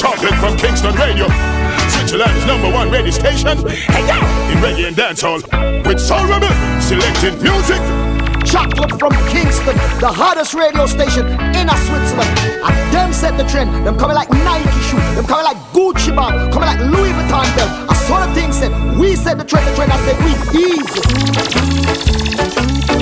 Chocolate 0.00 0.34
from 0.40 0.56
Kingston 0.56 0.94
Radio. 0.94 1.28
Switzerland's 1.90 2.46
number 2.46 2.72
one 2.72 2.90
radio 2.90 3.10
station. 3.10 3.58
Hey, 3.68 4.06
yeah. 4.06 4.50
In 4.50 4.56
reggae 4.64 4.88
and 4.88 4.96
dancehall. 4.96 5.42
With 5.86 6.00
Soul 6.00 6.24
Rebel 6.24 6.48
selecting 6.80 7.36
music. 7.42 7.76
Chocolate 8.46 8.98
from 8.98 9.12
Kingston, 9.28 9.76
the 10.00 10.08
hottest 10.08 10.54
radio 10.54 10.86
station 10.86 11.26
in 11.26 11.68
a 11.68 11.76
Switzerland. 11.84 12.32
And 12.64 12.94
them 12.94 13.12
set 13.12 13.36
the 13.36 13.44
trend. 13.44 13.86
Them 13.86 13.98
coming 13.98 14.16
like 14.16 14.30
Nike 14.30 14.80
shoe. 14.88 14.96
Them 15.14 15.26
coming 15.26 15.44
like 15.44 15.58
Gucci 15.76 16.16
bag. 16.16 16.50
Coming 16.50 16.68
like 16.70 16.80
Louis 16.80 17.12
Vuitton 17.12 17.44
belt. 17.54 17.70
I 17.90 17.94
saw 18.08 18.24
the 18.24 18.32
thing 18.32 18.52
said, 18.52 18.72
we 18.98 19.14
set 19.14 19.36
the 19.36 19.44
trend, 19.44 19.68
the 19.68 19.74
trend. 19.74 19.92
I 19.92 19.98
said, 20.06 20.16
we 20.24 20.32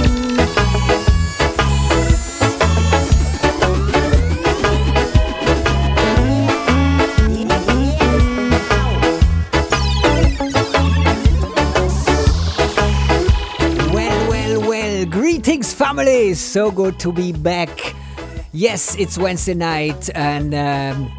easy. 0.03 0.08
Family. 15.98 16.34
So 16.34 16.70
good 16.70 16.98
to 17.01 17.12
be 17.12 17.33
back. 17.33 17.95
Yes, 18.52 18.97
it's 18.98 19.19
Wednesday 19.19 19.55
night 19.55 20.09
and 20.15 20.55
um, 20.55 21.11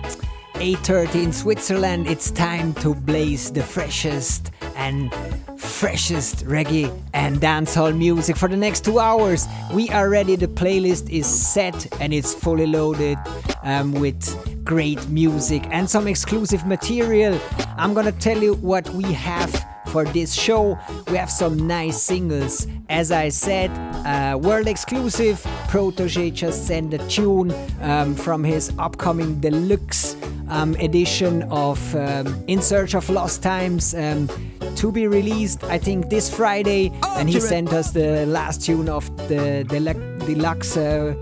8:30 0.55 1.23
in 1.23 1.33
Switzerland. 1.33 2.07
It's 2.07 2.31
time 2.31 2.73
to 2.75 2.95
blaze 2.95 3.51
the 3.51 3.61
freshest 3.61 4.51
and 4.75 5.13
freshest 5.57 6.45
reggae 6.45 6.89
and 7.13 7.41
dancehall 7.41 7.97
music 7.97 8.37
for 8.37 8.47
the 8.47 8.57
next 8.57 8.85
two 8.85 8.99
hours. 8.99 9.47
We 9.73 9.89
are 9.89 10.09
ready. 10.09 10.37
The 10.37 10.47
playlist 10.47 11.09
is 11.09 11.27
set 11.27 11.77
and 11.99 12.13
it's 12.13 12.33
fully 12.33 12.67
loaded 12.67 13.17
um, 13.63 13.91
with 13.93 14.21
great 14.63 15.09
music 15.09 15.63
and 15.71 15.89
some 15.89 16.07
exclusive 16.07 16.65
material. 16.65 17.37
I'm 17.77 17.93
gonna 17.93 18.13
tell 18.13 18.41
you 18.41 18.53
what 18.55 18.89
we 18.91 19.11
have 19.13 19.68
for 19.89 20.05
this 20.05 20.33
show. 20.33 20.77
We 21.07 21.17
have 21.17 21.31
some 21.31 21.67
nice 21.67 22.01
singles. 22.01 22.67
As 22.89 23.11
I 23.11 23.29
said, 23.29 23.71
uh, 24.05 24.37
world 24.37 24.67
exclusive. 24.67 25.39
Protoje 25.67 26.33
just 26.33 26.67
sent 26.67 26.93
a 26.93 26.99
tune 27.07 27.53
um, 27.81 28.15
from 28.15 28.43
his 28.43 28.71
upcoming 28.77 29.39
deluxe 29.39 30.15
um, 30.49 30.75
edition 30.75 31.43
of 31.51 31.79
um, 31.95 32.43
In 32.47 32.61
Search 32.61 32.95
of 32.95 33.09
Lost 33.09 33.43
Times 33.43 33.93
um, 33.95 34.29
to 34.75 34.91
be 34.91 35.07
released, 35.07 35.63
I 35.65 35.77
think, 35.77 36.09
this 36.09 36.33
Friday. 36.33 36.91
And 37.17 37.29
he 37.29 37.39
sent 37.39 37.73
us 37.73 37.91
the 37.91 38.25
last 38.25 38.63
tune 38.63 38.89
of 38.89 39.05
the, 39.27 39.65
the 39.67 39.77
deluxe 40.25 40.77
uh, 40.77 41.15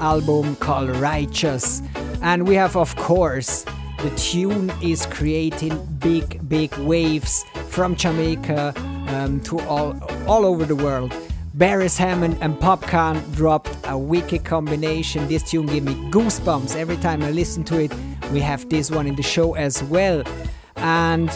album 0.00 0.56
called 0.56 0.90
Righteous. 0.96 1.82
And 2.22 2.46
we 2.46 2.54
have, 2.56 2.76
of 2.76 2.94
course, 2.96 3.64
the 4.02 4.10
tune 4.16 4.72
is 4.82 5.06
creating 5.06 5.84
big, 5.98 6.48
big 6.48 6.72
waves 6.78 7.44
from 7.68 7.94
Jamaica 7.94 8.74
um, 9.08 9.40
to 9.40 9.58
all, 9.60 9.96
all 10.26 10.44
over 10.44 10.64
the 10.64 10.76
world. 10.76 11.12
Beres 11.56 11.96
Hammond 11.96 12.36
and 12.40 12.54
Popcaan 12.56 13.34
dropped 13.34 13.76
a 13.84 13.98
wicked 13.98 14.44
combination. 14.44 15.26
This 15.28 15.42
tune 15.50 15.66
gave 15.66 15.84
me 15.84 15.94
goosebumps 16.10 16.76
every 16.76 16.96
time 16.98 17.22
I 17.22 17.30
listen 17.30 17.64
to 17.64 17.80
it. 17.80 17.92
We 18.32 18.40
have 18.40 18.68
this 18.68 18.90
one 18.90 19.06
in 19.06 19.16
the 19.16 19.22
show 19.22 19.54
as 19.54 19.82
well. 19.84 20.22
And 20.76 21.30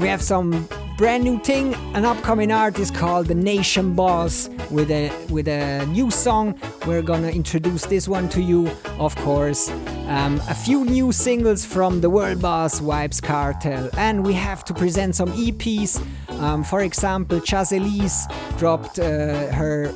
we 0.00 0.08
have 0.08 0.22
some 0.22 0.68
brand 1.00 1.24
new 1.24 1.38
thing, 1.38 1.72
an 1.94 2.04
upcoming 2.04 2.52
artist 2.52 2.94
called 2.94 3.24
the 3.24 3.34
Nation 3.34 3.94
Boss 3.94 4.50
with 4.70 4.90
a 4.90 5.10
with 5.30 5.48
a 5.48 5.86
new 5.86 6.10
song. 6.10 6.54
We're 6.86 7.00
gonna 7.00 7.30
introduce 7.30 7.86
this 7.86 8.06
one 8.06 8.28
to 8.28 8.42
you, 8.42 8.70
of 8.98 9.16
course. 9.16 9.70
Um, 10.08 10.42
a 10.50 10.54
few 10.54 10.84
new 10.84 11.10
singles 11.10 11.64
from 11.64 12.02
the 12.02 12.10
World 12.10 12.42
Boss 12.42 12.80
Vybz 12.80 13.22
Kartel, 13.22 13.88
and 13.96 14.26
we 14.26 14.34
have 14.34 14.62
to 14.66 14.74
present 14.74 15.14
some 15.14 15.32
EPs. 15.32 16.04
Um, 16.38 16.62
for 16.62 16.82
example, 16.82 17.40
Chaz 17.40 17.74
Elise 17.74 18.26
dropped 18.58 18.98
uh, 18.98 19.46
her 19.52 19.94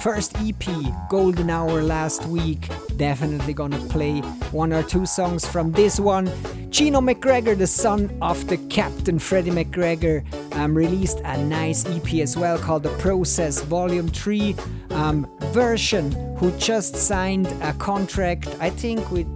first 0.00 0.34
EP, 0.40 0.64
Golden 1.10 1.50
Hour, 1.50 1.82
last 1.82 2.24
week. 2.24 2.68
Definitely 2.96 3.52
gonna 3.52 3.78
play 3.88 4.20
one 4.50 4.72
or 4.72 4.82
two 4.82 5.04
songs 5.04 5.46
from 5.46 5.72
this 5.72 6.00
one. 6.00 6.30
Gino 6.70 7.00
McGregor, 7.00 7.56
the 7.56 7.66
son 7.66 8.16
of 8.22 8.46
the 8.48 8.56
Captain 8.68 9.18
Freddie 9.18 9.50
McGregor, 9.50 10.24
um, 10.54 10.74
released 10.74 11.20
a 11.24 11.36
nice 11.44 11.84
EP 11.86 12.14
as 12.20 12.36
well 12.36 12.58
called 12.58 12.82
The 12.82 12.96
Process 12.98 13.60
Volume 13.60 14.08
3 14.08 14.56
um, 14.90 15.28
Vershon, 15.52 16.12
who 16.36 16.50
just 16.52 16.96
signed 16.96 17.48
a 17.62 17.74
contract, 17.74 18.48
I 18.60 18.70
think, 18.70 19.10
with, 19.10 19.28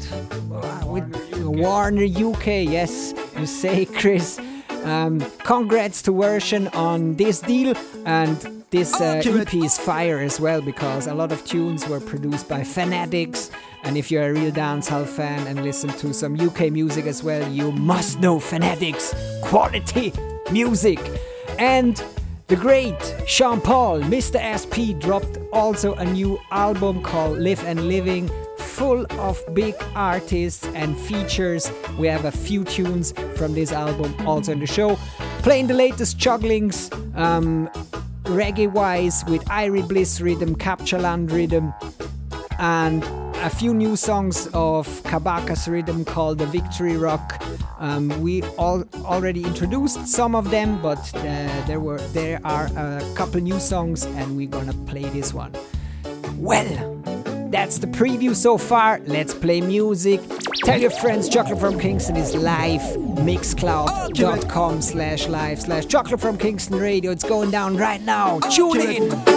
uh, 0.51 0.87
with 0.87 1.05
Warner 1.45 2.05
UK. 2.05 2.47
Yes, 2.65 3.13
you 3.39 3.47
say, 3.47 3.85
Chris. 3.85 4.41
Um, 4.85 5.21
congrats 5.39 6.03
to 6.03 6.13
Vershon 6.13 6.69
on 6.69 7.15
this 7.17 7.41
deal 7.41 7.75
and 8.05 8.37
this 8.71 9.01
uh, 9.01 9.23
EP 9.25 9.55
is 9.55 9.79
fire 9.79 10.19
as 10.19 10.39
well 10.39 10.61
because 10.61 11.07
a 11.07 11.15
lot 11.15 11.33
of 11.33 11.45
tunes 11.45 11.89
were 11.89 12.01
produced 12.01 12.49
by 12.49 12.63
Fanatics. 12.65 13.51
And 13.85 13.97
if 13.97 14.11
you're 14.11 14.25
a 14.25 14.33
real 14.33 14.53
dancehall 14.53 15.07
fan 15.07 15.47
and 15.47 15.63
listen 15.63 15.91
to 15.91 16.13
some 16.13 16.39
UK 16.39 16.71
music 16.71 17.07
as 17.07 17.23
well, 17.23 17.51
you 17.51 17.73
must 17.73 18.21
know 18.21 18.39
Fanatics 18.39 19.15
quality 19.43 20.13
music. 20.51 20.99
And 21.59 22.03
the 22.49 22.57
great 22.57 23.15
Sean 23.27 23.61
Paul, 23.61 24.01
Mr. 24.01 24.37
SP, 24.53 24.93
dropped 24.99 25.39
also 25.53 25.95
a 25.95 26.05
new 26.05 26.39
album 26.51 27.03
called 27.03 27.39
Live 27.39 27.65
and 27.65 27.89
Living, 27.89 28.29
full 28.75 29.07
of 29.21 29.41
big 29.55 29.75
artists 29.95 30.67
and 30.75 30.99
features. 30.99 31.71
We 31.97 32.09
have 32.09 32.25
a 32.25 32.33
few 32.33 32.65
tunes 32.65 33.13
from 33.37 33.55
this 33.55 33.71
album 33.71 34.15
also 34.27 34.53
in 34.53 34.59
the 34.59 34.67
show. 34.67 34.97
Playing 35.43 35.69
the 35.69 35.75
latest 35.75 36.19
jugglings, 36.19 36.91
um, 37.15 37.69
reggae 38.25 38.71
wise 38.71 39.25
with 39.29 39.45
Irie 39.45 39.87
Bliss 39.89 40.21
rhythm, 40.21 40.57
Captureland 40.57 41.31
rhythm, 41.31 41.73
and 42.59 43.05
a 43.45 43.51
few 43.51 43.73
new 43.75 43.95
songs 43.95 44.49
of 44.55 44.89
Kabaka's 45.05 45.69
rhythm 45.69 46.05
called 46.05 46.39
the 46.39 46.47
Victory 46.47 46.97
Rock. 46.97 47.41
Um, 47.79 48.09
we 48.23 48.43
all 48.59 48.83
already 49.05 49.45
introduced 49.45 50.07
some 50.09 50.35
of 50.35 50.51
them, 50.51 50.83
but 50.83 51.15
uh, 51.15 51.21
there 51.67 51.79
were 51.79 52.01
there 52.13 52.41
are 52.45 52.67
a 52.77 53.03
couple 53.15 53.41
new 53.41 53.61
songs, 53.61 54.05
and 54.05 54.37
we're 54.37 54.49
gonna 54.49 54.75
play 54.87 55.05
this 55.11 55.33
one. 55.33 55.53
Well, 56.39 57.24
that's 57.51 57.79
the 57.79 57.87
preview 57.87 58.35
so 58.35 58.59
far. 58.59 59.01
Let's 59.07 59.35
play 59.35 59.61
music. 59.61 60.21
Tell 60.65 60.81
your 60.81 60.91
friends 60.91 61.29
Chocolate 61.29 61.61
from 61.61 61.79
Kingston 61.79 62.17
is 62.17 62.35
live. 62.35 62.81
Mixcloud.com 62.81 64.83
slash 64.83 65.29
live 65.29 65.61
slash 65.61 65.87
Chocolate 65.87 66.21
from 66.21 66.39
Kingston 66.39 66.79
Radio. 66.79 67.11
It's 67.11 67.25
going 67.25 67.51
down 67.51 67.77
right 67.77 68.03
now. 68.03 68.41
Tune 68.41 68.81
in. 68.81 69.34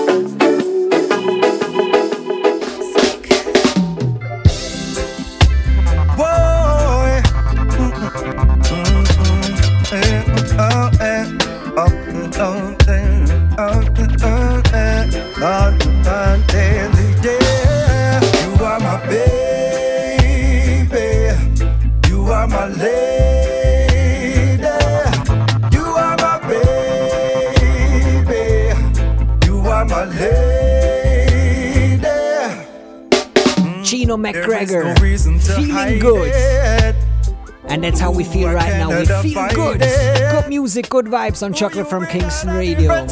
Good 40.89 41.05
vibes 41.05 41.43
on 41.43 41.53
Chocolate 41.53 41.89
from 41.89 42.05
Kingston 42.07 42.49
Radio. 42.51 42.91
I 42.91 43.05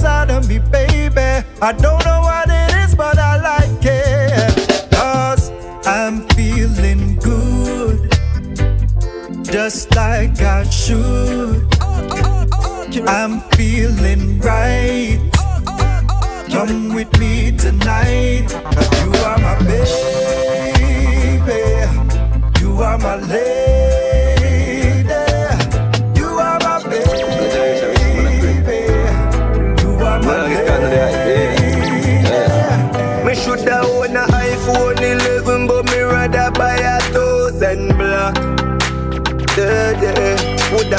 don't 1.74 2.06
know 2.06 2.22
what 2.22 2.48
it 2.50 2.74
is, 2.84 2.96
but 2.96 3.18
I 3.18 3.36
like 3.42 3.84
it. 3.84 4.92
Cause 4.92 5.52
I'm 5.86 6.28
feeling 6.30 7.16
good. 7.18 8.12
Just 9.46 9.96
like 9.96 10.42
I 10.42 10.64
should. 10.70 11.68
I'm 13.08 13.42
feeling 13.52 14.40
right. 14.40 15.20
Come 16.50 16.94
with 16.94 17.12
me 17.20 17.52
tonight. 17.58 18.48
You 19.04 19.14
are 19.26 19.38
my 19.40 19.60
baby 19.60 20.16
are 22.86 22.98
my 23.00 23.16
lady. 23.16 23.85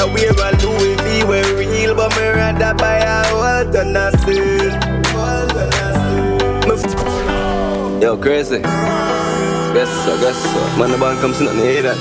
Yeah. 0.07 0.13
I 0.13 0.13
wear 0.13 0.31
a 0.31 0.55
Louis 0.63 0.95
V 0.95 1.23
wear 1.23 1.55
real, 1.55 1.95
but 1.95 2.15
me 2.15 2.27
rather 2.27 2.73
buy 2.75 2.97
a 2.97 3.25
whole 3.27 3.71
ton 3.71 3.97
of 3.97 4.19
steel. 4.21 4.97
Yo, 8.01 8.15
crazy. 8.15 8.59
Guess 8.59 9.89
so, 10.05 10.17
guess 10.21 10.37
so. 10.37 10.59
Man, 10.77 10.91
the 10.91 10.97
band 10.97 11.19
comes 11.19 11.41
in 11.41 11.47
and 11.47 11.59
hear 11.59 11.81
that. 11.81 11.97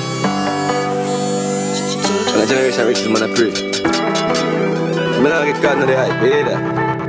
And 2.33 2.43
the 2.43 2.47
generation 2.47 2.87
reaches, 2.87 3.09
man, 3.09 3.23
I 3.23 3.35
pray. 3.35 3.51
Me 5.23 5.29
not 5.31 5.47
get 5.47 5.63
caught 5.63 5.79
in 5.81 5.87
the 5.87 5.97
hype, 5.97 6.21
hear 6.23 6.45
that? 6.45 6.61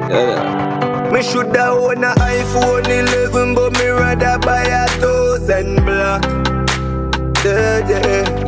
Yeah, 0.10 0.26
yeah. 0.32 1.12
Me 1.12 1.22
shoulda 1.22 1.68
own 1.68 2.04
a 2.04 2.14
iPhone 2.16 2.88
11, 2.88 3.56
but 3.56 3.74
me 3.74 3.88
rather 3.88 4.40
buy 4.40 4.64
a 4.64 4.88
thousand 5.00 5.86
black. 5.86 6.24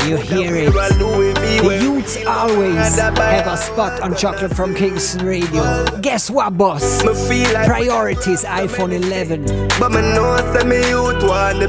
You 0.10 0.18
hear 0.18 0.56
it. 0.56 0.74
The 0.74 1.80
youths 1.84 2.18
always 2.26 2.98
have 2.98 3.46
a 3.46 3.56
spot 3.56 4.02
on 4.02 4.16
Chocolate 4.16 4.56
from 4.56 4.74
Kingston 4.74 5.24
Radio. 5.24 5.86
Guess 6.02 6.32
what, 6.32 6.58
boss? 6.58 7.04
Priorities 7.04 8.44
iPhone 8.44 8.92
11. 8.92 9.68
But 9.80 9.92
me 9.92 10.02
know 10.02 10.36
say 10.52 10.66
me 10.66 10.78
youth 10.90 11.22
want 11.22 11.60
the 11.60 11.68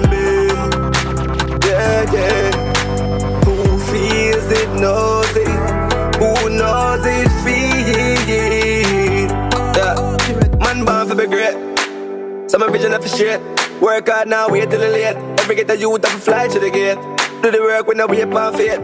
Yeah, 1.67 2.11
yeah. 2.15 3.45
Who 3.45 3.79
feels 3.93 4.51
it 4.51 4.71
knows 4.81 5.37
it. 5.37 6.17
Who 6.17 6.49
knows 6.49 7.05
it 7.05 7.29
feels 7.45 8.25
it. 8.27 9.31
Yeah. 9.77 10.57
Man 10.65 10.87
born 10.87 11.09
for 11.09 11.15
be 11.15 11.27
great. 11.27 12.51
Some 12.51 12.73
vision 12.73 12.95
of 12.95 13.07
shit. 13.07 13.39
Work 13.83 14.09
hard 14.09 14.29
now, 14.29 14.49
wait 14.49 14.71
till 14.71 14.81
the 14.81 14.89
late. 14.89 15.17
Every 15.41 15.57
get 15.57 15.71
a 15.71 15.77
youth 15.77 16.07
have 16.07 16.17
a 16.17 16.21
fly 16.23 16.49
to 16.49 16.59
the 16.59 16.71
gate. 16.71 17.20
Do 17.41 17.51
the 17.51 17.63
work 17.63 17.87
when 17.87 17.99
I 17.99 18.05
wait 18.05 18.29
on 18.29 18.53
fate. 18.53 18.77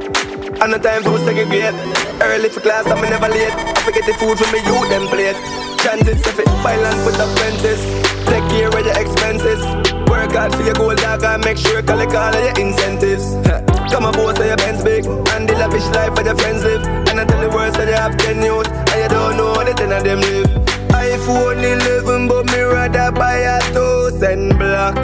And 0.64 0.72
the 0.72 0.80
time 0.80 1.04
for 1.04 1.18
segregate. 1.28 1.76
Early 2.24 2.48
for 2.48 2.60
class, 2.60 2.88
I'm 2.88 3.04
never 3.04 3.28
late. 3.28 3.52
I 3.52 3.80
forget 3.84 4.08
the 4.08 4.14
food 4.16 4.38
from 4.40 4.48
me, 4.48 4.64
you 4.64 4.80
them 4.88 5.04
plate. 5.12 5.36
Chances 5.84 6.24
if 6.24 6.38
it 6.40 6.48
buy 6.64 6.80
with 7.04 7.20
up 7.20 7.28
fences. 7.36 7.84
Take 8.24 8.48
care 8.48 8.72
of 8.72 8.80
your 8.80 8.96
expenses. 8.96 9.60
Work 10.08 10.32
hard 10.32 10.54
for 10.56 10.62
your 10.64 10.72
goal, 10.72 10.96
dog, 10.96 11.22
and 11.24 11.44
make 11.44 11.58
sure 11.58 11.76
you 11.76 11.84
collect 11.84 12.14
all 12.16 12.32
of 12.32 12.40
your 12.40 12.56
incentives. 12.56 13.36
Come 13.92 14.08
on, 14.08 14.16
boss, 14.16 14.38
say 14.40 14.48
your 14.48 14.56
Benz 14.56 14.82
big. 14.82 15.04
And 15.04 15.44
the 15.44 15.52
lavish 15.60 15.84
life 15.92 16.16
where 16.16 16.24
your 16.24 16.36
friends 16.40 16.64
live. 16.64 16.80
And 17.12 17.20
I 17.20 17.26
tell 17.28 17.42
the 17.44 17.50
world, 17.52 17.74
that 17.76 17.88
you 17.88 18.00
have 18.00 18.16
10 18.16 18.40
youth. 18.40 18.72
And 18.72 18.98
you 19.04 19.08
don't 19.12 19.36
know 19.36 19.52
the 19.52 19.74
10 19.76 19.92
of 19.92 20.00
them 20.00 20.20
live. 20.24 20.48
iPhone 20.96 21.60
11, 21.60 22.28
but 22.28 22.46
me 22.46 22.60
rather 22.64 23.12
buy 23.12 23.36
a 23.36 23.60
thousand 23.76 24.56
black. 24.56 24.96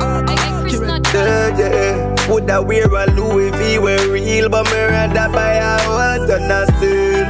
Yeah, 1.13 1.59
yeah. 1.59 2.12
Would 2.33 2.51
I 2.51 2.59
wear 2.61 2.87
a 2.87 3.07
Louis 3.13 3.51
V 3.51 3.79
wear 3.79 4.09
real, 4.09 4.49
but 4.49 4.65
me 4.71 4.79
rather 4.79 5.29
buy 5.35 5.53
a 5.53 5.79
whole 5.83 6.27
ton 6.27 6.51
of 6.51 6.67
steel. 6.77 7.27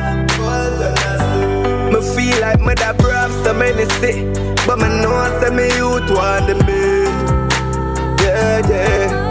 Me 1.90 2.00
feel 2.14 2.40
like 2.40 2.60
me 2.60 2.74
da 2.74 2.92
brave 2.92 3.32
so 3.42 3.52
many 3.52 3.84
say, 3.98 4.24
but 4.64 4.78
me 4.78 4.88
know 5.02 5.40
say 5.40 5.50
me 5.50 5.66
youth 5.76 6.08
want 6.08 6.46
the 6.46 6.54
me. 6.66 6.82
Yeah, 8.22 8.62
yeah. 8.70 9.28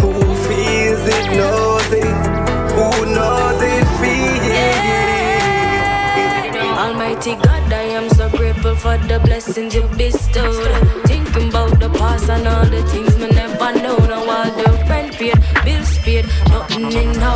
Who 0.00 0.12
feels 0.46 1.04
it 1.18 1.26
knows 1.36 1.92
it. 1.92 2.06
Who 2.76 2.86
knows 3.12 3.60
it 3.60 3.84
feels 3.98 4.46
it. 4.54 4.92
Almighty 6.78 7.34
God, 7.34 7.72
I 7.72 7.82
am 7.98 8.08
so 8.10 8.28
grateful 8.30 8.76
for 8.76 8.96
the 8.98 9.18
blessings 9.18 9.74
you 9.74 9.82
bestowed. 9.98 11.11
Thinking 11.32 11.48
about 11.48 11.80
the 11.80 11.88
past 11.88 12.28
and 12.28 12.46
all 12.46 12.66
the 12.66 12.82
things 12.88 13.16
me 13.16 13.28
never 13.30 13.72
know. 13.80 13.96
Now 13.96 14.20
all 14.20 14.50
the 14.50 14.68
paid, 15.16 15.32
bills 15.64 15.98
paid, 16.00 16.26
nothing 16.50 16.92
in 16.92 17.12
no. 17.12 17.32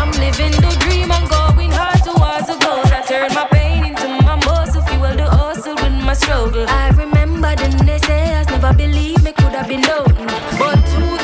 I'm 0.00 0.10
living 0.12 0.52
the 0.64 0.74
dream, 0.80 1.12
I'm 1.12 1.28
going 1.28 1.72
hard 1.72 2.02
towards 2.02 2.46
the 2.46 2.56
goal. 2.64 2.80
I 2.86 3.02
turn 3.06 3.34
my 3.34 3.46
pain 3.52 3.84
into 3.84 4.08
my 4.24 4.36
muscle, 4.46 4.80
fuel 4.80 5.14
the 5.14 5.28
hustle 5.28 5.74
with 5.74 6.04
my 6.04 6.14
struggle. 6.14 6.64
I 6.68 6.88
remember 6.90 7.54
the 7.56 7.68
naysayers 7.84 8.46
never 8.46 8.72
believed 8.72 9.22
me 9.22 9.32
could 9.32 9.52
have 9.52 9.68
been 9.68 9.82
known, 9.82 10.14
but 10.58 11.15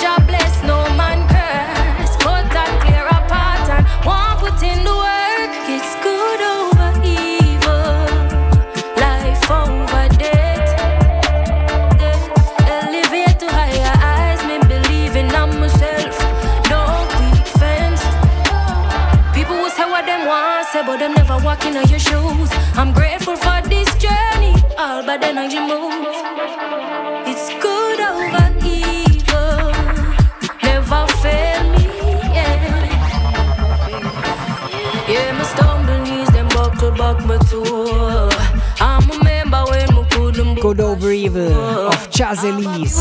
Good 40.60 40.80
Over 40.80 41.12
Evil. 41.12 41.52
Of 41.52 42.10
Chaz 42.10 42.44
Elise 42.44 42.94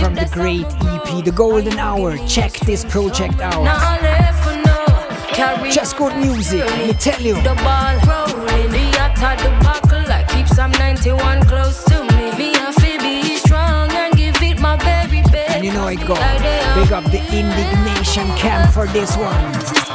from 0.00 0.14
the 0.14 0.28
great 0.32 0.64
EP 0.64 1.24
The 1.24 1.32
Golden 1.32 1.78
Hour. 1.78 2.16
Check 2.26 2.52
this 2.60 2.84
project 2.84 3.40
out. 3.40 3.66
Just 5.72 5.96
good 5.96 6.16
music, 6.16 6.64
let 6.64 6.86
me 6.86 6.94
tell 6.94 7.20
you. 7.20 7.34
The 10.60 10.66
ball 10.66 10.78
rolling, 10.78 10.96
the 10.96 11.06
attack, 11.06 11.06
the 11.06 11.10
buckle, 11.10 11.26
like 11.26 11.40
keep 11.40 11.40
some 11.40 11.40
91 11.40 11.46
close 11.46 11.84
to 11.84 12.02
me. 12.02 12.36
Me 12.36 12.54
have 12.58 12.74
to 12.76 12.98
be 12.98 13.36
strong 13.36 13.90
and 13.92 14.14
give 14.14 14.42
it 14.42 14.60
my 14.60 14.76
very 14.76 15.22
best. 15.22 15.50
And 15.50 15.64
you 15.64 15.72
know 15.72 15.88
it 15.88 16.06
go. 16.06 16.14
Big 16.14 16.92
up 16.92 17.04
the 17.04 17.20
indignation 17.32 18.28
camp 18.36 18.72
for 18.72 18.86
this 18.86 19.16
one. 19.16 19.89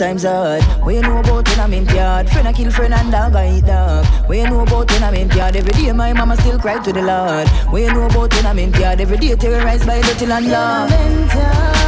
Times 0.00 0.22
hard. 0.22 0.62
You 0.88 1.02
know 1.02 1.18
about 1.18 1.68
mint 1.68 1.92
yard? 1.92 2.30
Friend 2.30 2.48
a 2.48 2.52
kill 2.54 2.70
friend 2.70 2.94
and 2.94 3.12
dog 3.12 3.34
a 3.34 3.58
eat 3.58 3.66
dog. 3.66 4.06
You 4.30 4.48
know 4.48 4.60
about 4.60 4.88
mint 5.12 5.34
yard? 5.34 5.56
Every 5.56 5.72
day 5.72 5.92
my 5.92 6.14
mama 6.14 6.36
still 6.38 6.58
cry 6.58 6.82
to 6.82 6.90
the 6.90 7.02
Lord. 7.02 7.46
You 7.78 7.92
know 7.92 8.06
about 8.06 8.56
mint 8.56 8.78
yard? 8.78 9.00
Every 9.02 9.18
day 9.18 9.36
terrorized 9.36 9.86
by 9.86 10.00
dirty 10.00 10.24
landlord. 10.24 10.88
Mint 10.90 11.34
yard 11.34 11.79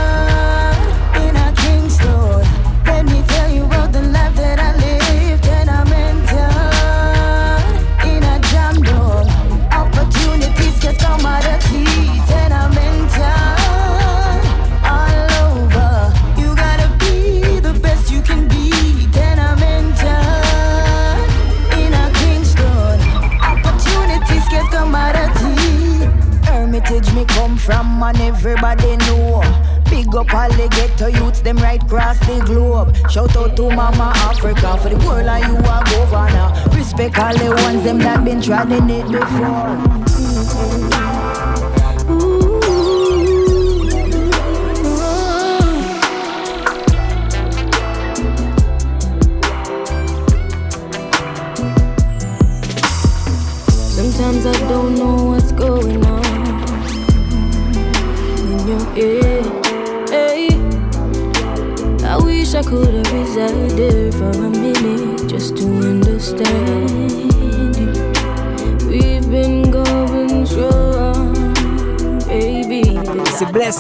Africa 34.45 34.77
for 34.83 34.89
the 34.89 34.97
world 35.07 35.29
and 35.29 35.45
you 35.45 35.55
are 35.71 35.85
governor. 35.85 36.53
Respect 36.77 37.17
all 37.17 37.33
the 37.33 37.51
ones 37.63 37.85
them 37.85 37.99
that 37.99 38.25
been 38.25 38.43
trying 38.43 38.91
it 38.91 39.07
before. 39.07 41.22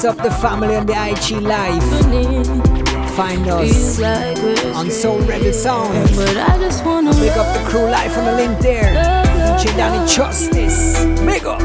It's 0.05 0.09
up 0.09 0.17
the 0.17 0.33
family 0.33 0.75
and 0.75 0.89
the 0.89 0.95
IG 0.95 1.41
life. 1.43 1.81
Find 3.15 3.47
us 3.47 4.01
on 4.75 4.91
Soul 4.91 5.21
Rebel 5.21 5.53
Sound. 5.53 6.11
But 6.17 6.37
I 6.37 6.59
just 6.59 6.85
wanna 6.85 7.15
Pick 7.15 7.37
up 7.37 7.47
the 7.57 7.63
crew 7.71 7.89
live 7.89 8.19
on 8.19 8.25
the 8.25 8.33
link 8.33 8.59
there. 8.59 8.95
DJ 9.55 9.77
Danny 9.77 10.05
Justice. 10.13 11.05
Big 11.25 11.47
up. 11.47 11.63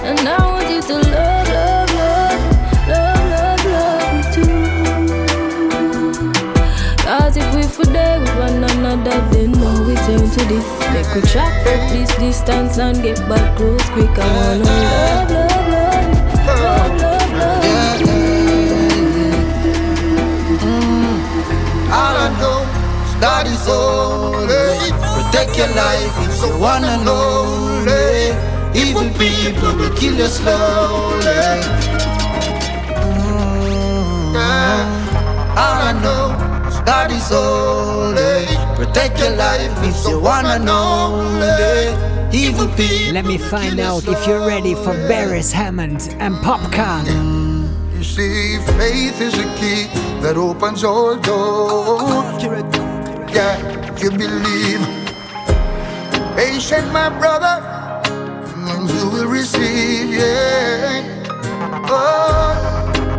And 0.00 0.26
I 0.26 0.38
want 0.40 0.70
you 0.70 0.80
to 0.80 0.94
love, 0.94 1.48
love, 1.52 1.92
love, 2.00 2.40
love, 2.88 3.28
love, 3.28 3.64
love 3.76 4.14
me 4.16 4.22
too. 4.32 4.56
Cause 7.04 7.36
if 7.36 7.54
we 7.54 7.62
for 7.64 7.84
there 7.92 8.20
with 8.20 8.34
one 8.38 8.64
another, 8.64 9.20
then 9.32 9.52
now 9.52 9.86
we 9.86 9.94
turn 9.96 10.30
to 10.30 10.44
this. 10.46 10.64
Make 10.94 11.14
we 11.14 11.20
chop 11.28 11.52
up 11.66 11.90
this 11.90 12.08
distance 12.16 12.78
and 12.78 13.02
get 13.02 13.18
back 13.28 13.54
close 13.58 13.86
quick. 13.90 14.18
I 14.18 14.34
wanna 14.34 14.64
love, 14.64 15.30
love, 15.30 15.41
is 23.22 23.28
that 23.28 23.46
is 23.46 23.68
only 23.68 24.90
protect 25.14 25.56
your 25.56 25.68
life 25.76 26.14
if 26.26 26.42
you 26.42 26.58
wanna 26.58 26.96
know. 27.04 27.84
Eh? 27.86 28.34
Evil 28.74 29.08
people 29.18 29.76
will 29.76 29.94
kill 29.96 30.14
you 30.14 30.26
slowly. 30.26 31.60
Mm, 32.98 34.34
yeah. 34.34 35.54
All 35.62 35.78
I 35.88 35.92
know 36.02 36.34
is 36.68 36.82
that 36.82 37.12
is 37.12 37.30
only 37.30 38.46
protect 38.74 39.18
your 39.20 39.36
life 39.36 39.72
if 39.84 40.08
you 40.08 40.18
wanna 40.20 40.58
know. 40.58 41.22
Eh? 41.42 42.30
Evil 42.32 42.66
people. 42.68 43.12
Let 43.12 43.24
me 43.24 43.38
find 43.38 43.78
out 43.78 44.08
if 44.08 44.26
you're 44.26 44.46
ready 44.46 44.74
for 44.74 44.94
Beres 45.08 45.52
Hammond 45.52 46.16
and 46.18 46.34
Popcaan. 46.36 47.04
Mm, 47.04 47.96
you 47.96 48.04
see, 48.04 48.58
faith 48.78 49.20
is 49.20 49.34
a 49.34 49.48
key 49.58 49.86
that 50.22 50.36
opens 50.36 50.82
all 50.82 51.16
doors. 51.16 52.81
Yeah, 53.32 53.56
you 53.96 54.10
believe. 54.10 54.84
Patient, 56.36 56.92
my 56.92 57.08
brother, 57.08 57.64
and 58.68 58.90
you 58.90 59.08
will 59.08 59.26
receive. 59.26 60.12
Yeah. 60.12 61.00
Oh, 61.88 62.52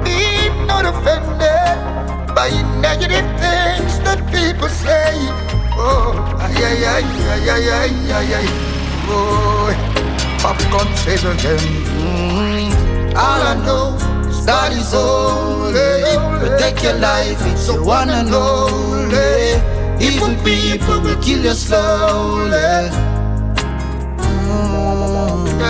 be 0.03 0.50
not 0.67 0.86
offended 0.86 1.74
by 2.36 2.50
negative 2.79 3.25
things 3.41 3.98
that 4.05 4.22
people 4.29 4.70
say. 4.70 5.13
Oh, 5.82 6.13
ay, 6.39 6.62
ay, 6.62 6.86
ay, 6.93 7.05
ay, 7.34 7.50
ay, 7.50 7.70
ay, 7.82 7.91
ay, 8.13 8.34
ay. 8.38 8.48
Oh, 9.10 9.74
Popcaan 10.46 10.89
says 11.01 11.24
again. 11.25 11.58
Mm, 11.98 13.15
all 13.15 13.41
I 13.41 13.55
know 13.65 13.98
is 14.29 14.46
that 14.46 14.74
is 14.74 14.93
only 14.93 16.13
protect 16.38 16.84
your 16.84 17.00
life 17.01 17.41
if 17.50 17.67
you 17.67 17.84
wanna 17.84 18.22
know. 18.24 18.93
Evil 20.00 20.35
people 20.43 21.01
will 21.01 21.21
kill 21.21 21.43
you 21.43 21.53
slowly. 21.53 22.89
Mm. 24.17 25.62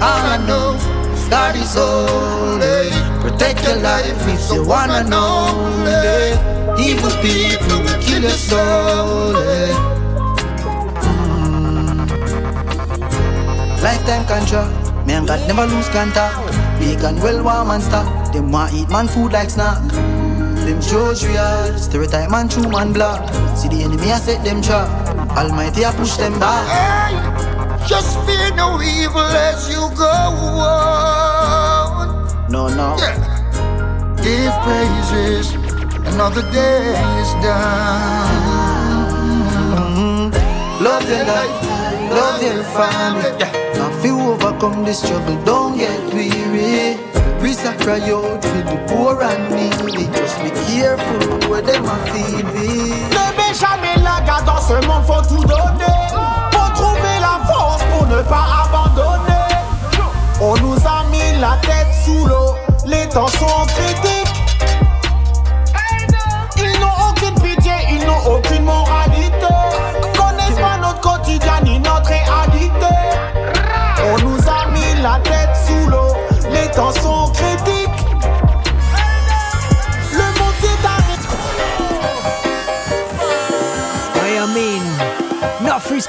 All 0.00 0.24
I 0.34 0.36
know 0.46 0.74
is 1.14 1.28
that 1.28 1.54
is 1.56 1.76
only 1.76 2.90
protect 3.22 3.62
your 3.64 3.76
life 3.76 4.28
if 4.28 4.52
you 4.52 4.64
wanna 4.64 5.04
know. 5.04 5.46
Evil 6.78 7.10
people 7.22 7.78
will 7.84 8.00
kill 8.02 8.22
you 8.22 8.30
slowly. 8.30 9.70
Lifetime 13.82 14.24
contract, 14.26 15.06
me 15.06 15.14
and 15.14 15.26
God 15.26 15.40
never 15.48 15.66
lose 15.66 15.88
contact. 15.88 16.38
Big 16.78 17.02
and 17.02 17.20
well 17.22 17.42
warm 17.44 17.70
and 17.70 17.82
stock. 17.82 18.32
Them 18.32 18.50
want 18.50 18.72
eat 18.74 18.88
man 18.90 19.06
food 19.08 19.32
like 19.32 19.50
snack. 19.50 19.82
Them 20.72 20.80
judge 20.80 21.24
real, 21.26 21.76
stereotype 21.76 22.30
man 22.30 22.48
true 22.48 22.66
man 22.66 22.94
black. 22.94 23.20
See 23.58 23.68
the 23.68 23.82
enemy 23.84 24.10
I 24.10 24.16
set 24.16 24.42
them 24.42 24.62
trap. 24.62 24.88
Almighty 25.36 25.84
I 25.84 25.92
push 25.92 26.16
them 26.16 26.38
back. 26.40 26.64
Hey, 26.64 27.12
just 27.86 28.18
fear 28.24 28.50
no 28.56 28.80
evil 28.80 29.20
as 29.20 29.68
you 29.68 29.90
go 29.94 30.08
on. 30.64 32.08
No, 32.48 32.68
no. 32.68 32.96
Yeah. 32.96 33.20
Give 34.24 34.54
praises, 34.64 35.52
another 36.08 36.40
day 36.50 36.96
is 37.20 37.32
done. 37.44 38.32
Mm-hmm. 39.76 40.32
Love 40.82 41.04
your 41.04 41.24
life, 41.28 41.52
love 42.16 42.40
your 42.42 42.64
family. 42.72 43.28
Yeah. 43.38 43.52
Now 43.76 43.90
if 43.92 44.02
you 44.06 44.18
overcome 44.18 44.86
this 44.86 45.02
struggle, 45.02 45.36
don't 45.44 45.76
get 45.76 46.00
weary. 46.14 47.11
We 47.42 47.56
cry 47.56 47.98
out 48.08 48.44
for 48.44 48.62
the 48.62 48.78
poor 48.86 49.20
and 49.20 49.50
needy. 49.50 50.06
Just 50.14 50.38
be 50.38 50.50
careful 50.50 51.50
where 51.50 51.60
them 51.60 51.84
a 51.84 51.96
feed 52.06 52.44
me. 52.54 52.90
Ne 53.10 53.52
jamais 53.52 53.96
la 54.00 54.20
garde 54.24 54.46
dans 54.46 54.60
ce 54.60 54.74
monde, 54.86 55.04
faut 55.04 55.22
tout 55.28 55.44
donner. 55.44 55.98
Pour 56.52 56.72
trouver 56.72 57.18
la 57.20 57.40
force 57.52 57.82
pour 57.90 58.06
ne 58.06 58.22
pas 58.22 58.46
abandonner. 58.64 59.32
On 60.40 60.56
nous 60.58 60.78
a 60.86 61.02
mis 61.10 61.40
la 61.40 61.58
tête 61.62 61.92
sous 62.04 62.24
l'eau, 62.26 62.54
les 62.86 63.08
temps 63.08 63.26
sont 63.26 63.66
critiques. 63.66 64.32
Ils 66.58 66.80
n'ont 66.80 67.10
aucune 67.10 67.34
pitié, 67.42 67.72
ils 67.90 68.06
n'ont 68.06 68.36
aucune 68.36 68.64
moralité. 68.64 69.32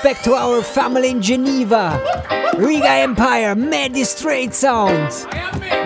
Respect 0.03 0.25
to 0.25 0.33
our 0.33 0.61
family 0.61 1.11
in 1.11 1.21
Geneva. 1.21 1.97
Riga 2.57 2.89
Empire, 2.89 3.55
Medi 3.55 4.03
Straight 4.03 4.53
Sound. 4.53 5.11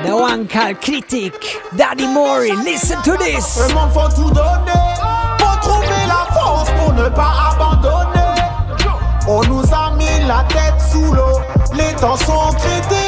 The 0.06 0.16
one 0.16 0.48
called 0.48 0.82
Critic. 0.82 1.34
Daddy 1.76 2.08
Mori, 2.08 2.52
listen 2.52 3.00
to 3.04 3.16
this. 3.18 3.60
On 9.30 9.44
nous 9.50 9.74
a 9.74 9.92
mis 9.98 10.26
la 10.26 10.44
tête 10.50 10.82
sous 10.92 11.14
l'eau, 11.14 11.42
les 11.76 11.94
temps 11.96 12.16
sont 12.18 12.54
critiques. 12.58 13.07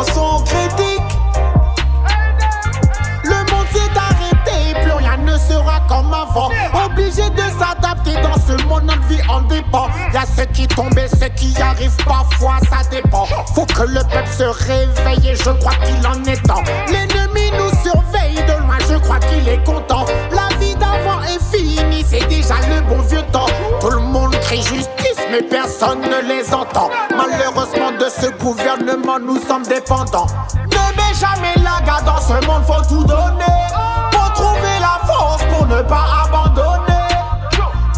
Sont 0.00 0.42
critiques. 0.44 1.00
Le 3.24 3.36
monde 3.50 3.66
s'est 3.72 3.98
arrêté, 3.98 4.80
plus 4.80 4.92
rien 4.92 5.16
ne 5.18 5.36
sera 5.36 5.80
comme 5.88 6.12
avant. 6.12 6.50
Obligé 6.86 7.28
de 7.30 7.42
s'adapter 7.58 8.14
dans 8.22 8.40
ce 8.40 8.62
monde, 8.64 8.84
notre 8.84 9.02
vie 9.02 9.20
en 9.28 9.42
dépend. 9.42 9.88
Y 10.12 10.16
a 10.16 10.24
ceux 10.36 10.46
qui 10.46 10.66
tombent 10.66 10.98
et 10.98 11.08
ceux 11.08 11.28
qui 11.28 11.54
arrivent, 11.60 11.96
parfois 12.06 12.56
ça 12.70 12.88
dépend. 12.90 13.26
Faut 13.54 13.66
que 13.66 13.82
le 13.82 14.00
peuple 14.00 14.28
se 14.36 14.44
réveille 14.44 15.28
et 15.28 15.36
je 15.36 15.50
crois 15.50 15.74
qu'il 15.84 16.06
en 16.06 16.24
est 16.24 16.42
temps. 16.46 16.62
L'ennemi 16.88 17.50
nous 17.52 17.70
surveille 17.82 18.36
de 18.46 18.62
loin, 18.62 18.78
je 18.88 18.96
crois 18.98 19.18
qu'il 19.18 19.48
est 19.48 19.64
content. 19.64 20.04
La 20.32 20.48
vie 20.58 20.74
d'avant 20.74 21.20
est 21.22 21.42
finie, 21.54 22.04
c'est 22.08 22.26
déjà 22.28 22.56
le 22.68 22.80
bon 22.88 23.00
vieux 23.02 23.22
temps. 23.32 23.46
Tout 23.80 23.90
le 23.90 24.00
monde 24.00 24.34
crie 24.40 24.62
justice, 24.62 25.11
mais 25.32 25.42
personne 25.42 26.02
ne 26.02 26.28
les 26.28 26.52
entend. 26.52 26.90
Malheureusement, 27.16 27.90
de 27.92 28.06
ce 28.10 28.28
gouvernement, 28.38 29.18
nous 29.18 29.40
sommes 29.40 29.62
dépendants. 29.62 30.26
Ne 30.54 30.96
mets 30.96 31.14
jamais 31.18 31.54
la 31.56 31.84
garde 31.86 32.04
dans 32.04 32.20
ce 32.20 32.46
monde, 32.46 32.62
faut 32.66 32.84
tout 32.86 33.04
donner. 33.04 33.56
Pour 34.10 34.30
trouver 34.34 34.76
la 34.78 35.00
force, 35.06 35.42
pour 35.44 35.66
ne 35.66 35.80
pas 35.82 36.04
abandonner. 36.26 36.92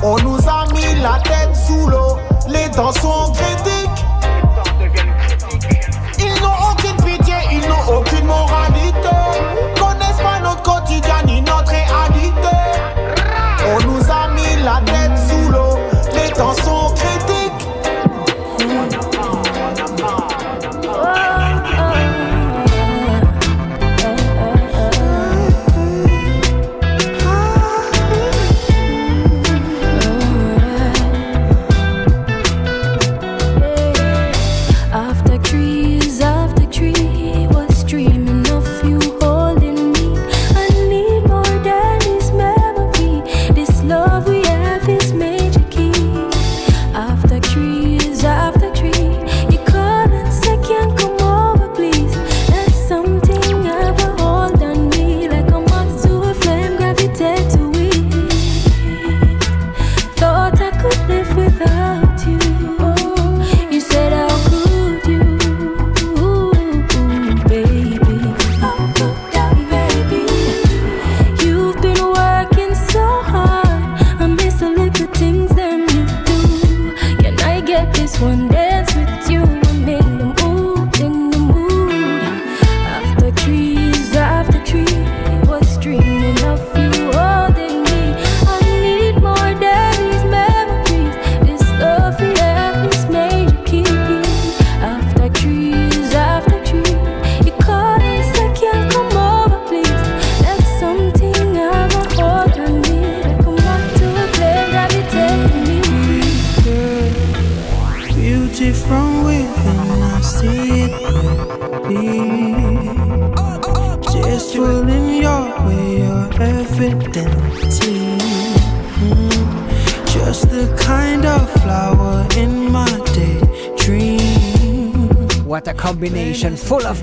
On 0.04 0.16
nous 0.20 0.38
a 0.48 0.64
mis 0.74 1.00
la 1.02 1.18
tête 1.24 1.56
sous 1.56 1.88
l'eau, 1.88 2.18
les 2.48 2.68
dents 2.68 2.92
sont 2.92 3.32
critiques. 3.32 4.04
Ils 6.18 6.40
n'ont 6.40 6.70
aucune 6.70 6.96
pitié, 7.04 7.34
ils 7.50 7.68
n'ont 7.68 7.98
aucune 7.98 8.26
moralité. 8.26 9.08
Connaissent 9.76 10.22
pas 10.22 10.38
notre 10.40 10.62
quotidien 10.62 11.16
ni 11.26 11.40
notre 11.42 11.70
réalité. 11.70 12.56
On 13.66 13.80
nous 13.88 14.04
a 14.08 14.28
mis 14.28 14.62
la 14.62 14.80
tête 14.84 15.18
sous 15.28 15.50
l'eau, 15.50 15.78
les 16.14 16.30
temps 16.30 16.54
sont 16.54 16.94
critiques. 16.94 17.13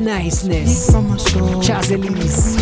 Niceness. 0.02 0.92
From 0.92 1.10
my 1.10 1.18
soul. 1.18 1.62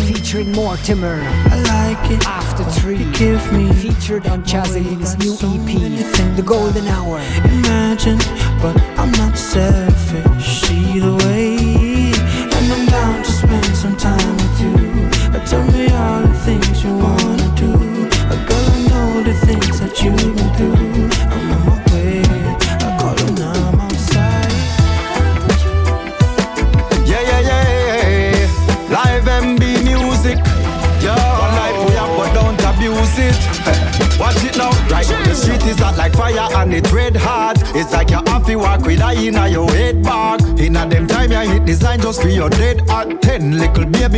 Featuring 0.06 0.52
Mortimer. 0.52 1.20
I 1.22 1.96
like 1.96 2.10
it. 2.10 2.26
After 2.26 2.64
Three. 2.80 3.10
Give 3.12 3.52
me 3.52 3.72
Featured 3.74 4.26
on 4.26 4.44
new 5.18 5.19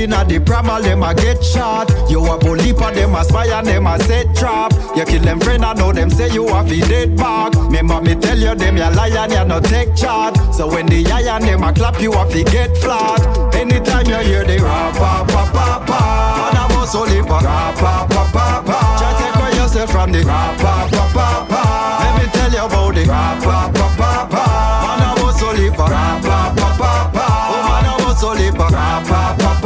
Little 0.02 0.16
baby, 0.16 0.34
na 0.34 0.38
the 0.38 0.44
primal, 0.44 0.82
them 0.82 1.02
a 1.02 1.14
get 1.14 1.42
shot. 1.44 1.90
You 2.10 2.24
a 2.24 2.38
for 2.40 2.90
them, 2.92 3.14
aspire, 3.14 3.62
them 3.62 3.86
a 3.86 3.98
set 4.00 4.34
trap. 4.34 4.72
You 4.96 5.04
kill 5.04 5.22
them 5.22 5.38
friend, 5.40 5.64
I 5.64 5.74
know 5.74 5.92
them 5.92 6.10
say 6.10 6.28
you 6.30 6.48
have 6.48 6.68
to 6.68 6.80
dead 6.80 7.16
back. 7.16 7.54
Remember 7.54 8.00
me 8.00 8.14
tell 8.14 8.38
you, 8.38 8.54
them 8.54 8.76
you 8.76 8.90
lion, 8.90 9.30
you 9.30 9.44
no 9.44 9.60
take 9.60 9.94
chart. 9.94 10.36
So 10.54 10.66
when 10.68 10.86
the 10.86 11.06
iron, 11.06 11.42
them 11.42 11.62
a 11.62 11.72
clap, 11.72 12.00
you 12.00 12.12
have 12.12 12.30
to 12.32 12.42
get 12.44 12.76
flat. 12.78 13.20
Anytime 13.54 14.06
you 14.06 14.16
hear 14.16 14.44
the 14.44 14.58
rap, 14.58 14.94
pa, 14.94 15.24
pa, 15.28 15.50
pa, 15.52 15.84
pa. 15.86 16.50
Man, 16.52 16.70
I'm 16.70 16.78
also 16.78 17.04
lip, 17.04 17.28
rap, 17.28 17.74
pa, 17.76 18.06
pa, 18.10 18.30
pa, 18.32 18.62
pa. 18.66 18.78
Try 18.98 19.12
take 19.20 19.56
yourself 19.56 19.90
from 19.90 20.12
the 20.12 20.24
rap, 20.24 20.58
pa, 20.58 20.88
pa, 20.90 21.10
pa, 21.14 21.46
pa. 21.48 21.62
Let 22.02 22.12
me 22.18 22.32
tell 22.32 22.50
you 22.50 22.66
about 22.66 22.94
the 22.94 23.04
rap, 23.04 23.42
pa, 23.42 23.70
pa, 23.72 23.86
pa, 23.96 24.26
pa. 24.30 24.44
Man, 24.82 25.16
I'm 25.16 25.24
also 25.24 25.52
lip, 25.52 25.78
rap, 25.78 26.22
pa, 26.22 26.52
pa, 26.56 26.68
pa, 26.76 27.10
pa. 27.12 27.26
Oh, 27.54 27.62
man, 27.68 27.86
also 28.04 28.34
lip, 28.34 28.58
rap, 28.58 28.70
pa, 28.72 29.06
pa, 29.06 29.34
pa, 29.38 29.60
pa. 29.60 29.61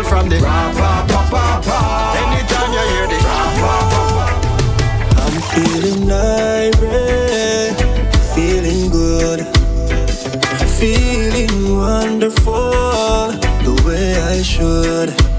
Take 0.00 0.08
away 0.08 0.08
yourself 0.08 0.08
from 0.08 0.28
the. 0.28 0.36
Anytime 2.16 2.72
you 2.72 2.84
hear 2.90 3.06
the. 3.06 3.18
I'm 5.20 5.36
feeling 5.52 6.10
irate, 6.10 7.78
feeling 8.34 8.90
good, 8.90 9.40
feeling 10.78 11.76
wonderful, 11.76 13.32
the 13.62 13.72
way 13.86 14.16
I 14.16 14.42
should. 14.42 15.29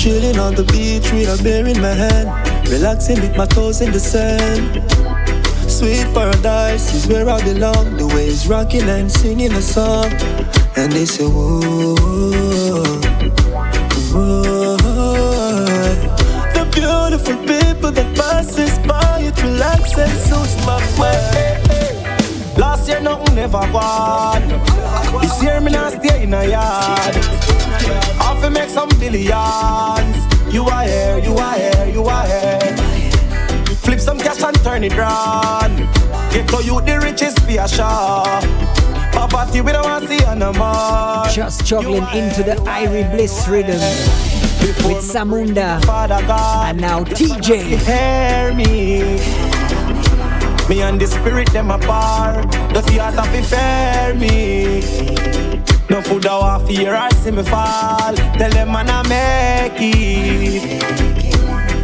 Chilling 0.00 0.38
on 0.38 0.54
the 0.54 0.64
beach 0.72 1.12
with 1.12 1.28
a 1.28 1.42
beer 1.42 1.66
in 1.66 1.78
my 1.78 1.92
hand, 1.92 2.26
relaxing 2.70 3.20
with 3.20 3.36
my 3.36 3.44
toes 3.44 3.82
in 3.82 3.92
the 3.92 4.00
sand. 4.00 4.80
Sweet 5.70 6.06
paradise 6.14 6.94
is 6.94 7.06
where 7.06 7.28
I 7.28 7.38
belong. 7.44 7.98
The 7.98 8.06
waves 8.06 8.48
rocking 8.48 8.88
and 8.88 9.12
singing 9.12 9.52
a 9.52 9.60
song. 9.60 10.10
And 10.74 10.90
they 10.90 11.04
say, 11.04 11.26
whoa. 11.26 11.94
The 16.54 16.64
beautiful 16.72 17.36
people 17.44 17.90
that 17.90 18.16
passes 18.16 18.78
by, 18.88 19.20
it 19.20 19.42
relax 19.42 19.98
and 19.98 20.12
suits 20.18 20.56
my 20.64 20.80
way. 20.98 21.59
Year 22.90 23.00
nothing 23.02 23.36
never 23.36 23.60
gone. 23.70 24.48
This 25.22 25.40
year 25.40 25.60
me 25.60 25.70
not 25.70 25.92
stay 25.92 26.24
in 26.24 26.34
a 26.34 26.44
yard. 26.44 27.16
Off 28.20 28.42
to 28.42 28.50
make 28.50 28.68
some 28.68 28.88
billions. 28.98 30.16
You 30.52 30.64
are 30.64 30.82
here, 30.82 31.18
you 31.18 31.36
are 31.36 31.54
here, 31.54 31.86
you 31.86 32.02
are 32.02 32.26
here. 32.26 32.76
Flip 33.76 34.00
some 34.00 34.18
cash 34.18 34.42
and 34.42 34.56
turn 34.64 34.82
it 34.82 34.96
round. 34.96 35.78
Get 36.32 36.48
to 36.48 36.64
you 36.64 36.80
the 36.80 36.98
richest 37.00 37.38
for 37.38 37.60
a 37.60 37.68
shop. 37.68 38.42
Poverty 39.12 39.60
we 39.60 39.70
don't 39.70 39.84
want 39.84 40.08
see 40.08 40.18
no 40.34 40.52
more. 40.52 41.32
Just 41.32 41.64
juggling 41.64 42.08
into 42.12 42.42
the 42.42 42.56
Irie 42.66 43.08
Bliss 43.12 43.46
rhythm 43.46 43.78
with 44.84 45.04
Samunda 45.04 45.78
and 46.68 46.80
now 46.80 47.04
TJ. 47.04 47.78
hear 47.86 48.52
me. 48.52 49.49
Me 50.70 50.82
and 50.82 51.00
the 51.00 51.06
spirit 51.08 51.50
them 51.52 51.72
apart. 51.72 52.48
The 52.72 52.80
theater 52.82 53.22
fi 53.22 53.42
fair 53.42 54.14
me. 54.14 54.80
No 55.90 56.00
food 56.00 56.26
I 56.26 56.38
want 56.38 56.68
fear 56.68 56.94
I 56.94 57.10
see 57.10 57.32
me 57.32 57.42
fall. 57.42 58.14
Tell 58.14 58.50
them 58.50 58.70
man 58.70 58.88
I 58.88 59.02
make 59.08 59.80
it. 59.80 60.80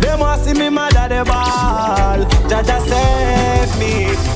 Them 0.01 0.21
want 0.21 0.41
see 0.41 0.55
me 0.55 0.69
mad 0.71 0.95
at 0.95 1.09
the 1.09 1.25
ball. 1.25 2.25
Jaja 2.49 2.81
save 2.87 3.77
me. 3.81 4.36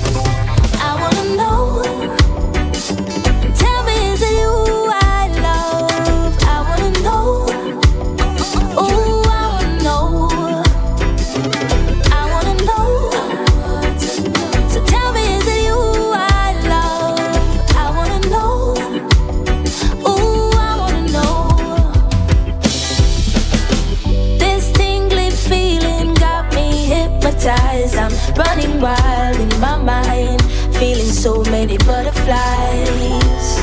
Butterflies. 31.78 33.61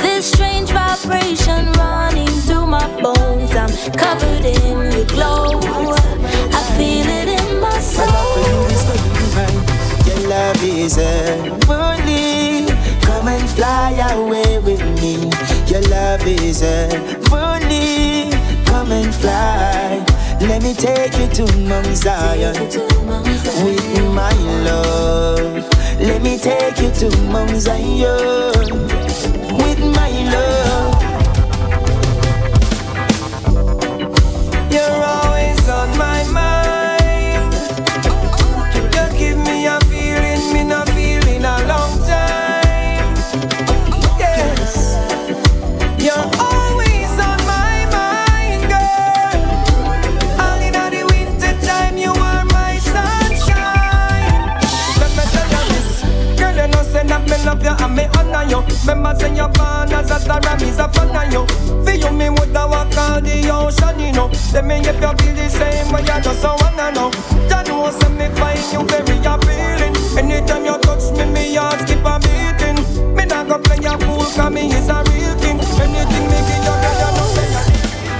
This 0.00 0.30
strange 0.30 0.70
vibration 0.70 1.72
running 1.72 2.28
through 2.46 2.66
my 2.66 2.86
bones. 3.02 3.50
I'm 3.54 3.70
covered 3.92 4.44
in 4.44 4.92
your 4.92 5.04
glow. 5.06 5.60
I 6.52 6.62
feel 6.76 7.06
it 7.06 7.28
in 7.28 7.60
my 7.60 7.78
soul. 7.80 8.06
Your 10.06 10.28
love 10.28 10.62
is 10.62 10.96
heavenly. 10.96 12.66
Come 13.02 13.28
and 13.28 13.48
fly 13.50 13.92
away 14.12 14.58
with 14.58 14.82
me. 15.00 15.30
Your 15.66 15.82
love 15.88 16.26
is 16.26 16.60
heavenly. 16.60 18.30
Come 18.66 18.92
and 18.92 19.14
fly. 19.14 20.09
Let 20.40 20.62
me 20.62 20.74
take 20.74 21.16
you 21.18 21.28
to 21.28 21.56
Mount 21.58 21.86
Zion 21.86 22.54
with 23.64 24.14
my 24.14 24.32
love. 24.64 25.68
Let 26.00 26.22
me 26.22 26.38
take 26.38 26.78
you 26.78 26.90
to 26.90 27.16
Mount 27.32 27.56
Zion 27.56 28.64
with 29.58 29.80
my 29.96 30.10
love. 30.34 31.02
You're 34.72 35.04
always 35.04 35.68
on 35.68 35.98
my 35.98 36.24
mind. 36.32 36.49
Me 57.94 58.04
honor 58.16 58.44
you. 58.48 58.60
Remember 58.86 59.14
say 59.18 59.34
you're 59.34 59.48
born 59.48 59.92
as 59.92 60.10
a 60.10 60.18
star 60.20 60.40
and 60.46 60.60
me's 60.60 60.78
a 60.78 60.88
fan 60.88 61.14
of 61.14 61.32
you. 61.32 61.42
For 61.84 61.92
you 61.92 62.10
me 62.12 62.28
woulda 62.30 62.66
walk 62.68 62.96
all 62.96 63.20
the 63.20 63.50
ocean, 63.50 63.98
you 64.00 64.12
know. 64.12 64.30
Let 64.52 64.64
me 64.64 64.76
if 64.76 65.00
you 65.00 65.12
feel 65.18 65.34
the 65.34 65.48
same 65.48 65.92
way, 65.92 66.02
I 66.02 66.20
just 66.20 66.42
wanna 66.44 66.92
know. 66.92 67.10
You 67.50 67.60
know 67.68 67.90
say 67.90 68.10
me 68.18 68.28
find 68.38 68.60
you 68.72 68.82
very 68.88 69.16
appealing. 69.24 69.94
Anytime 70.18 70.64
you 70.64 70.78
touch 70.78 71.10
me, 71.16 71.24
me 71.26 71.54
heart 71.54 71.80
skip 71.80 72.04
a 72.04 72.18
beating. 72.18 72.78
Me 73.14 73.24
not 73.26 73.48
go 73.48 73.58
play 73.58 73.78
a 73.84 73.98
fool 73.98 74.24
'cause 74.24 74.50
me 74.50 74.72
is 74.72 74.88
a 74.88 75.02
real 75.10 75.34
king. 75.42 75.60
Anything 75.82 76.26
me 76.30 76.38
give 76.48 76.64
you, 76.66 76.76
girl, 76.82 76.96
you 77.02 77.10
know 77.16 77.26
say 77.34 77.48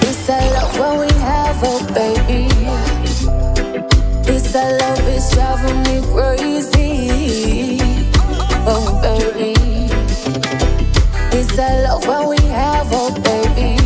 It's 0.09 0.29
a 0.29 0.39
love 0.55 0.79
when 0.79 0.93
we 1.01 1.11
have, 1.21 1.63
oh 1.63 1.81
baby. 1.95 2.49
This 4.25 4.55
our 4.55 4.71
love 4.79 5.09
is 5.09 5.31
driving 5.33 5.83
me 5.83 5.97
crazy. 6.13 7.81
Oh. 8.67 9.00
This 11.61 11.69
our 11.69 11.83
love 11.83 12.07
when 12.07 12.29
we 12.29 12.37
have, 12.49 12.89
oh, 12.91 13.13
baby. 13.21 13.77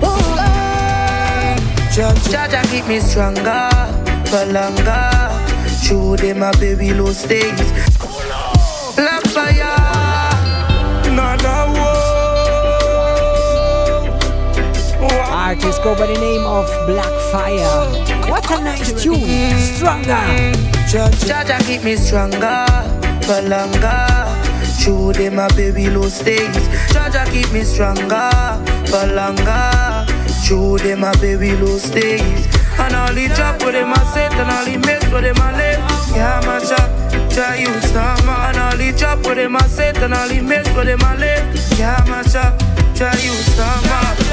Oh, 0.00 0.36
ah. 0.38 1.56
Jaja 1.90 2.62
keep 2.70 2.86
me 2.86 3.00
stronger, 3.00 3.68
for 4.26 4.44
longer. 4.52 5.10
Through 5.82 6.18
them 6.18 6.38
my 6.38 6.52
baby 6.60 6.94
low 6.94 7.12
stays. 7.12 7.72
Black 8.94 9.24
fire, 9.34 9.74
another 11.10 11.72
Artist 15.28 15.82
go 15.82 15.94
by 15.96 16.06
the 16.06 16.14
name 16.14 16.44
of 16.44 16.66
Blackfire. 16.86 18.30
What 18.30 18.50
a 18.52 18.62
nice 18.62 19.02
tune. 19.02 19.58
Stronger. 19.74 20.75
Jaja 20.86 21.58
keep 21.66 21.82
me 21.82 21.96
stronger, 21.96 22.64
for 23.26 23.42
longer. 23.42 24.06
Through 24.78 25.14
them 25.14 25.34
my 25.34 25.48
baby 25.56 25.90
low 25.90 26.08
stays. 26.08 26.68
Jaja 26.94 27.26
keep 27.32 27.50
me 27.52 27.62
stronger, 27.64 28.30
for 28.86 29.06
longer. 29.12 30.06
Through 30.44 30.78
them 30.78 31.00
my 31.00 31.12
baby 31.16 31.56
low 31.56 31.76
stays. 31.78 32.46
And 32.78 32.94
all 32.94 33.12
the 33.12 33.26
drop 33.34 33.64
with 33.64 33.74
them 33.74 33.92
I 33.92 34.04
set 34.14 34.32
and 34.34 34.48
all 34.48 34.64
the 34.64 34.76
mess 34.86 35.02
with 35.10 35.24
them 35.24 35.36
I 35.38 35.52
left. 35.58 36.14
Yeah, 36.14 36.40
my 36.46 36.62
shot, 36.62 36.88
try 37.32 37.56
you 37.56 37.72
some 37.80 38.28
And 38.28 38.56
all 38.56 38.76
the 38.76 38.92
drop 38.96 39.18
with 39.26 39.36
them 39.36 39.56
I 39.56 39.66
set 39.66 39.96
and 39.96 40.14
all 40.14 40.28
the 40.28 40.40
mess 40.40 40.68
with 40.76 40.86
them 40.86 41.02
I 41.02 41.16
left. 41.16 41.78
Yeah, 41.78 42.04
my 42.06 42.22
shot, 42.22 42.62
try 42.96 43.12
you 43.20 43.36
some 43.52 43.84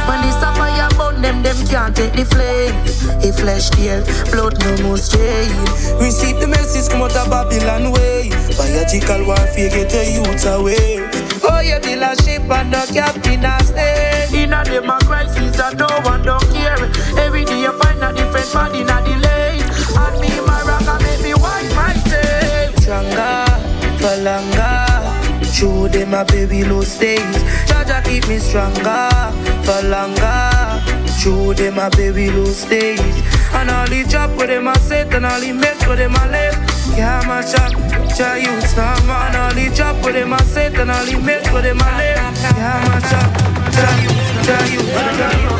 When 0.08 0.24
the 0.24 0.32
fire 0.56 0.90
burn 0.96 1.22
them, 1.22 1.44
them 1.44 1.60
can't 1.68 1.96
take 1.96 2.14
the 2.14 2.24
flame. 2.24 2.74
A 3.20 3.30
flesh 3.36 3.70
deal, 3.72 4.00
blood 4.32 4.56
no 4.64 4.72
more 4.84 4.98
strain. 4.98 5.52
Receive 6.00 6.40
the 6.40 6.48
message 6.48 6.90
come 6.90 7.04
out 7.04 7.16
of 7.16 7.30
Babylon 7.30 7.92
way. 7.92 8.32
Biological 8.56 9.28
warfare 9.28 9.70
get 9.70 9.90
the 9.92 10.04
youth 10.16 10.46
away. 10.48 11.04
Oh, 11.44 11.60
you 11.60 11.76
dealership 11.84 12.48
and 12.48 12.72
the 12.72 12.82
captain 12.94 13.44
a 13.44 13.60
stay. 13.68 14.32
In 14.32 14.54
a 14.54 14.64
a 14.64 14.98
crisis 15.04 15.60
and 15.60 15.78
no 15.78 15.88
one 16.08 16.24
don't 16.24 16.48
care. 16.56 16.80
Every 17.20 17.44
day 17.44 17.60
you 17.60 17.74
find 17.80 18.02
a 18.02 18.14
different 18.16 18.48
body 18.54 18.82
in 18.82 18.90
a 18.90 18.98
delay. 19.04 19.60
And 19.60 20.16
me 20.24 20.32
my 20.48 20.64
rock 20.64 20.88
make 21.04 21.22
me 21.22 21.34
wipe 21.36 21.68
my 21.76 21.92
tail. 22.08 22.72
Stronger, 22.80 23.44
for 24.00 24.16
longer. 24.24 25.04
Through 25.52 25.90
them 25.90 26.12
my 26.12 26.24
baby 26.24 26.64
low 26.64 26.82
stays. 26.82 27.73
Jaja 27.84 28.02
keep 28.06 28.28
me 28.30 28.40
stronger, 28.40 29.12
for 29.66 29.88
longer. 29.88 30.80
Through 31.20 31.56
them 31.56 31.76
my 31.76 31.90
baby 31.90 32.32
lose 32.32 32.64
days. 32.66 33.00
And 33.54 33.70
all 33.70 33.86
the 33.88 34.06
drop 34.10 34.32
with 34.38 34.48
them 34.48 34.70
I 34.70 34.74
set 34.78 35.14
and 35.14 35.26
all 35.26 35.40
the 35.40 35.52
mess 35.52 35.86
with 35.86 35.98
them 35.98 36.16
I 36.16 36.30
left. 36.30 36.98
Yeah, 36.98 37.22
my 37.28 37.44
shop, 37.44 37.72
try 38.16 38.38
you 38.38 38.62
some 38.62 39.10
And 39.10 39.36
all 39.36 39.54
the 39.54 39.70
drop 39.76 39.98
with 40.06 40.16
them 40.16 40.34
I 40.34 40.42
set 40.44 40.76
and 40.76 40.92
all 40.92 41.06
the 41.06 41.18
mess 41.18 41.52
with 41.52 41.64
them 41.64 41.82
I 41.82 41.98
left. 41.98 42.42
Yeah, 42.56 42.88
my 42.88 43.00
shop, 43.10 43.30
try 43.76 43.92
you, 44.00 44.12
try 44.46 44.64
you, 44.72 44.80
you. 45.44 45.54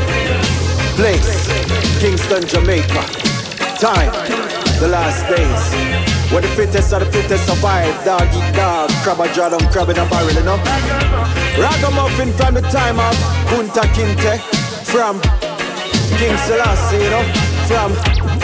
Place, 0.96 2.00
Kingston, 2.00 2.48
Jamaica. 2.48 3.04
Time, 3.80 4.53
the 4.84 4.90
last 4.90 5.24
days. 5.32 5.64
Where 6.32 6.42
the 6.42 6.50
fittest 6.50 6.92
of 6.92 7.00
the 7.00 7.06
fittest 7.06 7.46
survive. 7.48 7.94
Dog 8.04 8.28
eat 8.36 8.56
dog, 8.56 8.90
crab 9.04 9.20
a 9.22 9.34
draw 9.34 9.50
down, 9.50 9.64
crab 9.72 9.90
in 9.90 9.98
a 9.98 10.06
barrel, 10.10 10.36
you 10.36 10.44
know. 10.44 10.58
Ragamuffin 11.56 12.34
from 12.34 12.56
the 12.56 12.62
time 12.68 13.00
of 13.00 13.16
Kunta 13.48 13.84
Kinte. 13.96 14.40
From 14.92 15.22
King 16.20 16.36
Selassie, 16.46 16.98
you 16.98 17.10
know. 17.10 17.24
From 17.68 17.92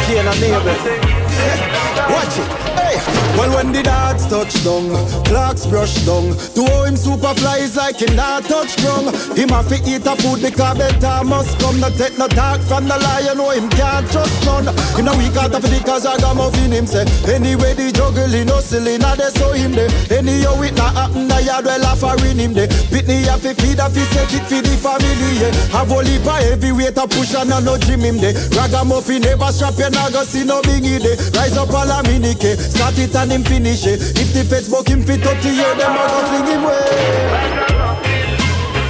Cain 0.05 0.27
and. 0.27 1.88
Watch 2.09 2.37
it. 2.41 2.49
Hey. 2.73 2.97
Well, 3.37 3.55
when 3.55 3.71
the 3.71 3.83
dogs 3.83 4.25
touch 4.27 4.51
down, 4.63 4.89
clocks 5.23 5.65
brush 5.65 5.95
down. 6.05 6.35
To 6.57 6.65
how 6.65 6.83
him 6.83 6.97
super 6.97 7.33
flies 7.35 7.77
like 7.77 8.01
him 8.01 8.15
not 8.15 8.43
touch 8.43 8.75
ground. 8.81 9.15
Him 9.37 9.49
have 9.49 9.69
to 9.69 9.77
eat 9.87 10.05
a 10.05 10.15
food 10.17 10.41
because 10.41 10.77
better 10.77 11.23
must 11.23 11.59
come. 11.59 11.79
No 11.79 11.89
take 11.89 12.17
no 12.17 12.27
talk 12.27 12.59
from 12.61 12.87
the 12.89 12.97
lion, 12.97 13.37
know 13.37 13.51
him 13.51 13.69
can't 13.69 14.09
trust 14.11 14.43
none. 14.43 14.67
In 14.99 15.07
a 15.07 15.13
week 15.15 15.37
out 15.37 15.53
of 15.53 15.61
the 15.61 15.79
cause 15.85 16.05
I 16.05 16.17
got 16.17 16.35
muffin 16.35 16.71
him 16.71 16.85
say. 16.85 17.05
Anyway, 17.31 17.73
the 17.77 17.93
juggling, 17.93 18.47
no 18.47 18.59
silly, 18.59 18.97
now 18.97 19.15
they 19.15 19.29
saw 19.29 19.53
him 19.53 19.71
there. 19.71 19.89
Anyhow, 20.09 20.59
it 20.65 20.75
not 20.75 20.95
happen, 20.97 21.27
the 21.27 21.39
yard 21.39 21.65
well 21.65 21.85
offering 21.85 22.41
him 22.41 22.53
there. 22.53 22.67
Pitney 22.89 23.23
have 23.29 23.41
to 23.45 23.53
feed, 23.53 23.79
have 23.79 23.93
to 23.93 24.03
set 24.11 24.33
it 24.33 24.43
for 24.49 24.59
the 24.65 24.73
family, 24.81 25.13
yeah. 25.39 25.53
Have 25.77 25.91
only 25.91 26.17
by 26.25 26.41
heavy 26.41 26.73
weight 26.73 26.95
to 26.95 27.07
push 27.07 27.35
and 27.35 27.53
a 27.53 27.61
no 27.61 27.77
gym 27.77 28.01
him 28.01 28.17
there. 28.17 28.33
Ragamuffin 28.57 29.21
never 29.21 29.51
strap, 29.53 29.77
you 29.77 29.89
not 29.93 30.11
go 30.11 30.23
see 30.23 30.43
no 30.43 30.59
bingy 30.65 30.99
there. 30.99 31.15
Rise 31.37 31.55
up 31.55 31.69
a 31.69 31.98
minute, 32.03 32.59
start 32.59 32.97
it 32.97 33.15
and 33.15 33.31
him 33.31 33.43
finish 33.43 33.85
it. 33.85 34.01
If 34.17 34.33
the 34.33 34.43
feds 34.43 34.69
buck 34.69 34.87
him 34.87 35.03
fit 35.03 35.25
up 35.25 35.39
to 35.41 35.49
you, 35.49 35.75
them 35.75 35.95
a 35.95 36.07
go 36.07 36.19
fling 36.27 36.45
him 36.45 36.63
way. 36.63 37.59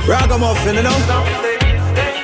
Ragamuffin, 0.08 0.76
you 0.76 0.84
know. 0.84 1.00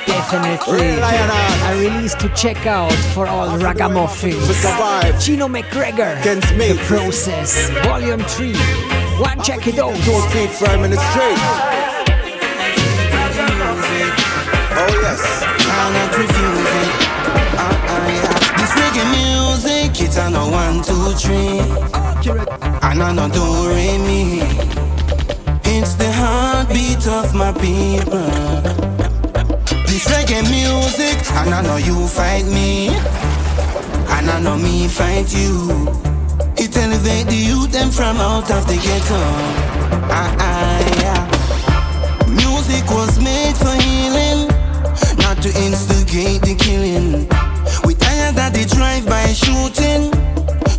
Definitely 0.06 0.98
a 0.98 1.78
release 1.78 2.14
to 2.16 2.28
check 2.30 2.66
out 2.66 2.92
for 3.14 3.26
all 3.26 3.56
ragamuffins. 3.58 4.46
Gino 5.24 5.46
McGregor, 5.46 6.20
The 6.22 6.74
Process, 6.86 7.70
Volume 7.84 8.20
3. 8.20 8.54
One 9.20 9.40
check 9.42 9.66
it 9.66 9.78
out. 9.78 9.94
Two 10.04 10.20
feet 10.30 10.50
firm 10.50 10.84
in 10.84 10.90
the 10.90 10.98
street. 10.98 11.38
Oh 14.78 14.92
yes, 15.02 15.46
it's 20.18 20.34
a 20.34 20.50
one, 20.50 20.82
two, 20.82 21.12
three. 21.20 21.60
And 22.82 23.02
I 23.02 23.12
know 23.12 23.28
do 23.28 23.68
re 23.68 23.98
me. 23.98 24.40
It's 25.64 25.94
the 25.94 26.10
heartbeat 26.10 27.06
of 27.06 27.34
my 27.34 27.52
people. 27.52 28.26
This 29.86 30.06
reggae 30.06 30.42
music, 30.48 31.18
and 31.32 31.52
I 31.54 31.62
know 31.62 31.76
you 31.76 32.06
fight 32.06 32.46
me, 32.46 32.88
and 32.88 34.30
I 34.30 34.40
know 34.40 34.56
me 34.56 34.88
fight 34.88 35.32
you. 35.34 35.70
It 36.56 36.76
elevate 36.76 37.26
the 37.26 37.36
youth 37.36 37.72
them 37.72 37.90
from 37.90 38.16
out 38.16 38.50
of 38.50 38.66
the 38.66 38.76
ghetto. 38.76 39.20
Ah, 40.08 40.34
ah, 40.38 40.78
yeah. 41.02 41.22
Music 42.28 42.88
was 42.90 43.18
made 43.18 43.56
for 43.56 43.74
healing, 43.84 44.48
not 45.18 45.42
to 45.42 45.50
instigate 45.64 46.40
the 46.42 46.54
killing. 46.58 47.35
The 48.56 48.64
drive-by 48.74 49.34
shooting, 49.34 50.10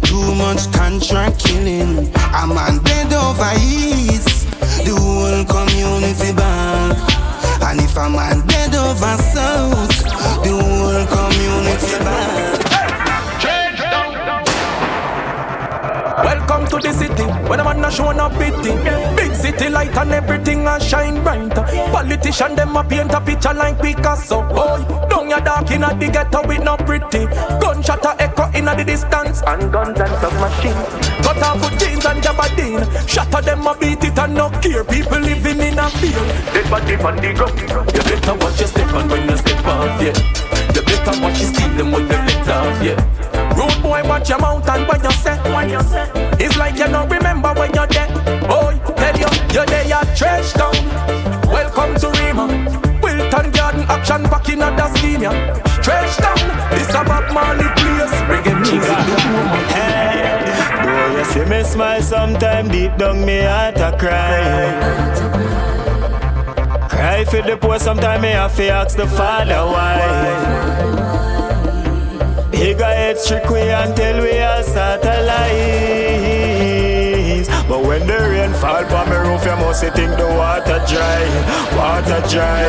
too 0.01 0.33
much 0.33 0.65
contract 0.73 1.45
killing. 1.45 2.11
A 2.33 2.47
man 2.47 2.81
dead 2.83 3.13
over 3.13 3.53
east, 3.61 4.49
the 4.83 4.95
whole 4.97 5.45
community 5.45 6.33
banned. 6.33 6.97
And 7.61 7.79
if 7.79 7.95
a 7.95 8.09
man 8.09 8.47
dead 8.47 8.73
over 8.73 9.17
south, 9.31 10.03
the 10.43 10.57
whole 10.57 11.05
community 11.05 12.03
banned. 12.03 12.56
Welcome 16.17 16.65
to 16.69 16.77
the 16.81 16.91
city, 16.93 17.25
when 17.47 17.59
a 17.59 17.63
man 17.63 17.85
a 17.85 17.91
show 17.91 18.11
no 18.11 18.27
pity. 18.29 18.73
Big 19.15 19.35
city 19.35 19.69
light 19.69 19.95
and 19.95 20.11
everything 20.11 20.65
a 20.65 20.79
shine 20.79 21.21
bright. 21.21 21.53
Politician 21.93 22.55
them 22.55 22.75
a 22.75 22.83
paint 22.83 23.13
a 23.13 23.21
picture 23.21 23.53
like 23.53 23.79
Picasso. 23.79 24.41
Boy, 24.49 24.81
down 25.09 25.29
your 25.29 25.39
dark 25.41 25.69
inna 25.69 25.93
the 25.93 26.09
ghetto 26.09 26.41
with 26.47 26.63
no 26.63 26.75
pretty. 26.75 27.27
Gunshot 27.61 28.03
a 28.03 28.19
echo 28.19 28.49
inna 28.57 28.75
the 28.75 28.83
distance 28.83 29.43
and 29.45 29.71
guns 29.71 29.99
and 29.99 30.09
submachine. 30.17 30.81
Cut 31.21 31.37
off 31.37 31.61
with 31.61 31.79
jeans 31.79 32.05
and 32.05 32.23
jabardine. 32.23 32.81
Shatter 33.07 33.41
them 33.43 33.67
a 33.67 33.77
beat 33.77 34.03
it 34.03 34.17
and 34.17 34.33
no 34.33 34.49
care. 34.49 34.83
People 34.85 35.19
living 35.19 35.59
in 35.61 35.77
a 35.77 35.87
fear. 36.01 36.17
Dead 36.49 36.65
body 36.71 36.95
on 36.95 37.15
the 37.17 37.29
ground. 37.37 37.93
You 37.93 38.01
better 38.01 38.33
watch 38.41 38.57
your 38.57 38.67
step 38.67 38.91
on 38.91 39.07
when 39.07 39.29
you 39.29 39.37
step 39.37 39.65
off, 39.65 40.01
yeah. 40.01 40.17
You 40.73 40.81
better 40.81 41.21
watch 41.21 41.39
you 41.39 41.45
steal 41.45 41.69
them 41.77 41.91
when 41.91 42.07
they 42.07 42.17
let 42.17 42.49
off, 42.49 42.83
yeah. 42.83 43.36
Rude 43.57 43.81
boy, 43.81 44.03
watch 44.07 44.29
your 44.29 44.37
mouth 44.37 44.69
and 44.69 44.87
when 44.87 45.03
you 45.03 45.11
say, 45.11 45.35
when 45.51 45.69
you 45.69 45.81
say. 45.81 46.07
It's 46.39 46.55
like 46.57 46.77
you 46.77 46.85
don't 46.85 47.09
remember 47.09 47.53
when 47.55 47.73
you're 47.73 47.87
dead. 47.87 48.13
Boy, 48.47 48.79
tell 48.95 49.17
you, 49.17 49.27
you're 49.51 49.65
there 49.65 49.93
at 49.95 50.15
Trench 50.15 50.53
Town. 50.53 50.75
Welcome 51.49 51.95
to 52.01 52.09
Rema. 52.19 52.45
Wilton 53.01 53.51
Garden 53.51 53.81
action 53.89 54.23
back 54.29 54.47
in 54.49 54.59
the 54.59 54.93
scheme, 54.93 55.23
yeah. 55.23 55.53
Trench 55.81 56.15
Town, 56.17 56.37
this 56.69 56.89
a 56.89 57.03
Bob 57.03 57.33
Marley 57.33 57.67
place. 57.81 58.13
Reggae 58.29 58.53
music, 58.61 59.01
Hey, 59.73 60.45
boy, 60.83 61.17
you 61.17 61.25
see 61.25 61.45
me 61.49 61.63
smile 61.63 62.01
sometime 62.03 62.67
deep 62.69 62.95
down 62.97 63.25
me 63.25 63.41
heart 63.41 63.79
a 63.79 63.91
cry. 63.97 64.69
Cry 66.89 67.25
for 67.25 67.41
the 67.41 67.57
poor, 67.57 67.79
sometime 67.79 68.21
me 68.21 68.29
have 68.29 68.55
to 68.55 68.67
ask 68.69 68.95
the 68.95 69.07
father 69.07 69.65
why. 69.65 70.77
Bigger 72.59 72.85
head 72.85 73.17
trick 73.27 73.47
we 73.51 73.59
tell 73.59 74.21
we 74.21 74.39
are 74.39 74.63
satellites. 74.63 75.37
But 77.69 77.81
when 77.85 78.07
the 78.07 78.17
rain 78.17 78.51
fall 78.53 78.83
on 78.97 79.09
me 79.11 79.15
roof, 79.15 79.45
you 79.45 79.55
must 79.61 79.81
think 79.81 80.17
the 80.17 80.27
water 80.39 80.79
dry, 80.89 81.23
water 81.77 82.21
dry. 82.33 82.65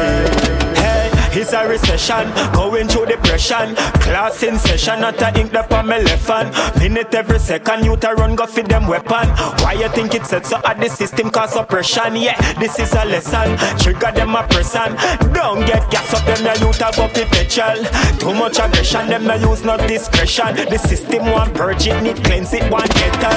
Hey, 0.83 0.98
It's 1.41 1.53
a 1.53 1.69
recession, 1.69 2.35
going 2.53 2.89
through 2.89 3.07
depression. 3.07 3.77
Class 4.03 4.43
in 4.43 4.59
session, 4.59 5.03
not 5.03 5.23
a 5.23 5.39
ink 5.39 5.55
up 5.55 5.71
on 5.71 5.87
my 5.87 5.99
left 5.99 6.27
hand. 6.27 6.51
Minute 6.81 7.15
every 7.15 7.39
second, 7.39 7.85
you 7.85 7.97
to 7.97 8.09
run 8.15 8.35
go 8.35 8.45
feed 8.45 8.67
them 8.67 8.89
weapon. 8.89 9.29
Why 9.63 9.75
you 9.75 9.89
think 9.91 10.17
it 10.17 10.27
said 10.27 10.45
so 10.45 10.61
at 10.65 10.81
the 10.81 10.89
system 10.89 11.31
cause 11.31 11.55
oppression? 11.55 12.17
Yeah, 12.17 12.35
this 12.59 12.81
is 12.81 12.93
a 12.93 13.05
lesson. 13.05 13.57
Trigger 13.79 14.11
them 14.11 14.35
a 14.35 14.43
person. 14.49 14.97
Don't 15.33 15.61
get 15.65 15.89
gas 15.93 16.13
up 16.13 16.27
them, 16.27 16.43
the 16.43 16.59
youth 16.59 16.83
a 16.83 16.91
go 16.97 17.07
perpetual. 17.07 17.87
Too 18.19 18.35
much 18.35 18.59
aggression, 18.59 19.07
them 19.07 19.25
no 19.25 19.35
use 19.35 19.63
no 19.63 19.77
discretion. 19.87 20.57
The 20.57 20.79
system 20.79 21.31
want 21.31 21.55
purge 21.55 21.87
it, 21.87 22.03
need 22.03 22.17
cleanse 22.25 22.53
it, 22.53 22.69
want 22.69 22.91
kettle. 22.91 23.31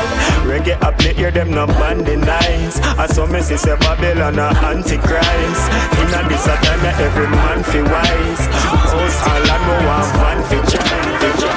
Reggae 0.49 0.81
up, 0.81 0.97
they 0.97 1.13
hear 1.13 1.29
them 1.29 1.51
no 1.51 1.67
banding 1.67 2.21
nice. 2.21 2.79
I 2.97 3.05
saw 3.05 3.27
me 3.27 3.41
see 3.41 3.57
Babylon 3.57 4.39
a 4.39 4.49
antichrist. 4.65 5.69
In 6.01 6.09
a 6.17 6.21
this 6.27 6.47
a 6.47 6.55
time 6.65 6.81
every 6.97 7.27
man 7.29 7.61
fi 7.61 7.90
wise. 7.91 8.43
House 8.63 9.19
all 9.27 9.49
and 9.53 9.63
no 9.67 9.75
one 9.83 10.09
van 10.19 10.39
fi 10.49 10.59
try. 10.71 11.01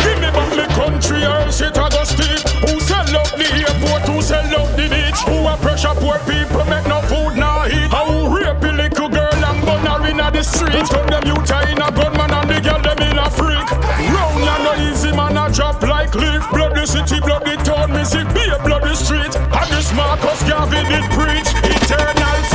Give 0.02 0.18
me 0.20 0.28
back 0.34 0.50
the 0.58 0.66
country 0.74 1.22
or 1.24 1.50
shit 1.50 1.78
I 1.78 1.88
go 1.88 2.02
steep. 2.04 2.42
Who 2.66 2.80
sell 2.80 3.06
out 3.16 3.30
the 3.38 3.46
airport? 3.46 4.02
Who 4.10 4.20
sell 4.20 4.44
out 4.58 4.70
the 4.76 4.86
beach? 4.90 5.20
Who 5.30 5.46
a 5.46 5.54
pressure 5.56 5.94
poor 6.02 6.18
people 6.26 6.64
make 6.66 6.86
no 6.86 7.00
food 7.06 7.38
nah 7.38 7.66
eat? 7.66 7.90
How 7.94 8.10
rape 8.34 8.62
a 8.62 8.70
little 8.74 9.08
girl 9.08 9.44
and 9.48 9.60
burn 9.64 9.86
her 9.86 10.02
inna 10.10 10.30
the 10.30 10.42
street? 10.42 10.86
Turn 10.90 11.06
them 11.06 11.24
youth 11.24 11.50
in 11.70 11.80
a 11.80 11.88
gunman 11.94 12.32
and 12.34 12.50
the 12.50 12.58
girl 12.60 12.82
them 12.82 13.00
in 13.06 13.18
a 13.18 13.30
freak. 13.30 13.68
Round 14.10 14.44
ya 14.44 14.56
no 14.66 14.72
easy 14.90 15.12
man 15.14 15.38
a 15.38 15.46
drop 15.52 15.80
like 15.82 16.14
leaf. 16.14 16.42
Blood 16.50 16.74
the 16.74 16.84
city, 16.86 17.20
blood 17.20 17.44
the 17.46 17.54
town, 17.62 17.92
me 17.94 18.04
see 18.04 18.24
be 18.34 18.42
a 18.50 18.58
blood 18.66 18.82
the 18.82 18.94
street. 18.94 19.34
And 19.36 19.68
this 19.70 19.92
Marcus 19.94 20.42
Garvey 20.48 20.82
did 20.90 21.06
preach 21.14 21.50
eternal 21.62 22.53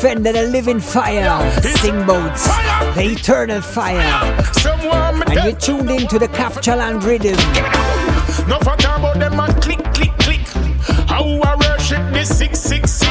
Fender, 0.00 0.32
the 0.32 0.44
living 0.44 0.78
fire. 0.78 1.50
Sing 1.60 2.06
boats, 2.06 2.46
the 2.94 3.16
eternal 3.18 3.60
fire. 3.60 3.98
And 5.26 5.34
you're 5.44 5.52
tuned 5.56 5.90
in 5.90 6.06
to 6.06 6.20
the 6.20 6.28
Capture 6.28 6.76
Land 6.76 7.02
Rhythm. 7.02 7.36
No 8.48 8.60
for 8.60 8.74
about 8.74 9.18
them 9.18 9.40
and 9.40 9.60
click, 9.60 9.82
click, 9.94 10.16
click. 10.18 10.46
How 11.08 11.24
I 11.24 11.56
worship 11.56 12.12
the 12.12 12.24
666. 12.24 13.07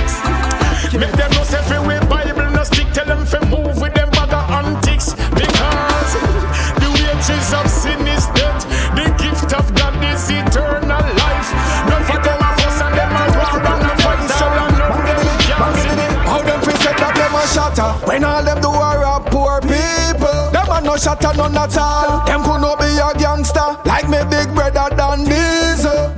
Shatter. 17.78 18.08
When 18.08 18.24
all 18.24 18.44
them 18.44 18.62
do 18.62 18.70
are 18.70 19.22
poor 19.30 19.62
people 19.62 20.52
Them 20.52 20.70
a 20.70 20.82
no 20.82 20.98
shatter 20.98 21.34
none 21.38 21.58
at 21.58 21.78
all. 21.78 22.26
Them 22.26 22.44
could 22.44 22.62
no 22.62 22.76
be 22.76 22.90
a 22.98 23.14
gangster 23.18 23.78
Like 23.86 24.10
me 24.10 24.20
big 24.30 24.54
brother 24.54 24.90
Dan 24.96 25.24
Diesel. 25.26 26.14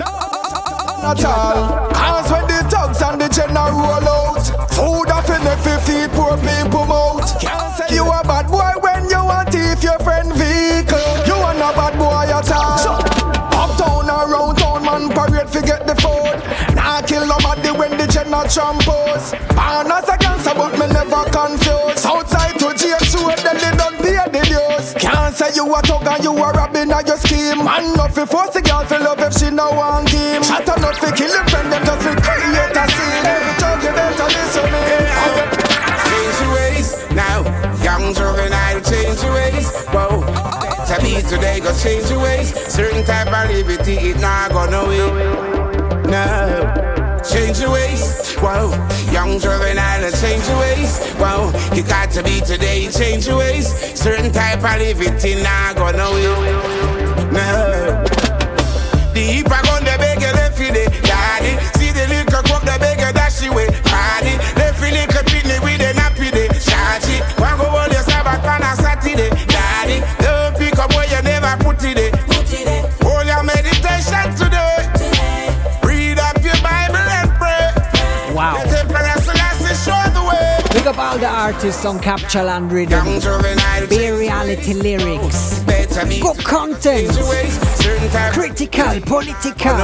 At 0.99 1.25
all. 1.25 1.89
Cause 1.91 2.31
when 2.31 2.47
the 2.47 2.59
thugs 2.69 3.01
and 3.01 3.21
the 3.21 3.27
general 3.29 3.71
roll 3.71 4.07
out 4.07 4.45
Food 4.71 5.11
off 5.11 5.29
in 5.29 5.43
fi 5.63 5.77
feed 5.83 6.11
poor 6.11 6.37
people 6.37 6.85
mouth. 6.85 7.27
Say 7.77 7.95
You 7.95 8.05
a 8.05 8.21
bad 8.23 8.47
boy 8.47 8.73
when 8.81 9.09
you 9.09 9.23
want 9.23 9.49
thief 9.51 9.83
your 9.83 9.99
friend 9.99 10.31
vehicle. 10.33 11.09
You 11.27 11.35
a 11.35 11.51
no 11.55 11.71
bad 11.75 11.97
boy 11.97 12.29
at 12.29 12.51
all. 12.51 12.99
Uptown 13.51 14.07
around 14.07 14.57
town 14.57 14.85
man 14.85 15.09
parade 15.09 15.49
fi 15.49 15.61
get 15.61 15.87
the 15.87 15.95
food. 15.95 16.75
Nah 16.75 17.01
kill 17.01 17.25
nobody 17.25 17.71
when 17.71 17.97
the 17.97 18.07
general 18.07 18.47
tramples 18.47 19.33
Born 19.55 19.91
as 19.91 20.07
a 20.09 20.18
but 20.59 20.75
me 20.75 20.85
never 20.91 21.23
confused 21.31 22.03
Outside 22.03 22.59
to 22.59 22.75
James 22.75 23.15
Road 23.15 23.39
then 23.39 23.55
they 23.63 23.73
don't 23.79 23.95
pay 24.03 24.19
the 24.27 24.43
dues 24.43 24.91
Can't 24.99 25.31
say 25.31 25.55
you 25.55 25.63
a 25.71 25.79
thug 25.87 26.03
and 26.03 26.23
you 26.23 26.35
a 26.35 26.51
robbing 26.51 26.91
of 26.91 27.07
your 27.07 27.15
scheme 27.15 27.63
Man 27.63 27.95
not 27.95 28.11
fi 28.11 28.25
force 28.25 28.51
the 28.51 28.61
girl 28.61 28.83
fi 28.83 28.97
love 28.99 29.23
if 29.23 29.33
she 29.39 29.49
no 29.49 29.71
want 29.71 30.11
game 30.11 30.43
Shot 30.43 30.67
a 30.67 30.75
not 30.83 30.99
fi 30.99 31.15
kill 31.15 31.31
your 31.31 31.47
friend 31.47 31.71
them 31.71 31.83
just 31.87 32.03
fi 32.03 32.11
create 32.19 32.75
a 32.75 32.85
scene 32.91 33.25
Every 33.31 33.53
you 33.87 33.91
better 33.95 34.27
listen 34.35 34.67
me 34.67 34.83
Change 36.11 36.37
your 36.43 36.51
ways 36.59 36.89
now. 37.15 37.39
Young 37.83 38.13
juvenile, 38.13 38.81
change 38.81 39.21
your 39.23 39.33
ways. 39.33 39.67
Whoa. 39.87 40.21
To 40.87 41.01
be 41.01 41.21
today, 41.27 41.59
go 41.59 41.75
change 41.77 42.09
your 42.09 42.21
ways. 42.21 42.53
Certain 42.71 43.03
type 43.05 43.27
of 43.27 43.49
liberty, 43.49 43.93
it 43.93 44.19
not 44.19 44.51
gonna 44.51 44.87
wait. 44.87 45.13
No. 46.09 47.19
Change 47.29 47.59
your 47.59 47.71
ways. 47.71 48.18
Whoa. 48.41 48.71
Young 49.11 49.39
juvenile, 49.39 50.11
change 50.11 50.47
your 50.47 50.59
ways. 50.59 50.97
Whoa. 51.15 51.51
You 51.75 51.83
got 51.83 52.09
to 52.11 52.23
be 52.23 52.39
today, 52.39 52.87
change 52.89 53.27
your 53.27 53.37
ways. 53.37 53.67
Certain 53.99 54.31
type 54.31 54.63
of 54.63 54.79
liberty, 54.79 55.41
not 55.43 55.75
gonna 55.75 56.09
wait. 56.11 57.33
No. 57.33 58.08
All 80.99 81.17
the 81.17 81.27
artists 81.27 81.85
on 81.85 81.97
Capture 81.99 82.43
Land 82.43 82.73
Rhythm. 82.73 83.05
Be 83.87 84.11
reality 84.11 84.73
lyrics. 84.73 85.63
Good 85.63 86.43
content. 86.43 87.09
Critical, 88.33 88.99
political. 89.01 89.77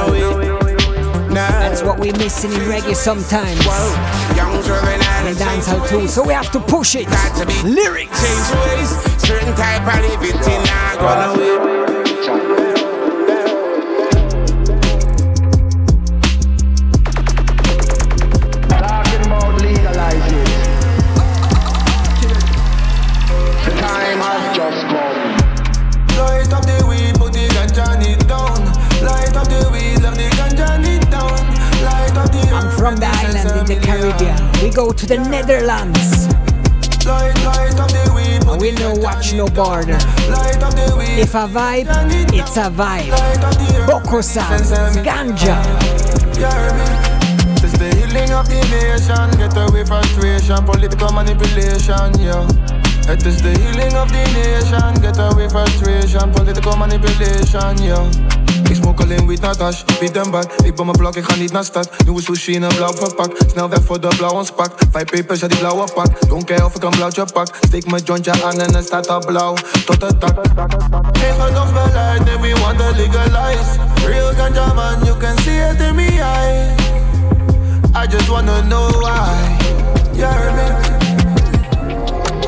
That's 1.32 1.82
what 1.82 1.98
we're 1.98 2.12
missing 2.18 2.52
in 2.52 2.60
reggae 2.60 2.94
sometimes. 2.94 3.60
In 5.26 5.34
dancehall 5.36 5.88
too. 5.88 6.06
So 6.06 6.22
we 6.22 6.34
have 6.34 6.50
to 6.52 6.60
push 6.60 6.94
it. 6.96 7.08
Lyrics. 7.64 8.20
Certain 9.18 9.54
type 9.54 9.82
of 9.82 10.04
not 10.66 10.98
gonna 10.98 12.65
to 34.96 35.06
the 35.06 35.18
Netherlands. 35.18 36.26
And 38.48 38.60
we 38.60 38.72
no 38.72 38.94
watch 38.94 39.34
no 39.34 39.46
border. 39.46 39.98
If 41.18 41.34
a 41.34 41.46
vibe, 41.46 41.88
it's 42.32 42.56
a 42.56 42.70
vibe. 42.70 43.86
Boko 43.86 44.20
sounds, 44.20 44.70
ganja. 45.04 45.56
It's 47.62 47.78
the 47.78 47.94
healing 47.94 48.32
of 48.32 48.48
the 48.48 48.60
nation. 48.70 49.30
Get 49.38 49.56
away 49.56 49.84
frustration, 49.84 50.64
political 50.64 51.12
manipulation, 51.12 52.18
yeah. 52.18 52.46
It 53.08 53.24
is 53.24 53.42
the 53.42 53.52
healing 53.58 53.94
of 53.94 54.08
the 54.08 54.24
nation. 54.34 55.02
Get 55.02 55.18
away 55.18 55.48
frustration, 55.48 56.32
political 56.32 56.76
manipulation, 56.76 57.82
yeah. 57.82 58.35
Ik 58.68 58.76
smoke 58.76 59.02
alleen 59.02 59.26
weed 59.26 59.40
naar 59.40 59.56
dash, 59.56 59.82
beat 60.00 60.12
them 60.12 60.30
back 60.30 60.52
Ik 60.52 60.74
ben 60.74 60.84
mijn 60.84 60.98
blok, 60.98 61.16
ik 61.16 61.24
ga 61.24 61.34
niet 61.34 61.52
naar 61.52 61.64
stad 61.64 61.90
Nieuwe 62.04 62.22
sushi 62.22 62.52
in 62.52 62.62
een 62.62 62.74
blauw 62.74 62.92
verpak 62.92 63.36
Snel 63.50 63.68
weg 63.68 63.80
voor 63.84 64.00
de 64.00 64.08
blauwe 64.16 64.44
spak 64.44 64.72
Vijf 64.90 65.04
papers, 65.04 65.40
ja 65.40 65.48
die 65.48 65.58
blauwe 65.58 65.88
pak 65.94 66.28
Don't 66.28 66.44
care 66.44 66.64
of 66.64 66.74
ik 66.74 66.82
een 66.82 66.90
blauwtje 66.90 67.24
pak 67.32 67.48
Steek 67.60 67.90
mijn 67.90 68.02
jointje 68.02 68.42
aan 68.44 68.60
en 68.60 68.74
het 68.74 68.84
staat 68.86 69.08
al 69.08 69.20
blauw 69.26 69.54
Tot 69.84 70.02
het 70.02 70.20
dak 70.20 70.34
Geen 71.12 71.40
gedogsbeleid, 71.40 72.24
nee 72.24 72.38
we 72.38 72.60
want 72.60 72.78
to 72.78 72.90
legalize. 72.96 73.78
Real 74.06 74.32
ganja 74.34 74.74
man, 74.74 75.04
you 75.04 75.16
can 75.18 75.36
see 75.38 75.58
it 75.58 75.80
in 75.80 75.94
me 75.94 76.20
eye. 76.20 76.76
I 77.94 78.06
just 78.06 78.28
wanna 78.28 78.62
know 78.62 78.90
why. 79.00 79.58
You 80.14 80.26
heard 80.26 80.54
me? 80.56 80.66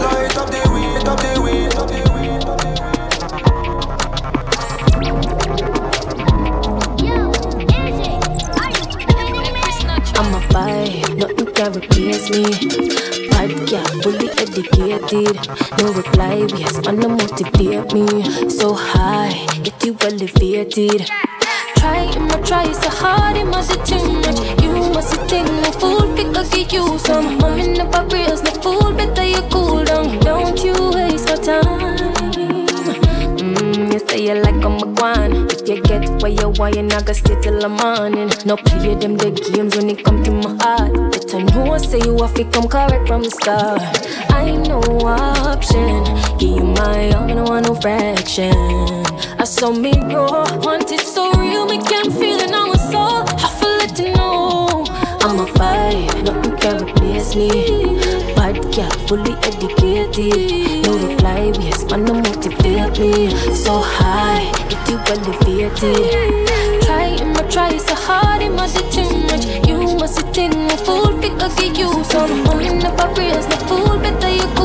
Light 0.00 0.36
up 0.36 0.50
the 0.50 0.62
weed, 0.72 1.08
up 1.08 1.20
the 1.20 1.40
weed, 1.40 1.74
up 1.74 1.88
the 1.88 2.12
weed. 2.12 2.17
Nothing 10.58 11.46
can 11.54 11.72
replace 11.72 12.30
me. 12.30 12.42
Vibe, 13.30 13.70
yeah, 13.70 13.84
fully 14.02 14.28
educated. 14.30 15.36
No 15.78 15.92
reply, 15.92 16.46
we 16.50 16.58
yes, 16.58 16.84
man, 16.84 17.00
to 17.00 17.08
motivate 17.08 17.92
me. 17.92 18.50
So 18.50 18.74
high, 18.74 19.46
get 19.62 19.84
you 19.84 19.96
elevated. 20.00 21.06
Try, 21.76 22.10
I'ma 22.10 22.36
try 22.42 22.72
so 22.72 22.90
hard, 22.90 23.36
it 23.36 23.44
must 23.44 23.70
be 23.70 23.84
too 23.84 24.12
much. 24.14 24.40
You 24.60 24.72
must 24.92 25.14
think 25.30 25.46
no 25.46 25.70
fool, 25.70 26.12
pick 26.16 26.36
a 26.36 26.42
get 26.50 26.72
you 26.72 26.98
some. 26.98 27.38
In 27.58 27.74
the 27.74 27.84
barriers, 27.84 28.42
no 28.42 28.50
fool, 28.60 28.92
better 28.94 29.24
you 29.24 29.42
cool 29.52 29.84
down. 29.84 30.18
Don't 30.20 30.58
you 30.64 30.74
waste 30.90 31.28
my 31.28 31.36
time. 31.36 31.87
You 34.18 34.34
like 34.34 34.64
I'm 34.64 34.78
a 34.78 34.86
guan. 34.98 35.48
If 35.52 35.68
you 35.68 35.80
get 35.80 36.02
where 36.20 36.32
you 36.32 36.48
want, 36.58 36.74
you're 36.74 36.82
not 36.82 37.06
gonna 37.06 37.14
stay 37.14 37.40
till 37.40 37.60
the 37.60 37.68
morning. 37.68 38.28
No 38.44 38.56
play 38.56 38.96
them 38.96 39.16
the 39.16 39.30
games 39.30 39.76
when 39.76 39.88
it 39.90 40.04
come 40.04 40.24
to 40.24 40.32
my 40.32 40.56
heart. 40.60 40.92
Better 41.12 41.44
know, 41.44 41.72
I 41.72 41.78
say 41.78 41.98
you 41.98 42.18
have 42.18 42.34
to 42.34 42.44
come 42.46 42.66
correct 42.66 43.06
from 43.06 43.22
the 43.22 43.30
start. 43.30 43.80
I 44.32 44.42
ain't 44.50 44.66
no 44.66 44.80
option. 45.06 46.02
Give 46.36 46.50
you 46.58 46.64
my 46.64 47.12
all, 47.12 47.30
I 47.30 47.34
don't 47.34 47.48
want 47.48 47.68
no 47.68 47.76
fraction. 47.76 48.52
I 49.38 49.44
saw 49.44 49.70
me 49.70 49.92
grow, 49.92 50.42
want 50.66 50.90
it 50.90 51.00
so 51.00 51.30
real, 51.34 51.66
me 51.66 51.78
can 51.78 52.10
feel 52.10 52.40
it 52.40 52.50
now 52.50 52.66
my. 52.66 53.24
I 53.38 53.48
feel 53.60 53.76
let 53.78 53.98
you 54.00 54.12
know. 54.14 54.84
I'm 55.22 55.38
a 55.38 55.46
vibe, 55.46 56.24
nothing 56.24 56.56
can 56.56 56.84
replace 56.84 57.36
me. 57.36 57.50
Bad 58.34 58.56
girl, 58.74 58.90
fully 59.06 59.34
educated. 59.46 60.86
No 60.86 61.17
reply, 61.28 61.64
yes, 61.64 61.84
man, 61.90 62.04
no 62.04 62.14
motivate 62.14 62.98
me. 62.98 63.30
So 63.54 63.78
high, 63.78 64.50
get 64.68 64.88
you 64.88 64.98
elevated. 64.98 66.82
Try, 66.82 67.16
I'ma 67.20 67.42
try 67.50 67.76
so 67.76 67.94
hard, 67.94 68.42
it 68.42 68.50
must 68.50 68.76
be 68.76 68.82
too 68.90 69.10
much. 69.26 69.68
You 69.68 69.96
must 69.96 70.16
sit 70.16 70.38
in 70.38 70.52
a 70.52 70.76
fool, 70.76 71.18
pick 71.20 71.32
a 71.34 71.48
get 71.56 71.78
you 71.78 72.04
some. 72.04 72.46
I'm 72.48 72.60
in 72.60 72.78
the 72.78 72.90
barriers, 72.96 73.46
no 73.48 73.56
fool, 73.68 73.98
better 73.98 74.30
you 74.30 74.57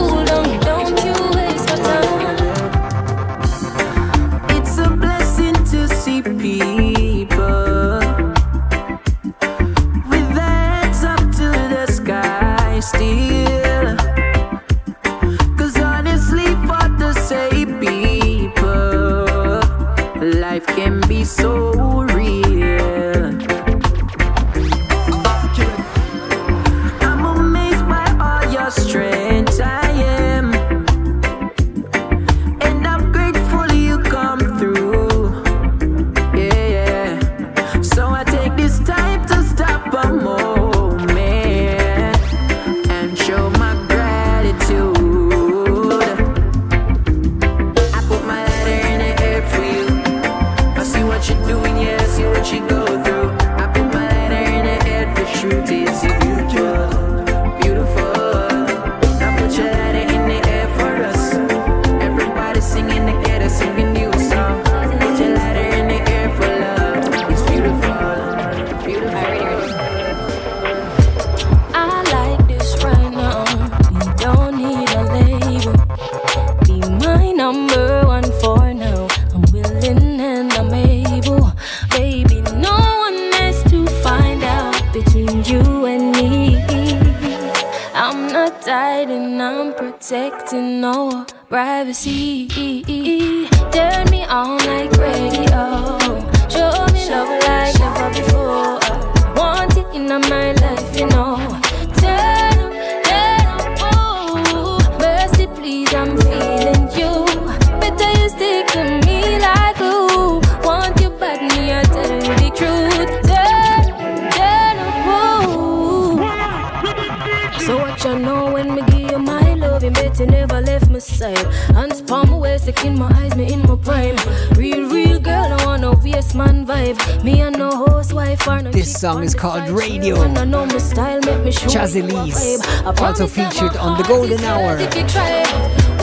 Lees, 132.85 132.99
also 133.01 133.27
featured 133.27 133.77
on 133.77 133.97
The 133.97 134.03
Golden 134.07 134.43
Hour. 134.43 134.77
if 134.77 134.95
you 134.95 135.07
try. 135.07 135.43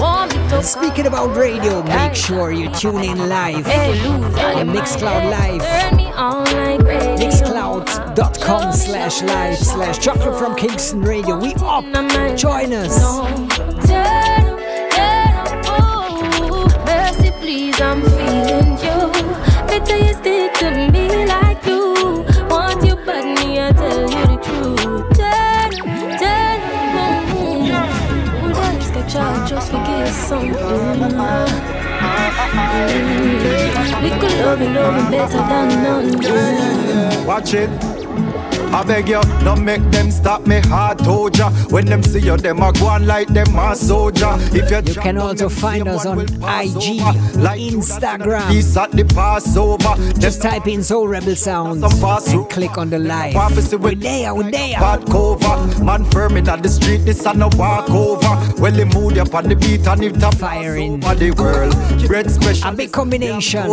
Want 0.01 0.35
me 0.35 0.49
to 0.49 0.63
Speaking 0.63 1.07
about 1.07 1.37
radio, 1.37 1.83
make 1.83 2.15
sure 2.15 2.53
you 2.53 2.71
tune 2.71 3.03
in 3.05 3.29
live 3.29 3.67
on 3.67 4.69
Mixcloud 4.69 5.31
Live. 5.31 5.63
Turn 5.63 5.97
me 5.97 6.07
on 6.13 6.45
like 6.45 6.81
radio. 6.83 7.17
Mixcloud.com 7.17 8.73
slash 8.73 9.23
live 9.23 9.59
slash 9.59 9.99
chocolate 9.99 10.39
from 10.39 10.57
Kingston 10.57 11.03
Radio. 11.03 11.39
We 11.39 11.55
up. 11.57 11.85
Join 12.37 12.73
us. 12.73 12.99
Turn 13.87 14.47
up, 14.47 14.59
turn 14.91 15.35
up, 15.37 15.65
oh. 15.69 17.31
Please, 17.41 17.81
I'm 17.81 18.01
feeling 18.03 18.79
you. 18.79 19.13
Better 19.67 19.99
you 19.99 20.15
stick 20.15 20.53
to 20.55 20.71
me 20.71 20.90
forget 30.31 30.55
something? 30.55 31.11
Mm. 32.81 34.03
We 34.03 34.11
could 34.11 34.39
love 34.39 34.61
and 34.61 34.75
love 34.75 35.11
better 35.11 35.39
than 35.39 35.69
none. 35.83 37.27
Watch 37.27 37.55
it. 37.55 37.90
I 38.73 38.85
beg 38.85 39.09
you, 39.09 39.21
don't 39.45 39.65
make 39.65 39.83
them 39.91 40.11
stop 40.11 40.47
me 40.47 40.61
heart 40.61 40.99
told 40.99 41.37
ya. 41.37 41.51
When 41.71 41.87
them 41.87 42.03
see 42.03 42.21
you, 42.21 42.37
them 42.37 42.63
a 42.63 42.73
go 42.73 42.87
on 42.87 43.07
like 43.07 43.29
them 43.29 43.59
a 43.59 43.75
soldier. 43.75 44.31
If 44.53 44.71
you, 44.71 44.95
You 44.95 45.01
can 45.01 45.19
also 45.19 45.49
find 45.49 45.89
us 45.89 46.07
on 46.07 46.21
IG, 46.21 47.01
like 47.37 47.61
Instagram. 47.61 48.49
Peace 48.49 48.77
at 48.77 48.93
the 48.93 49.05
Passover. 49.05 49.95
Just 50.21 50.41
type 50.43 50.69
in 50.69 50.83
Soul 50.85 51.09
Rebel 51.09 51.35
Sounds 51.35 51.83
and 51.83 52.49
click 52.51 52.79
on 52.79 52.91
the 52.91 52.99
live. 52.99 53.35
We're 53.81 53.95
there, 53.95 54.35
we're 54.35 54.51
there. 54.51 54.79
Bad 54.79 55.07
cover, 55.07 55.85
man 55.85 56.05
firm 56.05 56.37
in 56.37 56.45
the 56.45 56.69
street, 56.69 56.99
this 56.99 57.27
a 57.27 57.35
no 57.35 57.49
walk 57.57 57.91
over. 57.91 58.61
Well, 58.61 58.73
he 58.73 58.85
moved 58.85 59.19
up 59.19 59.35
on 59.35 59.49
the 59.49 59.57
beat 59.57 59.87
and 59.87 60.05
if 60.05 60.15
the 60.15 60.31
fire 60.33 60.77
in 60.77 61.01
the 61.01 61.31
world. 61.37 61.75
Bread 62.07 62.31
special. 62.31 62.69
A 62.69 62.73
big 62.73 62.93
combination. 62.93 63.65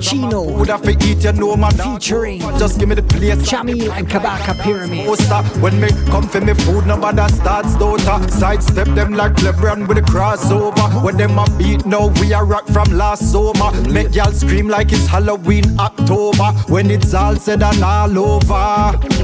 Chino. 0.00 0.42
Would 0.58 0.68
have 0.68 0.82
to 0.82 0.90
eat, 0.90 1.22
you 1.24 1.32
know, 1.32 1.56
man. 1.56 1.72
Featuring 1.72 2.40
Just 2.58 2.78
give 2.78 2.88
me 2.88 2.94
the 2.96 3.02
place. 3.02 3.36
Chamil 3.48 3.90
and 3.90 4.08
Kabaka 4.40 4.62
Pyramid. 4.62 5.06
Poster. 5.06 5.42
When 5.60 5.80
me 5.80 5.88
come 6.06 6.28
for 6.28 6.40
me 6.40 6.54
food, 6.54 6.86
nobody 6.86 7.32
starts 7.32 7.74
daughter. 7.76 8.28
Sidestep 8.30 8.88
them 8.88 9.12
like 9.12 9.32
LeBron 9.34 9.86
with 9.88 9.98
a 9.98 10.02
crossover. 10.02 11.02
When 11.02 11.16
them 11.16 11.38
a 11.38 11.44
beat 11.58 11.86
now, 11.86 12.08
we 12.20 12.32
a 12.32 12.42
rock 12.42 12.66
from 12.68 12.90
last 12.92 13.30
summer. 13.32 13.70
Make 13.88 14.14
y'all 14.14 14.32
scream 14.32 14.68
like 14.68 14.92
it's 14.92 15.06
Halloween 15.06 15.78
October. 15.78 16.52
When 16.68 16.90
it's 16.90 17.14
all 17.14 17.36
said 17.36 17.62
and 17.62 17.82
all 17.82 18.18
over. 18.18 19.19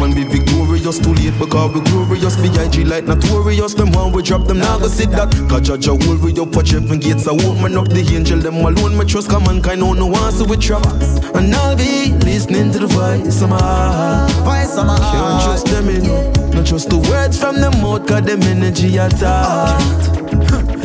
Man 0.00 0.14
be 0.14 0.24
victorious, 0.24 0.98
too 0.98 1.12
late 1.14 1.36
because 1.38 1.74
we 1.74 1.80
glorious. 1.80 2.36
B.I.G. 2.36 2.84
like 2.84 3.04
notorious, 3.04 3.74
them 3.74 3.90
one 3.92 4.12
we 4.12 4.22
drop 4.22 4.46
them, 4.46 4.58
now 4.58 4.78
go 4.78 4.88
sit 4.88 5.10
that. 5.10 5.32
Cause 5.48 5.62
judge 5.62 5.88
a 5.88 5.94
will 5.94 6.18
we 6.18 6.32
up, 6.38 6.54
watch 6.54 6.70
heaven 6.70 6.98
gates, 7.00 7.26
I 7.26 7.32
open 7.32 7.76
up 7.76 7.88
the 7.88 8.00
angel, 8.14 8.38
them 8.38 8.56
alone, 8.56 8.96
my 8.96 9.04
trust, 9.04 9.30
come 9.30 9.44
mankind, 9.44 9.80
no 9.80 9.92
no 9.92 10.06
one, 10.06 10.32
so 10.32 10.44
we 10.44 10.56
trap. 10.56 10.86
And 11.34 11.54
I'll 11.54 11.76
be 11.76 12.12
listening 12.24 12.70
to 12.72 12.78
the 12.78 12.86
voice 12.86 13.42
of 13.42 13.50
my 13.50 13.58
heart. 13.58 14.30
Voice 14.46 14.76
of 14.76 14.86
my 14.86 14.98
Can't 14.98 15.42
trust 15.42 15.66
them 15.66 15.88
in, 15.88 16.04
not 16.50 16.66
trust 16.66 16.90
the 16.90 16.98
words 16.98 17.38
from 17.38 17.56
them 17.56 17.80
mouth, 17.82 18.06
cause 18.06 18.22
them 18.22 18.42
energy 18.42 18.96
attack. 18.96 19.80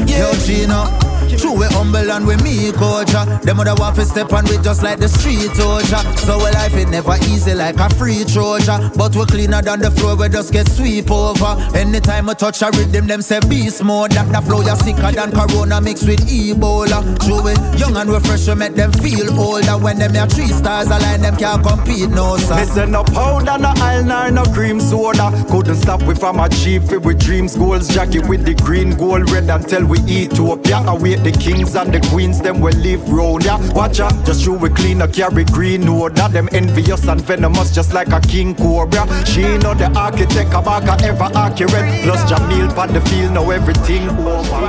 Yo, 0.07 0.33
Gina. 0.45 1.02
True, 1.43 1.59
we 1.59 1.65
humble 1.65 2.09
and 2.09 2.25
we 2.25 2.37
meek 2.37 2.73
oh, 2.79 3.03
culture. 3.03 3.25
Them 3.43 3.59
other 3.59 3.75
want 3.75 3.97
to 3.97 4.05
step 4.05 4.31
on 4.31 4.45
we 4.45 4.57
just 4.59 4.81
like 4.81 4.99
the 4.99 5.09
street 5.09 5.51
oh, 5.59 5.83
soldier. 5.83 5.99
So 6.19 6.37
we 6.37 6.49
life 6.51 6.73
it 6.73 6.87
never 6.87 7.17
easy 7.27 7.53
like 7.53 7.75
a 7.79 7.89
free 7.95 8.23
troja. 8.23 8.95
But 8.95 9.13
we 9.13 9.25
cleaner 9.25 9.61
than 9.61 9.81
the 9.81 9.91
floor, 9.91 10.15
we 10.15 10.29
just 10.29 10.53
get 10.53 10.69
sweep 10.69 11.11
over. 11.11 11.59
Anytime 11.75 12.27
we 12.27 12.33
touch 12.35 12.61
a 12.61 12.71
rhythm, 12.71 13.07
them 13.07 13.21
say 13.21 13.41
beast 13.49 13.83
mode. 13.83 14.11
That 14.11 14.31
the 14.31 14.39
flow 14.39 14.61
you 14.61 14.73
sicker 14.77 15.11
than 15.11 15.31
corona 15.31 15.81
mixed 15.81 16.07
with 16.07 16.21
Ebola. 16.31 17.03
True, 17.19 17.43
we 17.43 17.51
young 17.77 17.97
and 17.97 18.09
we 18.09 18.21
fresh, 18.21 18.47
we 18.47 18.55
make 18.55 18.75
them 18.75 18.93
feel 18.93 19.27
older. 19.37 19.75
When 19.75 19.99
them 19.99 20.13
here 20.13 20.27
three 20.27 20.47
stars 20.47 20.87
align, 20.87 21.23
them 21.23 21.35
can't 21.35 21.61
compete, 21.61 22.09
no 22.09 22.37
sir. 22.37 22.55
Listen, 22.55 22.91
no 22.91 23.03
powder, 23.03 23.57
no 23.59 23.73
nor 24.07 24.31
no 24.31 24.45
cream 24.53 24.79
soda. 24.79 25.27
Couldn't 25.51 25.75
stop 25.75 26.01
we 26.03 26.15
from 26.15 26.39
achieving 26.39 27.01
with 27.01 27.19
dreams, 27.19 27.57
goals. 27.57 27.89
Jacket 27.89 28.29
with 28.29 28.45
the 28.45 28.55
green, 28.55 28.95
gold, 28.95 29.29
red 29.29 29.49
until 29.49 29.85
we 29.85 29.99
Ethiopia. 30.07 30.77
Await 30.87 31.21
the 31.21 31.32
kings 31.33 31.75
and 31.75 31.93
the 31.93 31.99
queens, 32.09 32.41
them 32.41 32.59
will 32.61 32.75
live 32.77 33.01
round 33.09 33.45
ya. 33.45 33.57
Watch 33.73 33.99
out, 33.99 34.25
just 34.25 34.45
you 34.45 34.53
we 34.53 34.69
clean 34.69 35.01
a 35.01 35.07
carry 35.07 35.45
green 35.45 35.87
order. 35.87 36.27
Them 36.29 36.49
envious 36.51 37.07
and 37.07 37.21
venomous, 37.21 37.73
just 37.73 37.93
like 37.93 38.11
a 38.11 38.19
king 38.19 38.55
cobra. 38.55 39.05
She 39.25 39.41
know 39.57 39.73
the 39.73 39.91
architect, 39.95 40.51
Kabaka 40.51 41.01
ever 41.03 41.29
accurate. 41.35 42.03
Plus 42.03 42.21
Jamil 42.29 42.75
on 42.77 42.93
the 42.93 43.01
field, 43.01 43.33
know 43.33 43.51
everything 43.51 44.09
over. 44.09 44.67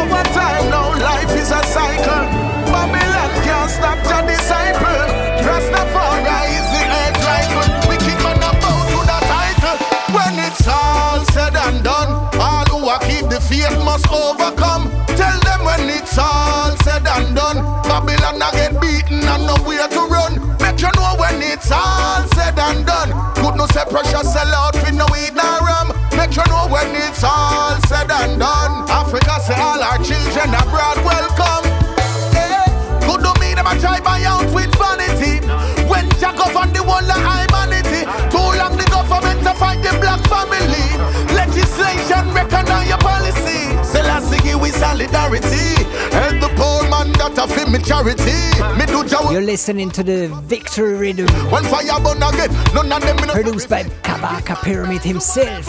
Over 0.00 0.22
time 0.34 0.70
now, 0.70 0.90
life 0.98 1.30
is 1.30 1.50
a 1.50 1.62
cycle. 1.64 2.26
Babylon 2.72 3.30
can't 3.44 3.70
stop 3.70 3.98
your 4.10 4.22
disciple. 4.26 5.02
Rastafari 5.46 6.40
is 6.58 6.68
the 6.74 6.82
head 6.92 7.14
rifle. 7.24 7.88
We 7.88 7.96
keep 7.98 8.20
on 8.24 8.36
about 8.38 8.84
to 8.90 8.98
the 9.10 9.18
title. 9.30 9.76
When 10.14 10.34
it's 10.46 10.66
all 10.66 11.24
said 11.32 11.54
and 11.56 11.84
done, 11.84 12.10
all 12.40 12.64
who 12.66 12.88
are 12.88 12.98
keep 13.00 13.28
the 13.30 13.40
faith 13.40 13.76
must 13.84 14.06
overcome. 14.10 15.05
When 15.76 15.90
it's 15.90 16.16
all 16.16 16.72
said 16.88 17.04
and 17.04 17.36
done, 17.36 17.60
Babylon 17.84 18.40
a 18.40 18.48
get 18.56 18.80
beaten 18.80 19.20
and 19.20 19.44
nowhere 19.44 19.84
to 19.92 20.02
run. 20.08 20.40
Make 20.56 20.80
you 20.80 20.88
know 20.96 21.12
when 21.20 21.36
it's 21.44 21.68
all 21.70 22.24
said 22.32 22.56
and 22.56 22.80
done. 22.86 23.12
Good 23.36 23.60
no 23.60 23.66
say 23.68 23.84
pressure 23.84 24.24
sell 24.24 24.48
out 24.56 24.72
with 24.80 24.96
no 24.96 25.04
weed 25.12 25.36
nor 25.36 25.60
rum. 25.60 25.92
Make 26.16 26.32
you 26.32 26.48
know 26.48 26.64
when 26.72 26.88
it's 26.96 27.20
all 27.22 27.76
said 27.92 28.08
and 28.08 28.40
done. 28.40 28.88
Africa 28.88 29.36
say 29.44 29.60
all 29.60 29.76
our 29.76 30.00
children 30.00 30.48
abroad 30.56 30.96
welcome. 31.04 31.68
Hey, 32.32 32.56
good 33.04 33.20
to 33.20 33.36
me 33.36 33.52
them 33.52 33.68
a 33.68 33.76
try 33.76 34.00
buy 34.00 34.24
out 34.24 34.48
with 34.56 34.72
vanity. 34.80 35.44
When 35.92 36.08
Jack 36.16 36.40
up 36.40 36.56
the 36.72 36.80
wall 36.88 37.04
of 37.04 37.20
humanity, 37.20 38.08
too 38.32 38.48
long 38.56 38.80
the 38.80 38.88
government 38.88 39.44
to 39.44 39.52
fight 39.52 39.84
the 39.84 39.92
black 40.00 40.24
family. 40.32 40.88
Legislation 41.36 42.32
recognize 42.32 42.88
your 42.88 42.98
policy. 43.04 43.65
Selassie 44.78 45.06
give 45.06 45.30
we 45.30 45.38
solidarity. 45.38 45.84
Help 46.12 46.40
the 46.40 46.48
poor 46.56 46.82
man 46.90 47.12
that 47.18 47.38
a 47.38 47.46
feel 47.48 47.68
me 47.70 47.78
charity. 47.78 48.36
Me 48.78 48.86
do 48.86 49.04
jaw 49.08 49.30
You're 49.30 49.42
listening 49.42 49.90
to 49.90 50.02
the 50.02 50.28
Victory 50.44 50.94
Rhythm. 50.94 51.28
when 51.50 51.64
fire 51.64 52.00
burn 52.00 52.22
again. 52.22 52.50
None 52.74 52.92
of 52.92 53.02
them 53.02 53.16
Produced 53.16 53.68
by 53.68 53.82
Kabaka 54.02 54.56
Pyramid 54.62 55.02
himself. 55.02 55.66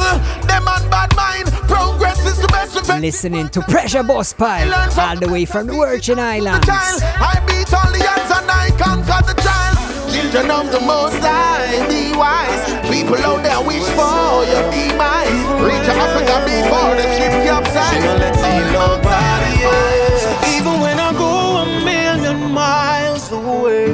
Them 0.47 0.67
on 0.67 0.89
bad 0.89 1.15
mind. 1.15 1.47
Progress 1.67 2.25
is 2.25 2.39
the 2.41 2.47
best 2.47 2.73
defense. 2.75 3.01
Listening 3.01 3.49
to 3.49 3.61
Pressure 3.61 4.03
Busspipe, 4.03 4.71
all 4.97 5.15
the 5.17 5.27
way 5.27 5.45
from 5.45 5.67
the 5.67 5.73
Virgin 5.73 6.19
Islands. 6.19 6.67
I 6.69 7.43
beat 7.47 7.73
all 7.73 7.91
the 7.91 8.03
odds 8.07 8.31
and 8.37 8.49
I 8.49 8.69
conquer 8.79 9.21
the 9.27 9.35
child. 9.41 9.77
Children 10.13 10.51
of 10.51 10.71
the 10.71 10.79
Most 10.79 11.19
High, 11.19 11.85
be 11.89 12.15
wise. 12.15 12.63
People 12.89 13.17
out 13.17 13.43
there 13.43 13.61
wish 13.67 13.83
for 13.97 14.45
your 14.47 14.63
demise. 14.71 15.43
Reach 15.59 15.87
Africa 15.91 16.35
before 16.47 16.95
the 16.95 17.03
ship 17.17 17.33
capsize. 17.43 18.46
She 18.87 19.03
don't 19.03 19.03
let 19.03 19.41
see 19.43 19.63
nobody 19.63 19.63
else. 19.63 20.55
Even 20.55 20.79
when 20.81 20.99
I 20.99 21.11
go 21.13 21.33
a 21.63 21.65
million 21.83 22.51
miles 22.51 23.31
away, 23.31 23.93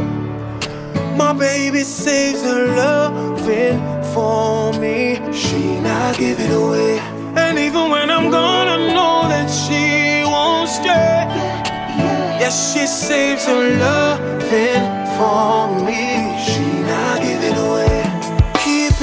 my 1.17 1.33
baby 1.33 1.83
saves 1.83 2.41
her 2.43 2.67
loving 2.75 3.79
for 4.13 4.73
me. 4.79 5.19
She 5.33 5.79
not 5.79 6.17
give 6.17 6.39
it 6.39 6.51
away. 6.51 6.99
And 7.35 7.57
even 7.59 7.89
when 7.89 8.09
I'm 8.09 8.29
gone, 8.29 8.67
I 8.67 8.77
know 8.93 9.27
that 9.29 9.49
she 9.49 10.23
won't 10.29 10.69
stay. 10.69 11.25
Yes, 12.39 12.73
she 12.73 12.85
saves 12.87 13.45
her 13.45 13.77
loving 13.79 14.85
for 15.17 15.67
me. 15.85 16.37
She 16.45 16.65
not 16.83 17.21
give 17.21 17.43
it 17.43 17.57
away. 17.57 17.92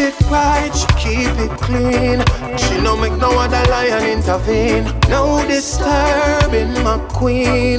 Keep 0.00 0.14
it 0.14 0.30
right, 0.30 0.70
she 0.74 0.86
keep 0.96 1.28
it 1.36 1.50
clean. 1.60 2.24
She 2.56 2.80
no 2.80 2.96
make 2.96 3.12
no 3.18 3.38
other 3.38 3.62
lion 3.70 4.02
intervene. 4.08 4.84
No 5.10 5.46
disturbing 5.46 6.72
my 6.82 6.98
queen. 7.12 7.78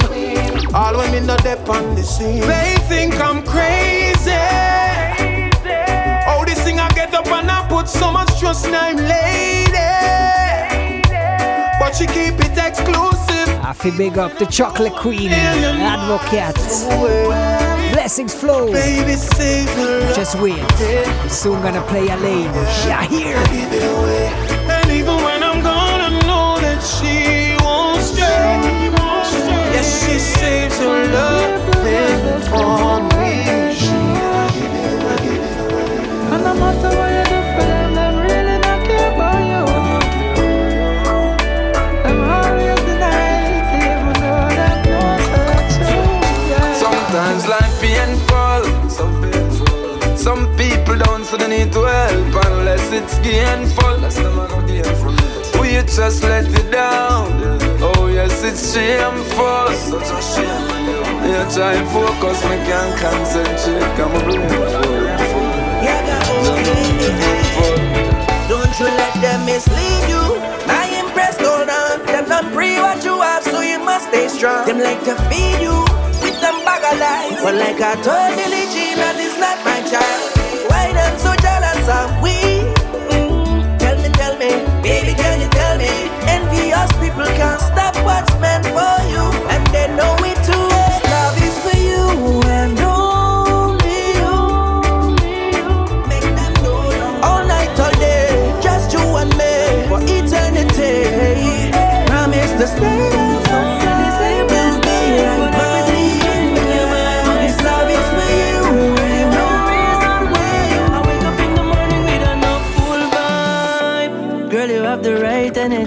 All 0.72 0.96
women 0.98 1.26
no 1.26 1.36
dep 1.38 1.68
on 1.68 1.96
the 1.96 2.04
scene. 2.04 2.42
They 2.42 2.76
think 2.86 3.20
I'm 3.20 3.42
crazy. 3.44 4.38
Oh, 6.28 6.44
this 6.46 6.62
thing 6.62 6.78
I 6.78 6.88
get 6.94 7.12
up 7.12 7.26
and 7.26 7.50
I 7.50 7.66
put 7.68 7.88
so 7.88 8.12
much 8.12 8.38
trust 8.38 8.66
in 8.66 8.74
I'm 8.76 8.98
lady. 8.98 9.72
But 11.80 11.96
she 11.96 12.06
keep 12.06 12.38
it 12.38 12.56
exclusive. 12.56 13.48
I 13.64 13.72
feel 13.76 13.96
big 13.98 14.16
up 14.16 14.38
the 14.38 14.46
Chocolate 14.46 14.94
Queen, 14.94 15.32
Advocate. 15.32 16.56
Blessings 17.92 18.34
flow. 18.34 18.72
Baby, 18.72 19.16
save 19.16 19.68
her. 19.68 20.14
Just 20.14 20.40
wait. 20.40 20.62
We're 20.80 21.28
soon 21.28 21.60
gonna 21.62 21.82
play 21.82 22.08
a 22.08 22.16
lane. 22.16 22.50
Yeah, 22.88 23.04
here. 23.04 23.36
And 24.74 24.90
even 24.90 25.16
when 25.16 25.42
I'm 25.42 25.60
gone, 25.62 26.00
I 26.00 26.10
know 26.26 26.58
that 26.64 26.80
she 26.82 27.54
won't 27.62 28.00
stay. 28.00 28.60
Yes, 29.74 29.88
she 30.04 30.18
saves 30.18 30.78
her 30.78 31.06
love 31.12 31.62
for 32.50 33.00
me. 33.16 33.32
And 36.32 36.42
no 36.44 36.54
matter 36.54 36.90
what 36.96 37.11
to 51.72 51.82
help 51.84 52.44
unless 52.46 52.92
it's 52.92 53.18
gainful. 53.20 53.98
That's 54.00 54.16
the 54.16 54.30
man 54.30 54.50
of 54.52 54.66
gainful. 54.66 55.12
We 55.60 55.80
just 55.88 56.22
let 56.22 56.44
it 56.44 56.70
down. 56.70 57.32
Oh 57.80 58.08
yes, 58.12 58.44
it's 58.44 58.74
shameful. 58.74 59.72
Such 59.72 60.10
a 60.12 60.20
shame. 60.20 60.68
Yeah, 61.24 61.48
try 61.48 61.72
and 61.74 61.88
focus, 61.88 62.42
me 62.44 62.56
can't 62.68 62.94
concentrate. 63.00 63.80
A 63.96 64.06
brain 64.12 64.42
Don't 68.48 68.74
you 68.80 68.86
let 69.00 69.14
them 69.24 69.40
mislead 69.46 70.02
you. 70.12 70.24
I 70.68 70.84
impressed, 71.00 71.40
hold 71.40 71.70
on. 71.70 72.04
Them 72.06 72.28
not 72.28 72.52
free 72.52 72.76
what 72.76 73.02
you 73.04 73.20
have, 73.20 73.44
so 73.44 73.60
you 73.60 73.78
must 73.78 74.08
stay 74.08 74.28
strong. 74.28 74.66
Them 74.66 74.80
like 74.80 75.02
to 75.04 75.14
feed 75.30 75.62
you 75.62 75.80
with 76.20 76.36
them 76.40 76.56
bag 76.66 76.84
of 76.84 76.98
lies. 77.00 77.40
But 77.42 77.54
like 77.54 77.80
I 77.80 77.94
told 78.04 78.36
Billie 78.36 78.68
Jean, 78.74 78.96
that 79.00 79.16
is 79.16 79.38
not 79.40 79.56
my 79.64 79.80
child. 79.88 80.41
Them 80.90 81.18
so 81.18 81.34
jealous 81.36 81.88
of 81.88 82.10
we? 82.22 82.36
Tell 83.78 83.96
me, 84.02 84.08
tell 84.20 84.34
me, 84.36 84.50
baby, 84.82 85.14
can 85.14 85.40
you 85.40 85.48
tell 85.48 85.76
me? 85.78 85.88
Envious 86.26 86.90
people 87.00 87.24
can't 87.38 87.60
stop 87.60 87.94
what's 88.04 88.32
meant 88.40 88.66
for 88.66 88.96
you, 89.12 89.24
and 89.52 89.66
they 89.68 89.86
know 89.96 90.14
it 90.30 90.38
too. 90.44 90.68
Love 91.14 91.36
is 91.40 91.56
for 91.64 91.76
you 91.88 92.42
and 92.58 92.78
only 92.80 94.00
you. 94.20 94.34
Make 96.08 96.28
them 96.38 96.52
know 96.62 97.20
all 97.22 97.44
night, 97.46 97.78
all 97.80 97.94
day, 97.98 98.28
just 98.62 98.92
you 98.92 99.00
and 99.00 99.30
me 99.40 99.86
for 99.88 100.00
eternity. 100.02 101.70
Promise 102.06 102.52
to 102.60 102.66
stay. 102.66 103.11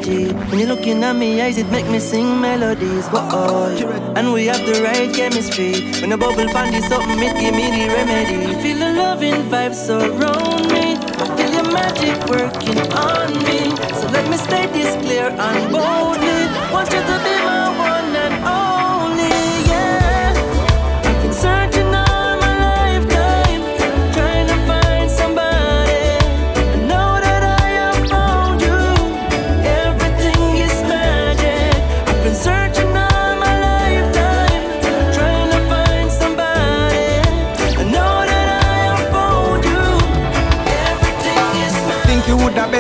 energy. 0.07 0.33
When 0.49 0.59
you're 0.59 0.67
looking 0.67 1.03
at 1.03 1.15
me 1.15 1.41
eyes, 1.41 1.57
it 1.57 1.69
make 1.71 1.87
me 1.87 1.99
sing 1.99 2.39
melodies. 2.41 3.07
Whoa, 3.07 4.13
and 4.15 4.33
we 4.33 4.45
have 4.47 4.65
the 4.65 4.81
right 4.83 5.13
chemistry. 5.13 5.73
When 6.01 6.09
the 6.09 6.17
bubble 6.17 6.47
pandy 6.47 6.81
something, 6.81 7.19
it 7.19 7.39
give 7.39 7.53
me 7.53 7.65
the 7.71 7.93
remedy. 7.93 8.45
I 8.45 8.61
feel 8.61 8.77
a 8.77 8.91
loving 8.93 9.41
vibe 9.49 9.73
surround 9.73 10.71
me. 10.71 10.97
I 10.97 11.25
feel 11.37 11.51
your 11.53 11.71
magic 11.71 12.17
working 12.29 12.79
on 12.93 13.33
me. 13.43 13.75
So 13.99 14.07
let 14.09 14.29
me 14.29 14.37
state 14.37 14.71
this 14.73 14.95
clear 15.03 15.29
and 15.29 15.71
boldly. 15.71 16.39
Want 16.71 16.91
you 16.91 17.01
to 17.01 17.17
be 17.23 17.44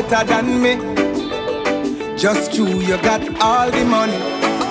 better 0.01 0.25
than 0.25 0.61
me. 0.61 0.73
Just 2.17 2.53
you, 2.53 2.67
you 2.81 2.97
got 3.01 3.21
all 3.41 3.71
the 3.71 3.85
money. 3.85 4.19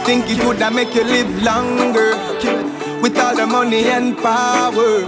Think 0.05 0.25
it 0.29 0.45
woulda 0.45 0.70
make 0.70 0.95
you 0.95 1.05
live 1.05 1.31
longer 1.43 2.11
with 3.01 3.16
all 3.18 3.35
the 3.35 3.47
money 3.47 3.85
and 3.85 4.16
power. 4.18 5.01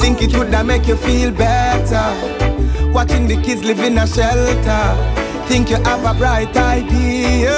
Think 0.00 0.22
it 0.22 0.36
woulda 0.36 0.62
make 0.62 0.86
you 0.86 0.96
feel 0.96 1.32
better. 1.32 2.06
Watching 2.92 3.26
the 3.26 3.40
kids 3.42 3.64
live 3.64 3.80
in 3.80 3.98
a 3.98 4.06
shelter. 4.06 4.86
Think 5.48 5.70
you 5.70 5.76
have 5.88 6.04
a 6.04 6.14
bright 6.16 6.56
idea, 6.56 7.56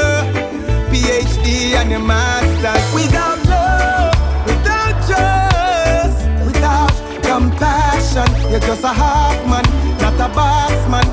PhD 0.90 1.74
and 1.80 1.92
a 1.92 1.98
master's. 1.98 2.84
Without 2.94 3.40
love, 3.52 4.14
without 4.46 4.96
trust, 5.08 6.20
without 6.46 6.94
compassion, 7.22 8.28
you're 8.50 8.60
just 8.60 8.84
a 8.84 8.92
half 9.02 9.38
man, 9.50 9.64
not 10.00 10.14
a 10.14 10.34
boss 10.34 10.88
man 10.88 11.07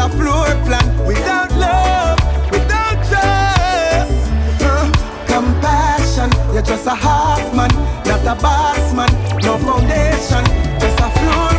a 0.00 0.08
floor 0.08 0.46
plan 0.64 1.06
without 1.06 1.50
love, 1.52 2.18
without 2.50 2.96
trust. 3.08 4.30
Uh, 4.62 4.90
compassion, 5.26 6.30
you're 6.54 6.62
just 6.62 6.86
a 6.86 6.94
half 6.94 7.54
man, 7.54 7.68
not 8.06 8.20
a 8.24 8.40
boss 8.40 8.94
man, 8.94 9.10
no 9.42 9.58
foundation, 9.58 10.44
just 10.80 11.00
a 11.00 11.10
floor 11.18 11.49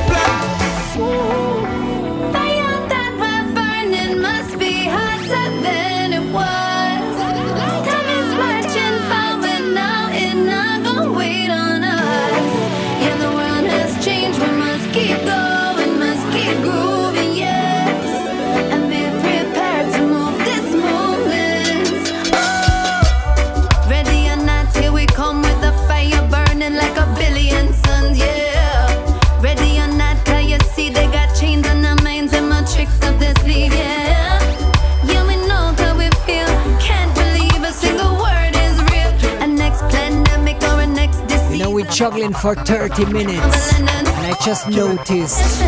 juggling 42.02 42.34
for 42.34 42.56
30 42.56 43.06
minutes 43.14 43.80
and 43.80 43.88
I 44.26 44.36
just 44.44 44.68
noticed 44.68 45.62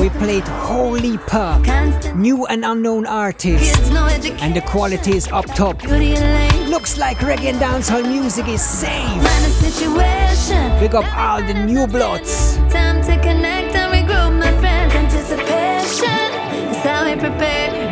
we 0.00 0.08
played 0.08 0.44
holy 0.44 1.18
pop, 1.18 1.60
new 2.16 2.46
and 2.46 2.64
unknown 2.64 3.04
artists 3.04 3.90
and 4.40 4.56
the 4.56 4.62
quality 4.62 5.14
is 5.14 5.28
up 5.28 5.44
top. 5.54 5.82
Looks 5.82 6.96
like 6.96 7.18
reggae 7.18 7.50
and 7.50 7.60
dancehall 7.60 8.08
music 8.08 8.48
is 8.48 8.64
safe. 8.64 9.20
Pick 10.80 10.94
up 10.94 11.04
all 11.18 11.42
the 11.42 11.52
new 11.52 11.86
bloods. 11.86 12.56
Time 12.72 13.02
to 13.02 13.20
connect 13.20 13.76
and 13.76 13.92
regroup 13.92 14.38
my 14.38 14.58
friends. 14.60 14.94
Anticipation 14.94 16.70
is 16.70 16.78
how 16.78 17.04
we 17.04 17.14
prepare. 17.20 17.83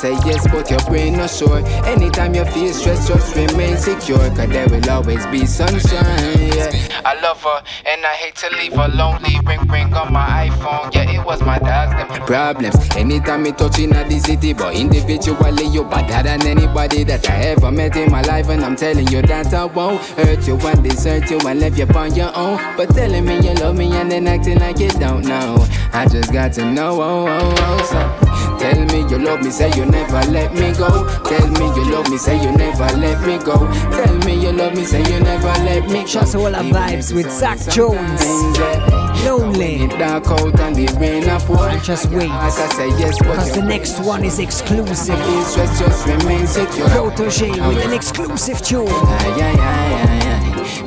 say 0.00 0.12
yes, 0.24 0.46
but 0.50 0.70
your 0.70 0.80
brain 0.88 1.18
not 1.18 1.28
sure. 1.28 1.58
Anytime 1.84 2.34
you 2.34 2.44
feel 2.46 2.72
stressed, 2.72 3.08
just 3.08 3.36
remain 3.36 3.76
secure, 3.76 4.30
cause 4.30 4.48
there 4.48 4.66
will 4.68 4.90
always 4.90 5.26
be 5.26 5.44
sunshine. 5.44 6.40
Yeah. 6.56 7.02
I 7.04 7.20
love 7.20 7.42
her, 7.42 7.62
and 7.84 8.04
I 8.06 8.14
hate 8.14 8.34
to 8.36 8.48
leave 8.56 8.72
her 8.72 8.88
lonely. 8.88 9.38
Ring 9.44 9.60
ring 9.68 9.92
on 9.92 10.12
my 10.12 10.48
iPhone, 10.48 10.94
yeah, 10.94 11.10
it 11.10 11.24
was 11.24 11.42
my 11.42 11.58
dad's 11.58 11.92
them 11.92 12.26
problems. 12.26 12.76
Anytime 12.96 13.42
me 13.42 13.52
touching 13.52 13.92
at 13.92 14.08
the 14.08 14.18
city, 14.20 14.54
but 14.54 14.74
individually, 14.74 15.66
you 15.66 15.84
better 15.84 16.22
than 16.22 16.46
anybody 16.46 17.04
that 17.04 17.28
I 17.28 17.36
ever 17.52 17.70
met 17.70 17.96
in 17.96 18.10
my 18.10 18.22
life, 18.22 18.48
and 18.48 18.64
I'm 18.64 18.76
telling 18.76 19.06
you 19.08 19.20
that 19.22 19.52
I 19.52 19.66
won't 19.66 20.00
hurt 20.16 20.46
you 20.46 20.56
and 20.56 20.82
desert 20.82 21.30
you 21.30 21.38
and 21.46 21.60
leave 21.60 21.76
you 21.76 21.86
on 21.94 22.14
your 22.14 22.34
own. 22.34 22.58
But 22.76 22.94
telling 22.94 23.26
me 23.26 23.36
you 23.40 23.54
love 23.54 23.76
me 23.76 23.92
and 23.92 24.10
then 24.10 24.26
acting 24.26 24.60
like 24.60 24.78
you 24.78 24.90
don't 24.90 25.26
know. 25.26 25.66
I 25.92 26.06
just 26.08 26.32
got 26.32 26.54
to 26.54 26.64
know, 26.64 27.02
oh, 27.02 27.26
oh, 27.28 27.54
oh, 27.58 27.82
so 27.90 28.19
tell 28.60 28.84
me 28.84 29.00
you 29.08 29.18
love 29.18 29.42
me, 29.42 29.50
say 29.50 29.72
you 29.74 29.86
never 29.86 30.20
let 30.30 30.52
me 30.52 30.72
go. 30.72 31.08
Tell 31.24 31.48
me 31.48 31.66
you 31.76 31.90
love 31.90 32.08
me, 32.10 32.18
say 32.18 32.36
you 32.40 32.52
never 32.52 32.84
let 32.98 33.26
me 33.26 33.38
go. 33.38 33.56
Tell 33.90 34.14
me 34.18 34.34
you 34.40 34.52
love 34.52 34.74
me, 34.74 34.84
say 34.84 35.00
you 35.00 35.20
never 35.20 35.54
let 35.64 35.88
me 35.88 36.00
go. 36.02 36.06
Just 36.06 36.34
all 36.34 36.50
the 36.50 36.58
vibes 36.58 37.12
with 37.14 37.30
Zach 37.30 37.58
Jones. 37.70 38.22
Lonely. 39.24 39.88
Dark 39.88 40.26
out 40.28 40.60
and 40.60 40.76
the 40.76 40.86
rain 40.98 41.28
up 41.28 41.48
And 41.48 41.82
just 41.82 42.06
wait. 42.10 42.28
Because 42.28 43.52
the 43.52 43.62
next 43.62 43.98
one 44.00 44.24
is 44.24 44.38
exclusive. 44.38 45.16
just 45.16 46.06
remain 46.06 46.46
secure. 46.46 46.86
Protoje 46.88 47.50
with 47.68 47.84
an 47.84 47.92
exclusive 47.92 48.60
tune. 48.62 48.86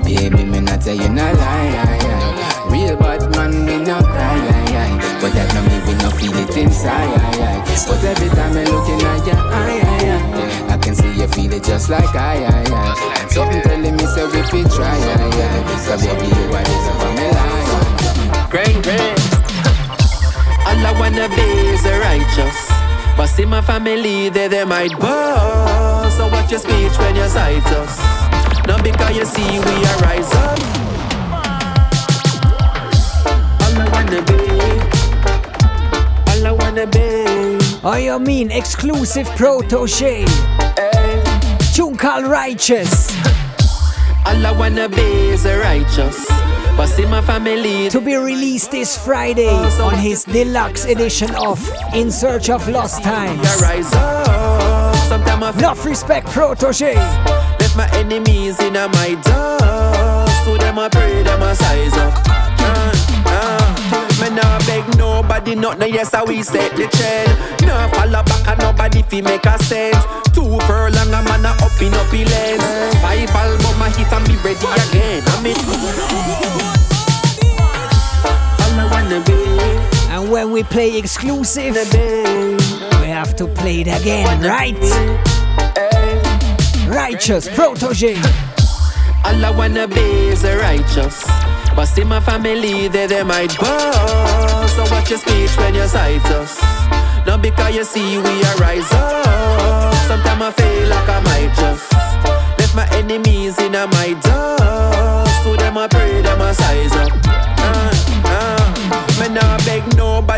Baby, 0.03 0.45
me 0.45 0.59
not 0.61 0.81
tell 0.81 0.95
you 0.95 1.09
no 1.09 1.33
lie. 1.33 1.92
Aye, 2.93 2.99
aye. 2.99 2.99
Real 2.99 2.99
bad 2.99 3.35
man, 3.35 3.65
me 3.65 3.77
not 3.85 4.03
cry. 4.03 4.15
Aye, 4.15 4.75
aye. 4.77 5.19
But 5.21 5.33
that 5.33 5.49
no 5.53 5.61
me 5.65 5.77
we 5.87 5.93
no 6.01 6.09
feel 6.11 6.35
it 6.37 6.55
inside. 6.57 6.91
Aye, 6.91 7.41
aye. 7.41 7.85
But 7.87 8.03
every 8.03 8.29
time 8.29 8.53
I 8.57 8.63
looking 8.65 9.01
at 9.01 9.25
you, 9.25 9.33
aye, 9.33 9.81
aye, 9.81 10.09
aye. 10.13 10.73
I 10.73 10.77
can 10.77 10.95
see 10.95 11.11
you 11.13 11.27
feel 11.27 11.53
it 11.53 11.63
just 11.63 11.89
like 11.89 12.15
I. 12.15 12.35
And 12.35 13.31
something 13.31 13.61
telling 13.61 13.95
me 13.95 14.05
so 14.05 14.27
if 14.31 14.51
we 14.53 14.63
try, 14.63 14.93
aye, 14.93 15.29
aye. 15.31 15.77
So 15.85 15.97
baby, 15.97 16.27
you 16.27 16.53
are 16.53 16.63
this 16.63 16.85
for 17.01 17.11
me 17.17 17.27
life. 17.33 18.49
Great, 18.49 18.77
great. 18.83 19.19
All 20.65 20.79
I 20.85 20.93
wanna 20.99 21.27
be 21.29 21.47
is 21.73 21.85
a 21.85 21.99
righteous. 21.99 22.57
But 23.17 23.27
see 23.27 23.45
my 23.45 23.61
family, 23.61 24.29
they, 24.29 24.47
they 24.47 24.65
might 24.65 24.91
boast. 24.99 26.17
So 26.17 26.27
watch 26.27 26.49
your 26.51 26.59
speech 26.59 26.97
when 26.97 27.15
you 27.15 27.27
cite 27.29 27.65
us. 27.77 27.97
Not 28.67 28.83
because 28.83 29.15
you 29.15 29.25
see 29.25 29.59
we 29.59 29.75
are 29.85 29.97
rise 30.01 30.31
up. 30.33 30.59
Wanna 34.13 34.25
be, 34.27 34.49
all 36.27 36.45
I 36.45 36.55
wanna 36.55 36.85
be. 36.85 37.79
Oh, 37.83 37.97
you 37.99 38.19
mean 38.19 38.51
exclusive 38.51 39.25
Protoje? 39.29 40.23
Eh. 40.77 41.53
Tune 41.73 41.97
called 41.97 42.25
Righteous. 42.25 43.09
All 44.27 44.45
I 44.45 44.55
wanna 44.55 44.87
be 44.87 45.01
is 45.01 45.45
a 45.45 45.57
righteous. 45.57 46.27
But 46.77 46.87
see 46.87 47.07
my 47.07 47.21
family 47.21 47.89
to 47.89 47.99
be 47.99 48.15
released 48.15 48.69
this 48.69 48.95
Friday 48.95 49.49
oh, 49.49 49.89
on 49.91 49.97
his 49.97 50.25
deluxe 50.25 50.85
edition 50.85 51.33
of 51.33 51.59
In 51.95 52.11
Search 52.11 52.51
of 52.51 52.67
Lost 52.69 53.01
Times. 53.01 53.41
Enough 55.57 55.85
respect, 55.85 56.27
Protoje. 56.27 56.93
Left 57.59 57.75
my 57.75 57.89
enemies 57.95 58.59
in 58.59 58.73
my 58.73 59.19
dust. 59.23 60.45
To 60.45 60.57
them 60.59 60.77
I 60.77 60.87
pray, 60.89 61.23
them 61.23 61.41
I 61.41 61.53
size 61.53 61.93
up. 61.93 62.22
Me 64.23 64.29
nah 64.29 64.57
beg 64.59 64.87
nobody, 64.97 65.53
not 65.53 65.79
no 65.79 65.85
yes, 65.85 66.13
how 66.13 66.25
we 66.25 66.41
set 66.43 66.73
the 66.77 66.87
trend. 66.87 67.67
Nah 67.67 67.89
follow 67.89 68.23
back 68.23 68.47
and 68.47 68.59
nobody 68.61 69.01
fi 69.03 69.21
make 69.21 69.45
a 69.45 69.61
sense. 69.61 69.97
Two 70.31 70.57
furlong 70.61 71.11
a 71.11 71.21
man 71.27 71.43
a 71.43 71.49
up 71.49 71.81
in 71.81 71.93
up 71.93 72.13
lens. 72.13 72.63
Five 73.03 73.29
album 73.35 73.81
a 73.81 73.89
hit 73.91 74.13
and 74.13 74.25
be 74.25 74.35
ready 74.37 74.65
again. 74.79 75.23
I 75.27 75.41
mean, 75.43 75.57
all 78.63 78.79
I 78.79 78.87
wanna 78.93 79.19
be. 79.25 79.35
And 80.09 80.31
when 80.31 80.53
we 80.53 80.63
play 80.63 80.97
exclusive, 80.97 81.75
we 81.75 83.07
have 83.07 83.35
to 83.35 83.47
play 83.47 83.81
it 83.81 83.87
again, 83.87 84.41
right? 84.41 84.77
Eh. 85.75 86.87
Righteous 86.87 87.49
Protoje. 87.49 88.15
All 89.25 89.43
I 89.43 89.49
wanna 89.49 89.85
be 89.85 90.29
is 90.29 90.45
a 90.45 90.57
righteous. 90.59 91.32
But 91.75 91.85
see 91.87 92.03
my 92.03 92.19
family, 92.19 92.87
they, 92.87 93.07
they 93.07 93.23
might 93.23 93.57
boast. 93.57 94.75
So 94.75 94.83
watch 94.91 95.09
your 95.09 95.19
speech 95.19 95.57
when 95.57 95.73
you 95.75 95.87
cite 95.87 96.25
us. 96.25 96.61
Not 97.25 97.41
because 97.41 97.75
you 97.75 97.83
see 97.83 98.17
we 98.17 98.43
are 98.43 98.55
rise 98.57 98.91
up. 98.91 99.93
Sometimes 100.07 100.41
I 100.41 100.51
feel 100.51 100.87
like 100.89 101.09
I 101.09 101.19
might 101.21 101.55
just 101.55 101.92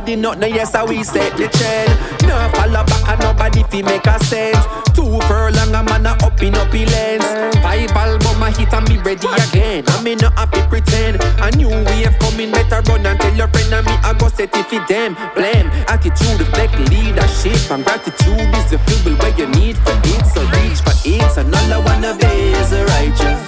nobody, 0.06 0.16
not 0.16 0.40
no 0.40 0.48
yes, 0.48 0.74
how 0.74 0.86
we 0.86 1.04
set 1.04 1.36
the 1.38 1.48
trend. 1.50 1.90
Nah 2.28 2.50
follow 2.50 2.84
back 2.86 3.10
and 3.10 3.20
nobody 3.22 3.64
fi 3.64 3.82
make 3.82 4.06
a 4.06 4.20
sense. 4.26 4.66
Two 4.94 5.20
furlong 5.28 5.74
a 5.74 5.84
man 5.84 6.06
a 6.06 6.12
up 6.24 6.42
in 6.42 6.56
up 6.56 6.74
lens. 6.74 7.26
Five 7.62 7.92
album 7.92 8.44
a 8.44 8.52
hit 8.52 8.74
and 8.74 8.86
be 8.88 8.98
ready 8.98 9.28
again. 9.28 9.84
I 9.88 10.02
me 10.04 10.16
not 10.16 10.34
happy 10.38 10.62
pretend. 10.70 11.22
A 11.42 11.50
new 11.58 11.70
wave 11.70 12.18
coming, 12.20 12.52
better 12.52 12.82
run 12.90 13.06
and 13.06 13.20
tell 13.20 13.36
your 13.36 13.48
friend 13.48 13.74
and 13.74 13.86
me 13.86 13.94
I 14.04 14.14
go 14.18 14.28
set 14.30 14.56
it 14.56 14.66
for 14.68 14.84
them. 14.88 15.16
Blame 15.34 15.68
attitude 15.88 16.40
reflect 16.40 16.78
leadership 16.90 17.60
and 17.72 17.84
gratitude 17.84 18.54
is 18.56 18.70
the 18.70 18.78
fuel 18.86 19.16
where 19.18 19.34
you 19.38 19.48
need 19.58 19.78
for 19.78 19.98
it. 20.04 20.26
So 20.34 20.42
reach 20.54 20.82
for 20.86 20.96
it, 21.04 21.38
and 21.38 21.54
all 21.56 21.74
I 21.74 21.78
wanna 21.82 22.14
be 22.16 22.54
is 22.54 22.72
righteous. 22.72 23.42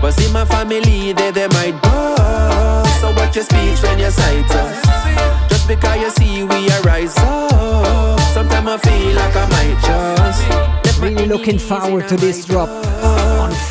But 0.00 0.12
see 0.12 0.32
my 0.32 0.44
family, 0.44 1.12
they 1.12 1.30
they 1.30 1.48
might 1.48 1.78
boast. 1.82 3.00
So 3.00 3.10
watch 3.14 3.36
your 3.36 3.44
speech 3.44 3.82
when 3.82 3.98
you 3.98 4.10
cite 4.10 4.50
us. 4.50 5.51
Because 5.66 6.00
you 6.00 6.10
see 6.10 6.44
we 6.44 6.70
are 6.70 6.82
rise 6.82 7.16
up. 7.18 8.20
Sometimes 8.34 8.68
I 8.68 8.78
feel 8.78 9.14
like 9.14 9.34
I 9.36 9.46
might 9.48 9.78
just. 9.86 11.00
Really 11.00 11.26
looking 11.26 11.58
forward 11.58 12.08
to 12.08 12.16
this 12.16 12.44
drop 12.44 12.68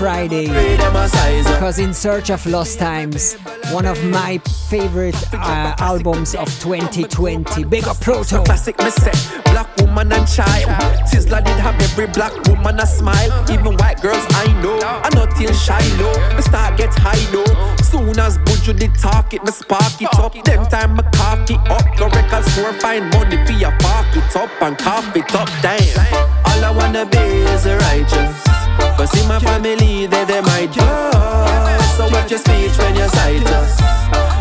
Friday. 0.01 0.47
Because 0.47 1.77
In 1.77 1.93
Search 1.93 2.31
of 2.31 2.43
Lost 2.47 2.79
Times, 2.79 3.35
one 3.71 3.85
of 3.85 4.03
my 4.05 4.39
favorite 4.67 5.15
uh, 5.31 5.75
albums 5.77 6.33
of 6.33 6.47
2020. 6.59 7.65
Big 7.65 7.83
up 7.83 7.99
Proto. 7.99 8.41
Classic 8.43 8.75
me 8.79 8.89
say, 8.89 9.11
black 9.51 9.69
woman 9.77 10.11
and 10.11 10.27
child. 10.27 10.71
Sizzla 11.05 11.45
did 11.45 11.59
have 11.59 11.79
every 11.79 12.07
black 12.07 12.33
woman 12.47 12.79
a 12.79 12.87
smile. 12.87 13.29
Even 13.51 13.77
white 13.77 14.01
girls 14.01 14.25
I 14.31 14.47
know, 14.63 14.79
I 14.81 15.09
not 15.13 15.35
till 15.35 15.53
Shiloh. 15.53 16.35
Me 16.35 16.41
start 16.41 16.79
get 16.79 16.91
high 16.95 17.21
low. 17.31 17.45
Soon 17.83 18.17
as 18.17 18.39
Buju 18.39 18.79
did 18.79 18.95
talk 18.95 19.35
it, 19.35 19.43
me 19.43 19.51
spark 19.51 20.01
it 20.01 20.09
up. 20.15 20.33
Them 20.33 20.65
time 20.65 20.95
me 20.95 21.03
cock 21.13 21.47
it 21.47 21.59
up. 21.69 21.85
Go 21.95 22.07
record 22.07 22.43
store, 22.45 22.73
find 22.73 23.07
money 23.13 23.37
for 23.45 23.53
your 23.53 23.77
park 23.77 24.07
it 24.15 24.35
up 24.35 24.49
and 24.63 24.75
cough 24.79 25.15
it 25.15 25.35
up. 25.35 25.47
Damn. 25.61 26.25
All 26.45 26.65
I 26.65 26.71
wanna 26.75 27.05
be 27.05 27.19
is 27.53 27.67
a 27.67 27.77
righteous. 27.77 28.51
But 28.97 29.07
see 29.07 29.27
my 29.27 29.39
family, 29.39 29.90
they 29.91 30.25
they 30.25 30.41
might 30.41 30.71
just. 30.71 31.97
So 31.97 32.07
watch 32.13 32.31
your 32.31 32.39
speech 32.39 32.75
when 32.77 32.95
you 32.95 33.07
cite 33.09 33.47
us. 33.59 33.79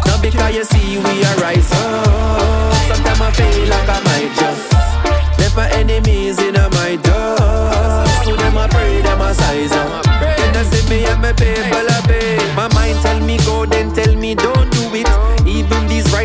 Not 0.06 0.22
because 0.22 0.54
you 0.54 0.64
see 0.64 0.98
we 0.98 1.24
are 1.28 1.36
rise 1.42 1.70
up. 1.72 2.74
Sometimes 2.88 3.20
I 3.20 3.30
feel 3.38 3.68
like 3.74 3.88
I 3.96 4.00
might 4.08 4.32
just 4.40 4.64
left 5.38 5.56
my 5.56 5.68
enemies 5.80 6.38
in 6.38 6.56
a 6.56 6.68
my 6.70 6.96
dust. 7.02 8.24
To 8.24 8.36
them 8.36 8.56
I 8.56 8.68
pray, 8.68 9.02
them 9.02 9.20
I 9.20 9.32
size 9.32 9.72
up. 9.72 10.04
Then 10.38 10.52
they 10.54 10.64
see 10.70 10.84
me 10.90 11.04
and 11.06 11.20
my 11.20 11.32
people 11.32 11.86
I 11.96 12.00
pay. 12.06 12.38
My 12.54 12.68
mind 12.74 12.98
tell 13.02 13.20
me 13.20 13.38
go, 13.38 13.66
then 13.66 13.92
tell 13.92 14.14
me 14.14 14.34
don't 14.34 14.69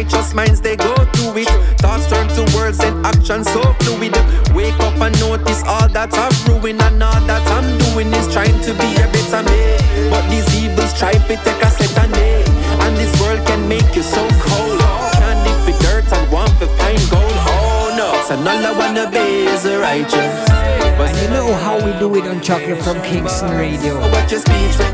righteous 0.05 0.33
minds 0.33 0.61
they 0.61 0.75
go 0.75 0.93
through 1.13 1.41
it. 1.41 1.49
Thoughts 1.79 2.07
turn 2.07 2.27
to 2.29 2.43
words 2.55 2.79
and 2.79 3.05
actions 3.05 3.51
so 3.51 3.61
fluid. 3.79 4.13
Wake 4.53 4.79
up 4.79 4.93
and 5.01 5.19
notice 5.19 5.63
all 5.65 5.87
that 5.89 6.13
I've 6.13 6.47
ruined 6.47 6.81
and 6.81 7.01
all 7.01 7.21
that 7.25 7.45
I'm 7.49 7.65
doing 7.79 8.13
is 8.13 8.31
trying 8.31 8.59
to 8.61 8.71
be 8.73 8.89
a 9.01 9.07
better 9.09 9.41
me. 9.49 10.09
But 10.09 10.29
these 10.29 10.47
evils 10.61 10.93
try 10.97 11.13
to 11.13 11.35
take 11.35 11.61
a 11.61 11.69
set 11.71 11.97
on 12.03 12.11
me. 12.11 12.43
And 12.85 12.95
this 12.97 13.13
world 13.19 13.45
can 13.47 13.67
make 13.67 13.95
you 13.95 14.03
so 14.03 14.21
cold. 14.45 14.79
Can't 15.17 15.41
dig 15.45 15.57
for 15.65 15.83
dirt 15.83 16.11
and 16.13 16.31
want 16.31 16.53
to 16.59 16.67
find 16.77 17.01
gold. 17.09 17.37
Oh 17.49 17.93
no, 17.97 18.09
so 18.27 18.35
all 18.37 18.47
I 18.47 18.71
wanna 18.77 19.09
be 19.09 19.47
is 19.49 19.65
a 19.65 19.79
righteous. 19.79 20.54
And 20.97 21.17
you 21.17 21.27
know 21.29 21.53
how 21.53 21.75
we 21.75 21.97
do 21.99 22.15
it 22.15 22.27
on 22.27 22.41
Chocolate 22.41 22.81
from 22.81 23.01
Kingston 23.01 23.51
Radio. 23.51 23.99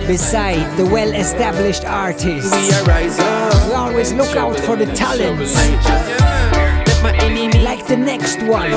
Beside 0.07 0.77
the 0.77 0.85
well 0.85 1.13
established 1.13 1.85
artists, 1.85 2.51
we 2.51 3.73
always 3.73 4.11
look 4.13 4.35
out 4.35 4.59
for 4.59 4.75
the 4.75 4.87
talents. 4.87 5.55
Like 7.63 7.85
the 7.87 7.97
next 7.97 8.41
one. 8.43 8.71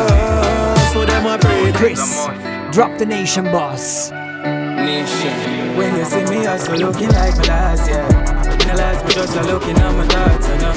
Chris, 1.75 2.27
drop 2.73 2.99
the 2.99 3.07
nation 3.07 3.45
boss. 3.47 4.11
When 4.11 5.97
you 5.97 6.05
see 6.05 6.25
me, 6.27 6.47
I'm 6.47 6.61
also 6.61 6.77
looking 6.77 7.09
like 7.09 7.37
my 7.37 7.45
last 7.49 7.89
year. 7.89 8.07
My 8.69 8.75
last, 8.75 9.03
but 9.05 9.15
just 9.15 9.35
looking 9.35 9.77
at 9.77 9.93
my 9.93 10.07
thoughts, 10.07 10.47
know. 10.47 10.73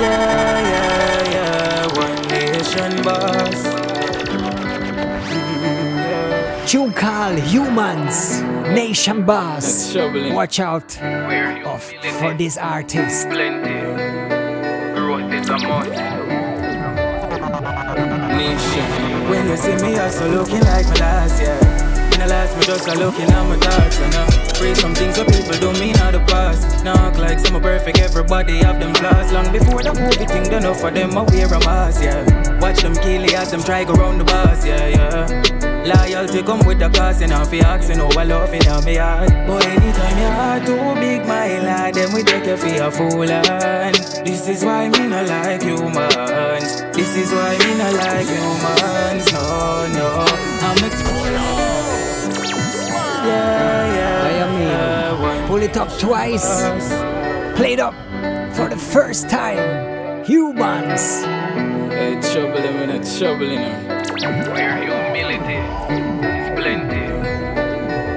Yeah, 0.00 0.60
yeah, 0.70 1.30
yeah. 1.30 1.86
One 1.98 2.28
nation 2.28 3.02
boss. 3.02 3.73
Tune 6.66 6.92
called 6.92 7.38
Humans, 7.38 8.40
Nation 8.72 9.24
Boss. 9.24 9.94
Watch 9.94 10.60
out 10.60 10.98
of, 11.02 11.82
for 12.18 12.34
this 12.34 12.56
artist. 12.56 13.28
Nation. 13.28 13.64
When 19.28 19.48
you 19.48 19.56
see 19.56 19.76
me, 19.76 19.94
I'm 19.94 20.00
also 20.00 20.30
looking 20.30 20.60
like 20.60 20.86
my 20.86 20.94
last 21.00 21.40
year. 21.40 21.58
In 22.14 22.20
the 22.20 22.26
last, 22.28 22.56
me 22.56 22.64
just 22.64 22.88
a 22.88 22.94
looking 22.94 23.28
at 23.28 23.48
my 23.48 23.56
thoughts. 23.58 23.98
And 23.98 24.14
I 24.14 24.26
pray 24.54 24.74
some 24.74 24.94
things 24.94 25.16
that 25.16 25.28
people 25.28 25.58
don't 25.60 25.78
mean 25.78 25.96
out 25.96 26.12
the 26.12 26.20
past. 26.20 26.84
Now 26.84 26.94
act 26.94 27.18
like 27.18 27.40
some 27.40 27.56
are 27.56 27.60
perfect, 27.60 27.98
everybody 27.98 28.58
have 28.58 28.80
them 28.80 28.94
flaws. 28.94 29.32
Long 29.32 29.52
before 29.52 29.82
the 29.82 29.92
movie 29.92 30.26
thing 30.26 30.44
done 30.44 30.64
up 30.64 30.76
for 30.76 30.90
them, 30.90 31.16
I 31.18 31.22
wear 31.22 31.46
a 31.46 31.60
mask, 31.60 32.02
yeah. 32.02 32.58
Watch 32.60 32.80
them 32.80 32.94
kill 32.94 33.24
it 33.24 33.34
as 33.34 33.50
them 33.50 33.62
try 33.62 33.84
go 33.84 33.92
round 33.94 34.20
the 34.20 34.24
bars, 34.24 34.64
yeah, 34.64 34.88
yeah. 34.88 35.73
Loyalty 35.84 36.42
come 36.42 36.64
with 36.64 36.78
the 36.78 36.88
cost, 36.88 37.20
and 37.20 37.30
you 37.30 37.60
asking 37.60 37.98
how 37.98 38.08
I 38.18 38.24
love 38.24 38.54
in 38.54 38.84
me 38.86 38.96
heart. 38.96 39.28
But 39.46 39.66
anytime 39.66 40.18
your 40.18 40.30
heart 40.30 40.64
too 40.64 40.94
big, 40.98 41.26
my 41.26 41.60
lad, 41.60 41.94
then 41.94 42.10
we 42.14 42.22
take 42.22 42.46
you 42.46 42.56
for 42.56 42.66
a 42.66 42.90
fool. 42.90 43.30
And 43.30 43.94
this 44.24 44.48
is 44.48 44.64
why 44.64 44.88
me 44.88 45.08
not 45.08 45.28
like 45.28 45.62
humans. 45.62 46.80
This 46.96 47.14
is 47.16 47.30
why 47.32 47.58
me 47.58 47.76
not 47.76 47.92
like 47.92 48.26
humans. 48.26 49.30
No, 49.30 49.86
no, 49.92 50.24
I'm 50.64 50.78
a 50.78 50.88
yeah, 53.26 53.94
yeah. 53.96 54.44
I 54.44 54.58
mean, 54.58 54.68
uh, 54.68 55.46
pull 55.46 55.62
it 55.62 55.76
up 55.76 55.90
twice. 55.98 56.62
Play 57.56 57.74
it 57.74 57.80
up 57.80 57.94
for 58.54 58.68
the 58.68 58.76
first 58.76 59.28
time. 59.28 60.24
Humans. 60.24 61.24
Hey, 61.92 62.18
trouble 62.32 62.62
them 62.62 62.76
in 62.82 62.90
a 62.90 63.18
trouble 63.18 63.50
in 63.50 63.93
Where 64.14 64.76
humility 64.78 65.58
is 65.58 66.46
plenty. 66.54 67.02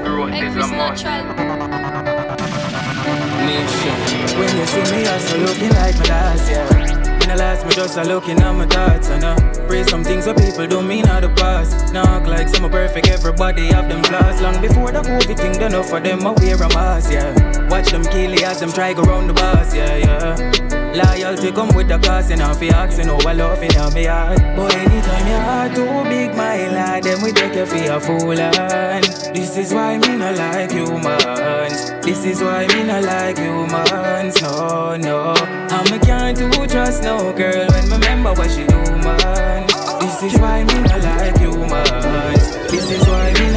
Growth 0.03 0.31
is 0.31 0.55
a 0.55 0.67
must. 0.67 1.03
Nation. 3.41 3.97
When 4.37 4.57
you 4.57 4.65
see 4.67 4.85
me, 4.95 5.07
also 5.07 5.37
looking 5.39 5.69
like 5.69 5.97
my 5.97 6.05
last 6.05 6.49
year. 6.51 6.67
In 7.23 7.29
the 7.29 7.35
last, 7.35 7.65
me 7.65 7.73
just 7.73 7.97
a 7.97 8.03
looking 8.03 8.39
at 8.39 8.51
my 8.51 8.67
thoughts 8.67 9.09
and 9.09 9.25
I 9.25 9.35
pray 9.67 9.83
some 9.85 10.03
things 10.03 10.25
that 10.25 10.37
people 10.37 10.67
don't 10.67 10.87
mean 10.87 11.07
out 11.07 11.21
the 11.23 11.29
past. 11.29 11.91
Now 11.91 12.03
act 12.03 12.27
like 12.27 12.47
some 12.47 12.65
are 12.65 12.69
perfect, 12.69 13.07
everybody 13.07 13.65
have 13.67 13.89
them 13.89 14.03
flaws. 14.03 14.39
Long 14.39 14.61
before 14.61 14.91
the 14.91 15.01
movie 15.01 15.33
thing 15.33 15.53
done 15.53 15.73
up 15.73 15.85
for 15.85 15.99
them, 15.99 16.27
I 16.27 16.31
wear 16.33 16.57
a 16.57 16.69
mask, 16.75 17.11
yeah. 17.11 17.67
Watch 17.69 17.89
them 17.89 18.03
kill 18.03 18.33
it 18.33 18.43
as 18.43 18.59
them 18.59 18.71
try 18.71 18.93
go 18.93 19.01
round 19.01 19.31
the 19.31 19.33
bars, 19.33 19.73
yeah, 19.73 19.97
yeah. 19.97 20.66
Loyalty 20.95 21.51
come 21.51 21.75
with 21.75 21.87
the 21.87 21.99
cost, 21.99 22.31
and 22.31 22.41
if 22.41 22.61
you 22.61 22.69
asking 22.69 23.07
how 23.07 23.19
I 23.27 23.33
love 23.33 23.61
in 23.61 23.93
me 23.93 24.05
heart. 24.05 24.39
But 24.55 24.75
anytime 24.75 25.27
your 25.27 25.41
heart 25.41 25.75
too 25.75 26.09
big, 26.09 26.35
my 26.35 26.67
lad, 26.69 27.03
then 27.03 27.21
we 27.21 27.31
take 27.31 27.55
you 27.55 27.65
for 27.65 27.91
a 27.91 27.99
fool. 27.99 28.39
And 28.39 29.03
this 29.35 29.57
is 29.57 29.73
why 29.73 29.97
me 29.97 30.17
not 30.17 30.35
like 30.37 30.71
humans. 30.71 31.91
This 32.05 32.25
is 32.25 32.41
why 32.41 32.67
me 32.67 32.83
not 32.83 33.03
like 33.03 33.37
humans. 33.37 34.41
No, 34.41 34.95
no. 34.95 35.33
And 35.35 35.91
me 35.91 35.99
can't 35.99 36.37
do 36.37 36.49
trust 36.67 37.03
no 37.03 37.33
girl 37.33 37.67
when 37.67 37.89
me 37.89 37.95
remember 37.95 38.33
what 38.33 38.49
she 38.49 38.65
do, 38.65 38.81
man. 39.03 39.67
This 39.99 40.33
is 40.33 40.39
why 40.39 40.63
me 40.63 40.79
not 40.81 41.01
like 41.03 41.37
humans. 41.37 42.57
This 42.71 42.89
is 42.91 43.07
why 43.07 43.33
me 43.33 43.51
not 43.51 43.56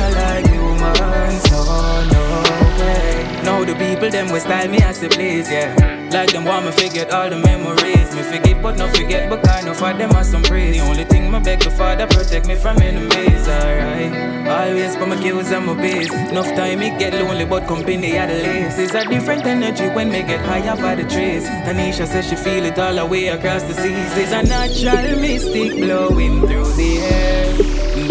people 3.81 4.11
them 4.11 4.31
will 4.31 4.41
style 4.41 4.69
me 4.69 4.79
as 4.83 5.01
they 5.01 5.09
please, 5.09 5.51
yeah. 5.51 5.73
Like 6.13 6.33
them 6.33 6.45
want 6.45 6.67
me 6.67 6.73
forget 6.73 7.11
all 7.13 7.31
the 7.31 7.39
memories. 7.39 8.09
Me 8.15 8.23
forget 8.23 8.61
but 8.63 8.77
not 8.77 8.95
forget, 8.95 9.31
but 9.31 9.43
kind 9.43 9.69
of 9.69 9.77
for 9.77 9.93
them 9.95 10.11
are 10.13 10.25
some 10.25 10.43
praise. 10.43 10.77
The 10.77 10.83
only 10.85 11.05
thing 11.05 11.31
my 11.31 11.39
beg 11.39 11.61
the 11.61 11.71
Father 11.71 12.07
protect 12.07 12.47
me 12.47 12.57
from 12.57 12.83
enemies, 12.83 13.49
alright. 13.49 14.13
Always 14.47 14.97
for 14.97 15.07
my 15.07 15.17
kills 15.23 15.51
and 15.51 15.67
my 15.67 15.75
base. 15.75 16.13
Enough 16.13 16.51
time 16.57 16.81
me 16.81 16.91
get 16.99 17.15
lonely, 17.15 17.47
but 17.47 17.67
company 17.67 18.19
at 18.19 18.29
least. 18.29 18.79
It's 18.79 18.95
a 18.95 19.09
different 19.09 19.47
energy 19.47 19.89
when 19.89 20.11
me 20.11 20.23
get 20.23 20.45
higher 20.45 20.77
by 20.77 20.97
the 20.97 21.05
trees. 21.09 21.45
Tanisha 21.65 22.07
says 22.07 22.29
she 22.29 22.37
feel 22.37 22.65
it 22.65 22.79
all 22.79 22.95
the 22.95 23.07
way 23.07 23.29
across 23.29 23.63
the 23.63 23.75
seas. 23.75 24.13
It's 24.17 24.33
a 24.33 24.43
natural 24.43 25.21
mystic 25.21 25.73
blowing 25.77 26.41
through 26.47 26.73
the 26.75 26.99
air, 26.99 27.47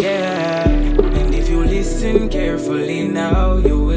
yeah. 0.02 0.70
And 1.20 1.36
if 1.36 1.50
you 1.50 1.64
listen 1.64 2.30
carefully 2.30 3.08
now, 3.08 3.58
you. 3.58 3.89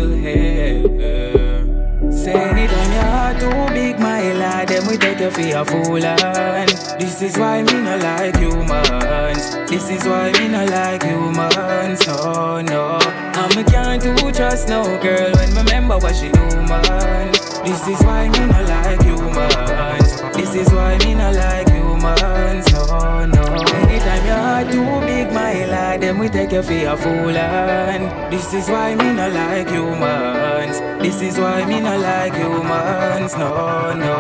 Say 2.23 2.35
anytime 2.35 2.93
your 2.93 3.03
heart 3.03 3.41
too 3.41 3.75
big, 3.75 3.99
my 3.99 4.33
lad, 4.35 4.68
then 4.68 4.87
we 4.87 4.97
take 4.97 5.18
you 5.18 5.29
for 5.29 5.41
a 5.41 5.64
fool. 5.64 6.05
And 6.05 6.70
this 7.01 7.20
is 7.20 7.37
why 7.37 7.64
me 7.64 7.83
not 7.83 7.99
like 7.99 8.37
humans. 8.37 9.57
This 9.68 9.91
is 9.91 10.05
why 10.05 10.31
me 10.39 10.47
not 10.47 10.70
like 10.70 11.03
humans. 11.03 12.07
No, 12.07 12.61
no. 12.61 13.01
And 13.03 13.57
me 13.57 13.64
can't 13.64 14.01
do 14.01 14.14
trust 14.31 14.68
no 14.68 14.85
girl 15.03 15.33
when 15.33 15.53
me 15.53 15.62
remember 15.62 15.99
what 15.99 16.14
she 16.14 16.29
do, 16.31 16.47
man. 16.70 17.33
This 17.64 17.89
is 17.89 18.01
why 18.07 18.29
me 18.29 18.47
not 18.47 18.68
like 18.68 19.03
humans. 19.03 20.23
This 20.37 20.55
is 20.55 20.73
why 20.73 20.99
me 20.99 21.14
not 21.14 21.35
like 21.35 21.70
humans. 21.70 22.73
No, 22.73 23.27
no. 23.27 23.43
Anytime 23.83 24.27
your 24.27 24.37
heart 24.37 24.70
too 24.70 25.07
big, 25.07 25.33
my 25.33 25.66
lad, 25.66 26.03
then 26.03 26.18
we 26.18 26.29
take 26.29 26.53
you 26.53 26.62
for 26.62 26.87
a 26.87 26.97
fool. 26.97 27.37
And 27.37 28.33
this 28.33 28.55
is 28.55 28.68
why 28.68 28.95
me 28.95 29.12
not 29.12 29.33
like 29.33 29.68
humans. 29.68 30.82
This 31.03 31.20
is 31.20 31.36
why 31.36 31.64
me 31.64 31.80
not 31.80 31.98
like 31.98 32.34
humans. 32.34 33.36
No, 33.36 33.92
no. 33.92 34.14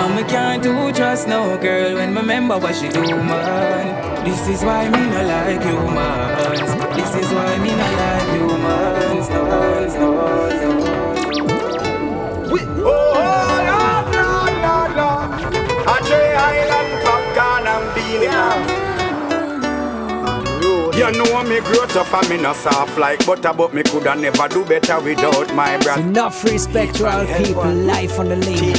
And 0.00 0.14
me 0.14 0.22
can't 0.22 0.62
do 0.62 0.92
trust 0.92 1.26
no 1.26 1.58
girl 1.58 1.96
when 1.96 2.14
me 2.14 2.20
remember 2.20 2.56
what 2.56 2.74
she 2.76 2.88
do, 2.88 3.02
man. 3.02 4.24
This 4.24 4.46
is 4.48 4.62
why 4.64 4.88
me 4.88 5.02
not 5.10 5.26
like 5.26 5.62
humans. 5.62 6.70
This 6.96 7.14
is 7.24 7.32
why 7.32 7.58
me 7.58 7.70
not 7.74 7.92
like 8.00 8.28
humans. 8.36 9.28
No, 9.28 9.44
no, 9.44 9.60
no. 9.98 10.90
Oh, 12.82 13.56
Lord, 13.70 14.06
Lord, 14.14 14.54
Lord, 14.64 14.92
Lord. 15.00 15.28
Andre 15.94 16.22
Island, 16.48 16.90
Popcaan 17.04 17.66
and 17.74 17.86
beanie. 17.94 18.79
You 21.00 21.10
know 21.12 21.42
me 21.44 21.60
grow 21.60 21.86
tough 21.86 22.12
and 22.12 22.28
me 22.28 22.36
no 22.36 22.52
soft 22.52 22.98
like 22.98 23.24
butter, 23.24 23.54
but 23.56 23.72
me 23.72 23.82
coulda 23.84 24.14
never 24.14 24.46
do 24.48 24.66
better 24.66 25.00
without 25.00 25.54
my 25.54 25.78
brother. 25.78 26.02
Enough 26.02 26.44
respect 26.44 26.96
to 26.96 27.06
our 27.06 27.24
people, 27.38 27.72
life 27.72 28.18
on 28.18 28.28
the 28.28 28.36
lane. 28.36 28.74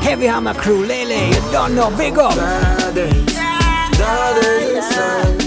Heavy 0.00 0.24
Hammer 0.24 0.54
Crew, 0.54 0.86
Lele, 0.86 1.28
you 1.28 1.52
don't 1.52 1.74
know, 1.74 1.94
big 1.98 2.16
up. 2.16 2.34
Daughters, 2.34 3.34
daughters 3.98 4.70
and 4.72 4.84
sons, 4.94 5.44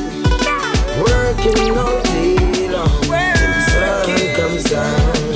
working 1.01 1.75
all 1.75 1.99
day 2.03 2.69
long 2.69 3.01
till 3.01 3.49
the 3.55 3.61
sun 3.71 4.35
comes 4.35 4.63
down. 4.65 5.33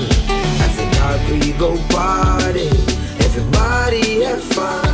After 0.62 0.88
dark 1.00 1.28
we 1.28 1.54
go 1.54 1.76
party, 1.90 2.70
everybody 3.26 4.22
have 4.22 4.44
fun. 4.44 4.91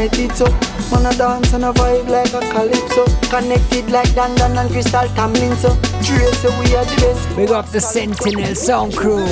United 0.00 0.40
up, 0.40 0.52
man 0.90 1.12
a 1.12 1.18
dance 1.18 1.52
and 1.52 1.62
a 1.62 1.72
vibe 1.72 2.08
like 2.08 2.32
a 2.32 2.40
calypso. 2.52 3.04
Connected 3.28 3.90
like 3.90 4.08
Dandan 4.16 4.56
and 4.56 4.70
Crystal 4.70 5.04
Tamlin 5.12 5.54
so. 5.56 5.76
Trace 6.00 6.40
so 6.40 6.48
we 6.58 6.74
are 6.74 6.86
the 6.86 6.96
best. 7.04 7.36
Big 7.36 7.50
up 7.50 7.66
the 7.66 7.82
Sentinel 7.82 8.54
Sound 8.54 8.96
Crew. 8.96 9.26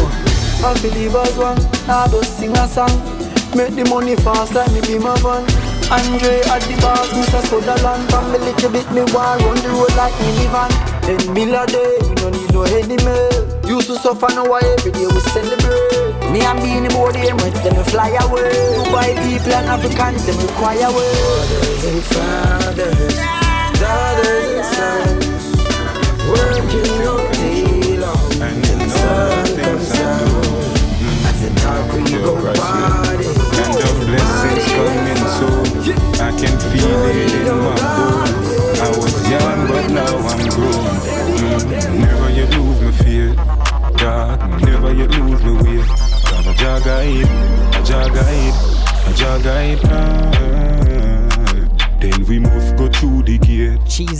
I 0.61 0.79
believe 0.83 1.15
as 1.15 1.39
one, 1.39 1.57
I 1.89 2.07
just 2.11 2.39
sing 2.39 2.53
a 2.53 2.69
song. 2.69 2.93
Make 3.57 3.77
the 3.77 3.87
money 3.89 4.15
fast 4.17 4.53
like 4.53 4.71
me 4.73 4.83
be 4.83 4.99
my 4.99 5.17
van. 5.25 5.49
Andre 5.89 6.45
at 6.53 6.61
the 6.61 6.77
bars, 6.83 7.09
Mr. 7.17 7.41
Sutherland 7.49 8.05
From 8.11 8.31
me 8.31 8.37
little 8.37 8.69
bit, 8.69 8.85
me 8.93 9.01
want 9.17 9.41
run 9.41 9.57
the 9.57 9.71
road 9.73 9.97
like 9.97 10.13
minivan 10.21 10.69
Ten 11.01 11.33
mil 11.33 11.55
a 11.55 11.65
day, 11.65 11.97
we 12.05 12.13
no 12.21 12.29
need 12.29 12.53
no 12.53 12.63
enemy 12.69 13.67
Used 13.67 13.87
to 13.87 13.97
suffer, 13.97 14.29
now 14.35 14.53
every 14.53 14.93
day 14.93 15.07
we 15.07 15.21
celebrate 15.33 16.08
Me 16.33 16.41
and 16.41 16.59
Beanie 16.61 16.93
Boy, 16.93 17.11
the 17.13 17.21
Emirates, 17.31 17.63
them 17.63 17.83
fly 17.85 18.11
away. 18.21 18.53
Dubai 18.77 19.15
people 19.25 19.53
and 19.53 19.67
Africans, 19.67 20.27
them 20.27 20.37
require 20.47 20.91
way 20.93 21.13
Mothers 21.25 21.85
and 21.85 22.03
fathers, 22.05 23.17
daughters 23.81 24.49
and 24.57 24.65
sons 24.75 25.57
Working 26.29 27.07
all 27.07 27.33
day 27.33 27.68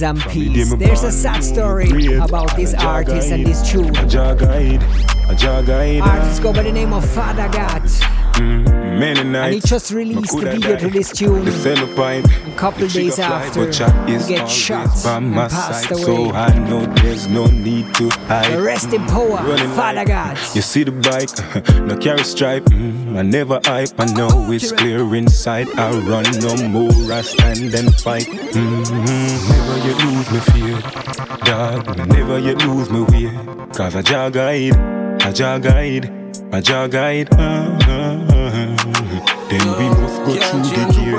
And 0.03 0.17
um, 0.19 0.23
From 0.23 0.31
peas. 0.33 0.71
the 0.71 0.77
day 0.77 0.85
me 0.85 0.87
There's 0.87 1.03
a 1.03 1.11
sad 1.11 1.43
story 1.43 2.15
about 2.17 2.55
this 2.57 2.75
artist 2.75 3.33
and 3.33 3.45
this 3.45 3.69
tune. 3.69 3.97
A 3.97 4.07
Jah 4.07 4.37
guide. 4.39 4.83
A 5.29 5.35
Jah 5.35 5.63
guide. 5.67 6.03
Artist 6.03 6.43
go 6.43 6.53
by 6.53 6.63
the 6.63 6.73
name 6.73 6.93
of 6.93 7.09
Father 7.11 7.49
God. 7.49 8.78
Many 8.99 9.23
nights. 9.23 9.45
And 9.45 9.55
he 9.55 9.61
just 9.61 9.93
released 9.93 10.37
the 10.37 10.51
video 10.51 10.77
to 10.77 10.91
this 10.91 11.13
tune. 11.13 11.45
The. 11.45 11.69
A 11.99 12.57
couple 12.57 12.87
the 12.87 12.89
days 12.89 13.19
after, 13.21 13.69
is 13.69 14.27
get 14.27 14.49
shot 14.49 14.89
by 15.05 15.19
and 15.19 15.31
my 15.31 15.49
passed 15.49 15.89
side, 15.89 15.93
away. 15.93 16.03
So 16.03 16.33
I 16.33 16.59
know 16.69 16.85
there's 16.97 17.29
no 17.29 17.47
need 17.47 17.95
to 17.95 18.09
hide. 18.27 18.59
Rest 18.59 18.93
in 18.93 19.05
power, 19.07 19.29
Running 19.29 19.71
Father 19.77 20.05
God. 20.05 20.37
You 20.55 20.63
see 20.63 20.83
the 20.83 20.91
bike, 20.91 21.31
no 21.87 21.97
carry 21.97 22.25
stripe. 22.25 22.65
Mm, 22.65 23.17
I 23.17 23.23
never 23.23 23.61
hype, 23.65 23.91
I 23.99 24.07
know 24.07 24.51
it's 24.51 24.73
clear 24.73 25.15
inside. 25.15 25.69
I 25.79 25.91
run 26.01 26.25
no 26.41 26.57
more, 26.69 27.13
I 27.13 27.23
stand 27.23 27.75
and 27.75 27.95
fight. 27.95 28.27
Mm-hmm. 28.27 29.49
Never 29.51 29.77
you 29.87 29.95
lose 30.07 30.31
me 30.33 30.41
fear, 30.51 30.81
dog. 31.45 32.09
Never 32.09 32.39
you 32.41 32.55
lose 32.57 32.91
me 32.91 33.03
way. 33.03 33.69
Cause 33.75 33.95
I 33.95 34.03
jog 34.03 34.33
guide, 34.33 34.75
I 35.23 35.31
jog 35.31 35.63
guide, 35.63 36.11
I 36.53 36.61
jog 36.61 36.91
guide. 36.91 37.33
Uh-huh. 37.33 38.48
Then 39.49 39.65
we 39.81 39.89
must 39.89 40.21
go 40.29 40.37
through 40.37 40.61
the 40.77 40.85
gear. 40.93 41.17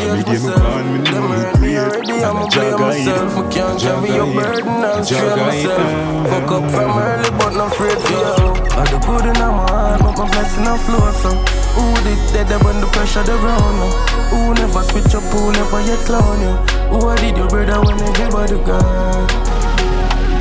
Every 0.00 0.24
day 0.24 0.40
me 0.40 0.48
born, 0.56 0.84
me 0.88 0.98
know 1.04 1.28
me 1.28 1.36
great. 1.60 2.08
And 2.08 2.24
I 2.24 2.48
Jah 2.48 2.76
guide, 2.80 3.08
I 3.08 3.50
can't 3.52 3.76
carry 3.78 4.08
your 4.08 4.32
burden, 4.32 4.80
I'll 4.80 5.04
guide. 5.04 5.36
myself. 5.36 6.28
Fuck 6.32 6.50
up 6.50 6.64
from 6.72 6.96
early, 6.96 7.30
but 7.36 7.52
not 7.52 7.72
afraid 7.72 7.98
for 8.00 8.08
you. 8.08 8.56
I 8.72 8.88
do 8.88 8.96
good 9.04 9.26
in 9.28 9.36
my 9.36 9.52
heart, 9.68 10.00
but 10.00 10.16
my 10.16 10.30
blessing 10.32 10.66
a 10.66 10.78
flow, 10.80 11.12
so 11.20 11.30
Who 11.76 11.84
did 12.04 12.20
dead 12.32 12.48
when 12.64 12.80
the 12.80 12.86
pressure 12.88 13.22
the 13.22 13.36
ground, 13.36 13.76
no? 13.76 13.88
Who 14.32 14.54
never 14.54 14.82
switch 14.88 15.14
up, 15.14 15.22
who 15.28 15.52
never 15.52 15.80
yet 15.84 16.00
clown 16.08 16.40
you? 16.40 16.56
Who 16.88 17.14
did 17.20 17.36
your 17.36 17.48
brother 17.48 17.84
when 17.84 18.00
everybody 18.00 18.56
gone? 18.64 19.28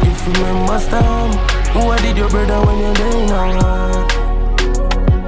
If 0.07 0.27
you 0.27 0.33
remember 0.45 0.79
Stam, 0.79 1.35
who 1.75 1.91
did 1.99 2.15
your 2.15 2.29
brother 2.29 2.59
when 2.65 2.79
you're 2.79 2.93
there 2.95 3.51
war? 3.59 4.07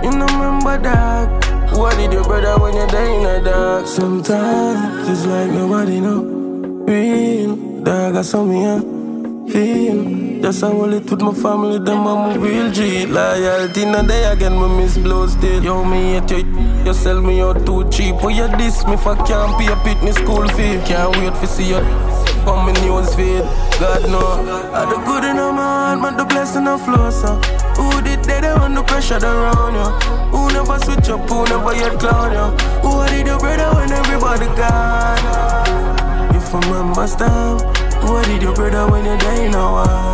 You 0.02 0.12
know 0.16 0.28
remember 0.32 0.78
that? 0.80 1.43
Who 1.74 1.86
I 1.86 1.96
did 1.96 2.14
your 2.14 2.24
brother 2.24 2.62
when 2.62 2.76
you're 2.76 2.88
there 2.88 3.06
in 3.06 3.24
the 3.24 3.50
dark? 3.50 3.88
Sometimes 3.88 5.10
it's 5.10 5.26
like 5.26 5.50
nobody 5.50 6.00
know. 6.00 6.22
Real 6.86 7.56
dog, 7.84 8.16
I 8.16 8.22
saw 8.22 8.44
me 8.44 8.64
a 8.64 8.80
feel. 9.52 10.42
Just 10.42 10.64
I 10.64 10.70
hold 10.70 10.94
it 10.94 11.10
with 11.10 11.22
my 11.22 11.34
family, 11.34 11.80
them 11.80 12.06
I'm 12.06 12.36
a 12.36 12.40
real 12.40 12.70
G. 12.72 13.06
Loyalty, 13.06 13.86
no 13.86 14.06
day 14.06 14.26
again, 14.26 14.60
me 14.62 14.68
miss 14.78 14.98
blow 14.98 15.26
still. 15.28 15.64
Yo, 15.64 15.84
me 15.84 16.20
hate 16.20 16.32
you, 16.32 16.84
you 16.86 16.94
sell 16.94 17.22
me 17.22 17.42
out 17.42 17.66
too 17.66 17.90
cheap. 17.90 18.16
But 18.22 18.36
you 18.36 18.48
diss 18.58 18.86
me 18.86 18.94
I 18.94 19.16
can't 19.26 19.58
pay 19.58 19.72
a 19.72 19.76
pit 19.84 20.04
me 20.04 20.12
school 20.12 20.48
fee. 20.50 20.80
Can't 20.86 21.16
wait 21.18 21.36
for 21.38 21.48
see 21.48 21.70
you 21.70 22.33
on 22.48 22.66
my 22.66 22.72
news 22.82 23.14
feed. 23.16 23.44
God 23.80 24.04
know, 24.10 24.72
I 24.74 24.90
do 24.90 24.98
good 25.06 25.24
in 25.24 25.38
my 25.38 25.96
man, 25.96 26.18
the 26.18 26.26
blessing 26.26 26.68
of 26.68 26.84
flow, 26.84 27.10
so. 27.10 27.36
Who 27.78 28.02
did 28.02 28.24
that 28.26 28.60
when 28.62 28.76
the 28.76 28.84
pressure 28.84 29.18
around 29.18 29.76
you? 29.76 29.90
Who 30.32 30.52
never 30.54 30.78
switch 30.80 31.10
up, 31.10 31.30
who 31.30 31.46
never 31.46 31.74
yet 31.76 32.00
clown 32.00 32.32
you? 32.32 32.48
Who 32.82 33.06
did 33.08 33.28
your 33.28 33.40
brother 33.40 33.70
when 33.76 33.92
everybody 33.92 34.48
gone? 34.58 36.36
If 36.36 36.54
I 36.54 36.60
remember 36.60 37.08
Stam, 37.08 37.60
who 38.02 38.22
did 38.24 38.42
your 38.42 38.54
brother 38.54 38.92
when 38.92 39.06
you're 39.06 39.18
a 39.18 39.66
war? 39.72 40.14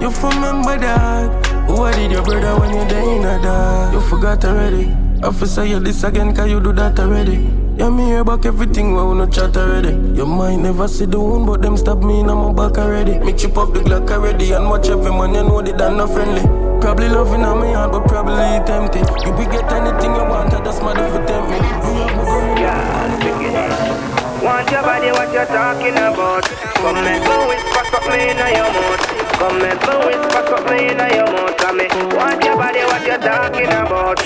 You 0.00 0.10
remember 0.10 0.78
that? 0.78 1.46
Who 1.66 1.90
did 1.92 2.12
your 2.12 2.22
brother 2.22 2.60
when 2.60 2.74
you're 2.74 2.88
dying 2.88 3.24
a 3.24 3.42
dog? 3.42 3.94
You 3.94 4.00
forgot 4.08 4.44
already. 4.44 4.94
I 5.22 5.32
feel 5.32 5.48
say 5.48 5.68
you 5.70 5.80
this 5.80 6.04
again, 6.04 6.34
cause 6.34 6.50
you 6.50 6.60
do 6.60 6.72
that 6.74 6.98
already. 7.00 7.65
Yeah, 7.78 7.90
me 7.90 8.06
hear 8.06 8.24
back 8.24 8.46
everything 8.46 8.94
when 8.94 9.10
we 9.10 9.14
no 9.18 9.26
chat 9.26 9.54
already. 9.54 9.90
You 10.16 10.24
might 10.24 10.56
never 10.56 10.88
see 10.88 11.04
the 11.04 11.20
wound, 11.20 11.46
but 11.46 11.60
them 11.60 11.76
stab 11.76 12.02
me 12.02 12.20
in 12.20 12.26
my 12.26 12.50
back 12.50 12.78
already. 12.78 13.18
Me 13.18 13.34
chip 13.34 13.58
up 13.58 13.74
the 13.74 13.80
Glock 13.80 14.10
already 14.10 14.52
and 14.52 14.70
watch 14.70 14.88
every 14.88 15.10
man, 15.10 15.34
you 15.34 15.42
know 15.42 15.60
they 15.60 15.72
done 15.72 15.98
not 15.98 16.08
friendly. 16.08 16.40
Probably 16.80 17.10
loving 17.10 17.42
on 17.42 17.60
me 17.60 17.74
heart, 17.74 17.92
but 17.92 18.08
probably 18.08 18.32
it 18.56 18.70
empty. 18.70 19.00
You 19.00 19.32
be 19.36 19.44
get 19.52 19.70
anything 19.70 20.16
you 20.16 20.24
want, 20.24 20.54
I 20.54 20.64
just 20.64 20.80
mother 20.80 21.04
for 21.12 21.20
tempt 21.26 21.50
me. 21.50 21.60
Me 21.60 22.00
gun, 22.64 22.96
Want 24.42 24.70
your 24.70 24.80
body, 24.80 25.12
what 25.12 25.28
you 25.36 25.44
talking 25.44 26.00
about? 26.00 26.44
Come 26.80 27.04
make 27.04 27.20
me 27.20 27.36
whisper 27.44 27.84
something 27.92 28.20
in 28.20 28.38
your 28.56 28.72
mouth. 28.72 29.25
Come 29.38 29.58
make 29.58 29.80
me 29.80 29.96
whisper 30.06 30.42
something 30.48 30.78
in 30.78 30.98
your 31.14 31.26
mouth. 31.26 31.56
Come 31.58 31.76
me. 31.76 31.86
Want 32.16 32.42
your 32.42 32.56
body, 32.56 32.80
what 32.84 33.06
you 33.06 33.18
talking 33.18 33.66
about? 33.66 34.18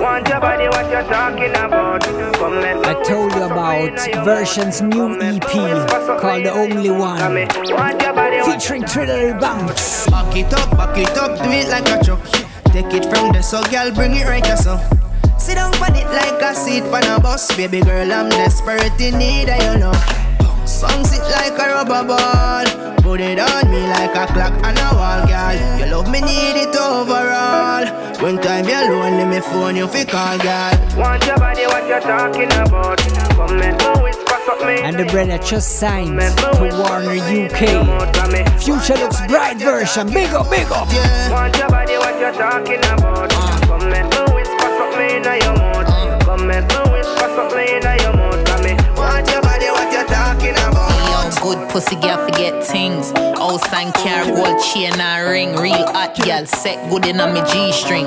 Want 0.00 0.28
your 0.28 0.40
body, 0.40 0.68
what 0.68 0.86
you 0.86 1.02
talking 1.10 1.50
about? 1.50 2.02
Come 2.02 2.60
make 2.60 2.76
me 2.76 2.82
I 2.84 3.02
told 3.02 3.32
you 3.32 3.42
about 3.42 3.98
Vershon's 4.24 4.80
new 4.80 5.18
EP 5.20 5.42
called 5.42 6.44
The 6.44 6.52
Only 6.52 6.90
One, 6.90 7.18
featuring 8.44 8.84
Trinity 8.84 9.38
Banks. 9.38 10.06
Back 10.06 10.36
it 10.36 10.52
up, 10.54 10.70
back 10.76 10.96
it 10.96 11.16
up, 11.18 11.38
do 11.42 11.50
it 11.50 11.68
like 11.68 11.88
a 11.88 12.04
truck. 12.04 12.22
Take 12.72 12.94
it 12.94 13.04
from 13.04 13.32
the 13.32 13.42
so 13.42 13.62
girl, 13.64 13.90
bring 13.92 14.14
it 14.14 14.26
right 14.26 14.46
yourself. 14.46 14.80
Sit 15.38 15.56
down 15.56 15.74
on 15.74 15.96
it 15.96 16.06
like 16.06 16.40
a 16.40 16.54
seat 16.54 16.84
on 16.84 17.02
a 17.04 17.20
bus, 17.20 17.54
baby 17.56 17.80
girl. 17.80 18.12
I'm 18.12 18.28
desperate 18.30 19.00
in 19.00 19.18
need 19.18 19.48
of 19.48 19.60
your 19.60 19.78
love. 19.90 20.22
Bounce 20.62 21.12
it 21.16 21.22
like 21.22 21.58
a 21.58 21.66
rubber 21.74 22.06
ball. 22.06 22.64
Put 23.02 23.20
it 23.20 23.38
on 23.38 23.70
me 23.70 23.80
like 23.86 24.14
a 24.14 24.26
clock 24.32 24.52
on 24.62 24.78
a 24.78 24.94
wall, 24.94 25.26
girl. 25.26 25.78
You 25.78 25.86
love 25.86 26.08
me, 26.10 26.20
need 26.20 26.56
it 26.56 26.76
overall. 26.76 27.86
When 28.22 28.38
time 28.40 28.68
you're 28.68 28.90
lonely, 28.90 29.24
me 29.24 29.40
phone 29.40 29.74
you 29.74 29.88
fi 29.88 30.04
call, 30.04 30.38
girl. 30.38 30.70
Want 30.96 31.26
your 31.26 31.36
body, 31.38 31.66
what 31.66 31.86
you're 31.88 32.00
talking 32.00 32.52
about? 32.52 32.98
Come 33.34 33.58
make 33.58 33.78
me 33.78 34.02
whisper 34.02 34.38
something. 34.46 34.84
And 34.84 34.96
the 34.98 35.04
brother 35.06 35.38
just 35.38 35.80
signed 35.80 36.20
to 36.20 36.50
Warner 36.60 37.18
UK. 37.18 38.62
Future 38.62 38.94
looks 39.02 39.20
bright 39.26 39.58
Vershon. 39.58 40.06
Big 40.12 40.32
up, 40.32 40.48
big 40.48 40.70
up. 40.70 40.86
Want 41.30 41.56
your 41.58 41.68
body, 41.68 41.96
what 41.98 42.18
you're 42.20 42.32
talking 42.32 42.78
about? 42.78 43.30
Come 43.66 43.90
make 43.90 44.04
me 44.04 44.34
whisper 44.34 44.70
something 44.78 45.10
in 45.10 45.42
your 45.42 45.56
mouth. 45.58 46.22
Come 46.24 46.46
make 46.46 46.68
me 46.68 46.92
whisper 46.92 47.28
something 47.34 47.66
in 47.66 47.82
your 47.82 48.16
mouth. 48.16 48.51
Good 51.42 51.68
pussy 51.70 51.96
girl 51.96 52.24
forget 52.24 52.64
things. 52.64 53.10
House 53.10 53.66
and 53.72 53.92
car, 53.94 54.24
gold 54.24 54.62
chain 54.62 54.92
and 54.98 55.28
ring. 55.28 55.56
Real 55.56 55.86
hot 55.92 56.16
girl, 56.24 56.46
set 56.46 56.78
good 56.88 57.04
in 57.04 57.20
on 57.20 57.34
me 57.34 57.42
G 57.52 57.72
string. 57.72 58.06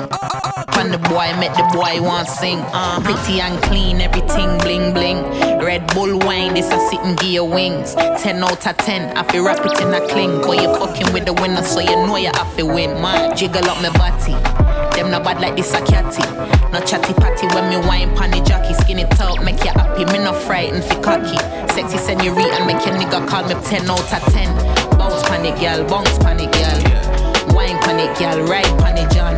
When 0.74 0.90
the 0.90 0.98
boy 0.98 1.28
met 1.36 1.54
the 1.54 1.68
boy 1.72 2.02
want 2.02 2.28
sing. 2.28 2.58
Uh, 2.72 3.00
pretty 3.00 3.40
and 3.40 3.62
clean, 3.62 4.00
everything 4.00 4.58
bling 4.58 4.94
bling. 4.94 5.22
Red 5.60 5.86
Bull 5.94 6.18
wine, 6.20 6.54
this 6.54 6.72
a 6.72 6.80
sitting 6.88 7.16
gear 7.16 7.44
wings. 7.44 7.94
10 7.94 8.42
out 8.42 8.66
of 8.66 8.76
10, 8.78 9.16
I 9.16 9.22
feel 9.30 9.44
wrap 9.44 9.64
it 9.64 9.80
in 9.80 9.92
a 9.92 10.00
cling. 10.08 10.40
Boy, 10.40 10.62
you 10.62 10.74
fucking 10.78 11.12
with 11.12 11.26
the 11.26 11.34
winner, 11.34 11.62
so 11.62 11.80
you 11.80 11.96
know 12.06 12.16
you 12.16 12.30
have 12.34 12.56
to 12.56 12.64
win. 12.64 13.00
Man, 13.02 13.36
jiggle 13.36 13.68
up 13.68 13.80
my 13.82 13.90
body. 13.98 14.65
Them 14.96 15.10
not 15.10 15.24
bad 15.24 15.42
like 15.42 15.56
this 15.56 15.74
a 15.74 15.84
catty. 15.84 16.24
No 16.72 16.80
chatty 16.80 17.12
patty 17.12 17.46
when 17.54 17.68
me 17.68 17.76
wine 17.86 18.16
pan 18.16 18.30
the 18.30 18.40
jockey. 18.40 18.72
Skin 18.72 18.98
it 18.98 19.20
out, 19.20 19.44
make 19.44 19.62
you 19.62 19.70
happy. 19.70 20.06
Me 20.06 20.24
no 20.24 20.32
frightened 20.32 20.82
fi 20.82 20.96
cocky. 21.02 21.36
Sexy 21.74 21.98
senorita, 21.98 22.64
make 22.64 22.80
your 22.86 22.96
nigga 22.96 23.28
call 23.28 23.44
me 23.44 23.54
10 23.62 23.90
out 23.90 24.00
of 24.00 24.32
10. 24.32 24.96
Bounce 24.96 25.22
pan 25.28 25.44
it, 25.44 25.60
girl, 25.60 25.86
bounce 25.86 26.16
pan 26.18 26.40
it, 26.40 26.50
girl. 26.50 27.54
Wine 27.54 27.76
pan 27.84 28.00
it, 28.00 28.18
girl, 28.18 28.40
ride 28.48 28.64
pan 28.80 28.96
it, 28.96 29.12
John. 29.12 29.36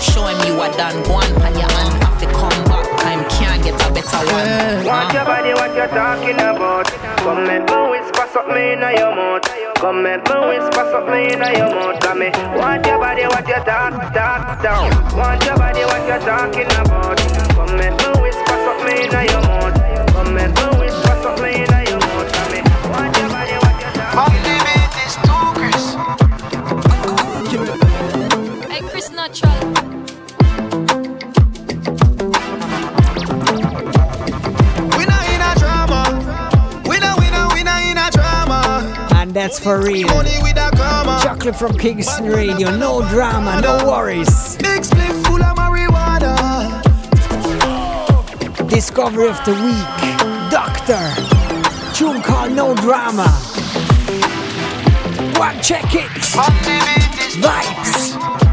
Show 0.00 0.24
him 0.26 0.40
you 0.48 0.58
are 0.60 0.72
done. 0.78 0.96
Go 1.04 1.12
on 1.12 1.28
pan 1.40 1.52
your 1.52 1.68
hand, 1.68 2.02
have 2.02 2.18
to 2.20 2.26
come 2.32 2.65
can't 3.30 3.62
get 3.62 3.74
a 3.74 3.88
better 3.92 4.22
one. 4.32 4.84
Want 4.86 5.12
your 5.12 5.24
body, 5.24 5.52
what 5.54 5.74
you're 5.74 5.88
talking 5.88 6.36
about? 6.36 6.86
Come 7.22 7.44
make 7.46 7.64
me 7.66 7.78
whisper 7.90 8.26
something 8.32 8.56
in 8.56 8.82
your 8.96 9.14
mouth. 9.14 9.42
Come 9.76 10.02
make 10.02 10.22
me 10.24 10.36
whisper 10.48 10.84
something 10.90 11.30
in 11.32 11.42
your 11.56 11.70
mouth. 11.74 12.00
Come 12.00 12.18
me. 12.20 12.30
Want 12.56 12.86
your 12.86 12.98
body, 12.98 13.24
what 13.26 13.46
you 13.48 13.60
talk, 13.64 13.92
talk 14.14 14.62
down. 14.62 14.90
Want 15.16 15.44
your 15.44 15.56
body, 15.56 15.84
what 15.84 16.06
you're 16.06 16.20
talking 16.20 16.70
about? 16.80 17.18
Come 17.56 17.76
make 17.76 17.96
me 17.96 18.08
whisper 18.22 18.56
something 18.64 18.98
in 19.04 19.10
your 19.30 19.42
mouth. 19.42 19.74
Come 20.14 20.30
make 20.34 20.54
me 20.54 20.64
whisper 20.78 21.14
something 21.22 21.54
in 21.54 21.70
your 21.88 21.98
mouth. 21.98 22.30
Come 22.32 22.50
me. 22.52 22.60
Want 22.90 23.16
your 23.16 23.28
body, 23.28 23.56
what 23.62 23.74
you're 23.80 23.92
talking 23.92 24.40
about. 24.46 24.66
Hey, 28.70 28.80
Chris 28.88 29.10
Natural. 29.12 29.95
That's 39.36 39.58
for 39.58 39.82
real. 39.82 40.08
Chocolate 41.20 41.56
from 41.56 41.76
Kingston 41.76 42.26
Radio. 42.26 42.74
No 42.74 43.06
drama, 43.10 43.60
no 43.60 43.86
worries. 43.86 44.56
Discovery 48.68 49.28
of 49.28 49.44
the 49.44 49.52
week. 49.52 50.50
Doctor. 50.50 51.02
Tune 51.92 52.22
called 52.22 52.52
No 52.52 52.74
Drama. 52.76 53.26
And 55.38 55.62
check 55.62 55.94
it. 55.94 56.10
Vibes. 57.42 58.45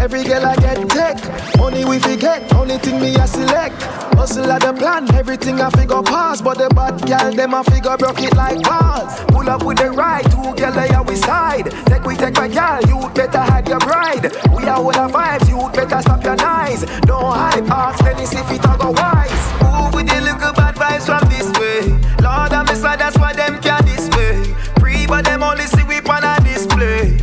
Every 0.00 0.24
girl 0.24 0.44
I 0.44 0.56
get 0.56 0.88
take. 0.88 1.20
Money 1.58 1.84
we 1.84 1.98
forget, 1.98 2.52
only 2.54 2.78
thing 2.78 3.00
me 3.00 3.14
I 3.16 3.26
select. 3.26 3.82
Hustle 4.16 4.50
at 4.50 4.62
the 4.62 4.72
plan, 4.72 5.14
everything 5.14 5.60
I 5.60 5.70
figure 5.70 6.02
pass. 6.02 6.40
But 6.40 6.58
the 6.58 6.68
bad 6.74 7.06
girl, 7.06 7.30
them 7.32 7.54
I 7.54 7.62
figure 7.64 7.96
broke 7.96 8.22
it 8.22 8.34
like 8.34 8.62
bars. 8.62 9.20
Pull 9.28 9.48
up 9.48 9.62
with 9.62 9.78
the 9.78 9.90
right, 9.90 10.24
two 10.24 10.54
girl 10.56 10.78
are 10.78 11.04
we 11.04 11.16
side. 11.16 11.70
Take 11.86 12.04
we 12.04 12.16
take 12.16 12.34
my 12.34 12.48
girl, 12.48 12.80
you 12.88 12.98
better 13.14 13.38
hide 13.38 13.68
your 13.68 13.78
bride. 13.78 14.32
We 14.56 14.64
are 14.64 14.80
all 14.80 14.92
the 14.92 15.06
vibes, 15.12 15.48
you 15.48 15.60
better 15.72 16.00
stop 16.00 16.24
your 16.24 16.36
nice. 16.36 16.82
Don't 17.02 17.22
hide, 17.22 17.68
ask 17.68 18.02
Dennis 18.02 18.32
if 18.32 18.50
it 18.50 18.66
all 18.66 18.78
go 18.78 18.90
wise. 18.90 19.44
Move 19.60 19.94
with 19.94 20.08
the 20.08 20.20
little 20.20 20.52
bad 20.56 20.74
vibes 20.76 21.06
from 21.06 21.28
this 21.28 21.48
way. 21.60 21.92
Lord, 22.24 22.52
I'm 22.52 22.68
inside, 22.68 23.00
that's 23.00 23.18
why 23.18 23.34
them 23.34 23.60
can 23.60 23.84
display. 23.84 24.54
Pre, 24.80 25.06
but 25.06 25.24
them 25.24 25.42
only 25.42 25.66
see 25.66 25.84
we 25.84 26.00
on 26.00 26.24
a 26.24 26.40
display. 26.40 27.16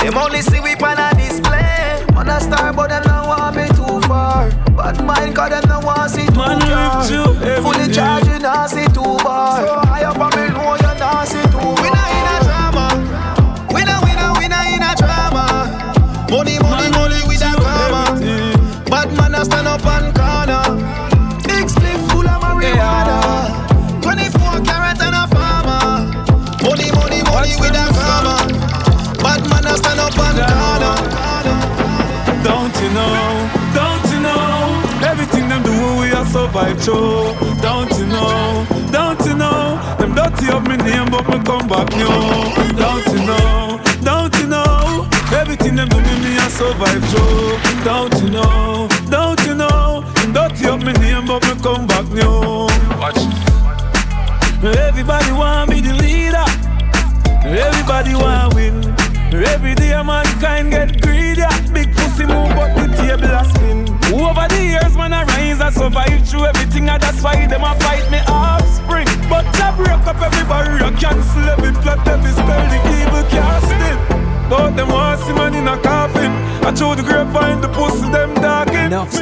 Them 0.00 0.16
only 0.16 0.40
see 0.40 0.60
we. 0.60 0.76
On 0.86 0.98
a 0.98 1.05
star, 2.46 2.72
but 2.72 2.88
them 2.88 3.02
don't 3.02 3.28
want 3.28 3.56
me 3.56 3.66
too 3.68 4.00
far. 4.06 4.50
But 4.76 5.02
mine, 5.04 5.34
cause 5.34 5.50
them 5.50 5.64
don't 5.68 5.84
want 5.84 6.10
see 6.10 6.26
too 6.26 6.38
Man, 6.38 6.60
far. 6.60 7.10
you 7.10 7.62
Fully 7.62 7.92
charged, 7.92 8.28
you 8.28 8.38
not 8.38 8.70
see 8.70 8.86
too 8.86 9.18
far. 9.24 9.60
So 9.66 9.74
high 9.90 10.04
up 10.04 10.18
on 10.18 10.30
me, 10.38 10.48
know 10.54 10.85
survive 36.56 36.82
through. 36.82 37.60
Don't 37.60 37.90
you 37.98 38.06
know? 38.06 38.66
Don't 38.90 39.20
you 39.26 39.34
know? 39.34 39.78
Them 39.98 40.14
dirty 40.14 40.46
up 40.48 40.66
me 40.66 40.76
name, 40.76 41.10
but 41.10 41.28
me 41.28 41.38
come 41.44 41.68
back 41.68 41.90
new. 41.90 42.08
Don't 42.80 43.06
you 43.12 43.26
know? 43.26 43.80
Don't 44.02 44.34
you 44.38 44.46
know? 44.46 45.06
Everything 45.32 45.76
them 45.76 45.88
do, 45.88 45.96
me, 45.96 46.14
me 46.24 46.38
I 46.38 46.48
survive 46.48 47.04
through. 47.10 47.84
Don't 47.84 48.14
you 48.22 48.30
know? 48.30 48.88
Don't 49.10 49.40
you 49.46 49.54
know? 49.54 50.00
Them 50.14 50.32
dirty 50.32 50.66
up 50.66 50.80
me 50.80 50.92
name, 50.94 51.26
but 51.26 51.42
me 51.44 51.62
come 51.62 51.86
back 51.86 52.06
new. 52.08 52.66
Watch. 53.00 53.20
Everybody 54.64 55.32
want 55.32 55.70
me 55.70 55.80
the 55.82 55.92
leader. 55.92 56.46
Everybody 57.44 58.14
want 58.14 58.54
win. 58.54 58.76
Every 59.44 59.74
day 59.74 60.02
mankind 60.02 60.70
get 60.70 61.02
greedy. 61.02 61.42
Big 61.72 61.92
move, 62.26 62.50
but 62.56 62.70
the 62.74 62.86
table 62.96 63.32
a 63.40 63.44
spin. 63.44 63.78
Over 64.14 64.46
the 64.48 64.62
years, 64.64 64.96
man, 64.96 65.12
I 65.12 65.24
rise, 65.24 65.60
I 65.60 65.70
survive 65.70 66.28
through 66.28 66.46
everything, 66.46 66.88
and 66.88 67.02
that's 67.02 67.22
why 67.22 67.46
them 67.46 67.62
a 67.62 67.74
fight 67.80 68.10
me 68.10 68.18
offspring. 68.26 68.55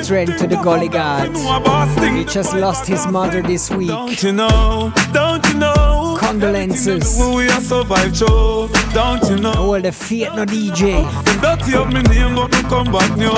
Strength 0.04 0.36
to 0.36 0.46
the 0.46 0.56
gully 0.56 0.88
god. 0.88 1.34
He 2.14 2.24
just 2.24 2.54
lost 2.54 2.86
his 2.86 3.06
mother 3.06 3.40
this 3.40 3.70
week. 3.70 3.88
Don't 3.88 4.22
you 4.22 4.32
know? 4.32 4.92
Don't 5.12 5.44
you 5.48 5.54
know? 5.54 6.18
Condolences. 6.20 7.18
We 7.34 7.48
are 7.48 7.60
survive 7.60 8.14
through. 8.14 8.68
Don't 8.92 9.24
you 9.30 9.36
know? 9.36 9.54
All 9.54 9.80
the 9.80 9.92
Fiat 9.92 10.36
no 10.36 10.44
DJ. 10.44 11.00
Them 11.24 11.40
dirty 11.40 11.74
up 11.74 11.88
me 11.88 12.02
name, 12.02 12.34
but 12.34 12.52
me 12.52 12.60
come 12.68 12.92
back 12.92 13.16
new. 13.16 13.32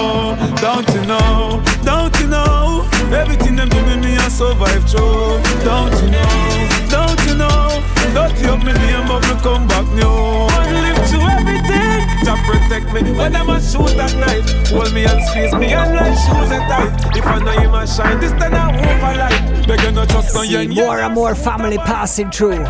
Don't 0.60 0.88
you 0.94 1.02
know? 1.06 1.62
Don't 1.84 2.18
you 2.20 2.26
know? 2.26 2.88
Everything 3.14 3.54
them 3.54 3.68
do 3.68 3.80
me, 3.86 3.96
me 4.02 4.16
I 4.16 4.28
survive 4.28 4.82
through. 4.90 5.38
Don't 5.62 5.94
you 6.02 6.10
know? 6.10 6.68
Don't 6.90 7.20
you 7.26 7.34
know? 7.36 7.80
Them 7.94 8.10
dirty 8.14 8.46
up 8.48 8.58
me 8.66 8.72
name, 8.72 9.06
but 9.06 9.22
me 9.22 9.34
come 9.40 9.68
back 9.68 9.86
new. 9.94 10.16
I 10.50 10.72
live 10.82 11.08
through 11.08 11.28
everything. 11.38 11.95
Jah 12.26 12.34
protect 12.44 12.92
me 12.92 13.12
when 13.12 13.32
them 13.32 13.48
a 13.48 13.60
shoot 13.60 13.94
at 14.02 14.12
night. 14.18 14.42
Hold 14.74 14.92
me 14.92 15.04
and 15.04 15.22
squeeze 15.28 15.54
me 15.54 15.72
and 15.72 15.94
like 15.94 16.18
shoes 16.26 16.50
and 16.50 16.66
tight. 16.66 17.16
If 17.16 17.24
I 17.24 17.38
know 17.38 17.52
you 17.62 17.72
a 17.72 17.86
shine, 17.86 18.18
this 18.18 18.32
time 18.32 18.52
I 18.52 18.72
move 18.72 18.82
a 18.82 19.10
light. 19.16 19.68
Beg 19.68 19.80
you 19.82 19.92
not 19.92 20.08
trust 20.08 20.34
on 20.34 20.48
your 20.48 20.66
more 20.74 20.98
and 20.98 21.14
more 21.14 21.36
family 21.36 21.78
passing 21.78 22.32
through. 22.32 22.64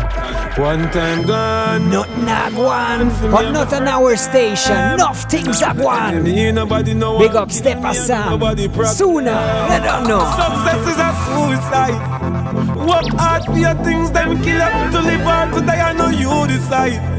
One 0.61 0.91
time 0.91 1.25
gone. 1.25 1.89
Not 1.89 2.07
nag 2.19 2.53
one, 2.53 3.09
but 3.31 3.49
not 3.49 3.73
an 3.73 3.87
hour 3.87 4.15
station. 4.15 4.77
Enough 4.93 5.23
things 5.23 5.63
are 5.63 5.73
one. 5.73 6.23
Nobody 6.53 6.93
know 6.93 7.17
Big 7.17 7.35
up 7.35 7.51
Step 7.51 7.81
Sam. 7.95 8.39
Sooner, 8.85 9.31
I 9.31 9.79
don't 9.79 10.07
know. 10.07 10.21
Success 10.37 10.81
is 10.85 10.99
a 11.01 11.11
suicide. 11.25 11.97
Work 12.85 13.09
hard 13.17 13.43
for 13.45 13.57
your 13.57 13.73
things, 13.83 14.11
them 14.11 14.39
kill 14.43 14.61
up 14.61 14.91
to 14.91 15.01
live 15.01 15.21
hard 15.21 15.51
to 15.55 15.61
die. 15.61 15.89
I 15.89 15.93
know 15.93 16.09
you 16.09 16.45
decide. 16.47 17.16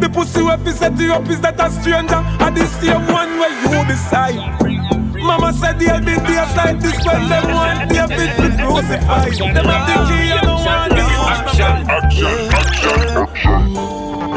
The 0.00 0.08
pussy 0.08 0.42
where 0.42 0.58
fi 0.58 0.70
set 0.72 0.98
you 0.98 1.12
up 1.12 1.28
is 1.28 1.40
that 1.40 1.58
a 1.60 1.70
stranger, 1.70 2.14
and 2.14 2.56
the 2.56 2.66
same 2.66 3.06
one 3.08 3.38
where 3.38 3.50
you 3.66 3.84
decide. 3.86 4.38
Mama 5.18 5.52
said 5.52 5.78
there'll 5.80 6.00
be 6.00 6.14
days 6.14 6.54
like 6.56 6.78
this 6.78 7.04
when 7.04 7.28
them 7.28 7.50
want 7.52 7.90
their 7.90 8.06
bit 8.06 8.36
to 8.38 8.48
crucify. 8.62 9.28
Them 9.28 9.66
have 9.66 9.86
the 9.90 9.94
key, 10.06 10.30
I 10.30 10.40
don't 10.42 10.64
want 10.64 10.94
the 10.94 11.08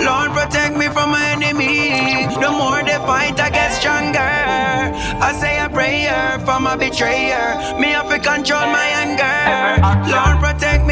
Lord, 0.01 0.31
protect 0.33 0.75
me 0.77 0.87
from 0.87 1.11
my 1.11 1.23
enemy. 1.29 2.25
The 2.41 2.49
more 2.49 2.81
they 2.81 2.97
fight, 3.05 3.39
I 3.39 3.49
get 3.51 3.71
stronger. 3.71 4.17
I 4.17 5.31
say 5.39 5.59
a 5.59 5.69
prayer 5.69 6.39
for 6.39 6.59
my 6.59 6.75
betrayer. 6.75 7.77
Me 7.79 7.89
have 7.89 8.09
to 8.09 8.17
control 8.17 8.65
my 8.65 8.87
anger. 8.97 9.77
Lord, 10.09 10.40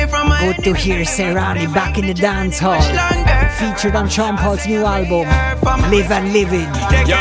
Good 0.09 0.63
to 0.63 0.73
hear 0.73 1.01
Serani 1.05 1.71
back 1.73 1.97
in 1.97 2.07
the 2.07 2.13
dance 2.13 2.57
hall. 2.57 2.81
Featured 3.59 3.95
on 3.95 4.09
Sean 4.09 4.37
Paul's 4.37 4.65
new 4.65 4.83
album, 4.83 5.27
Live 5.91 6.11
and 6.11 6.33
Living. 6.33 6.65
Yo, 7.05 7.17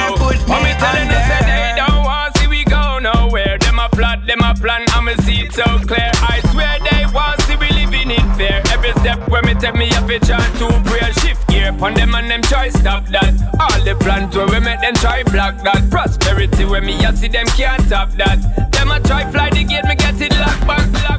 want 0.48 0.62
me 0.64 0.72
tell 0.80 0.94
them 0.96 1.12
say 1.28 1.42
they 1.44 1.74
don't 1.76 2.04
want 2.04 2.36
see 2.38 2.46
we 2.46 2.64
go 2.64 2.98
nowhere. 2.98 3.58
Them 3.58 3.78
a 3.78 3.88
plot, 3.90 4.26
them 4.26 4.40
a 4.40 4.54
plan, 4.54 4.86
I'ma 4.94 5.14
see 5.22 5.42
it 5.42 5.52
so 5.52 5.64
clear. 5.86 6.10
I 6.22 6.40
swear 6.50 6.78
they 6.80 7.04
want 7.12 7.42
see 7.42 7.56
we 7.56 7.68
living 7.70 8.10
in 8.10 8.34
fear. 8.34 8.62
Every 8.72 8.92
step 9.00 9.28
where 9.28 9.42
me 9.42 9.54
take 9.54 9.74
me 9.74 9.90
up 9.90 10.08
a 10.08 10.18
chant 10.20 10.56
to 10.58 10.68
prayer. 10.88 11.12
Shift 11.20 11.46
gear 11.48 11.72
pon 11.72 11.94
them 11.94 12.14
and 12.14 12.30
them 12.30 12.42
try 12.42 12.70
stop 12.70 13.06
that. 13.08 13.34
All 13.60 13.84
the 13.84 13.94
plans 14.00 14.34
where 14.34 14.46
we 14.46 14.60
make 14.60 14.80
them 14.80 14.94
try 14.94 15.22
block 15.24 15.62
that. 15.64 15.90
Prosperity 15.90 16.64
where 16.64 16.80
me 16.80 17.04
a 17.04 17.14
see 17.14 17.28
them 17.28 17.46
can't 17.48 17.82
stop 17.82 18.10
that. 18.12 18.38
Them 18.72 18.90
a 18.90 19.00
try 19.00 19.30
fly 19.30 19.50
the 19.50 19.64
gate, 19.64 19.84
me 19.84 19.94
get 19.94 20.20
it 20.20 20.32
locked 20.38 20.66
back, 20.66 20.92
locked 20.92 21.06
back. 21.06 21.17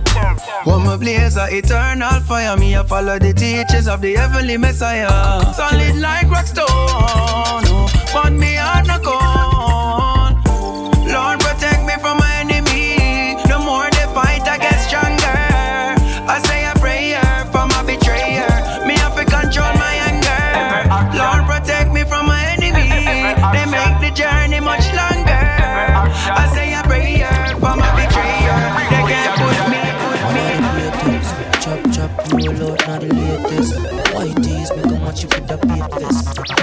One 0.66 1.00
blaze 1.00 1.38
a 1.38 1.48
eternal 1.56 2.20
fire. 2.22 2.58
Me 2.58 2.74
a 2.76 2.84
follow 2.84 3.18
the 3.20 3.34
teachings 3.34 3.88
of 3.88 4.02
the 4.02 4.16
heavenly 4.16 4.58
Messiah. 4.58 5.54
Solid 5.54 5.96
like 5.98 6.30
rock 6.30 6.46
stone. 6.48 6.68
oh, 6.68 7.88
But 8.14 8.34
me 8.34 8.56
heart 8.56 8.88
no 8.88 9.00
cold. 9.00 10.09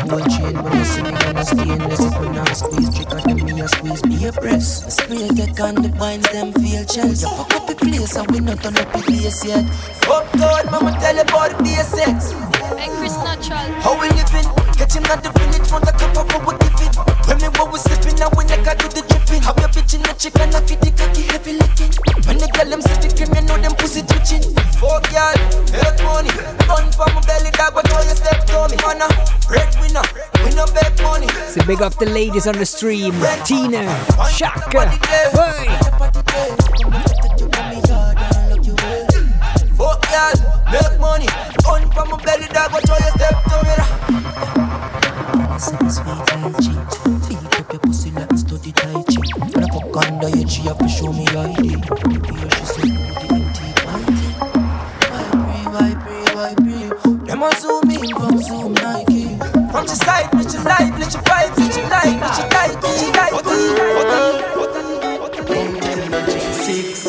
Gold 0.09 0.31
chain, 0.31 0.55
when 0.63 0.73
you 0.79 0.85
see 0.85 1.03
me 1.03 1.11
on 1.11 1.37
a 1.37 1.45
stainless, 1.45 2.01
it 2.01 2.21
when 2.21 2.39
I 2.39 2.53
squeeze, 2.53 2.95
trick 2.95 3.11
on 3.11 3.23
them, 3.27 3.45
me 3.45 3.61
a 3.61 3.67
squeeze, 3.67 4.03
be 4.03 4.27
a 4.27 4.33
press. 4.33 4.95
Spray 4.95 5.27
tech 5.35 5.59
on 5.61 5.75
the 5.75 5.89
vines, 5.99 6.31
them 6.31 6.53
feel 6.53 6.85
chills. 6.85 7.23
You 7.23 7.29
fuck 7.31 7.55
up 7.57 7.67
the 7.67 7.75
place, 7.75 8.15
and 8.15 8.31
we 8.31 8.39
not 8.39 8.63
turn 8.63 8.77
up 8.79 8.93
the 8.93 8.99
place 9.03 9.45
yet. 9.45 9.65
Uptown, 10.07 10.71
mama 10.71 10.97
tell 11.01 11.15
you 11.15 11.23
about 11.23 11.59
the 11.59 11.65
basics. 11.65 12.31
Hey, 12.79 12.89
Chris 12.99 13.17
Natural. 13.19 13.67
How 13.83 13.99
we 13.99 14.09
living? 14.15 14.47
Catch 14.79 14.95
him 14.95 15.07
at 15.07 15.25
the 15.25 15.31
village, 15.35 15.71
want 15.73 15.89
a 15.89 15.93
cup 15.93 16.17
of 16.17 16.47
what 16.47 16.66
what 17.59 17.73
we 17.73 17.79
sipping, 17.79 18.17
now 18.17 18.31
when 18.37 18.51
I 18.51 18.57
got 18.63 18.79
do 18.79 18.89
the 18.89 19.03
dripping. 19.03 19.43
Have 19.43 19.59
your 19.59 19.69
bitch 19.69 19.95
in 19.95 20.03
the 20.03 20.13
chicken, 20.15 20.55
I 20.55 20.61
feed 20.65 20.81
the 20.81 20.91
cocky 20.93 21.23
heavy 21.29 21.53
licking. 21.57 21.93
When 22.29 22.39
the 22.39 22.49
girl 22.53 22.69
them 22.71 22.81
see 22.83 22.97
the 23.01 23.09
cream, 23.13 23.33
you 23.35 23.43
know 23.49 23.57
them 23.57 23.75
pussy 23.77 24.03
twitching. 24.03 24.45
Fuck 24.77 25.09
y'all, 25.13 25.37
make 25.73 26.01
money. 26.05 26.33
Run 26.69 26.87
for 26.93 27.09
my 27.13 27.21
belly, 27.25 27.51
dog, 27.57 27.75
but 27.75 27.87
how 27.89 28.03
you 28.05 28.17
step 28.17 28.45
to 28.47 28.69
me? 28.69 28.77
Man, 28.85 29.01
a 29.05 29.09
breadwinner, 29.49 30.05
we 30.45 30.51
no 30.55 30.67
beg 30.77 30.93
money. 31.03 31.29
So 31.51 31.65
big 31.65 31.81
up 31.81 31.97
the 31.97 32.07
ladies 32.07 32.47
on 32.47 32.57
the 32.59 32.67
stream. 32.67 33.15
Tina, 33.45 33.89
Shaka, 34.29 34.91
hey. 35.09 35.69
Fuck 39.77 40.03
y'all, 40.13 40.37
make 40.73 40.97
money. 41.01 41.29
Run 41.65 41.89
for 41.93 42.05
my 42.05 42.17
belly, 42.23 42.49
dog, 42.53 42.71
but 42.73 42.85
how 42.89 42.99
you 43.01 43.13
step 43.17 43.37
to 43.49 43.57
me? 43.65 43.77
Sweet 45.59 45.97
like 46.07 46.57
cheat, 46.61 47.36
up 47.67 47.73
your 47.73 47.81
pussy 47.81 48.11
like 48.13 48.31
a 48.33 48.39
study 48.39 48.73
Tai 48.73 48.93
Chi. 48.93 49.21
When 49.39 49.65
I 49.65 49.67
fuck 49.69 49.97
under 50.07 50.29
your 50.29 50.47
G, 50.47 50.63
have 50.63 50.79
to 50.79 50.89
show 50.89 51.13
me 51.13 51.27
ID. 51.27 51.69
Here 51.69 51.79
she 52.51 52.65
said, 52.67 52.85
the 52.85 53.27
empty 53.35 53.69
Vibrate, 55.75 56.31
vibrate, 56.35 57.27
Them 57.27 57.43
a 57.43 57.51
zoom 57.61 57.91
in 57.91 58.09
from 58.15 58.39
Zoom 58.39 58.73
Nike. 58.75 59.39
From 59.73 59.85
the 59.87 59.95
side, 59.95 60.29
let 60.35 60.53
your 60.53 60.63
life, 60.63 60.99
let 60.99 61.13
your 61.13 61.23
vibe, 61.23 61.59
let 61.59 61.77
your 61.77 61.89
life, 61.89 62.21
let 62.21 62.39
your 62.39 62.49
life, 62.51 62.77
let 62.83 63.03
your 63.03 63.13
life. 63.13 63.33
What 63.33 63.47
what 63.47 64.75
what 65.21 65.35
Six. 66.53 67.07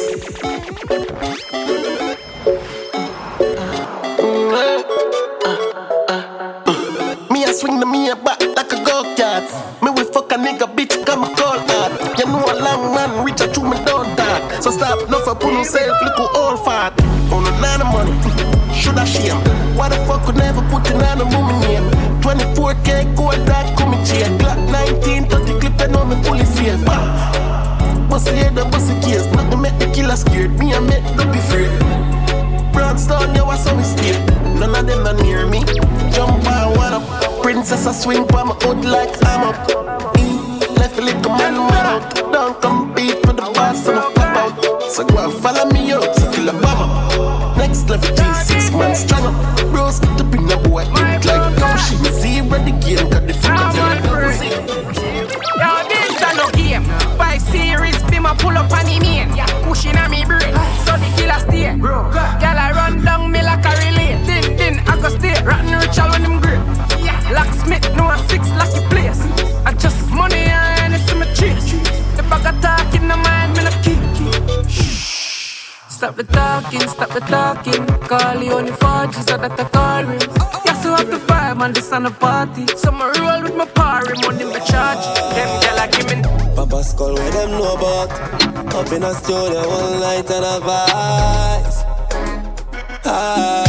Me 1.52 1.57
Bust 28.18 28.30
head 28.30 28.58
and 28.58 28.72
bust 28.72 28.90
case. 29.06 29.28
Nothing 29.28 29.62
make 29.62 29.78
the 29.78 29.86
killer 29.94 30.16
scared. 30.16 30.58
Me 30.58 30.74
I 30.74 30.80
make 30.80 31.06
the 31.18 31.24
be 31.30 31.38
afraid. 31.38 31.70
Broadstone, 32.74 33.36
yeah, 33.36 33.44
what's 33.44 33.68
on 33.68 33.84
stay? 33.84 34.18
None 34.58 34.74
of 34.74 34.88
them 34.88 35.06
are 35.06 35.14
near 35.22 35.46
me. 35.46 35.62
Jump 36.10 36.34
on 36.50 36.76
one 36.76 36.94
up. 36.98 37.44
Princess, 37.44 37.86
I 37.86 37.92
swing 37.92 38.26
by 38.26 38.42
my 38.42 38.56
hood 38.56 38.86
like 38.86 39.14
I'm 39.24 39.54
up. 39.54 39.56
Left 40.80 40.98
a 40.98 41.02
little 41.04 41.30
man 41.30 41.62
went 41.62 41.86
out. 41.94 42.16
Don't 42.34 42.60
compete 42.60 43.22
with 43.22 43.38
the 43.38 43.52
boss, 43.54 43.88
I'm 43.88 44.00
a 44.00 44.10
flip 44.10 44.34
out. 44.42 44.82
So 44.90 45.06
go 45.06 45.30
and 45.30 45.34
follow 45.40 45.70
me 45.70 45.92
up, 45.92 46.16
so 46.16 46.32
kill 46.32 46.50
a 46.50 46.54
bomber. 46.54 46.90
Next 47.56 47.88
level 47.88 48.10
G6 48.18 48.80
man 48.80 48.96
strong 48.96 49.28
up. 49.30 49.72
Bros 49.72 50.00
get 50.00 50.22
up 50.22 50.34
in 50.34 50.48
the 50.48 50.58
boy, 50.68 50.86
Six 68.30 68.50
lucky 68.60 68.82
place. 68.92 69.22
I 69.66 69.74
just 69.74 70.10
money 70.12 70.46
and 70.48 70.94
it's 70.94 71.12
in 71.12 71.20
my 71.20 71.26
chest. 71.34 71.70
The 72.18 72.24
bag 72.30 72.46
of 72.46 72.62
talk 72.62 72.94
in 72.96 73.08
the 73.08 73.18
mind, 73.18 73.58
me 73.58 73.64
no 73.64 73.72
keep. 73.84 73.98
Stop 75.98 76.16
the 76.16 76.24
talking, 76.26 76.88
stop 76.88 77.10
the 77.10 77.22
talking. 77.22 77.84
Call 78.08 78.44
you 78.44 78.54
on 78.54 78.66
the 78.66 78.72
4G 78.74 79.14
so 79.28 79.36
that 79.36 79.60
I 79.60 79.64
call 79.76 80.06
him. 80.06 80.20
Yes, 80.64 80.84
you 80.86 80.92
have 80.92 81.10
to 81.10 81.20
five 81.20 81.60
on 81.60 81.74
this 81.74 81.92
on 81.92 82.06
a 82.06 82.12
party. 82.12 82.68
So 82.78 82.92
I 82.94 83.12
roll 83.18 83.42
with 83.42 83.56
my 83.56 83.66
party, 83.66 84.14
money 84.22 84.46
me 84.46 84.60
charge. 84.70 85.04
Them 85.34 85.50
gyal 85.62 85.82
a 85.84 85.88
give 85.92 86.08
me 86.10 86.22
Papa 86.56 86.84
Skull, 86.84 87.14
what 87.14 87.34
them 87.34 87.50
know 87.52 87.74
about? 87.74 88.12
Up 88.76 88.92
in 88.92 89.04
a 89.04 89.14
studio 89.16 89.68
one 89.68 90.00
night 90.00 90.30
and 90.30 90.46
a 90.46 90.60
vice. 90.68 91.84
Ah, 93.06 93.67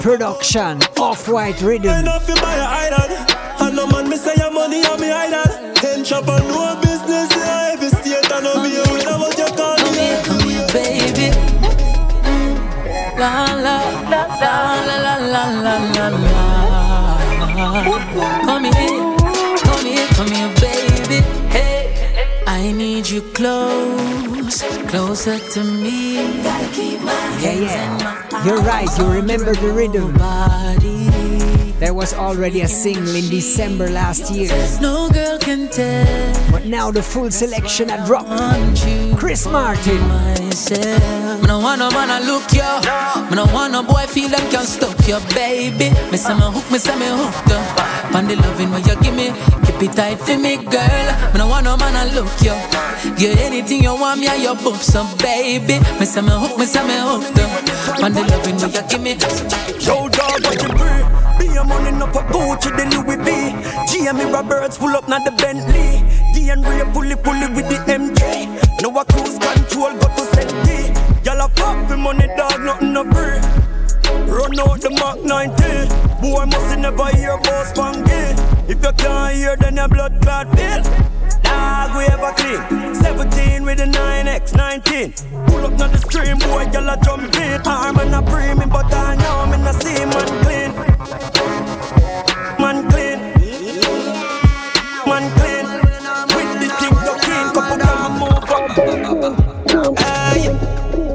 production, 0.00 0.78
off 0.98 1.28
white 1.28 1.60
rhythm. 1.60 1.90
Enough 1.90 2.28
you 2.28 2.34
buy 2.36 2.56
a 2.56 2.64
island. 2.64 3.12
And 3.60 3.76
no 3.76 3.86
man, 3.86 4.08
me 4.08 4.16
say 4.16 4.34
your 4.36 4.50
money 4.50 4.84
on 4.86 5.00
me 5.00 5.10
island. 5.10 5.76
Ten 5.76 6.04
chop 6.04 6.26
and 6.28 6.48
no 6.48 6.78
business, 6.80 7.30
yeah, 7.36 7.72
every 7.72 7.88
state 7.90 8.30
and 8.32 8.44
no 8.44 8.62
be 8.62 8.76
a 8.76 8.82
winner, 8.92 9.18
what 9.18 9.36
you 9.36 9.46
call 9.54 9.76
me. 9.92 10.16
Come 10.24 10.48
here, 10.48 10.66
baby. 10.72 11.30
La 13.20 13.44
la 13.52 13.76
la 14.08 14.22
la 14.40 14.96
la 15.04 15.16
la 15.16 15.44
la 15.64 15.76
la 15.96 16.08
la. 16.08 16.40
Come 18.46 18.64
here, 18.64 19.16
come 19.58 19.84
here, 19.84 20.08
come 20.16 20.30
here, 20.32 20.52
baby. 20.60 21.20
Hey, 21.50 22.42
I 22.46 22.72
need 22.72 23.08
you 23.08 23.20
close, 23.32 24.62
closer 24.88 25.38
to 25.38 25.62
me. 25.62 26.42
Gotta 26.42 26.68
keep 26.72 27.00
my 27.02 27.38
Yeah, 27.40 27.52
yeah. 27.52 28.29
You're 28.44 28.62
right, 28.62 28.88
you 28.96 29.04
remember 29.06 29.54
the 29.54 29.70
rhythm. 29.70 30.14
There 31.78 31.94
was 31.94 32.14
already 32.14 32.62
a 32.62 32.68
single 32.68 33.14
in 33.14 33.28
December 33.28 33.90
last 33.90 34.30
year. 34.32 34.50
No 34.80 35.10
girl 35.10 35.38
can 35.38 35.68
tell. 35.68 36.50
But 36.50 36.64
now 36.66 36.90
the 36.90 37.02
full 37.02 37.30
selection 37.30 37.88
had 37.90 38.06
dropped. 38.06 38.28
Chris 39.18 39.46
Martin. 39.46 40.00
myself. 40.08 41.40
Me 41.42 41.46
no 41.48 41.58
want 41.58 41.80
no 41.80 41.90
man 41.90 42.10
a 42.10 42.24
look 42.26 42.44
yo. 42.52 42.80
No 43.34 43.44
want 43.52 43.72
no 43.72 43.82
boy 43.82 44.06
feel 44.06 44.28
them 44.28 44.50
can 44.50 44.64
stop 44.64 44.96
you, 45.06 45.18
baby. 45.34 45.90
Me 46.10 46.16
say 46.16 46.34
me 46.34 46.46
hook, 46.52 46.70
me 46.70 46.78
say 46.78 46.96
me 46.98 47.06
hooked 47.06 47.52
up. 47.52 48.14
On 48.14 48.26
the 48.26 48.36
loving 48.36 48.70
when 48.70 48.82
you 48.84 48.96
give 49.00 49.14
me, 49.14 49.32
keep 49.64 49.82
it 49.82 49.92
tight 49.92 50.18
for 50.18 50.36
me, 50.38 50.56
girl. 50.56 51.08
No 51.36 51.46
want 51.46 51.64
no 51.64 51.76
man 51.76 51.94
a 51.96 52.14
look 52.14 52.30
yo. 52.42 52.54
Get 53.16 53.38
anything 53.38 53.82
you 53.82 53.94
want 53.94 54.20
me 54.20 54.26
and 54.28 54.42
your 54.42 54.56
boobs 54.56 54.94
up, 54.94 55.06
baby. 55.18 55.78
Me 55.98 56.04
say 56.06 56.20
me 56.20 56.32
hook, 56.32 56.58
me 56.58 56.64
say 56.66 56.82
me 56.86 56.96
hooked 56.98 57.38
up. 57.38 57.49
On 58.02 58.14
the 58.14 58.22
loving 58.32 58.56
when 58.56 58.72
you 58.72 58.82
give 58.88 59.02
me. 59.02 59.12
Yo, 59.84 60.08
dog, 60.08 60.40
what 60.40 60.56
you 60.62 60.72
bring? 60.72 61.04
Be 61.36 61.54
a 61.54 61.62
money 61.62 61.92
up 62.00 62.12
for 62.14 62.22
Gucci, 62.32 62.72
the 62.72 62.88
Louis 62.96 63.20
V. 63.20 63.52
GME 63.92 64.32
Roberts 64.32 64.78
pull 64.78 64.96
up, 64.96 65.06
not 65.06 65.22
the 65.26 65.32
Bentley. 65.32 66.00
D 66.32 66.48
and 66.48 66.64
Ray 66.64 66.80
fully, 66.94 67.14
fully 67.16 67.52
with 67.52 67.68
the 67.68 67.76
M3. 67.84 68.80
No 68.80 68.88
a 68.98 69.04
cruise 69.04 69.38
control, 69.38 69.92
go 70.00 70.08
to 70.16 70.24
Senti. 70.32 70.96
Y'all 71.24 71.44
a 71.44 71.48
pop 71.50 71.88
for 71.90 71.98
money, 71.98 72.26
dog, 72.38 72.60
nothing 72.62 72.94
no 72.94 73.04
free. 73.04 73.36
Run 74.32 74.58
out 74.60 74.80
the 74.80 74.90
Mark 74.98 75.20
90. 75.22 76.22
Boy, 76.22 76.46
must 76.46 76.78
never 76.78 77.08
hear 77.14 77.32
about 77.32 77.66
Spanky. 77.66 78.32
If 78.66 78.82
you 78.82 78.92
can't 78.92 79.34
hear, 79.34 79.56
then 79.56 79.76
your 79.76 79.88
blood 79.88 80.22
clot 80.22 80.50
bill. 80.56 80.82
Dog, 81.42 81.96
we 81.96 82.04
ever 82.04 82.32
clean. 82.32 82.94
17 82.94 83.62
with 83.62 83.76
the 83.76 83.84
9x, 83.84 84.56
19. 84.56 85.12
Pull 85.60 85.74
up 85.74 85.80
on 85.82 85.92
the 85.92 85.98
stream, 85.98 86.38
boy, 86.38 86.64
y'all 86.72 86.88
a 86.88 86.96
jump 87.04 87.36
in. 87.36 87.60
Arm 87.68 87.98
and 87.98 88.14
a 88.14 88.22
premium, 88.22 88.70
but 88.70 88.90
I 88.94 89.14
know 89.16 89.44
I'm 89.44 89.52
in 89.52 89.60
the 89.60 89.74
same 89.76 90.08
man 90.08 90.30
clean. 90.40 90.72
Man 92.56 92.88
clean. 92.88 93.20
Man 95.04 95.24
clean. 95.36 95.66
With 96.32 96.48
the 96.64 96.68
thing 96.80 96.96
you 97.04 97.12
clean, 97.20 97.46
couple 97.52 97.76
time 97.76 98.16
move 98.16 98.40
up. 98.48 98.72
Hey, 100.00 100.48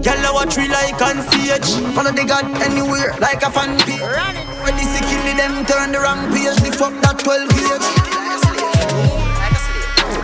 y'all 0.05 0.29
watch 0.35 0.55
we 0.57 0.69
like 0.69 1.01
on 1.01 1.25
stage. 1.25 1.81
Follow 1.95 2.11
the 2.11 2.23
God 2.23 2.45
anywhere, 2.61 3.17
like 3.17 3.41
a 3.41 3.49
fan 3.49 3.79
page. 3.79 3.97
When 4.61 4.77
the 4.77 4.85
security 4.93 5.33
them 5.41 5.65
turn 5.65 5.91
the 5.91 5.97
wrong 5.97 6.21
page, 6.29 6.61
lift 6.61 6.81
up 6.83 6.93
that 7.01 7.17
12 7.17 7.49
gauge. 7.49 7.89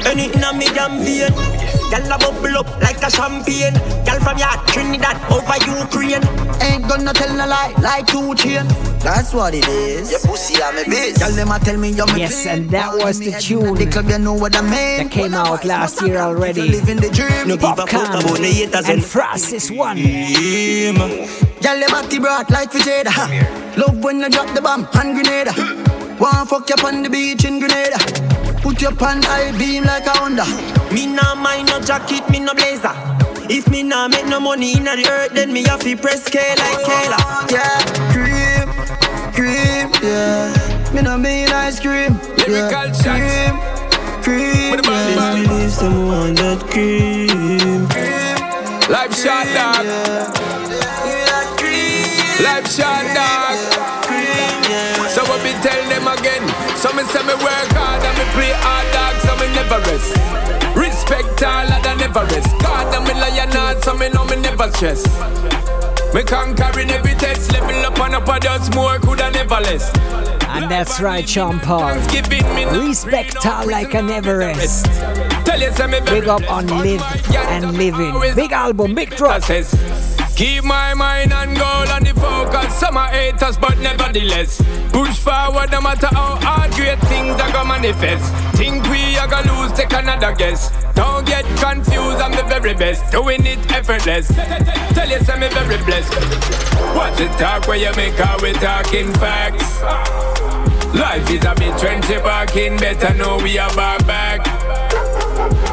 Anything 0.06 0.43
on 0.43 0.60
me 0.60 0.68
damn 0.68 0.99
vein. 0.99 1.60
Y'all 1.91 2.09
a 2.09 2.18
bubble 2.18 2.57
up 2.57 2.81
like 2.81 3.03
a 3.03 3.11
champagne. 3.11 3.76
Y'all 4.07 4.19
from 4.22 4.38
ya 4.38 4.49
Trinidad 4.68 5.18
over 5.30 5.57
Ukraine. 5.68 6.23
Ain't 6.63 6.88
gonna 6.88 7.11
tell 7.11 7.35
no 7.35 7.45
lie, 7.45 7.73
like 7.81 8.07
two 8.07 8.34
chain. 8.35 8.65
That's 8.99 9.34
what 9.34 9.53
it 9.53 9.68
is. 9.68 10.09
Your 10.09 10.22
pussy 10.22 10.61
on 10.61 10.76
me 10.76 10.84
bitch. 10.84 11.19
Y'all 11.19 11.31
them 11.31 11.51
a 11.51 11.59
tell 11.59 11.76
me 11.76 11.89
you're 11.89 12.05
me 12.13 12.19
Yes, 12.22 12.45
and 12.45 12.69
that 12.69 12.95
was 12.95 13.19
the 13.19 13.31
tune 13.34 13.76
The 13.76 13.88
club, 13.88 14.09
you 14.09 14.19
know 14.19 14.34
what 14.34 14.55
I 14.55 14.61
mean. 14.61 14.72
that 14.72 15.11
came 15.11 15.34
out 15.34 15.65
last 15.65 16.01
year 16.03 16.19
already. 16.19 16.61
Living 16.69 16.97
the 16.97 17.09
dream. 17.09 17.47
No 17.49 17.57
give 17.57 17.63
a 17.63 17.76
fuck 17.76 17.89
Popcorn 17.89 18.23
about 18.23 18.38
the 18.38 18.47
haters 18.47 18.88
and 18.88 18.99
and 18.99 19.03
Francis 19.03 19.69
one. 19.69 19.97
Y'all 19.97 21.80
them 21.80 21.91
body 21.91 22.19
broad 22.19 22.49
like 22.49 22.72
Vijada. 22.72 23.77
Love 23.77 24.01
when 24.01 24.22
you 24.22 24.30
drop 24.30 24.53
the 24.55 24.61
bomb 24.61 24.85
hand 24.93 25.15
grenade. 25.15 25.47
Wanna 26.22 26.45
fuck 26.45 26.69
you 26.69 26.76
up 26.76 26.85
on 26.85 27.03
the 27.03 27.09
beach 27.09 27.43
in 27.43 27.59
Grenada. 27.59 28.30
Put 28.61 28.79
your 28.79 28.95
pan 28.95 29.23
high 29.23 29.51
beam 29.57 29.83
like 29.85 30.05
a 30.05 30.11
Honda. 30.11 30.45
Me 30.93 31.07
nah 31.07 31.33
mind 31.33 31.67
no 31.69 31.79
jacket, 31.81 32.29
me 32.29 32.39
no 32.39 32.53
blazer. 32.53 32.93
If 33.49 33.67
me 33.69 33.81
nah 33.81 34.07
make 34.07 34.27
no 34.27 34.39
money 34.39 34.77
in 34.77 34.83
the 34.83 35.07
earth, 35.09 35.33
then 35.33 35.51
me 35.51 35.63
have 35.63 35.79
to 35.81 35.97
press 35.97 36.29
K 36.29 36.38
like 36.55 36.77
Kayla. 36.85 37.17
Yeah, 37.49 37.81
cream, 38.13 38.69
cream, 39.33 39.89
yeah. 40.03 40.93
Me 40.93 41.01
no 41.01 41.17
mean 41.17 41.49
ice 41.49 41.79
cream. 41.79 42.19
Yeah, 42.47 42.69
cream, 43.01 43.57
cream. 44.21 44.71
some 45.69 46.07
want 46.07 46.38
that 46.38 46.61
cream. 46.69 47.88
Life 48.91 49.15
shot 49.17 49.47
dog. 49.57 49.85
Life 52.43 52.67
shot 52.71 53.15
dog. 53.15 53.20
Some 56.81 56.95
me 56.97 57.03
say 57.03 57.21
me 57.21 57.35
work 57.35 57.69
hard 57.77 58.01
and 58.01 58.17
me 58.17 58.25
play 58.33 58.49
hard 58.57 58.87
dog, 58.89 59.13
so 59.21 59.37
me 59.37 59.45
never 59.53 59.77
rest. 59.85 60.17
Respect 60.75 61.43
all 61.43 61.69
and 61.69 61.85
I 61.85 61.93
never 61.93 62.25
rest. 62.25 62.49
God 62.59 62.95
and 62.95 63.05
me 63.05 63.13
lion 63.13 63.51
hard, 63.51 63.83
so 63.83 63.93
me 63.93 64.09
know 64.09 64.25
me 64.25 64.37
never 64.37 64.67
stress. 64.71 65.05
Me 66.15 66.23
conquering 66.23 66.89
every 66.89 67.13
test, 67.13 67.53
level 67.53 67.85
up 67.85 67.99
and 67.99 68.15
up 68.15 68.27
a 68.27 68.39
does 68.39 68.73
more, 68.73 68.97
coulda 68.97 69.29
never 69.29 69.61
less. 69.61 69.95
And 70.47 70.71
that's 70.71 70.99
right, 70.99 71.29
Sean 71.29 71.59
Paul. 71.59 71.93
Respect 71.93 73.43
her 73.43 73.65
like 73.65 73.93
an 73.93 74.09
Everest. 74.09 74.87
Big 76.05 76.27
up 76.27 76.51
on 76.51 76.65
live 76.65 77.03
and 77.35 77.77
living. 77.77 78.19
Big 78.35 78.51
album, 78.53 78.95
big 78.95 79.15
drop. 79.15 79.43
Keep 80.35 80.63
my 80.63 80.93
mind 80.93 81.33
on 81.33 81.53
goal 81.53 81.87
and 81.95 82.05
the 82.05 82.13
focus. 82.19 82.73
Some 82.79 82.97
are 82.97 83.09
haters, 83.09 83.57
but 83.57 83.77
nevertheless. 83.79 84.61
Push 84.91 85.19
forward 85.19 85.71
no 85.71 85.81
matter 85.81 86.07
how 86.07 86.35
hard 86.41 86.71
great 86.71 86.99
things 87.01 87.39
are 87.39 87.51
gonna 87.51 87.69
manifest. 87.69 88.33
Think 88.55 88.83
we 88.89 89.17
are 89.17 89.27
gonna 89.27 89.61
lose, 89.61 89.71
take 89.73 89.93
another 89.93 90.33
guess. 90.33 90.71
Don't 90.95 91.25
get 91.25 91.45
confused, 91.57 92.21
I'm 92.21 92.31
the 92.31 92.43
very 92.43 92.73
best. 92.73 93.11
Doing 93.11 93.45
it 93.45 93.59
effortless. 93.71 94.27
Tell 94.27 95.09
you, 95.09 95.17
I'm 95.17 95.39
very 95.39 95.83
blessed. 95.85 96.13
Watch 96.95 97.17
the 97.17 97.27
talk 97.37 97.67
where 97.67 97.77
you 97.77 97.91
make 97.95 98.19
out 98.19 98.41
we 98.41 98.53
talking 98.53 99.13
facts. 99.13 99.81
Life 100.93 101.29
is 101.29 101.45
a 101.45 101.55
bit 101.55 101.73
trendy 101.75 102.21
barking, 102.21 102.77
better 102.77 103.13
know 103.13 103.37
we 103.37 103.57
are 103.57 103.73
back 103.75 104.05
back. 104.05 104.60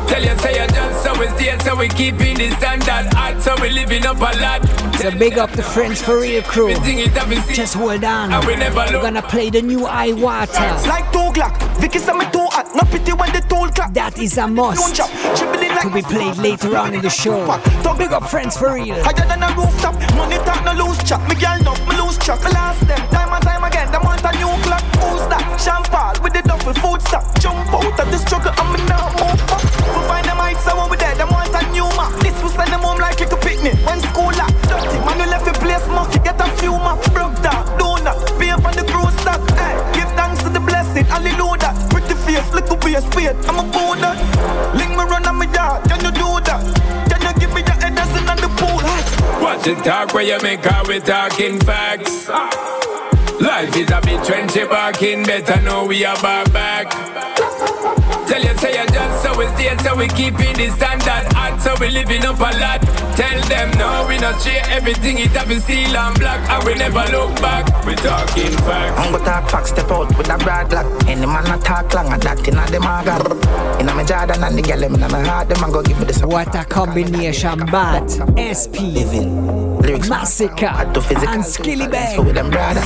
Tell 0.08 0.24
you, 0.24 0.38
say 0.38 0.60
you 0.60 0.66
just 0.68 1.04
so 1.04 1.18
we 1.20 1.26
stay, 1.28 1.58
so 1.58 1.76
we 1.76 1.88
keeping 1.88 2.36
the 2.38 2.50
standard 2.56 3.12
hot, 3.12 3.42
so 3.42 3.54
we 3.60 3.68
living 3.70 4.06
up 4.06 4.16
a 4.16 4.32
lot. 4.40 4.64
So 4.96 5.10
big 5.16 5.38
up 5.38 5.50
the 5.52 5.62
Friends 5.62 6.02
for 6.02 6.20
Real 6.20 6.42
crew. 6.42 6.74
Just 7.52 7.74
hold 7.74 8.02
on. 8.04 8.32
And 8.32 8.44
we 8.46 8.56
never 8.56 8.86
We're 8.90 9.02
gonna 9.02 9.22
play 9.22 9.50
the 9.50 9.62
new 9.62 9.84
I 9.86 10.12
Water. 10.12 10.70
Like 10.88 11.12
two 11.12 11.30
clock, 11.32 11.60
Vicky 11.78 11.98
say 11.98 12.12
me 12.14 12.24
too 12.32 12.46
hot, 12.50 12.74
no 12.74 12.82
pity 12.90 13.12
when 13.12 13.32
the 13.32 13.40
tool 13.48 13.68
clock. 13.68 13.92
That 13.92 14.18
is 14.18 14.38
a 14.38 14.48
must. 14.48 14.96
To 14.96 15.90
be 15.92 16.02
played 16.02 16.36
later 16.38 16.76
on 16.76 16.94
in 16.94 17.02
the 17.02 17.10
show. 17.10 17.46
Big 17.98 18.12
up 18.12 18.28
Friends 18.28 18.56
for 18.56 18.74
Real. 18.74 18.96
Higher 19.04 19.26
than 19.28 19.42
a 19.42 19.54
rooftop, 19.54 19.94
money 20.16 20.36
talk 20.38 20.64
no 20.64 20.72
loose 20.72 21.02
chat. 21.04 21.20
Me 21.28 21.34
girl 21.34 21.58
no, 21.62 21.74
me 21.86 22.00
lose 22.00 22.16
track. 22.18 22.42
Last 22.52 22.80
them, 22.86 22.98
time 23.10 23.32
and 23.32 23.44
time 23.44 23.64
again. 23.64 23.92
Them 23.92 24.02
want 24.02 24.24
a 24.24 24.32
new 24.38 24.50
clock. 24.64 24.82
Who's 24.98 25.26
that? 25.28 25.44
Champagne 25.60 26.22
with 26.22 26.32
the 26.32 26.42
duffel 26.42 26.74
food 26.74 27.02
stock. 27.02 27.24
Jump 27.38 27.72
out 27.74 28.00
of 28.00 28.10
the 28.10 28.18
struggle, 28.18 28.52
I'm 28.56 28.86
now 28.86 29.06
send 32.58 32.72
them 32.72 32.82
home 32.82 32.98
like 32.98 33.20
a 33.20 33.36
picnic. 33.38 33.74
When 33.86 34.00
school 34.10 34.34
lock, 34.34 34.50
dirty 34.66 34.98
man, 35.06 35.16
you 35.22 35.28
left 35.30 35.46
the 35.46 35.54
place 35.62 35.86
monkey. 35.86 36.18
Get 36.26 36.40
a 36.42 36.48
few 36.58 36.74
map, 36.74 36.98
broke 37.14 37.38
down, 37.40 37.62
donut, 37.78 38.18
pay 38.38 38.50
on 38.50 38.74
the 38.74 38.84
crew 38.90 39.08
stock. 39.22 39.40
Hey, 39.54 39.74
give 39.94 40.10
thanks 40.18 40.42
to 40.42 40.50
the 40.50 40.60
blessing, 40.60 41.06
hallelujah. 41.06 41.72
Pretty 41.90 42.14
face, 42.26 42.50
little 42.52 42.76
be 42.82 42.94
a 42.94 43.00
spade. 43.00 43.38
I'm 43.46 43.62
a 43.62 43.66
boulder. 43.70 44.14
Link 44.74 44.90
me 44.98 45.04
run 45.06 45.26
on 45.26 45.36
my 45.38 45.46
yard, 45.54 45.86
can 45.88 46.02
you 46.02 46.10
do 46.10 46.28
that? 46.48 46.60
Can 47.10 47.20
you 47.22 47.32
give 47.38 47.52
me 47.54 47.62
your 47.62 47.78
as 47.78 48.12
in 48.18 48.26
the 48.26 48.50
pool? 48.58 48.82
Watch 49.42 49.62
the 49.64 49.74
talk 49.86 50.12
where 50.14 50.26
you 50.26 50.38
make 50.42 50.66
out 50.66 50.88
we 50.88 50.98
talking 50.98 51.60
facts. 51.60 52.28
Life 53.38 53.76
is 53.76 53.90
a 53.90 54.00
bit 54.02 54.20
trendy 54.26 54.68
barking, 54.68 55.22
better 55.22 55.60
know 55.62 55.86
we 55.86 56.04
are 56.04 56.20
back 56.20 56.52
back. 56.52 56.90
Tell 58.26 58.42
you, 58.42 58.54
say 58.58 58.72
you 58.78 58.87
we 59.38 59.46
stay, 59.54 59.76
so 59.78 59.94
we 59.94 60.08
keeping 60.08 60.54
the 60.58 60.68
standard 60.74 61.32
hot, 61.32 61.62
so 61.62 61.74
we 61.80 61.88
living 61.90 62.24
up 62.26 62.38
a 62.38 62.50
lot. 62.58 62.82
Tell 63.14 63.40
them 63.46 63.70
no, 63.78 64.06
we 64.08 64.18
not 64.18 64.42
share 64.42 64.62
everything, 64.68 65.18
it 65.18 65.30
have 65.30 65.48
been 65.48 65.60
steel 65.60 65.96
and 65.96 66.18
black, 66.18 66.42
and 66.50 66.64
we 66.66 66.74
never 66.74 67.04
look 67.12 67.34
back. 67.40 67.64
We 67.86 67.94
talking 67.94 68.50
facts. 68.66 68.98
I'm 68.98 69.12
gonna 69.12 69.24
talk 69.24 69.48
facts, 69.48 69.70
step 69.70 69.90
out 69.90 70.16
with 70.18 70.28
a 70.28 70.38
broad 70.38 70.68
black. 70.68 70.86
Any 71.06 71.26
man 71.26 71.44
not 71.44 71.64
talk 71.64 71.94
long, 71.94 72.12
and 72.12 72.22
that 72.22 72.46
inna 72.46 72.66
them 72.66 72.82
agar. 72.82 73.22
Inna 73.80 73.94
my 73.94 74.04
Jordan 74.04 74.42
and 74.42 74.58
the 74.58 74.62
girl, 74.62 74.80
them 74.80 74.94
inna 74.96 75.08
my 75.08 75.22
heart, 75.22 75.48
them 75.48 75.62
a 75.62 75.70
go 75.70 75.82
give 75.82 75.98
me 75.98 76.04
the 76.04 76.26
What 76.26 76.54
a 76.54 76.64
combination, 76.64 77.64
but 77.70 78.10
SP, 78.34 79.77
Lyrics 79.88 80.10
Massacre, 80.10 80.66
and 80.66 81.44
Skilly 81.44 81.88
Bang. 81.88 82.16
So 82.16 82.22
with 82.22 82.34
them 82.34 82.50
brother. 82.50 82.80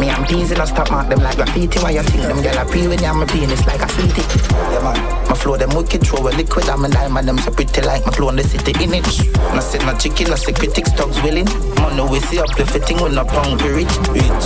Me 0.00 0.08
and 0.08 0.26
peas 0.26 0.50
in 0.50 0.60
a 0.60 0.66
stop 0.66 0.90
mark 0.90 1.10
them 1.10 1.20
like 1.20 1.36
graffiti. 1.36 1.78
Why 1.80 1.90
you 1.90 2.02
think 2.02 2.22
them 2.22 2.38
gyal 2.38 2.62
a 2.62 2.64
pre 2.64 2.88
when 2.88 2.98
you 2.98 3.04
have 3.04 3.16
my 3.16 3.26
penis 3.26 3.66
like 3.66 3.82
a 3.82 3.88
city? 3.90 4.24
Yeah 4.72 4.80
man, 4.80 4.96
my 5.28 5.34
flow 5.36 5.58
them 5.58 5.68
wicked, 5.76 6.00
throw 6.06 6.26
a 6.26 6.32
liquid. 6.32 6.66
I'm 6.70 6.84
a 6.86 6.88
diamond, 6.88 7.28
them 7.28 7.36
so 7.36 7.50
pretty 7.50 7.82
like 7.82 8.06
my 8.06 8.12
clone 8.12 8.36
the 8.36 8.42
city 8.42 8.72
in 8.82 8.94
it. 8.94 9.04
No 9.52 9.60
sit 9.60 9.84
no 9.84 9.92
chicken, 9.98 10.30
no 10.30 10.36
say 10.36 10.52
critics, 10.52 10.92
dogs 10.92 11.20
willing. 11.20 11.44
Money 11.76 12.08
we 12.08 12.20
see 12.20 12.40
up 12.40 12.48
the 12.56 12.64
fitting, 12.64 13.02
we 13.02 13.10
no 13.10 13.24
punk, 13.26 13.60
we 13.60 13.84
rich. 13.84 13.92
Rich. 14.08 14.44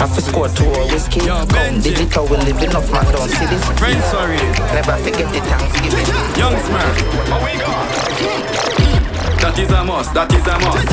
Have 0.00 0.14
to 0.14 0.22
score 0.22 0.48
two 0.48 0.64
or 0.64 0.88
whiskey. 0.88 1.20
Come 1.20 1.80
digital, 1.84 2.24
we 2.24 2.38
living 2.38 2.72
off 2.72 2.88
my 2.90 3.04
down 3.12 3.28
cities. 3.28 3.60
Friends, 3.76 4.04
sorry. 4.08 4.40
Never 4.72 4.96
forget 5.04 5.28
the 5.28 5.40
Thanksgiving. 5.44 6.08
Young 6.40 6.56
Smurf. 6.56 6.96
Oh, 7.28 7.44
that 7.44 7.68
is 7.68 7.77
a 9.78 9.84
must, 9.84 10.12
that 10.14 10.32
is 10.32 10.46
a 10.46 10.58
must. 10.58 10.88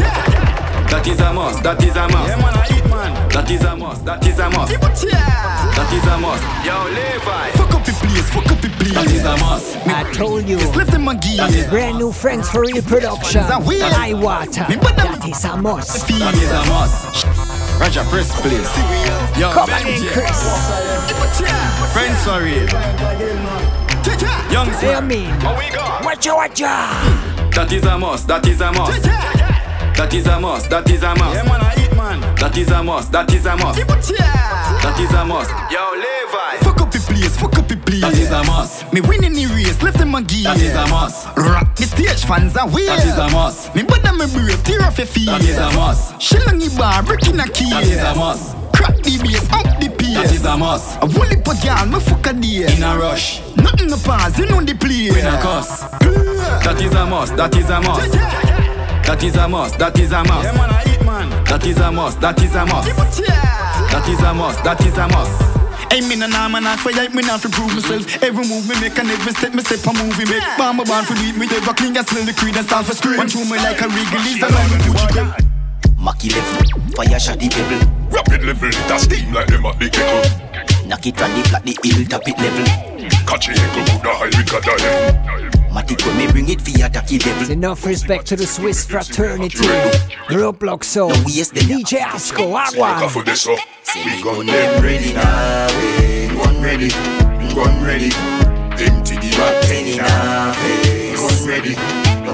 That 0.91 1.07
is 1.07 1.19
a 1.19 1.33
must, 1.33 1.63
that 1.63 1.81
is 1.83 1.95
a 1.95 2.07
must. 2.07 3.33
That 3.33 3.49
is 3.49 3.63
a 3.63 3.75
must, 3.75 4.05
that 4.05 4.27
is 4.27 4.37
a 4.39 4.49
must. 4.49 4.79
That 4.79 5.91
is 5.91 6.05
a 6.05 6.17
must. 6.21 6.43
Yo, 6.61 6.77
Levi. 6.93 7.49
Fuck 7.57 7.73
up 7.73 7.85
the 7.85 7.93
place, 7.93 8.29
fuck 8.29 8.45
up 8.45 8.61
the 8.61 8.69
place. 8.69 8.93
That 8.93 9.09
is 9.11 9.25
a 9.25 9.35
must. 9.37 9.77
I 9.87 10.11
told 10.13 10.47
you. 10.47 10.59
Just 10.59 10.75
left 10.75 10.91
them 10.91 11.07
a 11.07 11.15
gear. 11.15 11.47
Brand 11.69 11.97
new 11.97 12.11
Friends 12.11 12.47
for 12.49 12.61
Real 12.61 12.83
production. 12.83 13.41
I 13.41 14.13
Water. 14.13 14.65
That 14.69 15.25
is 15.27 15.43
a 15.45 15.57
must. 15.57 16.07
That 16.07 16.35
is 16.35 16.51
a 16.51 16.61
must. 16.69 17.25
Roger, 17.79 18.03
press 18.05 18.29
please. 18.41 18.69
Yo, 19.39 19.51
Come 19.51 19.69
Benji. 19.69 19.97
again, 19.97 20.13
Chris. 20.13 20.39
Friends, 21.91 22.19
sorry. 22.19 22.69
Young 24.53 24.71
Say 24.73 25.01
me. 25.01 25.25
Watcha 26.05 26.35
watcha. 26.35 27.24
That 27.55 27.71
is 27.71 27.85
a 27.85 27.97
must, 27.97 28.27
that 28.27 28.45
is 28.47 28.59
a 28.59 28.71
must. 28.73 29.03
That 29.03 30.13
is 30.13 30.27
a 30.27 30.39
must, 30.39 30.69
that 30.69 30.89
is 30.89 31.03
a 31.03 31.15
must. 31.15 31.45
That 32.35 32.57
is 32.57 32.69
a 32.69 32.83
must, 32.83 33.11
that 33.13 33.33
is 33.33 33.45
a 33.45 33.55
must. 33.55 33.79
That 33.79 34.99
is 34.99 35.11
a 35.13 35.25
must. 35.25 35.49
Yo, 35.71 35.79
Levi. 35.95 36.57
Fuck 36.63 36.81
up 36.81 36.91
the 36.91 36.99
place, 36.99 37.37
fuck 37.37 37.57
up 37.57 37.67
the 37.67 37.77
place. 37.77 38.01
That 38.01 38.13
is 38.13 38.29
a 38.29 38.43
must. 38.43 38.91
Me 38.93 38.99
winning 39.01 39.33
the 39.33 39.47
race, 39.55 39.81
left 39.81 39.97
them 39.97 40.13
a 40.15 40.21
gear. 40.21 40.43
That 40.43 40.61
is 40.61 40.75
a 40.75 40.85
must. 40.87 41.27
Rock 41.37 41.75
the 41.75 41.83
stage, 41.83 42.25
fans 42.25 42.57
are 42.57 42.67
weird. 42.67 42.89
That 42.89 43.07
is 43.07 43.17
a 43.17 43.29
must. 43.31 43.73
Me 43.73 43.83
bother 43.83 44.11
me 44.11 44.27
brave, 44.35 44.61
tear 44.63 44.83
off 44.83 44.97
your 44.97 45.07
feet. 45.07 45.27
That 45.27 45.41
is 45.41 45.57
a 45.57 45.71
must. 45.73 46.13
Shillangy 46.19 46.77
bar, 46.77 47.03
breaking 47.03 47.39
a 47.39 47.47
key. 47.47 47.69
That 47.71 47.83
is 47.87 47.97
a 48.03 48.13
must. 48.15 48.53
Crack 48.75 48.97
the 48.97 49.17
bass, 49.23 49.47
up 49.49 49.63
the 49.79 49.84
pace. 49.84 49.84
That 50.25 50.33
is 50.33 50.45
a 50.45 50.57
must. 50.57 50.97
A 51.03 51.05
woolly 51.05 51.37
put 51.37 51.63
y'all, 51.63 51.85
me 51.85 51.99
fuck 51.99 52.25
a 52.25 52.33
day. 52.33 52.65
In 52.65 52.81
a 52.81 52.97
rush. 52.97 53.45
Nothing 53.57 53.93
to 53.93 53.97
pass, 54.01 54.33
you 54.39 54.47
know 54.47 54.57
the 54.59 54.73
play. 54.73 55.13
We 55.13 55.21
not 55.21 55.37
cuss. 55.37 55.85
That 56.65 56.81
is 56.81 56.95
a 56.97 57.05
must, 57.05 57.37
that 57.37 57.53
is 57.53 57.69
a 57.69 57.79
must. 57.79 58.11
That 59.05 59.21
is 59.21 59.35
a 59.37 59.47
must, 59.47 59.77
that 59.77 59.99
is 59.99 60.11
a 60.11 60.23
must. 60.25 60.49
That 61.45 61.63
is 61.63 61.77
a 61.77 61.91
must, 61.91 62.21
that 62.21 62.41
is 62.41 62.55
a 62.55 62.65
must. 62.65 62.89
That 62.89 64.09
is 64.09 64.21
a 64.25 64.33
must, 64.33 64.63
that 64.63 64.81
is 64.81 64.97
a 64.97 65.07
must. 65.13 65.93
Hey, 65.93 66.01
me 66.01 66.15
nah 66.15 66.25
nah 66.25 66.49
man, 66.49 66.65
I 66.65 66.75
fire, 66.75 67.07
me 67.13 67.21
nah 67.21 67.37
fi 67.37 67.47
prove 67.53 67.75
myself. 67.75 68.23
Every 68.23 68.49
move 68.49 68.67
me 68.67 68.81
make 68.81 68.97
and 68.97 69.11
every 69.11 69.31
step 69.31 69.53
me 69.53 69.61
step 69.61 69.85
a 69.85 69.93
movie 69.93 70.25
make. 70.25 70.41
Bomb 70.57 70.79
a 70.79 70.85
born 70.85 71.05
for 71.05 71.13
lead 71.21 71.37
me, 71.37 71.45
never 71.45 71.77
clean, 71.77 71.95
and 71.95 72.07
smell 72.07 72.25
the 72.25 72.33
creed 72.33 72.57
and 72.57 72.65
start 72.65 72.87
for 72.87 72.95
scream. 72.95 73.17
One 73.21 73.29
through 73.29 73.45
me 73.45 73.61
like 73.61 73.77
a 73.77 73.85
Wrigley's, 73.93 74.41
and 74.41 74.55
I'm 74.57 74.73
a 74.73 74.77
Gucci 74.81 75.13
them. 75.13 75.54
Mackie 76.05 76.29
level, 76.29 76.61
fire 76.95 77.19
shot 77.19 77.39
the 77.39 77.49
pebble. 77.49 77.81
Rapid 78.13 78.43
level, 78.43 78.69
that 78.69 79.01
steam 79.01 79.33
like 79.33 79.47
them 79.47 79.65
at 79.65 79.79
the 79.79 79.89
kettle. 79.89 80.21
Knock 80.87 81.07
it 81.07 81.19
on 81.19 81.33
the 81.33 81.41
flat, 81.49 81.65
the 81.65 81.73
hill 81.81 82.05
top 82.05 82.21
it 82.27 82.37
level. 82.37 82.65
Catch 83.25 83.49
a 83.49 83.53
echo 83.57 83.81
to 83.81 83.97
the 84.05 84.13
high 84.13 84.29
Rica 84.37 84.61
Matic 85.73 86.05
when 86.05 86.17
me 86.17 86.31
bring 86.31 86.49
it 86.49 86.61
via 86.61 86.91
Taki 86.91 87.17
devil. 87.17 87.49
Enough 87.49 87.83
respect 87.87 88.27
to 88.27 88.35
the 88.35 88.45
Swiss 88.45 88.85
fraternity. 88.85 89.65
Roblox 90.29 90.83
so 90.83 91.09
DJ 91.09 92.01
Asco, 92.05 92.53
Agua. 92.53 93.09
for 93.09 93.23
this 93.23 93.47
oh. 93.47 93.55
up. 93.55 93.59
We 93.95 94.21
gun 94.21 94.45
them 94.45 94.83
ready 94.83 95.11
now, 95.11 95.67
we 95.79 96.27
gun 96.37 96.61
ready, 96.61 96.89
gun 97.55 97.83
ready. 97.83 98.11
Empty 98.77 99.15
the 99.15 99.33
back 99.41 99.65
ten 99.65 99.87
in 99.87 99.99
a 99.99 100.53
face. 100.53 101.19
Gun 101.19 101.49
ready, 101.49 101.73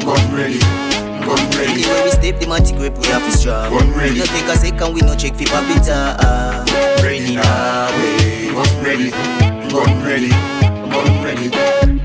gun 0.03 0.35
ready. 0.35 0.90
Gun 1.21 1.49
ready. 1.57 1.83
When 1.85 2.03
we 2.03 2.11
step 2.11 2.39
the 2.39 2.45
matic 2.45 2.77
grip, 2.77 2.97
we 2.97 3.07
have 3.07 3.23
to 3.23 3.31
strong. 3.31 3.71
Gun 3.77 3.93
ready. 3.93 4.19
No 4.19 4.25
take 4.25 4.45
a 4.45 4.55
second, 4.55 4.93
we 4.93 5.01
no 5.01 5.15
check 5.15 5.39
it 5.39 5.51
up. 5.51 6.67
Ready 7.03 7.35
now, 7.35 7.89
we 7.97 8.51
gun 8.51 8.83
ready, 8.83 9.09
gun 9.71 10.03
ready, 10.03 10.29
gun 10.29 11.23
ready. 11.23 11.49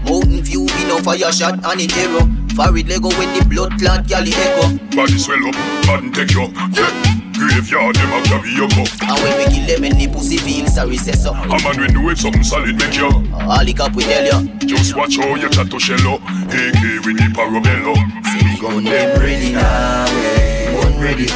Mountain 0.04 0.42
view, 0.42 0.60
we 0.62 0.84
no 0.84 0.98
fire 0.98 1.32
shot 1.32 1.54
and 1.64 1.80
it 1.80 1.96
arrow. 1.96 2.24
Forward 2.54 2.88
Lego 2.88 3.10
when 3.18 3.32
the 3.38 3.44
blood 3.48 3.78
clot, 3.78 4.06
gal 4.06 4.22
echo. 4.26 4.78
Body 4.96 5.18
swell 5.18 5.46
up, 5.48 5.54
body 5.86 6.10
take 6.10 6.32
you. 6.32 6.48
Yeah. 6.72 7.25
Graveyard, 7.38 7.94
them 7.96 8.12
a 8.12 8.22
carry 8.24 8.50
you 8.50 8.68
go. 8.70 8.84
And 9.02 9.18
when 9.22 9.36
we 9.38 9.44
kill 9.54 9.66
them, 9.66 9.84
any 9.84 10.08
pussy 10.08 10.38
feel 10.38 10.66
sorry, 10.68 10.96
say 10.96 11.12
so. 11.12 11.32
Come 11.32 11.52
on, 11.66 11.76
we 11.80 11.86
know 11.88 12.08
if 12.10 12.20
something 12.20 12.42
solid 12.42 12.78
make 12.78 12.96
you. 12.96 13.06
All 13.34 13.64
the 13.64 13.72
cup 13.74 13.94
we 13.94 14.04
tell 14.04 14.24
you. 14.42 14.48
Just 14.66 14.96
watch 14.96 15.16
how 15.16 15.34
you 15.34 15.48
chat 15.50 15.70
to 15.70 15.76
shello. 15.76 16.16
AK 16.48 17.04
with 17.04 17.16
the 17.18 17.28
parabello. 17.34 17.94
Say 18.24 18.42
we 18.44 18.60
gun 18.60 18.84
them 18.84 19.20
ready 19.20 19.52
now, 19.52 20.06
eh. 20.08 20.80
Gun 20.80 21.00
ready, 21.02 21.26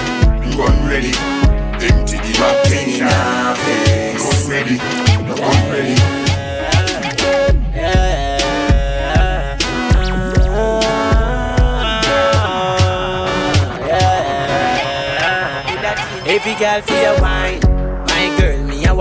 gun 0.56 0.89
ready. 0.89 1.12
Empty 1.85 2.16
the 2.16 2.36
back 2.39 2.64
ten 2.64 2.89
in 2.89 3.01
half. 3.01 3.59
eh. 3.68 4.16
Gun 4.16 4.51
ready, 4.51 4.77
gun 5.39 5.70
ready. 5.70 6.20
Girl 16.61 16.82
feel 16.82 17.01
your 17.01 17.20
wine. 17.23 17.40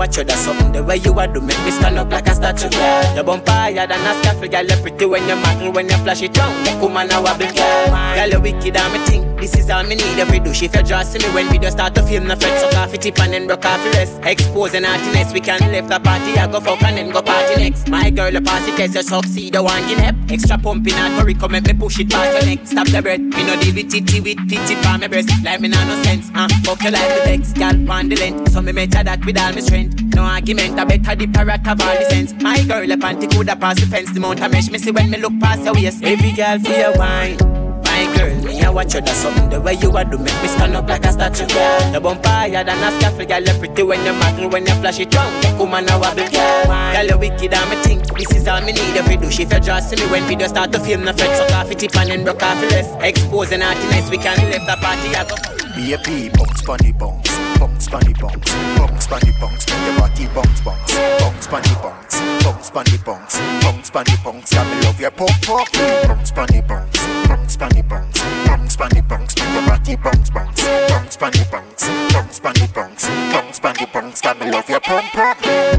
Watch 0.00 0.16
you, 0.16 0.24
that's 0.24 0.40
something 0.40 0.72
the 0.72 0.82
way 0.82 0.96
you 0.96 1.12
are 1.12 1.28
do 1.28 1.42
make 1.42 1.62
me 1.62 1.70
stand 1.70 1.98
up 1.98 2.10
like 2.10 2.26
a 2.26 2.34
statue. 2.34 2.70
Girl. 2.70 3.14
Your 3.14 3.24
bump 3.24 3.46
higher 3.46 3.86
than 3.86 4.00
a 4.00 4.12
scaffold, 4.22 4.50
girl. 4.50 4.64
You 4.64 4.76
pretty 4.80 5.04
when 5.04 5.28
you 5.28 5.36
muggle, 5.44 5.74
when 5.74 5.88
you 5.90 5.98
flash 5.98 6.22
it 6.22 6.32
down. 6.32 6.52
Come 6.80 6.96
and 6.96 7.12
a 7.12 7.20
wobble, 7.20 7.52
girl. 7.52 8.16
Girl, 8.16 8.30
you 8.30 8.40
wicked 8.40 8.76
and 8.76 8.92
me 8.94 8.98
think 9.04 9.40
this 9.40 9.54
is 9.56 9.70
all 9.70 9.82
me 9.82 9.96
need 9.96 10.18
every 10.18 10.40
do. 10.40 10.54
She 10.54 10.68
feel 10.68 10.86
see 11.04 11.18
me 11.18 11.34
when 11.34 11.48
video 11.48 11.68
start 11.68 11.94
to 11.96 12.02
film. 12.02 12.26
No 12.26 12.36
fret, 12.36 12.60
so 12.60 12.70
coffee 12.70 12.96
tip 12.96 13.20
and 13.20 13.32
then 13.32 13.46
broke 13.46 13.64
off 13.66 13.82
the 13.84 13.90
rest. 13.90 14.20
Exposing 14.22 14.82
naughtiness, 14.82 15.32
we 15.34 15.40
can 15.40 15.60
left 15.72 15.88
the 15.88 16.00
party. 16.00 16.32
I 16.38 16.46
go 16.46 16.60
fuck 16.60 16.82
and 16.82 16.96
then 16.96 17.10
go 17.10 17.20
party 17.20 17.56
next. 17.56 17.88
My 17.88 18.08
girl, 18.10 18.32
pass 18.40 18.66
it, 18.68 18.76
test 18.76 18.94
you 18.94 19.02
succeed. 19.02 19.54
The 19.54 19.62
one 19.62 19.86
get 19.88 20.14
Extra 20.30 20.56
pumping 20.56 20.94
and 20.94 21.18
curry, 21.18 21.34
come 21.34 21.52
make 21.52 21.66
me 21.66 21.74
push 21.74 21.98
it 21.98 22.08
past 22.08 22.46
your 22.46 22.56
neck. 22.56 22.66
Stop 22.66 22.86
the 22.86 23.02
breath, 23.02 23.20
me 23.20 23.42
no 23.44 23.58
deal 23.60 23.74
with 23.74 23.90
titty 23.90 24.20
with 24.20 24.38
pity 24.48 24.74
for 24.76 24.96
my 24.96 25.08
breast. 25.08 25.28
Like 25.42 25.60
me 25.60 25.68
nah 25.68 25.84
no 25.84 26.00
sense, 26.04 26.30
uh. 26.34 26.48
Fuck 26.62 26.82
your 26.84 26.92
life 26.92 27.14
with 27.14 27.24
vex, 27.24 27.52
girl, 27.52 27.90
on 27.90 28.08
the 28.08 28.16
length. 28.16 28.52
So 28.52 28.62
me 28.62 28.72
measure 28.72 29.02
that 29.02 29.24
with 29.24 29.38
all 29.38 29.52
my 29.52 29.60
strength. 29.60 29.89
No 30.14 30.22
argument, 30.22 30.78
I 30.78 30.84
better 30.84 31.14
the 31.14 31.26
parrot 31.26 31.66
of 31.66 31.80
all 31.80 31.94
the 31.96 32.04
sense. 32.10 32.32
My 32.42 32.62
girl, 32.64 32.84
your 32.84 32.96
panty 32.96 33.30
coulda 33.30 33.56
pass 33.56 33.80
the 33.80 33.86
fence. 33.86 34.10
The 34.10 34.20
mount 34.20 34.42
of 34.42 34.50
mesh, 34.50 34.70
me 34.70 34.78
see 34.78 34.90
when 34.90 35.10
me 35.10 35.18
look 35.18 35.38
past 35.40 35.64
your 35.64 35.74
waist. 35.74 36.02
Every 36.02 36.32
girl 36.32 36.58
feel 36.58 36.78
your 36.78 36.98
wine. 36.98 37.36
My 37.84 38.06
girl, 38.16 38.34
me 38.44 38.62
a 38.62 38.72
watch 38.72 38.94
you, 38.94 39.00
that's 39.00 39.18
something 39.18 39.48
the 39.50 39.60
way 39.60 39.74
you 39.74 39.90
are 39.96 40.04
do 40.04 40.16
make 40.16 40.42
me 40.42 40.48
stand 40.48 40.76
up 40.76 40.88
like 40.88 41.04
a 41.04 41.12
statue. 41.12 41.46
Girl. 41.46 41.92
The 41.92 42.00
bump 42.00 42.24
higher 42.24 42.64
than 42.64 42.78
a 42.78 42.98
scaffold, 42.98 43.28
girl. 43.28 43.42
You 43.42 43.58
pretty 43.58 43.82
when 43.82 44.04
you 44.04 44.12
muggle, 44.12 44.52
when 44.52 44.66
you 44.66 44.74
flash 44.74 45.00
it 45.00 45.14
round. 45.14 45.44
You 45.44 45.66
and 45.66 45.90
a 45.90 45.98
wobble, 45.98 46.28
girl. 46.30 46.64
Girl, 46.66 47.06
you 47.06 47.18
wicked 47.18 47.52
and 47.52 47.70
me 47.70 47.76
think 47.82 48.06
this 48.16 48.32
is 48.34 48.48
all 48.48 48.60
me 48.60 48.72
need 48.72 48.96
every 48.96 49.16
do. 49.16 49.30
She 49.30 49.44
feel 49.44 49.60
just 49.60 49.96
me 49.98 50.06
when 50.06 50.24
video 50.24 50.46
start 50.46 50.72
to 50.72 50.80
film. 50.80 51.04
No 51.04 51.12
fret, 51.12 51.36
so 51.36 51.46
coffee 51.48 51.74
tip 51.74 51.96
and 51.96 52.10
then 52.10 52.24
broke 52.24 52.42
off 52.42 52.62
rest. 52.70 52.90
Exposing 53.00 53.60
naughtiness, 53.60 54.10
we 54.10 54.18
can 54.18 54.36
left 54.50 54.66
the 54.66 54.76
party. 54.80 55.14
I 55.14 55.24
go. 55.24 55.36
Baby, 55.74 56.30
bounce, 56.30 56.62
bunny, 56.62 56.92
bounce, 56.92 57.30
bounce, 57.60 57.88
bunny, 57.88 58.14
bounce, 58.14 58.54
bounce, 58.78 59.06
bunny, 59.06 59.32
bounce, 59.38 59.66
make 59.68 59.84
your 59.84 59.98
body 60.00 60.26
bounce, 60.34 60.60
bounce, 60.62 60.94
bounce, 61.20 61.46
bunny, 61.46 61.74
bounce, 61.82 62.20
bounce, 62.42 62.70
bunny, 62.70 62.98
bounce, 63.04 63.38
bounce, 63.62 63.90
bunny, 63.90 64.16
bounce. 64.24 64.52
Yeah, 64.52 64.64
me 64.64 64.82
love 64.82 65.00
your 65.00 65.10
pop, 65.10 65.30
pop, 65.42 65.68
bounce, 66.08 66.32
bunny, 66.32 66.62
bounce, 66.62 67.06
bounce, 67.28 67.56
bunny, 67.56 67.82
bounce, 67.82 68.18
bounce, 68.46 68.76
bunny, 68.76 69.02
bounce, 69.02 69.36
make 69.36 69.52
your 69.52 69.66
body 69.66 69.96
bounce, 69.96 70.30
bounce, 70.30 70.62
bounce, 70.88 71.16
bunny, 71.18 71.44
bounce, 71.52 71.84
bounce, 72.12 72.40
bunny, 72.40 72.66
bounce, 72.74 73.04
bounce, 73.06 73.60
bunny, 73.60 73.86
bounce. 73.92 74.24
Yeah, 74.24 74.34
me 74.34 74.50
love 74.50 74.68
your 74.68 74.80
pop, 74.80 75.04
pop. 75.12 75.69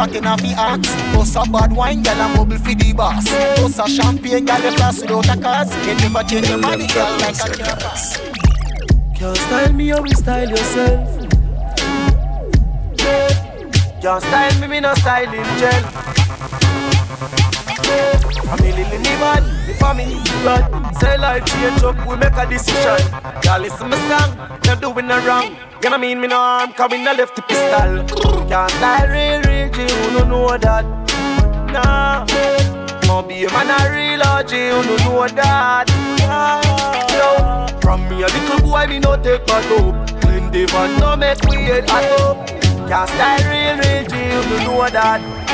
Fat 0.00 0.16
in 0.16 0.24
a 0.24 0.34
axe. 0.58 0.94
Toss 1.12 1.36
a 1.36 1.50
bad 1.50 1.72
wine, 1.72 2.02
girl 2.02 2.20
and 2.20 2.36
bubble 2.36 2.58
fi 2.58 2.74
the 2.74 2.92
boss. 2.92 3.24
Toss 3.56 3.78
a 3.78 3.88
champagne, 3.88 4.44
girl 4.46 4.60
they 4.60 4.74
flash 4.76 5.00
without 5.00 5.28
a 5.28 5.36
cause. 5.40 5.70
You 5.86 5.94
never 5.94 6.22
change 6.28 6.48
your 6.48 6.58
money, 6.58 6.86
girl 6.86 7.12
like 7.20 7.36
a 7.36 7.48
canvas. 7.52 8.20
Can't 9.16 9.36
style 9.36 9.72
me 9.72 9.88
how 9.88 10.04
you 10.04 10.16
style 10.16 10.48
yourself. 10.48 11.00
Can't 14.00 14.22
style 14.22 14.60
me, 14.60 14.66
me 14.68 14.80
no 14.80 14.94
style 14.94 15.34
in 15.34 15.44
gel. 15.60 15.82
Family 18.50 18.82
in 18.82 19.02
the 19.02 19.14
bad, 19.22 19.44
the 19.68 19.74
family 19.74 20.04
the 20.04 20.34
blood. 20.42 20.96
Say 20.96 21.18
life 21.18 21.44
change 21.44 21.82
up, 21.82 21.96
we 22.06 22.16
make 22.16 22.36
a 22.36 22.46
decision. 22.48 23.00
Y'all 23.44 23.60
listen 23.60 23.88
me 23.90 23.96
song, 24.08 24.30
not 24.64 24.80
doing 24.80 25.06
no 25.06 25.24
wrong. 25.26 25.54
You 25.82 25.90
know 25.90 25.98
mean 25.98 26.20
me 26.20 26.28
no 26.28 26.36
harm, 26.36 26.72
cause 26.72 26.90
we 26.90 27.02
no 27.02 27.12
left 27.12 27.36
the 27.36 27.42
pistol. 27.42 28.04
Can't 28.48 28.70
style 28.72 29.08
real, 29.08 29.39
who 29.88 30.18
no 30.18 30.24
know 30.24 30.58
that? 30.58 30.84
Nah, 31.72 32.26
no 33.06 33.22
be 33.22 33.44
a 33.44 33.50
man 33.50 33.70
a 33.70 33.78
real 33.92 34.22
OG, 34.22 34.50
who 34.50 34.82
no 34.88 34.96
know 35.04 35.28
that? 35.28 35.86
Yo, 37.16 37.80
from 37.80 38.08
me 38.08 38.22
a 38.22 38.26
little 38.26 38.60
boy, 38.60 38.86
me 38.86 38.98
no 38.98 39.16
take 39.16 39.46
my 39.48 39.62
dope. 39.68 40.20
Clean 40.20 40.50
the 40.50 40.66
van, 40.66 40.98
no 41.00 41.16
make 41.16 41.42
we 41.48 41.56
head 41.56 41.88
at 41.90 42.20
up. 42.20 42.46
Can't 42.88 43.08
style 43.08 43.44
real, 43.50 43.76
real 43.78 44.04
G, 44.08 44.16
you 44.16 44.64
know 44.66 44.88
that 44.88 45.50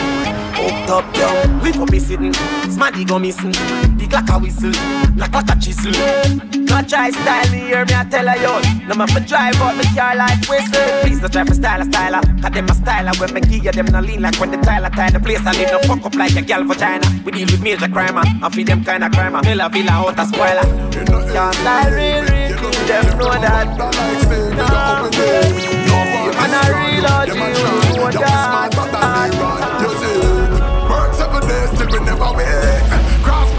up, 0.88 1.16
yo, 1.16 1.58
we 1.62 1.72
for 1.72 1.86
be 1.86 1.98
sitting 1.98 2.32
Smaddy 2.32 3.06
go 3.06 3.18
missing 3.18 3.52
The 3.52 4.06
clock 4.08 4.30
a 4.30 4.38
whistle, 4.38 4.72
like 5.16 5.32
like 5.32 5.50
a 5.50 5.60
chisel 5.60 5.92
Not 6.76 6.90
try 6.90 7.08
style 7.08 7.50
me, 7.52 7.60
hear 7.72 7.86
me, 7.86 7.94
I 7.94 8.04
tell 8.04 8.28
her, 8.28 8.36
yo. 8.36 8.60
No 8.86 8.94
man 8.96 9.08
for 9.08 9.20
drive 9.20 9.56
out 9.64 9.80
the 9.80 9.88
car 9.96 10.14
like 10.14 10.44
whistle 10.44 11.00
Please 11.00 11.20
don't 11.20 11.32
try 11.32 11.42
for 11.42 11.54
style 11.54 11.80
a 11.80 11.86
styler 11.86 12.20
Cause 12.42 12.52
them 12.52 12.68
a 12.68 12.74
styler 12.74 13.18
when 13.18 13.32
me 13.32 13.40
you 13.48 13.72
them 13.72 13.86
no 13.86 14.00
lean 14.00 14.20
Like 14.20 14.38
when 14.38 14.50
the 14.50 14.58
Tyler 14.58 14.90
tie 14.90 15.08
the 15.08 15.18
place 15.18 15.40
I 15.46 15.52
live 15.52 15.72
no 15.72 15.78
fuck 15.88 16.04
up 16.04 16.14
like 16.16 16.36
a 16.36 16.42
gal 16.42 16.64
vagina. 16.64 17.06
We 17.24 17.32
deal 17.32 17.46
with 17.46 17.62
major 17.62 17.88
crime, 17.88 18.18
I 18.18 18.50
feed 18.50 18.66
them 18.66 18.84
kind 18.84 19.04
of 19.04 19.12
crime 19.12 19.42
Villa, 19.42 19.70
villa, 19.72 19.90
out 19.92 20.18
a 20.20 20.26
spoiler. 20.26 20.68
Can't 20.92 21.54
style 21.54 21.92
real, 21.96 22.24
real, 22.28 22.60
them 22.84 23.18
know 23.20 23.32
that. 23.40 23.66
No, 23.72 24.68
and 26.44 26.52
a 26.52 26.62
real 26.76 27.06
OG 27.08 27.30
who 27.32 27.96
know 27.96 28.20
that 28.20 28.76
You 29.80 29.90
see, 29.96 30.20
work 30.92 31.14
seven 31.14 31.40
days 31.48 31.70
till 31.72 31.88
we 31.88 32.04
never 32.04 32.36
wake. 32.36 33.15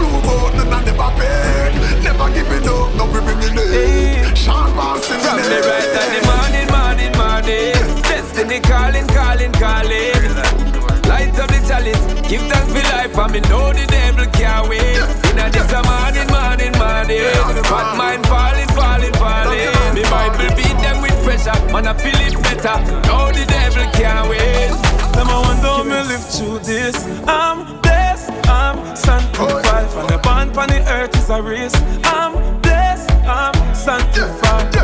Blue 0.08 0.22
boat, 0.22 0.54
none 0.54 0.72
of 0.72 0.84
never 0.86 1.10
pay. 1.20 2.00
Never 2.02 2.28
give 2.32 2.50
it 2.50 2.66
up, 2.66 2.94
no 2.94 3.04
we 3.06 3.20
bring 3.20 3.38
it 3.42 4.28
in. 4.28 4.34
Sean 4.34 4.72
Paul 4.72 4.98
sing 5.00 5.20
From 5.20 5.36
the 5.36 5.60
right 5.68 5.96
of 6.00 6.08
the 6.14 6.20
morning, 6.30 6.68
morning, 6.72 7.12
morning. 7.20 8.02
Destiny 8.02 8.60
calling, 8.60 9.06
calling, 9.08 9.52
calling. 9.52 10.77
Light 11.08 11.32
up 11.40 11.48
the 11.48 11.58
chalice, 11.66 12.04
give 12.28 12.42
thanks 12.52 12.68
for 12.68 12.84
life, 12.92 13.16
and 13.16 13.32
me 13.32 13.40
know 13.48 13.72
the 13.72 13.86
devil 13.88 14.26
can't 14.36 14.68
wait. 14.68 15.00
Inna 15.32 15.48
this 15.48 15.72
a 15.72 15.80
morning, 15.88 16.28
morning, 16.28 16.72
morning. 16.76 17.24
Bad 17.64 17.96
mind 17.96 18.26
falling, 18.28 18.68
falling, 18.76 19.14
falling. 19.16 19.72
Me 19.96 20.04
Bible 20.12 20.52
beat 20.54 20.76
them 20.84 21.00
with 21.00 21.16
pressure, 21.24 21.56
man 21.72 21.88
I 21.88 21.94
feel 21.96 22.20
it 22.20 22.36
better. 22.44 22.76
Know 23.08 23.32
the 23.32 23.44
devil 23.48 23.88
can't 23.96 24.28
wait. 24.28 24.68
Them 25.16 25.28
I 25.32 25.40
wonder 25.48 25.88
me 25.88 25.96
live 26.12 26.24
through 26.28 26.58
this. 26.60 26.94
I'm 27.26 27.80
blessed, 27.80 28.28
I'm 28.46 28.94
sanctified. 28.94 29.88
From 29.88 30.06
the 30.08 30.18
bond 30.18 30.58
on 30.58 30.68
the 30.68 30.84
earth 30.92 31.16
is 31.16 31.30
a 31.30 31.40
race. 31.40 31.74
I'm 32.04 32.60
blessed, 32.60 33.10
I'm 33.24 33.56
sanctified. 33.74 34.76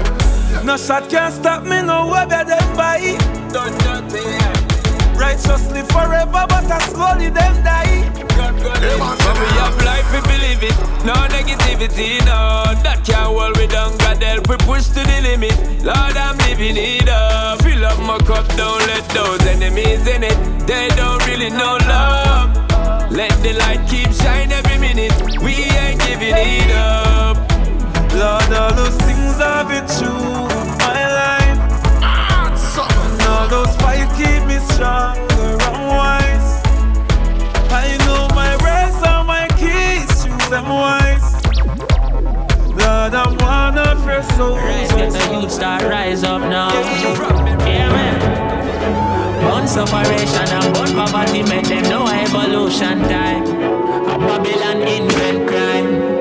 No 0.64 0.78
shot 0.78 1.10
can 1.10 1.30
stop 1.30 1.64
me, 1.64 1.82
no 1.82 2.09
better 2.10 2.48
than 2.48 2.76
by. 2.76 3.18
Don't. 3.52 4.43
Righteous 5.16 5.70
live 5.70 5.88
forever, 5.88 6.44
but 6.48 6.70
I 6.70 6.78
slowly 6.88 7.30
them 7.30 7.54
die. 7.62 8.02
When 8.34 9.36
we 9.40 9.48
have 9.60 9.76
life, 9.84 10.06
we 10.12 10.20
believe 10.22 10.62
it. 10.62 10.76
No 11.04 11.14
negativity, 11.30 12.18
no. 12.26 12.64
That 12.82 13.02
can't 13.04 13.30
hold 13.30 13.56
we 13.56 13.66
down. 13.66 13.96
God 13.98 14.22
help 14.22 14.48
we 14.48 14.56
push 14.58 14.88
to 14.88 15.02
the 15.02 15.20
limit. 15.22 15.56
Lord, 15.84 16.16
I'm 16.16 16.36
living 16.38 16.76
it 16.76 17.08
up. 17.08 17.62
Fill 17.62 17.84
up 17.84 17.98
my 18.00 18.18
cup, 18.18 18.46
don't 18.56 18.80
let 18.86 19.08
those 19.10 19.40
enemies 19.46 20.06
in 20.06 20.24
it. 20.24 20.36
They 20.66 20.88
don't 20.96 21.24
really 21.26 21.50
know 21.50 21.78
love. 21.86 22.54
Let 23.10 23.32
the 23.42 23.52
light 23.54 23.86
keep 23.88 24.10
shine 24.12 24.50
every 24.50 24.78
minute. 24.78 25.14
We 25.40 25.54
ain't 25.78 26.00
giving 26.00 26.34
it 26.34 26.70
up. 26.74 27.36
Lord, 28.14 28.52
all 28.52 28.74
those 28.74 28.96
things 29.02 29.40
I've 29.40 29.68
been 29.68 29.86
stronger 34.74 35.55
and 35.70 35.82
wise. 35.94 36.51
I 37.70 37.96
know 38.05 38.26
my 38.34 38.52
words 38.64 38.98
are 39.06 39.24
my 39.24 39.46
keys, 39.60 40.09
choose 40.22 40.48
them 40.51 40.68
wise. 40.68 41.30
Lord, 42.74 43.14
I'm 43.14 43.34
one 43.38 43.78
of 43.78 44.05
your 44.05 44.22
souls. 44.34 44.59
Rise, 44.59 44.90
get 44.92 45.12
the 45.12 45.40
youth 45.40 45.52
start 45.52 45.82
rise 45.84 46.24
up 46.24 46.40
now. 46.42 46.72
Yeah, 47.64 47.88
man. 47.96 48.18
One 49.51 49.68
separation 49.68 50.48
and 50.59 50.76
one 50.76 50.92
poverty 50.92 51.42
make 51.44 51.66
them 51.66 51.84
know 51.84 52.06
evolution 52.09 52.98
time. 53.02 53.44
A 54.12 54.18
Babylon 54.18 54.82
invent 54.82 55.48
crime. 55.48 56.14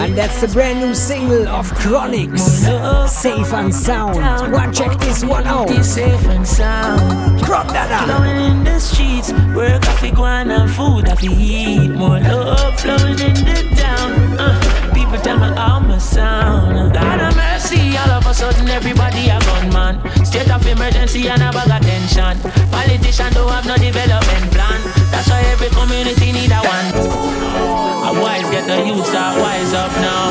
And 0.00 0.16
that's 0.16 0.40
the 0.40 0.48
brand 0.48 0.78
new 0.80 0.94
single 0.94 1.48
of 1.48 1.68
Chronixx, 1.72 2.38
Safe 3.08 3.52
and 3.52 3.74
Sound. 3.74 4.52
One 4.52 4.72
check 4.72 4.96
this 5.00 5.24
one 5.24 5.44
out. 5.44 5.68
Safe 5.84 6.24
and 6.28 6.46
sound. 6.46 7.42
Crop 7.42 7.66
that 7.68 8.04
Flowing 8.04 8.36
in 8.36 8.64
the 8.64 8.78
streets, 8.78 9.32
work 9.56 9.82
I 9.88 9.94
fi 9.98 10.10
and 10.38 10.70
food 10.70 11.08
I 11.08 11.14
fi 11.16 11.26
eat. 11.26 11.90
More 11.90 12.20
love 12.20 12.78
flowing 12.80 13.18
in 13.18 13.34
the 13.42 13.58
town. 13.74 14.38
Uh, 14.38 14.94
people 14.94 15.18
tell 15.18 15.38
me 15.38 15.46
I'm 15.46 15.90
a 15.90 15.98
sound. 15.98 16.94
God 16.94 17.20
of 17.20 17.34
mercy, 17.36 17.96
all 17.98 18.10
of 18.10 18.26
a 18.26 18.32
sudden 18.32 18.68
everybody 18.68 19.30
a 19.30 19.40
gunman. 19.40 19.98
State 20.24 20.50
of 20.50 20.64
emergency 20.64 21.28
and 21.28 21.42
a 21.42 21.50
bag 21.50 21.70
of 21.74 21.86
tension. 21.86 22.38
Politicians 22.70 23.34
don't 23.34 23.50
have 23.50 23.66
no 23.66 23.76
development 23.76 24.52
plan. 24.52 24.80
That's 25.10 25.28
why 25.28 25.42
every 25.52 25.70
community 25.70 26.30
need 26.32 26.52
a 26.52 26.60
one. 26.62 26.86
A 28.08 28.12
wise 28.22 28.48
get 28.50 28.57
the 28.68 28.86
youth 28.86 29.06
start 29.06 29.40
wise 29.40 29.72
up 29.72 29.90
now. 29.92 30.28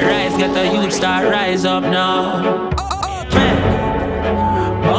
Rise 0.00 0.34
get 0.38 0.54
the 0.54 0.72
youth 0.74 0.90
start 0.90 1.28
rise 1.28 1.66
up 1.66 1.82
now. 1.82 2.95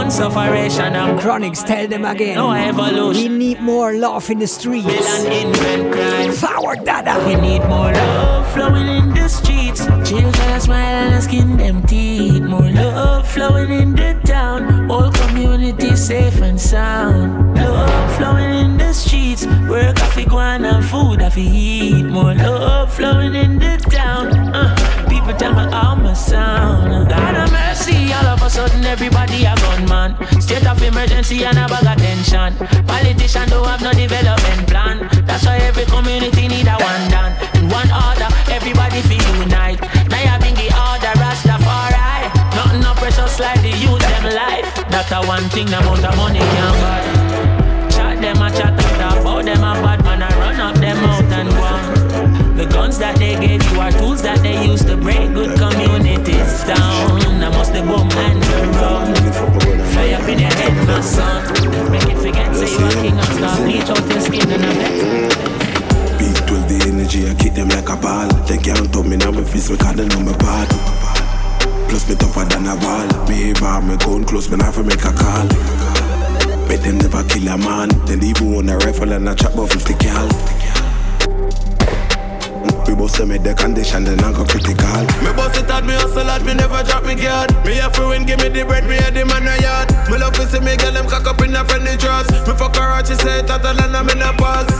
One 0.08 0.14
sufferation 0.14 0.96
and 0.96 1.20
Chronixx, 1.20 1.66
tell 1.66 1.86
them 1.86 2.06
again. 2.06 2.36
No 2.36 2.54
evolution. 2.54 3.24
We 3.34 3.38
need 3.38 3.60
more 3.60 3.94
love 3.94 4.30
in 4.30 4.40
the 4.40 4.48
streets. 4.48 4.88
Villain 4.88 5.48
invent 5.48 5.92
crime. 5.92 6.32
Forward, 6.32 6.86
dada. 6.86 7.22
We 7.28 7.36
need 7.36 7.60
more 7.68 7.92
love 7.92 8.50
flowing 8.54 8.88
in 8.88 9.14
the 9.14 9.28
streets. 9.28 9.86
Children 10.10 10.62
smile 10.62 11.12
and 11.12 11.22
skin 11.22 11.58
them 11.58 11.86
teeth. 11.86 12.42
More 12.42 12.72
love 12.72 13.28
flowing 13.28 13.70
in 13.70 13.96
the 13.98 14.18
town. 14.24 14.90
All 14.90 15.12
community 15.12 15.94
safe 15.98 16.42
and 16.42 16.58
sound. 16.58 17.58
Love 17.58 18.16
flowing 18.16 18.54
in 18.64 18.78
the 18.78 18.94
streets. 18.94 19.46
Work 19.68 20.02
off 20.02 20.16
go 20.26 20.40
and 20.40 20.86
food 20.86 21.22
off 21.22 21.38
eat. 21.38 22.06
More 22.06 22.34
love 22.34 22.94
flowing 22.94 23.36
in 23.36 23.60
the 23.60 23.76
town. 23.92 24.28
Uh, 24.56 25.07
people 25.28 25.40
tell 25.40 25.54
me 25.54 25.72
I'm 25.74 26.06
a 26.06 26.16
sound. 26.16 27.10
God 27.10 27.36
of 27.36 27.52
mercy, 27.52 28.14
all 28.14 28.28
of 28.28 28.42
a 28.42 28.50
sudden 28.50 28.84
everybody 28.86 29.44
a 29.46 29.56
gunman. 29.56 30.16
State 30.42 30.66
of 30.66 30.82
emergency 30.82 31.44
and 31.44 31.58
a 31.58 31.68
bag 31.68 31.86
of 31.86 31.98
tension. 31.98 32.52
Politicians 32.88 33.52
don't 33.52 33.68
have 33.68 33.82
no 33.82 33.92
development 33.92 34.68
plan. 34.68 34.98
That's 35.26 35.46
why 35.46 35.58
every 35.58 35.86
community 35.86 36.48
need 36.48 36.68
a 36.68 36.78
one 36.80 37.06
done. 37.12 37.34
In 37.56 37.68
one 37.70 37.92
order, 37.92 38.30
everybody 38.52 39.02
feel 39.02 39.28
unite. 39.44 39.82
Now 40.08 40.22
you 40.24 40.36
bring 40.40 40.56
the 40.56 40.70
order, 40.72 41.14
Rastafari. 41.20 42.32
Nothing 42.56 42.82
no 42.82 42.94
precious 42.96 43.40
like 43.40 43.62
the 43.62 43.74
youth 43.84 44.00
them 44.00 44.26
life. 44.32 44.68
That's 44.90 45.12
a 45.12 45.20
one 45.28 45.44
thing 45.50 45.68
the 45.68 45.80
amount 45.80 46.06
of 46.06 46.16
money 46.16 46.40
can 46.40 46.74
buy. 46.82 47.04
Chat 47.92 48.22
them 48.22 48.42
a 48.42 48.50
chat 48.52 48.78
talk 48.80 49.20
about 49.20 49.46
them 49.46 49.60
a 49.60 49.74
bad 49.84 50.04
man 50.04 50.22
a 50.22 50.30
run 50.40 50.60
up 50.60 50.76
them 50.76 50.98
out 50.98 51.24
and 51.24 51.57
guns 52.88 53.00
that 53.00 53.20
they 53.20 53.36
gave 53.36 53.64
you 53.72 53.80
are 53.82 53.92
tools 53.92 54.22
that 54.22 54.40
they 54.40 54.56
use 54.64 54.80
to 54.86 54.96
break 54.96 55.20
good 55.34 55.52
communities 55.60 56.64
down. 56.64 57.20
I 57.44 57.50
must 57.50 57.74
the 57.74 57.82
boom 57.84 58.08
and 58.08 58.40
the 58.40 58.60
run. 58.80 59.12
Fly 59.92 60.16
up 60.16 60.28
in 60.32 60.40
your 60.40 60.56
head, 60.56 60.72
my 60.88 61.02
son. 61.02 61.44
Make 61.92 62.08
it 62.08 62.16
forget, 62.16 62.56
say 62.56 62.72
you 62.72 62.88
a 62.88 62.92
king 63.04 63.20
and 63.20 63.34
start 63.36 63.60
bleach 63.68 63.92
out 63.92 64.08
your 64.08 64.22
skin 64.24 64.48
and 64.56 64.64
a 64.64 64.72
vex. 64.80 64.96
Big 66.16 66.38
12 66.48 66.70
the 66.72 66.78
energy, 66.88 67.28
I 67.28 67.36
keep 67.36 67.54
them 67.60 67.68
like 67.76 67.90
a 67.90 67.98
ball. 68.00 68.32
They 68.48 68.58
can't 68.58 68.88
top 68.94 69.06
me 69.06 69.18
now, 69.18 69.32
my 69.32 69.44
fist, 69.44 69.68
them 69.68 70.08
on 70.16 70.24
my 70.24 70.38
bad. 70.40 70.72
Plus 71.92 72.08
me 72.08 72.16
tougher 72.16 72.48
than 72.48 72.72
a 72.72 72.76
wall. 72.80 73.08
Me 73.28 73.52
bar, 73.60 73.82
me 73.82 73.98
gun 73.98 74.24
close, 74.24 74.48
me 74.50 74.56
never 74.56 74.84
make 74.84 75.04
a 75.04 75.12
call. 75.12 75.48
Bet 76.72 76.80
them 76.88 77.04
never 77.04 77.24
kill 77.28 77.52
a 77.52 77.58
man. 77.58 77.90
Then 78.08 78.24
even 78.24 78.54
want 78.54 78.70
a 78.70 78.78
rifle 78.80 79.12
and 79.12 79.28
a 79.28 79.36
chop 79.36 79.56
about 79.56 79.76
50 79.76 79.94
cal. 80.00 80.77
We 82.88 82.96
both 82.96 83.20
make 83.28 83.44
the 83.44 83.54
condition, 83.54 84.06
then 84.06 84.24
I 84.24 84.32
go 84.32 84.46
critical. 84.46 85.04
Me 85.20 85.36
boss 85.36 85.58
it 85.58 85.70
at 85.70 85.84
me 85.84 85.94
hustle 85.94 86.30
at 86.30 86.44
me 86.46 86.54
never 86.54 86.82
drop 86.84 87.04
me 87.04 87.16
guard. 87.16 87.52
Me 87.66 87.76
have 87.76 87.92
to 87.94 88.08
win, 88.08 88.26
give 88.26 88.40
me 88.40 88.48
the 88.48 88.64
bread, 88.64 88.88
me 88.88 88.96
a 88.96 89.12
the 89.12 89.26
man 89.26 89.44
a 89.44 89.62
yard. 89.62 89.92
Me 90.10 90.18
love 90.18 90.34
to 90.34 90.48
see 90.48 90.60
me 90.62 90.78
girl 90.78 90.94
them 90.94 91.08
cock 91.08 91.28
up 91.28 91.42
in 91.42 91.56
a 91.56 91.66
friendly 91.66 91.98
trust. 91.98 92.32
Me 92.48 92.54
fuck 92.56 92.76
her 92.78 92.84
out, 92.84 93.06
she 93.06 93.16
say 93.16 93.40
it 93.40 93.50
hotter 93.50 93.74
than 93.74 93.94
I'm 93.94 94.08
in 94.10 94.22
a 94.22 94.32
pause. 94.34 94.72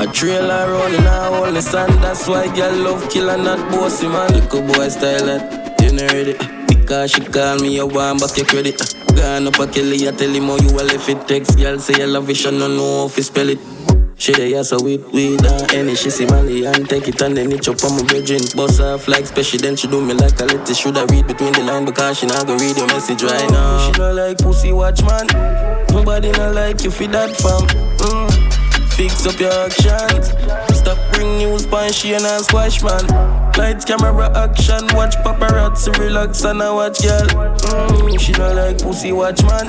A 0.02 0.12
trailer 0.12 0.70
rolling, 0.70 1.08
I 1.08 1.28
hold 1.28 1.56
the 1.56 1.62
sand. 1.62 2.04
That's 2.04 2.28
why 2.28 2.54
girl 2.54 2.76
love 2.76 3.10
killer, 3.10 3.38
not 3.38 3.72
bossy 3.72 4.08
man. 4.08 4.34
Little 4.34 4.62
boy 4.62 4.90
style 4.90 5.26
that. 5.26 5.63
Because 5.90 7.12
she 7.12 7.22
call 7.22 7.58
me, 7.60 7.76
you 7.76 7.88
want 7.88 8.22
back 8.22 8.38
your 8.38 8.46
credit. 8.46 8.78
Gone 9.16 9.48
up 9.48 9.60
a 9.60 9.68
kill 9.68 9.92
it, 9.92 10.08
I 10.08 10.16
tell 10.16 10.30
him 10.30 10.44
how 10.48 10.58
you 10.58 10.74
will 10.74 10.90
if 10.90 11.10
it 11.10 11.28
takes. 11.28 11.56
Girl 11.56 11.78
say 11.80 12.00
you 12.02 12.08
love 12.08 12.30
it, 12.30 12.36
she 12.38 12.52
no 12.52 12.68
know 12.68 13.06
if 13.06 13.18
you 13.18 13.24
spell 13.24 13.50
it. 13.50 13.60
She 14.16 14.32
dey 14.32 14.56
ask 14.56 14.70
so 14.70 14.78
we 14.82 14.98
we 15.12 15.36
down 15.38 15.70
any 15.74 15.96
she 15.96 16.10
see 16.10 16.26
Mali 16.26 16.66
and 16.66 16.88
take 16.88 17.08
it 17.10 17.20
and 17.22 17.36
then 17.36 17.52
it 17.52 17.64
chop 17.64 17.84
on 17.84 17.98
my 17.98 18.04
virgin. 18.14 18.40
Boss 18.56 18.80
off 18.80 19.08
like 19.08 19.26
special, 19.26 19.60
then 19.60 19.76
she 19.76 19.88
do 19.88 20.00
me 20.02 20.14
like 20.14 20.40
a 20.40 20.46
lettuce. 20.46 20.78
Should 20.78 20.98
I 20.98 21.04
read 21.06 21.28
between 21.28 21.52
the 21.54 21.64
line 21.64 21.84
because 21.86 22.20
she 22.20 22.28
not 22.28 22.46
go 22.48 22.56
read 22.56 22.78
your 22.78 22.88
message 22.88 23.24
right 23.24 23.50
now. 23.50 23.92
She 23.92 24.00
not 24.00 24.16
like 24.16 24.38
pussy 24.38 24.72
watch 24.72 25.02
man. 25.04 25.28
Nobody 25.90 26.32
not 26.32 26.56
like 26.56 26.84
you 26.84 26.92
for 26.92 27.08
that 27.08 27.36
fam. 27.36 27.68
Mm. 28.00 28.94
Fix 28.94 29.26
up 29.26 29.40
your 29.40 29.52
actions. 29.52 30.30
Stop 30.94 31.14
bring 31.14 31.38
news 31.40 31.66
pan 31.66 31.92
she 31.92 32.14
and 32.14 32.24
squash 32.46 32.84
man. 32.84 33.08
Lights, 33.58 33.84
camera, 33.84 34.30
action. 34.38 34.86
Watch 34.94 35.16
paparazzi 35.26 35.92
relax 35.98 36.44
and 36.44 36.62
I 36.62 36.72
watch 36.72 37.02
girl. 37.02 37.28
Mm, 37.28 38.20
she 38.20 38.32
not 38.34 38.56
like 38.56 38.83
pussy 38.94 39.12
watch 39.12 39.42
man. 39.44 39.66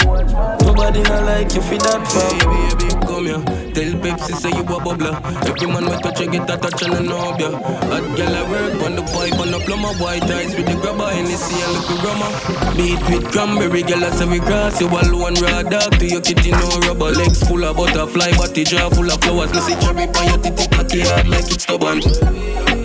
Nobody 0.61 1.01
not 1.03 1.25
like 1.25 1.55
you 1.55 1.63
for 1.63 1.79
that 1.81 2.05
fam. 2.13 2.37
Baby, 2.45 2.61
baby, 2.77 3.07
come 3.09 3.25
here. 3.25 3.73
Tell 3.73 3.93
Pepsi 4.05 4.35
say 4.37 4.51
you 4.51 4.61
a 4.61 4.77
bubbler. 4.85 5.17
Every 5.49 5.67
man 5.67 5.85
we 5.89 5.97
touch 6.05 6.21
you 6.21 6.31
get 6.31 6.51
a 6.51 6.57
touch 6.57 6.83
and 6.83 6.95
a 6.95 7.01
know 7.01 7.33
ya. 7.41 7.51
Hot 7.89 8.05
girl 8.17 8.35
I 8.37 8.43
work 8.51 8.83
on 8.85 8.97
the 8.97 9.03
pipe 9.03 9.41
on 9.41 9.51
the 9.51 9.61
plumber. 9.65 9.95
White 9.97 10.29
eyes 10.29 10.55
with 10.55 10.67
the 10.67 10.77
grabber 10.77 11.09
and 11.17 11.27
the 11.27 11.37
see 11.37 11.57
a 11.65 11.69
little 11.73 11.99
grandma. 12.05 12.29
Beat 12.77 13.01
with 13.09 13.33
cranberry 13.33 13.83
girl 13.83 14.05
I 14.05 14.11
say 14.11 14.29
we 14.29 14.41
cross. 14.41 14.81
You 14.81 14.89
alone 14.89 15.41
raw 15.41 15.63
dog 15.63 15.99
to 15.99 16.07
your 16.07 16.21
kitty 16.21 16.51
no 16.51 16.69
rubber. 16.85 17.17
Legs 17.17 17.41
full 17.49 17.65
of 17.65 17.77
butterfly, 17.77 18.37
body 18.37 18.65
jaw 18.65 18.91
full 18.91 19.11
of 19.11 19.21
flowers. 19.25 19.53
Me 19.55 19.61
see 19.61 19.77
cherry 19.81 20.05
on 20.05 20.25
your 20.29 20.39
titty 20.39 20.69
cocky 20.69 21.01
hard 21.01 21.29
like 21.29 21.49
it's 21.49 21.65
stubborn. 21.65 22.01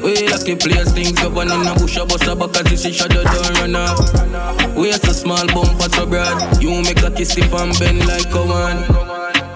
We 0.04 0.28
lucky 0.28 0.56
place 0.56 0.92
things 0.92 1.14
govern 1.14 1.52
in 1.52 1.68
a 1.68 1.76
bush 1.76 1.98
a 1.98 2.06
bus 2.06 2.28
a 2.28 2.36
back 2.36 2.56
as 2.58 2.72
you 2.72 2.78
see 2.78 2.94
shadow 2.94 3.24
don't 3.24 3.60
run 3.60 3.76
off. 3.76 4.76
We 4.76 4.92
a 4.92 4.98
small 4.98 5.46
bumper 5.48 5.90
so 5.90 6.06
broad. 6.06 6.62
You 6.62 6.82
make 6.82 7.02
a 7.04 7.12
kiss 7.12 7.38
if 7.38 7.54
I'm 7.54 7.72
bend 7.80 8.08
like 8.08 8.34
a 8.34 8.44
one. 8.46 8.86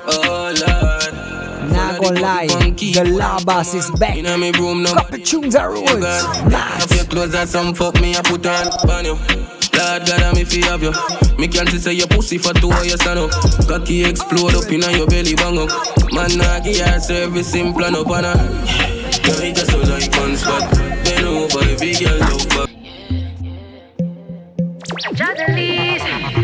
Oh 0.05 0.53
Lord. 0.53 1.71
Not 1.71 2.01
gonna 2.01 2.19
lie, 2.19 2.47
the 2.47 3.03
Labas 3.05 3.73
is 3.73 3.89
back. 3.99 4.17
In 4.17 4.25
my 4.25 4.51
room 4.59 4.83
now. 4.83 4.93
Couple 4.93 5.19
tunes 5.19 5.55
are 5.55 5.71
roads. 5.71 6.05
Have 6.05 6.91
your 6.91 7.05
clothes 7.05 7.33
and 7.35 7.49
some 7.49 7.73
fuck 7.73 7.95
me 8.01 8.15
I 8.15 8.21
put 8.21 8.45
on. 8.45 8.87
Ban 8.87 9.05
you. 9.05 9.17
Lord 9.73 10.05
God, 10.05 10.21
I'm 10.21 10.37
if 10.37 10.53
you 10.53 10.63
have 10.65 10.83
you. 10.83 10.93
Me 11.37 11.47
can't 11.47 11.69
say 11.69 11.93
your 11.93 12.07
pussy 12.07 12.37
for 12.37 12.53
two 12.53 12.69
or 12.69 12.83
you 12.83 12.97
stand 12.97 13.19
up. 13.19 13.31
Cocky 13.67 14.05
explode 14.05 14.55
up 14.55 14.71
in 14.71 14.81
your 14.81 15.07
belly 15.07 15.35
bang 15.35 15.57
up. 15.57 15.69
Man, 16.11 16.39
I 16.41 16.59
give 16.59 16.77
your 16.77 16.99
service 16.99 17.55
in 17.55 17.73
plan 17.73 17.95
up 17.95 18.07
and 18.11 18.25
a. 18.25 18.33
Girl, 19.23 19.41
you 19.41 19.53
just 19.53 19.71
like 20.07 20.19
one 20.19 20.35
spot. 20.35 20.75
Bend 21.03 21.25
over, 21.25 21.77
big 21.79 21.99
girl 21.99 22.19
love. 22.19 22.73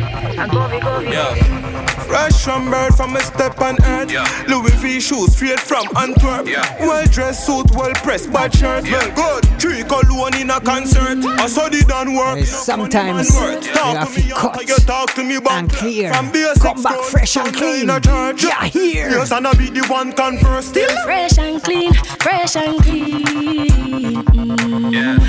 Just 0.10 1.04
Yeah. 1.04 1.36
Fresh 2.10 2.44
from 2.44 2.72
bird 2.72 2.96
from 2.96 3.16
a 3.16 3.20
step 3.22 3.62
on 3.62 3.78
earth. 3.84 4.12
Yeah. 4.12 4.28
Louis 4.48 4.74
V 4.82 5.00
shoes 5.00 5.34
straight 5.36 5.60
from 5.60 5.86
Antwerp. 5.96 6.48
Yeah. 6.48 6.66
Well 6.80 7.06
dressed 7.06 7.46
suit, 7.46 7.70
well 7.76 7.94
pressed 7.96 8.32
bad 8.34 8.54
shirt. 8.54 8.86
Yeah. 8.86 8.98
Well 9.16 9.42
good. 9.42 9.62
Three 9.62 9.84
cologne 9.84 10.36
in 10.36 10.50
a 10.50 10.60
concert. 10.60 11.24
I 11.26 11.48
saw 11.48 11.70
the 11.70 11.84
done 11.88 12.16
work. 12.16 12.44
Sometimes 12.46 13.30
you 13.36 13.42
have 13.76 14.14
to 14.16 14.22
cut 14.34 14.68
you 14.68 14.76
talk 14.78 15.14
to 15.14 15.24
me 15.24 15.36
about 15.36 15.54
and 15.54 15.72
clear. 15.72 16.14
From 16.14 16.32
basic 16.32 16.64
Come 16.64 16.82
back 16.82 17.00
fresh 17.02 17.38
and 17.38 17.54
clean. 17.54 17.88
Yeah, 17.88 18.66
here. 18.66 19.10
Yes, 19.10 19.32
and 19.32 19.46
I 19.48 19.54
be 19.54 19.70
the 19.70 19.86
one 19.88 20.12
converse. 20.14 20.68
Still 20.68 20.90
fresh 21.04 21.38
and 21.38 21.62
clean, 21.62 21.94
fresh 21.94 22.56
and 22.56 22.82
clean. 22.82 23.89
Yeah. 24.50 25.20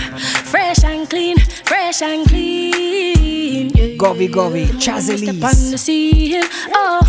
Fresh 0.45 0.85
and 0.85 1.09
clean, 1.09 1.39
fresh 1.65 2.01
and 2.01 2.27
clean. 2.27 3.69
Yeah, 3.69 3.97
Govy 3.99 4.29
Govy, 4.29 4.67
Chazzy 4.81 5.19
Step 5.19 5.35
on 5.35 5.71
the 5.71 5.77
scene. 5.77 6.43
Oh, 6.73 7.01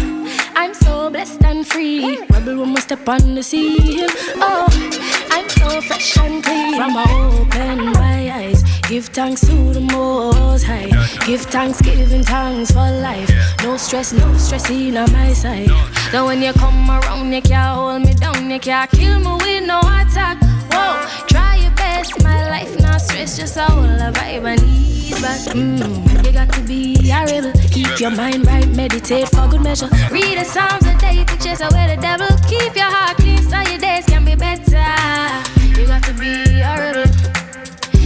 I'm 0.55 0.73
so 0.73 1.09
blessed 1.09 1.41
and 1.45 1.65
free. 1.65 2.19
Rebel 2.29 2.57
woman 2.57 2.81
step 2.81 3.07
on 3.07 3.35
the 3.35 3.43
scene. 3.43 4.09
Oh, 4.35 4.67
I'm 5.31 5.47
so 5.47 5.79
fresh 5.81 6.17
and 6.17 6.43
clean. 6.43 6.75
From 6.75 6.93
my 6.93 7.05
open 7.39 7.93
my 7.93 8.29
eyes, 8.33 8.61
give 8.89 9.05
thanks 9.05 9.41
to 9.41 9.71
the 9.71 9.79
Most 9.79 10.63
High. 10.65 10.89
Give 11.25 11.41
thanks, 11.41 11.81
giving 11.81 12.23
thanks 12.23 12.71
for 12.71 12.91
life. 12.91 13.29
No 13.63 13.77
stress, 13.77 14.11
no 14.11 14.38
stress 14.38 14.69
in 14.69 14.97
on 14.97 15.09
my 15.13 15.31
side. 15.31 15.69
Now 16.11 16.25
when 16.25 16.41
you 16.41 16.51
come 16.53 16.89
around, 16.91 17.31
you 17.31 17.41
can't 17.41 17.77
hold 17.77 18.01
me 18.01 18.13
down, 18.15 18.51
you 18.51 18.59
can't 18.59 18.91
kill 18.91 19.17
me 19.19 19.33
with 19.35 19.63
no 19.65 19.79
attack. 19.79 20.38
Whoa, 20.73 21.25
try 21.27 21.60
my 22.23 22.49
life 22.49 22.79
not 22.79 23.01
stress, 23.01 23.38
just 23.38 23.57
a 23.57 23.63
whole 23.63 23.83
vibe 23.83 24.45
and 24.45 24.61
ease. 24.63 25.19
But 25.21 25.55
mm, 25.55 26.25
you 26.25 26.31
got 26.31 26.51
to 26.53 26.61
be 26.61 26.95
a 27.11 27.25
rebel. 27.25 27.51
Keep 27.69 27.99
your 27.99 28.11
mind 28.11 28.45
right, 28.47 28.67
meditate 28.69 29.27
for 29.29 29.47
good 29.47 29.61
measure. 29.61 29.89
Read 30.11 30.38
the 30.38 30.43
Psalms 30.45 30.85
a 30.85 30.97
day 30.97 31.23
to 31.23 31.38
chase 31.38 31.61
away 31.61 31.95
the 31.95 32.01
devil. 32.01 32.27
Keep 32.47 32.75
your 32.75 32.89
heart 32.89 33.17
clean 33.17 33.41
so 33.43 33.59
your 33.69 33.77
days 33.79 34.05
can 34.05 34.23
be 34.25 34.35
better. 34.35 34.88
You 35.79 35.85
got 35.88 36.03
to 36.03 36.13
be 36.13 36.61
a 36.61 36.75
rebel. 36.79 37.05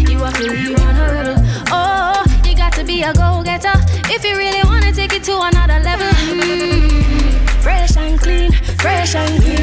You 0.10 0.20
have 0.20 0.36
to 0.38 0.50
be 0.52 0.74
rebel. 0.74 1.36
Oh, 1.72 2.24
you 2.46 2.56
got 2.56 2.74
to 2.74 2.84
be 2.84 3.04
a 3.04 3.14
go-getter 3.14 3.74
if 4.10 4.24
you 4.24 4.36
really 4.38 4.64
wanna 4.64 4.92
take 4.92 5.14
it 5.14 5.24
to 5.24 5.40
another 5.42 5.80
level. 5.84 6.08
Mm, 6.08 7.62
fresh 7.62 7.98
and 7.98 8.20
clean, 8.20 8.52
fresh 8.80 9.16
and 9.16 9.42
clean. 9.44 9.58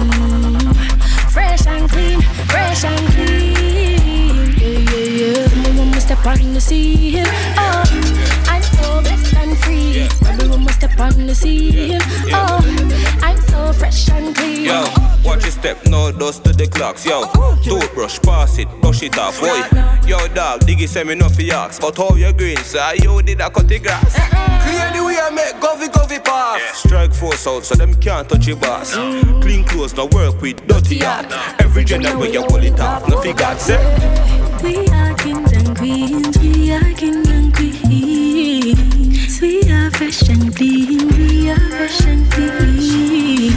Mm, 0.00 1.30
fresh 1.30 1.66
and 1.66 1.88
clean, 1.90 2.19
fresh 2.70 2.84
and 2.84 3.06
clean. 3.14 3.56
Yeah, 4.58 4.78
yeah, 4.94 5.42
yeah. 5.42 5.62
Mama 5.62 5.84
must 5.86 6.06
step 6.06 6.24
on 6.24 6.54
the 6.54 6.60
scene. 6.60 7.26
Oh, 7.56 7.82
I'm 8.46 8.62
so 8.62 9.02
blessed 9.02 9.34
and 9.34 9.58
free. 9.58 10.08
Rebel 10.22 10.58
must 10.58 10.76
step 10.76 10.98
on 11.00 11.26
the 11.26 11.34
scene. 11.34 12.00
Oh, 12.32 12.60
I'm 13.22 13.40
so 13.48 13.72
fresh 13.72 14.08
and 14.10 14.34
clean. 14.36 14.66
Yo, 14.66 14.84
watch 15.24 15.42
your 15.42 15.50
step, 15.50 15.84
no 15.86 16.12
dust 16.12 16.44
to 16.44 16.52
the 16.52 16.68
clocks. 16.68 17.04
Yo, 17.04 17.24
toothbrush, 17.64 18.20
pass 18.20 18.58
it, 18.58 18.68
brush 18.80 19.02
it 19.02 19.18
off. 19.18 19.40
Boy, 19.40 19.62
yo, 20.06 20.28
dog, 20.28 20.60
diggy 20.60 20.86
send 20.88 21.08
me 21.08 21.14
no 21.16 21.28
for 21.28 21.42
yaks. 21.42 21.80
But 21.80 21.96
how 21.96 22.14
you 22.14 22.32
green, 22.32 22.58
sir? 22.58 22.94
You 23.02 23.20
did 23.22 23.40
I 23.40 23.50
cut 23.50 23.66
the 23.66 23.78
grass. 23.80 24.16
Uh-uh. 24.16 24.62
Clear 24.62 24.92
the 24.92 24.99
I 25.18 25.30
make 25.30 25.56
govy 25.60 25.88
govy 25.88 26.22
pass. 26.22 26.78
Strike 26.78 27.14
force 27.14 27.46
out 27.46 27.64
so 27.64 27.74
them 27.74 27.94
can't 27.94 28.28
touch 28.28 28.46
your 28.46 28.56
boss. 28.56 28.94
Clean 29.42 29.64
clothes, 29.64 29.94
no 29.94 30.06
work 30.06 30.40
with 30.40 30.64
dirty 30.66 31.04
art. 31.04 31.26
Every 31.60 31.84
gender 31.84 32.16
where 32.18 32.30
you 32.30 32.42
pull 32.44 32.62
it 32.62 32.78
off, 32.80 33.08
no 33.08 33.20
figure 33.20 33.54
say. 33.58 33.78
We 34.62 34.86
are 34.88 35.14
kings 35.14 35.52
and 35.52 35.76
queens, 35.76 36.38
we 36.38 36.72
are 36.72 36.92
kings 36.94 37.28
and 37.28 37.54
queens. 37.54 39.40
We 39.40 39.62
are 39.72 39.90
fresh 39.90 40.28
and 40.28 40.54
clean, 40.54 41.08
we 41.16 41.50
are 41.50 41.70
fresh 41.70 42.04
and 42.06 42.30
clean. 42.30 43.52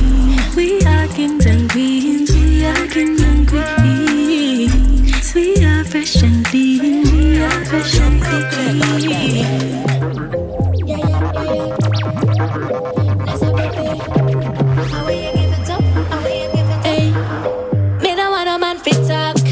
We 0.56 0.82
are 0.86 1.08
kings 1.08 1.46
and 1.46 1.70
queens, 1.70 2.32
we 2.32 2.66
are 2.66 2.88
kings 2.88 3.22
and 3.22 3.48
queens. 3.48 5.34
We 5.36 5.66
are 5.66 5.84
fresh 5.84 6.24
and 6.24 6.46
clean, 6.46 7.04
we 7.12 7.42
are 7.42 7.66
fresh 7.66 8.00
and 8.00 8.22
clean. 8.24 10.63
Fit 18.84 19.08
talk. 19.08 19.43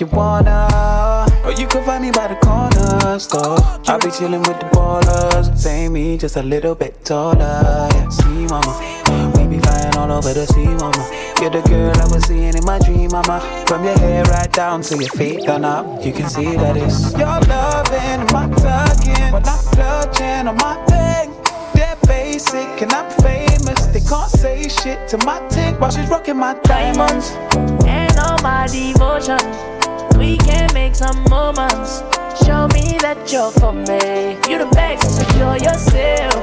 If 0.00 0.02
you 0.02 0.16
wanna, 0.16 1.26
or 1.44 1.52
you 1.52 1.66
could 1.66 1.84
find 1.84 2.04
me 2.04 2.12
by 2.12 2.28
the 2.28 2.36
corner 2.36 3.18
store. 3.18 3.58
I'll 3.88 3.98
be 3.98 4.12
chilling 4.12 4.42
with 4.42 4.60
the 4.60 4.66
ballers, 4.66 5.56
same 5.58 5.94
me, 5.94 6.16
just 6.16 6.36
a 6.36 6.42
little 6.42 6.76
bit 6.76 7.04
taller. 7.04 7.88
Yeah, 7.90 8.08
see, 8.08 8.46
mama, 8.46 8.78
we 9.34 9.56
be 9.56 9.58
flying 9.58 9.96
all 9.96 10.12
over 10.12 10.32
the 10.32 10.46
sea, 10.46 10.66
mama. 10.66 11.02
You're 11.40 11.50
the 11.50 11.68
girl 11.68 11.96
I 11.96 12.14
was 12.14 12.24
seeing 12.26 12.54
in 12.54 12.64
my 12.64 12.78
dream, 12.78 13.10
mama. 13.10 13.40
From 13.66 13.82
your 13.82 13.98
hair 13.98 14.22
right 14.24 14.52
down 14.52 14.82
to 14.82 14.96
your 14.96 15.08
feet 15.10 15.40
done 15.44 15.64
up, 15.64 16.04
you 16.04 16.12
can 16.12 16.28
see 16.28 16.54
that 16.56 16.76
it's 16.76 17.12
your 17.14 17.40
loving, 17.50 18.22
my 18.30 18.46
tugging, 18.62 19.32
but 19.32 19.44
not 19.44 19.58
clutching 19.74 20.46
on 20.46 20.56
my 20.58 20.76
thing. 20.86 21.34
They're 21.74 21.96
basic 22.06 22.82
and 22.82 22.92
I'm 22.92 23.10
famous. 23.22 23.86
They 23.86 24.00
can't 24.00 24.30
say 24.30 24.68
shit 24.68 25.08
to 25.08 25.16
my 25.26 25.40
tick 25.48 25.80
while 25.80 25.90
she's 25.90 26.08
rocking 26.08 26.36
my 26.36 26.54
diamonds. 26.62 27.32
And 27.84 28.16
all 28.20 28.38
my 28.42 28.68
devotion. 28.68 29.77
We 30.28 30.36
can 30.36 30.68
make 30.74 30.94
some 30.94 31.24
moments. 31.30 32.04
Show 32.44 32.68
me 32.76 33.00
that 33.00 33.32
you're 33.32 33.50
for 33.50 33.72
me. 33.72 34.36
You 34.44 34.60
the 34.60 34.68
best, 34.76 35.00
to 35.00 35.08
secure 35.08 35.56
yourself. 35.56 36.36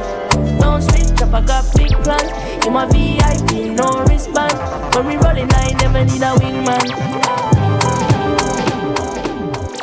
Don't 0.58 0.82
switch 0.82 1.22
up, 1.22 1.32
I 1.32 1.46
got 1.46 1.70
big 1.78 1.94
plans. 2.02 2.34
You 2.66 2.72
my 2.72 2.90
VIP, 2.90 3.78
no 3.78 4.02
wristband. 4.10 4.58
When 4.96 5.06
we 5.06 5.18
rollin', 5.22 5.54
I 5.54 5.78
never 5.78 6.04
need 6.04 6.26
a 6.26 6.34
wingman. 6.34 6.82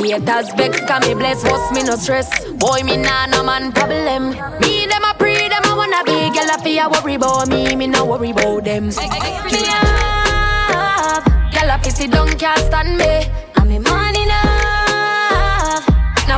Haters 0.02 0.50
vex, 0.54 0.80
can 0.80 1.00
me 1.06 1.14
bless, 1.14 1.44
boss 1.44 1.70
me 1.70 1.84
no 1.84 1.94
stress. 1.94 2.28
Boy, 2.58 2.82
me 2.82 2.96
nah 2.96 3.26
no 3.26 3.44
man 3.44 3.70
problem. 3.70 4.30
Me 4.58 4.84
them 4.90 5.04
a 5.06 5.14
pre 5.14 5.46
them, 5.46 5.62
I 5.62 5.74
wanna 5.78 6.02
be 6.02 6.28
girl 6.34 6.50
a 6.50 6.58
fear 6.58 6.90
worry 6.90 7.14
about 7.14 7.46
me, 7.46 7.76
me 7.76 7.86
no 7.86 8.04
worry 8.04 8.32
about 8.32 8.64
them. 8.64 8.88
Me 8.88 9.62
up, 9.78 11.22
girl 11.54 11.70
a 11.70 11.78
pissy 11.78 12.10
don't 12.10 12.36
can't 12.36 12.58
stand 12.58 12.98
me 12.98 13.31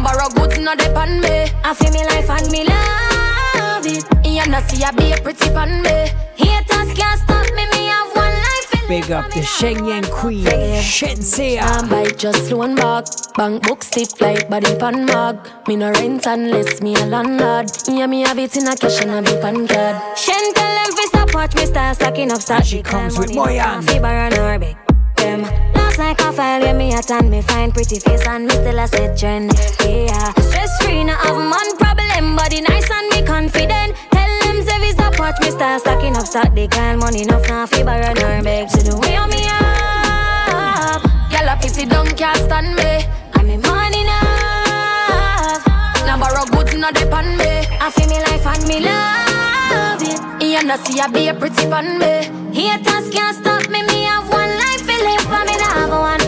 borrow 0.04 0.28
goods 0.28 0.58
no 0.58 0.76
depend 0.76 1.22
me. 1.22 1.48
I 1.64 1.72
feel 1.74 1.90
me 1.90 2.04
life 2.04 2.30
and 2.30 2.50
me 2.52 2.64
love 2.68 3.86
it. 3.86 4.04
You 4.24 4.46
know 4.50 4.60
see 4.68 4.84
I 4.84 4.90
be 4.92 5.12
a 5.12 5.16
pretty 5.16 5.48
pan 5.50 5.82
me. 5.82 6.12
Haters 6.36 6.92
can't 6.94 7.20
stop 7.20 7.46
me, 7.56 7.64
me 7.72 7.86
have 7.88 8.14
one 8.14 8.36
life. 8.46 8.70
Big 8.86 9.10
up 9.10 9.30
the 9.32 9.40
Shenyeng 9.40 10.08
Queen, 10.10 10.44
Shenseea. 10.44 11.62
I 11.62 11.88
bite 11.88 12.18
just 12.18 12.52
one 12.52 12.74
back. 12.74 13.06
Bank 13.36 13.62
book 13.66 13.82
stiff 13.82 14.20
like 14.20 14.48
body 14.50 14.76
pan 14.76 15.06
mag. 15.06 15.36
Me 15.66 15.76
no 15.76 15.90
rent 15.92 16.26
unless 16.26 16.82
me 16.82 16.94
a 16.96 17.06
landlord. 17.06 17.70
Yeah, 17.88 18.06
me 18.06 18.20
have 18.22 18.38
it 18.38 18.56
in 18.56 18.68
a 18.68 18.76
cash 18.76 19.00
and 19.00 19.10
a 19.10 19.22
big 19.22 19.40
pan 19.40 19.66
card. 19.66 20.18
Shen 20.18 20.52
tell 20.52 20.74
them 20.84 20.92
fi 20.96 21.04
stop 21.06 21.34
watch 21.34 21.54
me 21.56 21.66
start 21.66 21.96
stacking 21.96 22.30
up 22.30 22.42
start 22.42 22.66
She 22.66 22.82
comes 22.82 23.18
with 23.18 23.30
Moyan. 23.32 23.82
Fiber 23.84 24.06
and 24.06 24.38
Orbit. 24.38 24.76
Them 25.16 25.63
last 25.98 26.18
night 26.18 26.26
I 26.26 26.32
file 26.32 26.60
when 26.62 26.78
me 26.78 26.92
at 26.92 27.10
and 27.10 27.30
me 27.30 27.40
find 27.42 27.72
pretty 27.72 27.98
face 28.00 28.26
and 28.26 28.46
me 28.46 28.54
still 28.54 28.78
a 28.78 28.88
set 28.88 29.16
trend. 29.16 29.52
Yeah, 29.80 30.32
stress 30.34 30.82
free 30.82 31.04
no 31.04 31.14
have 31.14 31.36
man 31.36 31.76
problem, 31.76 32.36
body 32.36 32.60
nice 32.62 32.90
and 32.90 33.08
me 33.10 33.22
confident. 33.22 33.94
Tell 34.10 34.38
them 34.40 34.64
fi 34.64 34.90
stop 34.90 35.18
watch 35.18 35.36
me 35.40 35.50
start 35.50 35.80
stacking 35.82 36.16
up 36.16 36.26
start 36.26 36.54
the 36.54 36.66
kind 36.68 36.98
money 36.98 37.22
enough 37.22 37.46
now 37.48 37.66
fiber 37.66 37.90
and 37.90 38.18
Orbit. 38.18 38.70
To 38.70 38.82
the 38.82 38.98
way 38.98 39.16
on 39.16 39.30
me 39.30 39.46
up, 39.46 41.02
gyal 41.30 41.52
a 41.52 41.56
pissy 41.62 41.88
don't 41.88 42.16
can't 42.16 42.38
stand 42.38 42.74
me. 42.74 43.06
And 43.34 43.46
me 43.46 43.56
money 43.58 44.00
enough. 44.02 45.62
Now 46.06 46.18
borrow 46.18 46.44
goods 46.46 46.74
no 46.74 46.90
depend 46.90 47.38
me. 47.38 47.66
I 47.78 47.90
feel 47.90 48.08
me 48.08 48.18
life 48.18 48.46
and 48.46 48.66
me 48.66 48.80
love 48.80 50.02
it. 50.02 50.42
You 50.42 50.64
know 50.64 50.76
see 50.84 51.00
I 51.00 51.06
be 51.08 51.28
a 51.28 51.34
pretty 51.34 51.66
pan 51.68 51.98
me. 51.98 52.14
Haters 52.52 53.10
can't 53.10 53.36
stop 53.36 53.68
me. 53.70 53.83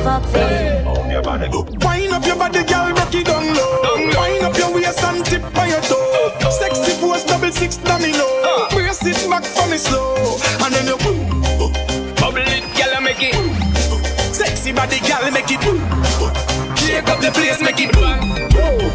Fuck 0.07 0.23
for 0.31 0.39
Wind 1.83 2.13
up 2.13 2.25
your 2.25 2.37
body, 2.37 2.63
girl, 2.63 2.93
rock 2.93 3.15
it 3.15 3.27
down 3.27 3.55
low. 3.55 3.97
Wind 4.15 4.45
up 4.45 4.57
your 4.57 4.73
waist 4.73 5.03
and 5.03 5.25
tip 5.25 5.43
on 5.59 5.69
your 5.69 5.81
toe. 5.81 6.31
Sexy 6.51 6.93
pose, 7.01 7.25
double 7.25 7.51
six 7.51 7.77
domino. 7.79 8.27
Brace 8.71 9.05
it 9.05 9.19
back 9.29 9.45
for 9.45 9.67
me 9.69 9.79
slow, 9.79 10.39
and 10.63 10.73
then 10.75 10.87
you 10.87 10.97
boom. 11.03 11.43
Bubble 12.21 12.47
it, 12.57 12.65
girl, 12.77 13.01
make 13.01 13.19
it. 13.21 13.35
Sexy 14.35 14.73
body, 14.73 15.01
girl, 15.01 15.31
make 15.33 15.51
it. 15.51 15.61
Shake 16.79 17.09
up 17.09 17.21
the 17.21 17.31
place, 17.33 17.61
make 17.61 17.81
it 17.81 17.93
bang. 17.93 18.21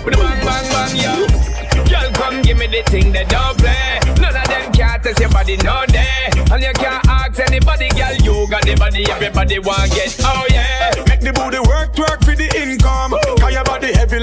Bang, 0.05 0.45
bang, 0.47 0.65
bang, 0.71 0.95
yeah. 0.95 1.41
Girl, 1.89 2.11
come 2.13 2.41
give 2.41 2.57
me 2.57 2.67
the 2.67 2.83
thing 2.89 3.11
that 3.11 3.27
don't 3.27 3.57
play. 3.57 3.99
None 4.21 4.35
of 4.35 4.47
them 4.47 4.71
can't 4.71 5.03
test 5.03 5.19
your 5.19 5.29
body, 5.29 5.57
no 5.57 5.83
day. 5.87 6.29
And 6.51 6.61
you 6.63 6.73
can't 6.73 7.03
ask 7.07 7.39
anybody, 7.39 7.89
girl, 7.89 8.15
you 8.23 8.47
got 8.49 8.63
the 8.63 8.75
body, 8.75 9.03
everybody 9.09 9.59
want 9.59 9.91
get. 9.91 10.15
Oh 10.23 10.50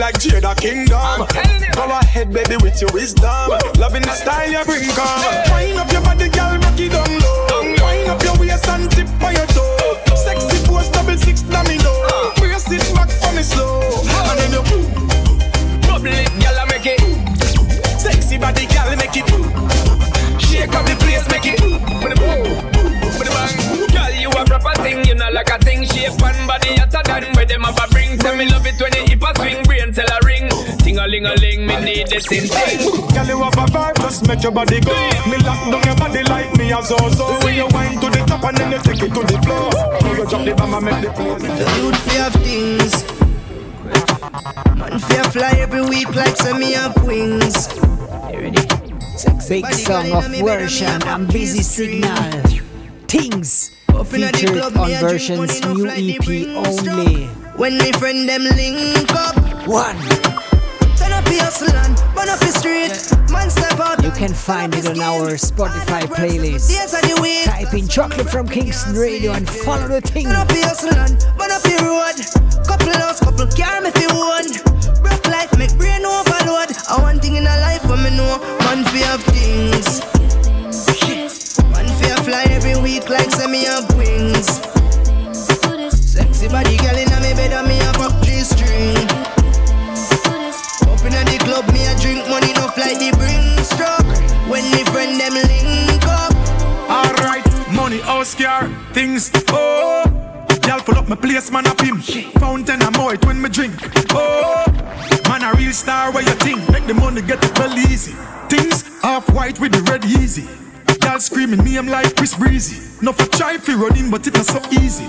like 0.08 0.20
Jada 0.20 0.56
Kingdom. 0.56 1.28
Go 1.76 1.84
ahead, 2.00 2.32
baby, 2.32 2.56
with 2.62 2.80
your 2.80 2.90
wisdom. 2.94 3.52
Loving 3.76 4.02
the 4.02 4.14
style 4.16 4.48
you 4.48 4.64
bring, 4.64 4.88
come. 4.96 5.20
Wind 5.52 5.76
up 5.76 5.92
your 5.92 6.00
body, 6.00 6.28
girl, 6.32 6.56
rock 6.56 6.80
it 6.80 6.92
down 6.92 7.12
low. 7.20 7.60
Wind 7.84 8.08
up 8.08 8.22
your 8.22 8.36
waist 8.40 8.66
and 8.68 8.90
tip 8.90 9.08
on 9.20 9.34
your 9.36 9.46
toe. 9.52 9.76
Uh, 9.84 10.12
uh. 10.12 10.16
Sexy 10.16 10.64
pose, 10.64 10.88
double 10.88 11.16
six 11.18 11.42
domino. 11.42 11.92
Uh. 12.08 12.32
Brace 12.40 12.72
it 12.72 12.80
back 12.96 13.10
for 13.20 13.32
me 13.36 13.42
slow. 13.42 13.84
And 14.32 14.38
then 14.40 14.52
you 14.56 14.62
Bubble 15.84 16.08
it, 16.08 16.32
girl, 16.40 16.56
make 16.72 16.88
it. 16.88 17.00
Sexy 18.00 18.38
body, 18.38 18.64
girl, 18.72 18.88
make 18.96 19.12
it. 19.12 19.28
Shake 20.40 20.72
up 20.72 20.88
the 20.88 20.96
place, 21.04 21.28
make 21.28 21.52
it. 21.52 21.60
With 21.60 22.12
the 22.12 22.16
boom, 22.16 22.48
with 23.20 23.28
the 23.28 23.32
bang. 23.36 23.52
Girl, 23.92 24.12
you 24.16 24.30
a 24.30 24.44
proper 24.46 24.72
thing, 24.80 25.04
you 25.04 25.14
know 25.14 25.28
like 25.30 25.50
a 25.50 25.58
thing. 25.58 25.84
Shape 25.84 26.16
and 26.16 26.48
body 26.48 26.76
hotter 26.80 27.04
than 27.04 27.34
where 27.36 27.44
them 27.44 27.64
a 27.64 27.72
bring. 27.92 28.16
Tell 28.16 28.36
me 28.36 28.48
love 28.48 28.66
it 28.66 28.80
when 28.80 28.92
you 28.96 29.07
ling 31.08 31.26
a 31.26 31.34
ling, 31.34 31.66
me 31.66 31.76
need 31.80 32.06
this 32.08 32.30
in 32.30 32.46
thing. 32.46 32.78
Girl, 33.14 33.26
you 33.26 33.42
have 33.42 33.54
a 33.54 33.66
vibe, 33.72 33.96
just 33.96 34.28
make 34.28 34.42
your 34.42 34.52
body 34.52 34.80
go. 34.80 34.92
Me 35.30 35.38
lock 35.38 35.70
down 35.70 35.82
your 35.82 35.96
body 35.96 36.22
like 36.24 36.56
me 36.56 36.72
a 36.72 36.82
zozo. 36.82 37.38
When 37.44 37.54
you 37.56 37.66
wind 37.72 38.00
to 38.00 38.10
the 38.10 38.24
top 38.26 38.44
and 38.44 38.56
then 38.56 38.72
you 38.72 38.78
take 38.78 39.02
it 39.02 39.12
to 39.14 39.20
the 39.20 39.38
floor. 39.42 39.70
Now 40.02 40.12
you 40.12 40.26
drop 40.26 40.44
the 40.44 40.54
bomb 40.54 40.74
and 40.74 40.84
make 40.84 41.02
the 41.04 41.10
place. 41.12 41.42
The 41.42 41.66
youth 41.80 42.00
fear 42.06 42.26
of 42.26 42.34
things. 42.44 42.92
Man 44.78 44.98
fear 45.00 45.24
fly 45.24 45.52
every 45.58 45.82
week 45.82 46.14
like 46.14 46.36
semi 46.36 46.74
up 46.76 47.02
wings. 47.04 47.68
Big 49.48 49.66
song 49.72 50.12
of 50.12 50.26
version, 50.26 51.02
I'm 51.04 51.26
Busy 51.26 51.62
Signal. 51.62 52.42
Things 53.08 53.70
featured 54.04 54.76
on 54.76 54.90
Vershon's 55.00 55.60
new 55.64 55.88
EP 55.88 56.28
only. 56.54 57.26
When 57.56 57.78
me 57.78 57.92
friend 57.92 58.28
them 58.28 58.42
link 58.42 59.10
up. 59.14 59.36
One. 59.66 60.27
Turn 61.18 61.26
up 61.26 61.32
your 61.32 61.42
hustle 61.42 62.14
burn 62.14 62.28
up 62.28 62.40
your 62.42 62.52
street. 62.54 62.94
Man 63.32 63.50
step 63.50 63.80
out. 63.80 64.04
You 64.04 64.12
can 64.12 64.32
find 64.32 64.72
it 64.72 64.86
on 64.86 65.00
our 65.00 65.34
Spotify 65.34 66.02
playlist. 66.02 66.70
Days 66.70 66.94
of 66.94 67.02
the 67.02 67.18
week. 67.20 67.44
Type 67.44 67.74
in 67.74 67.88
Chocolate 67.88 68.30
from 68.30 68.46
Kingston 68.46 68.94
Radio 68.94 69.32
and 69.32 69.48
follow 69.48 69.88
the 69.88 70.00
thing. 70.00 70.26
Turn 70.26 70.36
up 70.36 70.48
your 70.52 70.62
hustle 70.62 70.94
burn 70.94 71.50
up 71.50 71.66
your 71.66 71.82
road. 71.82 72.14
Couple 72.62 72.94
house, 72.94 73.18
couple 73.18 73.50
car, 73.50 73.80
me 73.80 73.90
feel 73.98 74.14
one. 74.14 74.46
Broke 75.02 75.26
life 75.26 75.50
make 75.58 75.74
brain 75.74 76.06
overload. 76.06 76.70
I 76.86 77.02
one 77.02 77.18
thing 77.18 77.34
in 77.34 77.42
a 77.42 77.56
life 77.66 77.82
for 77.82 77.98
me 77.98 78.14
know. 78.14 78.38
Man 78.62 78.86
fear 78.94 79.10
of 79.10 79.22
things. 79.34 79.98
Man 81.74 81.88
fear 81.98 82.14
fly 82.22 82.46
every 82.54 82.78
week 82.80 83.10
like 83.10 83.32
semi 83.32 83.66
up 83.66 83.90
wings. 83.98 84.62
Sexy 85.90 86.46
body 86.46 86.76
girl 86.78 86.94
in 86.94 87.10
a 87.10 87.18
me 87.18 87.34
bed 87.34 87.50
and 87.58 87.66
me 87.66 87.80
a 87.82 87.90
pop 87.98 88.14
G 88.22 88.38
string. 88.46 89.07
Car, 98.48 98.68
things. 98.92 99.30
Oh, 99.48 100.04
y'all 100.66 100.80
full 100.80 100.96
up 100.96 101.08
my 101.08 101.16
place, 101.16 101.50
man, 101.50 101.66
up 101.66 101.80
him. 101.80 101.98
Fountain 102.40 102.82
and 102.82 102.96
moit 102.96 103.24
when 103.26 103.40
me 103.42 103.48
drink. 103.48 103.74
Oh, 104.10 104.64
man, 105.28 105.42
a 105.42 105.52
real 105.58 105.72
star, 105.72 106.12
where 106.12 106.22
you 106.22 106.36
think? 106.46 106.58
Make 106.70 106.86
the 106.86 106.94
money 106.94 107.20
get 107.20 107.44
it 107.44 107.58
well 107.58 107.76
easy. 107.78 108.14
Things 108.48 108.78
half 109.02 109.28
white 109.34 109.60
with 109.60 109.72
the 109.72 109.82
red 109.90 110.04
easy. 110.04 110.46
Y'all 111.02 111.20
screaming 111.20 111.62
me, 111.62 111.76
I'm 111.76 111.88
like 111.88 112.16
Chris 112.16 112.34
Breezy. 112.34 112.78
No 113.02 113.12
for 113.12 113.26
try 113.36 113.58
fi 113.58 113.74
running, 113.74 114.10
but 114.10 114.26
it 114.26 114.34
not 114.34 114.46
so 114.46 114.60
easy. 114.80 115.04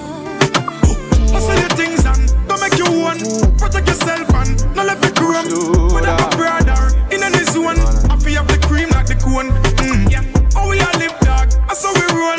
Hustle 1.32 1.56
your 1.64 1.74
things 1.80 2.03
and 2.06 2.24
don't 2.48 2.60
make 2.60 2.78
you 2.78 2.90
one. 3.07 3.20
Protect 3.57 3.88
yourself 3.88 4.28
and 4.40 4.76
no 4.76 4.84
let 4.84 5.03
it 5.03 5.16
grow. 5.16 5.44
When 5.94 6.03
I'm 6.06 6.20
a 6.20 6.30
brother 6.36 6.82
in 7.14 7.24
any 7.24 7.44
zone, 7.53 7.80
I 8.11 8.16
feel 8.20 8.44
have 8.44 8.48
the 8.48 8.60
cream 8.68 8.90
like 8.90 9.07
the 9.07 9.16
cone. 9.16 9.49
Mm, 9.80 10.11
yeah. 10.11 10.24
Oh, 10.56 10.70
we 10.70 10.82
all 10.82 10.99
live 11.70 11.78
dog, 11.78 11.78
that's 11.78 11.84
how 11.84 11.94
we 11.94 12.02
roll. 12.18 12.38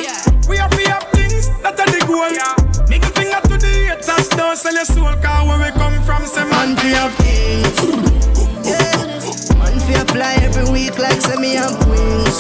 We 0.48 0.57
have 0.57 0.70
to 0.70 0.90
have 0.90 1.05
things 1.12 1.48
that 1.62 1.78
are 1.78 1.86
the 1.86 2.01
goal. 2.07 2.31
Make 2.89 3.02
a 3.02 3.11
finger 3.11 3.40
to 3.43 3.59
the 3.59 3.66
haters, 3.66 4.28
don't 4.31 4.57
sell 4.57 4.74
your 4.74 4.85
soul, 4.85 5.15
cause 5.23 5.47
where 5.47 5.59
we 5.59 5.70
come 5.78 6.02
from, 6.02 6.27
say 6.27 6.44
man, 6.44 6.74
we 6.77 6.90
have 6.90 7.15
things. 7.16 7.78
Yeah. 8.66 8.98
Man 9.59 9.78
fear 9.81 10.05
fly 10.07 10.35
every 10.43 10.70
week 10.73 10.98
like 10.98 11.23
me 11.39 11.55
have 11.55 11.78
wings. 11.89 12.39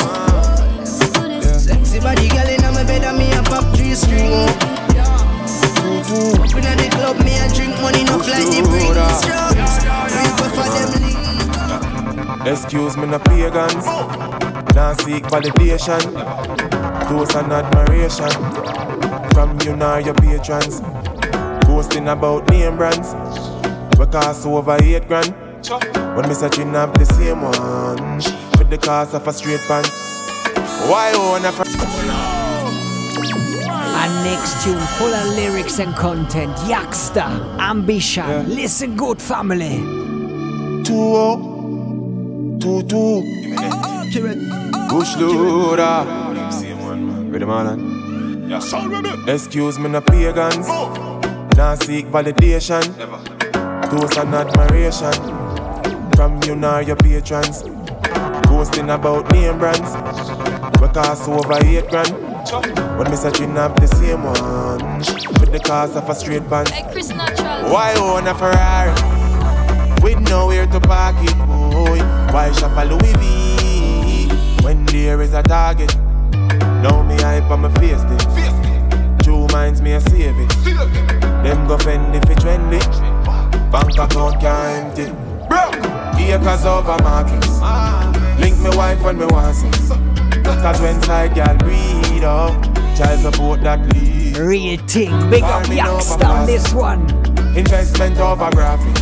Sexy 1.64 2.00
body 2.00 2.28
girl 2.28 2.48
in 2.48 2.62
my 2.74 2.84
bed 2.84 3.04
and 3.04 3.18
me 3.18 3.32
a 3.32 3.42
pop 3.42 3.64
three 3.76 3.94
string. 3.94 4.48
Up 6.10 6.54
inna 6.56 6.74
the 6.76 6.88
club, 6.90 7.18
me 7.22 7.38
a 7.38 7.48
drink 7.54 7.80
money, 7.80 8.04
no 8.04 8.16
like 8.18 8.50
the 8.50 8.62
British 8.66 9.20
drugs. 9.26 9.78
Reaper 10.10 10.50
for 10.50 10.66
them 10.74 10.90
link. 11.02 11.18
Excuse 12.46 12.96
me, 12.96 13.06
no 13.06 13.18
pagans. 13.18 13.86
Now 14.74 14.94
seek 14.94 15.24
validation. 15.24 16.79
Toast 17.10 17.34
and 17.34 17.52
admiration. 17.52 18.30
From 19.34 19.58
you 19.62 19.74
nor 19.74 19.98
your 19.98 20.14
patrons. 20.14 20.80
Boasting 21.66 22.06
about 22.06 22.48
name 22.50 22.76
brands. 22.76 23.14
We 23.98 24.06
cost 24.06 24.46
over 24.46 24.78
eight 24.80 25.08
grand. 25.08 25.34
When 26.14 26.28
me 26.28 26.34
searching 26.34 26.76
up 26.76 26.96
the 26.96 27.04
same 27.06 27.42
one. 27.42 28.20
For 28.56 28.62
the 28.62 28.78
cost 28.78 29.14
of 29.14 29.26
a 29.26 29.32
straight 29.32 29.58
pants. 29.66 29.90
Why 30.88 31.12
own 31.16 31.44
a 31.44 31.50
And 33.98 34.24
next 34.24 34.62
tune 34.62 34.78
full 34.96 35.12
of 35.12 35.34
lyrics 35.34 35.80
and 35.80 35.92
content. 35.96 36.54
Yaksta, 36.58 37.58
Ambition. 37.58 38.54
Listen 38.54 38.94
good, 38.94 39.20
family. 39.20 39.78
Two 40.84 40.94
oh, 40.94 42.56
two 42.60 42.84
two. 42.84 43.24
Loader. 45.18 46.29
Ready, 47.30 47.44
man? 47.44 48.50
Excuse 49.28 49.78
me, 49.78 49.88
no 49.88 50.00
pagans. 50.00 50.66
Now 51.56 51.76
seek 51.76 52.06
validation. 52.06 52.82
Toast 53.88 54.18
and 54.18 54.34
admiration. 54.34 55.12
From 56.16 56.42
you 56.42 56.56
nor 56.56 56.82
your 56.82 56.96
patrons. 56.96 57.62
Boasting 58.48 58.90
about 58.90 59.30
name 59.30 59.58
brands. 59.60 59.94
We 60.80 60.88
cost 60.88 61.28
over 61.28 61.54
eight 61.64 61.88
grand. 61.88 62.10
When 62.98 63.08
me 63.08 63.16
searching 63.16 63.56
up 63.56 63.78
the 63.78 63.86
same 63.86 64.24
one. 64.24 64.98
With 65.38 65.52
the 65.52 65.60
cost 65.60 65.94
of 65.94 66.08
a 66.08 66.14
straight 66.16 66.48
pants. 66.48 66.72
Chris 66.90 67.10
Natural. 67.10 67.70
Why 67.72 67.94
own 67.94 68.26
a 68.26 68.34
Ferrari? 68.34 68.90
With 70.02 70.18
nowhere 70.28 70.66
to 70.66 70.80
park 70.80 71.14
it, 71.20 71.38
boy. 71.46 72.00
Why 72.34 72.50
shop 72.50 72.76
a 72.76 72.84
Louis 72.86 73.14
V? 73.22 74.64
When 74.64 74.84
there 74.86 75.22
is 75.22 75.32
a 75.32 75.44
target. 75.44 75.94
Now 76.82 77.02
me 77.02 77.14
hype 77.16 77.50
on 77.50 77.60
my 77.60 77.72
face 77.74 78.02
it. 78.02 79.22
True 79.22 79.46
minds 79.48 79.82
me 79.82 79.92
a 79.92 80.00
save 80.00 80.38
it. 80.38 80.48
Them 81.44 81.66
go 81.66 81.76
fend 81.78 82.14
if 82.14 82.24
it 82.24 82.38
trendy. 82.38 82.80
Bank 83.70 83.98
account 83.98 84.40
can't 84.40 84.98
empty. 84.98 85.12
Broke. 85.48 85.90
Acres 86.20 86.64
over 86.64 86.96
markets. 87.02 87.58
Link 88.38 88.56
me 88.60 88.70
wife 88.76 89.02
when 89.02 89.18
me 89.18 89.26
want 89.26 89.56
sex. 89.56 89.88
Cause 90.44 90.80
when 90.80 91.02
side 91.02 91.34
girl 91.34 91.56
breed 91.58 92.22
up, 92.22 92.62
child 92.96 93.20
support 93.20 93.62
that 93.62 93.80
lead. 93.92 94.36
Real 94.36 94.78
thing, 94.86 95.10
big 95.28 95.42
up 95.42 95.66
Farming 95.66 95.78
Yaksta 95.78 96.24
on 96.24 96.46
this 96.46 96.72
one. 96.72 97.02
Investment 97.56 98.18
over 98.18 98.48
graphic. 98.52 98.96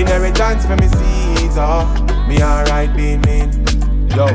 Inheritance 0.00 0.64
for 0.64 0.76
me 0.76 0.88
seeds, 0.88 1.56
oh. 1.58 1.84
Me 2.26 2.42
alright 2.42 2.94
being 2.96 3.20
mean. 3.22 3.52
Yo, 4.16 4.26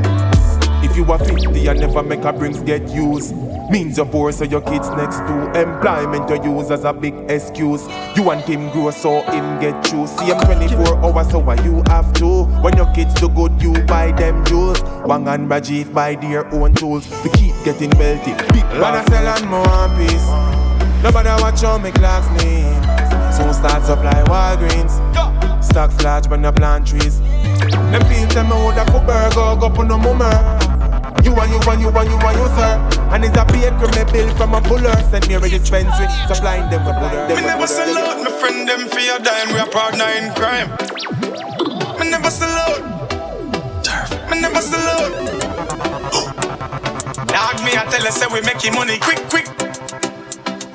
if 0.86 0.96
you 0.96 1.12
are 1.12 1.18
50 1.18 1.68
and 1.68 1.80
never 1.80 2.04
make 2.04 2.24
a 2.24 2.32
brings 2.32 2.60
get 2.60 2.88
used. 2.90 3.36
Means 3.72 3.98
you're 3.98 4.06
poor, 4.06 4.32
so 4.32 4.44
your 4.44 4.62
kids 4.62 4.88
next 4.90 5.18
to 5.18 5.60
employment 5.60 6.30
you 6.30 6.58
use 6.58 6.70
as 6.70 6.84
a 6.84 6.94
big 6.94 7.16
excuse. 7.30 7.82
You 8.16 8.24
want 8.24 8.46
him 8.46 8.70
grow, 8.70 8.92
so 8.92 9.22
him 9.24 9.60
get 9.60 9.86
through. 9.86 10.06
See 10.08 10.26
him 10.26 10.40
24 10.40 11.04
hours, 11.04 11.32
so 11.32 11.40
why 11.40 11.56
you 11.64 11.82
have 11.88 12.14
to? 12.14 12.44
When 12.62 12.78
your 12.78 12.92
kids 12.94 13.16
do 13.16 13.28
good, 13.30 13.60
you 13.60 13.74
buy 13.86 14.12
them 14.12 14.46
jewels. 14.46 14.82
Wang 15.06 15.28
and 15.28 15.50
Rajiv 15.50 15.92
buy 15.92 16.16
their 16.16 16.46
own 16.54 16.76
tools 16.76 17.08
to 17.24 17.30
keep 17.30 17.56
getting 17.66 17.90
wealthy. 17.98 18.34
Big 18.54 18.64
I 18.64 19.04
sell 19.06 19.28
and 19.28 19.50
more 19.50 19.90
piece. 19.98 21.04
Nobody 21.04 21.30
watch 21.42 21.64
on 21.64 21.82
me 21.82 21.92
clocks 21.92 22.30
name. 22.44 22.82
Soon 23.34 23.54
start 23.54 23.84
supply 23.84 24.24
Walgreens. 24.28 24.94
Stocks 25.64 26.02
large, 26.04 26.30
but 26.30 26.40
no 26.40 26.52
plant 26.52 26.88
trees. 26.88 27.20
Them 27.20 28.02
feel 28.06 28.28
them 28.28 28.50
me 28.50 28.56
woulda 28.56 28.86
for 28.92 29.02
burger, 29.02 29.60
go 29.60 29.70
put 29.70 29.88
no 29.88 29.98
mummer. 29.98 30.55
You 31.26 31.34
and 31.34 31.50
you 31.52 31.58
and 31.58 31.82
you 31.82 31.90
and 31.90 32.10
you 32.10 32.18
and 32.22 32.38
you, 32.38 32.48
sir. 32.54 32.74
And 33.10 33.26
it's 33.26 33.36
a 33.36 33.46
baker 33.46 33.90
me 33.98 34.04
bill 34.14 34.30
from 34.38 34.54
a 34.54 34.62
puller. 34.62 34.94
Send 35.10 35.28
me 35.28 35.34
a 35.34 35.40
dispensary, 35.40 36.08
supplying 36.28 36.70
them 36.70 36.86
with 36.86 36.96
butter. 36.96 37.36
Me 37.36 37.42
never 37.42 37.66
sell 37.66 37.98
out, 37.98 38.24
my 38.24 38.30
friend 38.30 38.70
them 38.70 38.88
for 38.88 39.00
your 39.00 39.18
dime, 39.20 39.50
we 39.52 39.60
are 39.60 39.70
partner 39.70 40.06
in 40.06 40.32
crime. 40.36 40.70
Me 42.00 42.10
never 42.12 42.30
sell 42.30 42.50
out, 42.50 43.84
turf. 43.84 44.12
Me 44.30 44.40
never 44.40 44.62
sell 44.62 44.88
out. 45.02 45.12
Dog 47.28 47.64
me, 47.66 47.72
I 47.74 47.88
tell 47.90 48.04
you, 48.04 48.12
say 48.12 48.28
we 48.32 48.42
making 48.42 48.76
money 48.76 49.00
quick, 49.00 49.18
quick. 49.30 49.48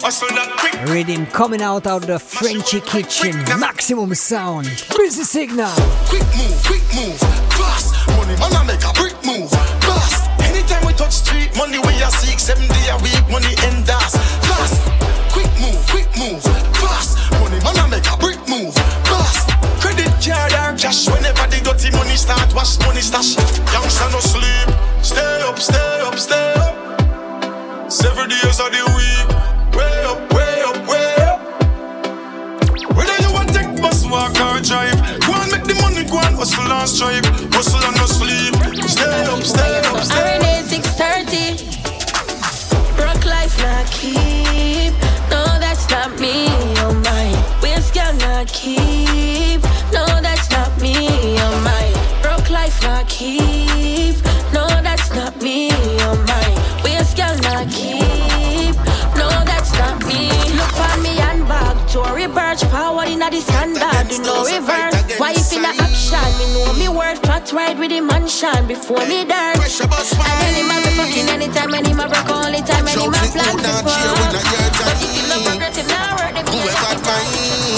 Hustle 0.02 0.28
that 0.35 0.56
quick. 0.59 0.74
Rhythm 0.90 1.27
coming 1.27 1.62
out 1.62 1.86
of 1.86 2.06
the 2.06 2.18
Frenchy 2.18 2.81
kitchen. 2.81 3.36
Maximum 3.60 4.14
sound. 4.14 4.66
Busy 4.97 5.22
Signal. 5.22 5.70
Quick 6.09 6.24
move, 6.36 6.62
quick 6.64 6.82
move, 6.97 7.18
fast. 7.55 7.94
Money 8.16 8.35
man 8.40 8.52
I 8.52 8.64
make 8.66 8.82
a 8.82 8.93
brick 8.94 9.12
move, 9.14 9.14
fast. 9.14 9.20
Anytime 10.61 10.87
we 10.87 10.93
touch 10.93 11.24
street, 11.24 11.57
money 11.57 11.78
we 11.78 12.03
are 12.05 12.11
seek 12.20 12.39
seven 12.39 12.69
day 12.69 12.93
a 12.93 12.97
week, 13.01 13.24
money 13.32 13.49
end 13.65 13.89
us 13.89 14.12
fast. 14.45 14.77
Quick 15.32 15.49
move, 15.57 15.81
quick 15.89 16.05
move, 16.20 16.43
fast. 16.77 17.16
Money 17.41 17.57
man 17.65 17.81
I 17.81 17.89
make 17.89 18.05
a 18.05 18.16
brick 18.20 18.37
move, 18.47 18.74
fast. 19.09 19.49
Credit 19.81 20.12
card 20.20 20.53
or 20.53 20.77
cash 20.77 21.09
whenever 21.09 21.49
the 21.49 21.65
dirty 21.65 21.89
money 21.97 22.12
start, 22.15 22.53
wash 22.55 22.77
money 22.85 23.01
stash. 23.01 23.41
Youngster 23.73 24.11
no 24.12 24.20
sleep, 24.20 24.69
stay 25.01 25.41
up, 25.49 25.59
stay 25.59 26.01
up, 26.05 26.19
stay 26.20 26.53
up. 26.61 27.91
Seven 27.91 28.28
days 28.28 28.61
of 28.61 28.69
the 28.69 28.85
week, 29.01 29.28
way 29.73 30.05
up, 30.12 30.20
way 30.37 30.61
up, 30.61 30.77
way 30.85 31.15
up. 31.24 31.41
Whether 33.01 33.16
you 33.24 33.32
want 33.32 33.49
take 33.49 33.81
bus, 33.81 34.05
walk 34.05 34.37
or 34.37 34.61
drive, 34.61 34.99
go 36.11 36.19
and 36.19 36.37
hustle 36.37 36.66
and 36.66 36.89
strive, 36.89 37.24
hustle 37.55 37.78
and 37.87 37.97
no 37.97 38.07
sleep. 38.07 38.55
Stay 38.89 39.23
up, 39.31 39.43
stay 39.43 39.78
up, 39.78 40.03
stay 40.03 40.37
up. 40.37 40.43
It 40.43 40.66
630. 40.66 41.70
Broke 42.97 43.24
life 43.24 43.57
not 43.62 43.87
keep. 43.87 44.93
No, 45.31 45.45
that's 45.62 45.89
not 45.89 46.19
me. 46.19 46.49
Oh 46.82 46.93
my. 47.07 47.31
Waste 47.62 47.95
girl 47.95 48.12
not 48.27 48.49
keep. 48.49 49.62
No, 49.95 50.05
that's 50.20 50.51
not 50.51 50.74
me. 50.82 51.39
Oh 51.39 51.61
my. 51.62 51.87
Broke 52.23 52.51
life 52.51 52.82
not 52.82 53.09
keep. 53.09 54.16
No, 54.53 54.66
that's 54.82 55.15
not 55.15 55.41
me. 55.41 55.70
Oh 56.03 56.16
my. 56.27 56.49
Waste 56.82 57.16
girl 57.16 57.37
not 57.47 57.70
keep. 57.70 58.74
No, 59.15 59.28
that's 59.47 59.73
not 59.78 60.05
me. 60.07 60.28
Look 60.59 60.74
on 60.91 61.03
me 61.03 61.15
handbag. 61.16 61.77
Tory 61.89 62.27
Burch 62.27 62.62
power 62.70 63.05
in 63.07 63.23
a 63.23 63.31
the 63.31 63.41
standard. 63.41 64.09
Do 64.09 64.19
no 64.23 64.45
reverse. 64.45 64.99
Wife 65.31 65.52
in 65.52 65.65
a 65.65 65.69
action. 65.69 66.27
Me 66.39 66.47
know 66.52 66.73
me 66.74 66.89
worth. 66.89 67.23
Fat 67.23 67.52
ride 67.52 67.78
with 67.78 67.90
the 67.90 68.01
mansion 68.01 68.66
before 68.66 69.07
me 69.07 69.23
dirt. 69.23 69.62
And 69.62 70.43
any 70.43 70.66
man 70.66 70.82
be 70.82 70.90
fucking 70.98 71.28
anytime. 71.31 71.73
Any 71.73 71.94
man 71.94 72.11
break 72.11 72.28
all 72.31 72.51
the 72.51 72.59
time. 72.66 72.89
Any 72.89 73.07
man 73.07 73.31
plan 73.31 73.55
to. 73.55 73.62
But 73.62 74.98
if 74.98 75.15
you 75.15 75.23
love 75.31 75.47
progressive 75.47 75.86
now 75.86 76.16
the 76.35 76.43
Whoever 76.51 77.70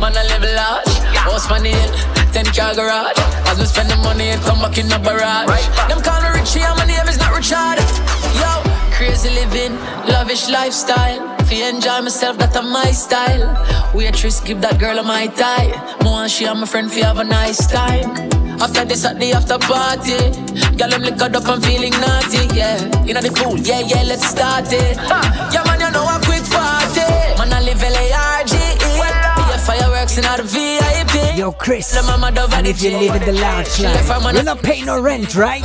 Man, 0.00 0.16
I 0.16 0.22
live 0.24 0.42
large. 0.42 0.94
House 1.20 1.46
the 1.46 1.68
hill 1.68 1.90
10 2.32 2.46
car 2.54 2.74
garage. 2.74 3.18
As 3.48 3.58
we 3.58 3.64
spend 3.66 3.90
the 3.90 3.96
money, 3.96 4.30
it 4.30 4.40
come 4.40 4.60
back 4.60 4.78
in 4.78 4.88
the 4.88 4.98
barrage. 4.98 5.66
Them 5.88 6.00
call 6.02 6.20
me 6.22 6.28
Richie 6.40 6.60
and 6.60 6.78
my 6.78 6.86
name 6.86 7.08
is 7.08 7.18
not 7.18 7.34
Richard. 7.34 7.78
Yo, 8.38 8.62
crazy 8.92 9.30
living, 9.30 9.76
lavish 10.06 10.48
lifestyle. 10.48 11.36
Fi 11.44 11.68
enjoy 11.68 12.00
myself, 12.02 12.38
that 12.38 12.56
a 12.56 12.62
my 12.62 12.92
style. 12.92 13.48
Waitress, 13.94 14.40
give 14.40 14.60
that 14.60 14.78
girl 14.78 14.98
a 14.98 15.02
my 15.02 15.26
tie. 15.26 15.70
More 16.02 16.22
and 16.22 16.30
she 16.30 16.46
and 16.46 16.60
my 16.60 16.66
friend 16.66 16.90
fi 16.90 17.00
have 17.00 17.18
a 17.18 17.24
nice 17.24 17.66
time. 17.66 18.30
After 18.60 18.84
this 18.84 19.04
at 19.04 19.18
the 19.18 19.32
after 19.32 19.58
party. 19.58 20.20
Girl, 20.76 20.92
I'm 20.94 21.02
liquored 21.02 21.34
up, 21.34 21.48
I'm 21.48 21.60
feeling 21.60 21.92
naughty, 21.92 22.46
yeah. 22.54 23.04
You 23.04 23.14
know 23.14 23.20
the 23.20 23.32
pool, 23.32 23.58
yeah, 23.58 23.80
yeah, 23.80 24.02
let's 24.04 24.26
start 24.28 24.72
it. 24.72 24.96
Yeah, 25.52 25.64
man, 25.64 25.80
you 25.80 25.90
know 25.90 26.04
I'm 26.04 26.19
fireworks 29.60 30.18
in 30.18 30.24
our 30.24 30.42
VIP 30.42 31.36
Yo, 31.36 31.52
Chris. 31.52 31.90
The 31.92 32.02
And 32.52 32.66
if 32.66 32.82
you 32.82 32.90
live 32.90 33.14
in 33.16 33.34
the 33.34 33.40
large 33.40 33.68
She 33.68 33.82
left 33.82 34.08
her 34.08 34.20
man 34.20 34.22
line, 34.24 34.34
you're 34.34 34.44
not 34.44 34.62
paying 34.62 34.86
no 34.86 35.00
rent, 35.00 35.34
right? 35.36 35.62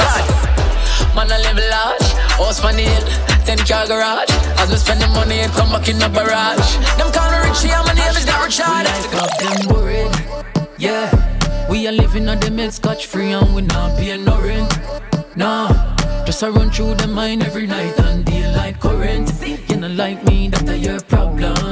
Man, 1.15 1.31
I 1.31 1.38
live 1.39 1.57
large, 1.72 2.07
the 2.76 2.84
hill, 2.84 3.45
10 3.45 3.57
car 3.59 3.88
garage. 3.88 4.30
As 4.59 4.69
we 4.69 4.77
spend 4.77 5.01
the 5.01 5.07
money, 5.07 5.35
it 5.39 5.51
come 5.51 5.69
back 5.69 5.88
in 5.88 5.97
the 5.97 6.09
barrage. 6.09 6.76
Them 6.97 7.11
call 7.11 7.31
me 7.31 7.38
Richie, 7.47 7.72
and 7.72 7.85
my 7.88 7.93
name 7.93 8.15
is 8.15 8.26
not 8.26 8.43
Richard. 8.43 8.84
Life 8.84 9.11
them 9.39 9.73
worried, 9.73 10.11
yeah. 10.77 11.07
We 11.69 11.88
are 11.88 11.91
living 11.91 12.27
on 12.27 12.39
the 12.39 12.51
milk 12.51 12.73
scotch 12.73 13.05
free, 13.05 13.31
and 13.31 13.55
we 13.55 13.61
not 13.61 13.97
paying 13.97 14.26
no 14.26 14.41
rent. 14.41 14.72
Nah, 15.38 15.69
just 16.26 16.43
I 16.43 16.49
run 16.49 16.69
through 16.69 16.95
the 16.95 17.07
mind 17.07 17.43
every 17.43 17.67
night 17.67 17.97
and 17.99 18.26
deal 18.26 18.51
like 18.51 18.80
current. 18.80 19.31
You 19.69 19.77
know, 19.77 19.88
like 19.88 20.23
me, 20.26 20.49
that 20.49 20.67
a 20.69 20.77
your 20.77 20.99
problem. 21.01 21.64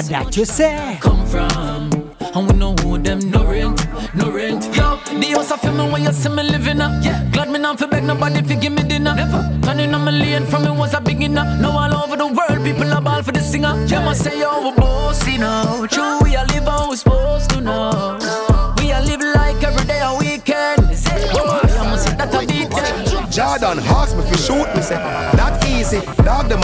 And 0.00 0.08
that 0.08 0.34
you 0.34 0.46
say. 0.46 0.96
Come 1.02 1.26
from. 1.26 1.90
And 2.34 2.48
we 2.48 2.56
know 2.56 2.74
who 2.76 2.96
them 2.96 3.18
no 3.30 3.44
rent, 3.44 3.86
no 4.14 4.30
rent. 4.30 4.64
Yo, 4.74 4.96
the 4.96 5.26
house 5.34 5.50
I 5.50 5.58
feel 5.58 5.74
me 5.74 5.92
when 5.92 6.02
you 6.04 6.12
see 6.12 6.30
me 6.30 6.42
living 6.42 6.80
up. 6.80 7.04
Yeah. 7.04 7.28
Glad 7.32 7.50
me 7.50 7.58
not 7.58 7.78
for 7.78 7.86
beg 7.86 8.04
nobody 8.04 8.40
fi 8.40 8.54
give 8.54 8.72
me 8.72 8.82
dinner. 8.82 9.14
Never. 9.14 9.60
Turning 9.62 9.92
on 9.92 10.02
my 10.06 10.10
lane 10.10 10.46
from 10.46 10.64
me 10.64 10.70
was 10.70 10.94
a 10.94 11.02
beginner. 11.02 11.44
Now 11.60 11.76
all 11.76 11.94
over 12.02 12.16
the 12.16 12.26
world, 12.28 12.64
people 12.64 12.90
are 12.90 13.02
ball 13.02 13.22
for 13.22 13.32
the 13.32 13.40
singer. 13.40 13.74
Yeah, 13.88 14.02
must 14.02 14.24
say 14.24 14.40
yo, 14.40 14.70
we 14.70 14.76
bossy 14.76 15.36
now. 15.36 15.84
True, 15.86 16.19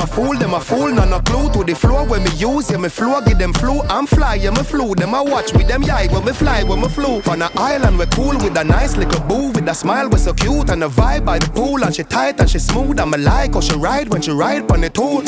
a 0.07 0.15
fool 0.15 0.37
them 0.39 0.55
a 0.55 0.61
fool 0.61 0.93
None 0.93 1.11
no 1.11 1.21
clue 1.21 1.51
to 1.53 1.65
the 1.65 1.75
floor 1.75 2.07
when 2.07 2.23
me 2.23 2.31
use 2.37 2.71
Yeah 2.71 2.79
me 2.79 2.89
flow 2.89 3.21
give 3.21 3.39
them 3.39 3.53
flu. 3.53 3.81
I'm 3.83 4.07
fly 4.07 4.37
yeah 4.37 4.51
me 4.51 4.63
flew 4.63 4.95
Them 4.95 5.15
a 5.15 5.23
watch 5.23 5.53
with 5.53 5.69
them 5.69 5.83
yai 5.83 6.07
when 6.09 6.25
me 6.25 6.33
fly 6.33 6.63
when 6.63 6.81
me 6.81 6.89
flew. 6.89 7.21
On 7.31 7.43
a 7.43 7.51
island 7.57 7.99
we 7.99 8.07
cool 8.07 8.37
with 8.39 8.57
a 8.57 8.65
nice 8.65 8.97
little 8.97 9.21
boo 9.29 9.51
With 9.51 9.69
a 9.69 9.75
smile 9.75 10.09
we 10.09 10.19
so 10.19 10.33
cute 10.33 10.71
And 10.71 10.85
a 10.85 10.89
vibe 10.89 11.25
by 11.25 11.39
the 11.39 11.49
pool. 11.51 11.85
And 11.85 11.95
she 11.95 12.05
tight 12.05 12.41
and 12.41 12.49
she 12.49 12.59
smooth 12.59 13.01
I'm 13.01 13.15
a 13.15 13.19
like 13.19 13.55
how 13.55 13.61
she 13.61 13.77
ride 13.77 14.09
when 14.09 14.23
she 14.23 14.33
ride 14.33 14.71
on 14.71 14.81
the 14.81 14.91
tool. 14.91 15.23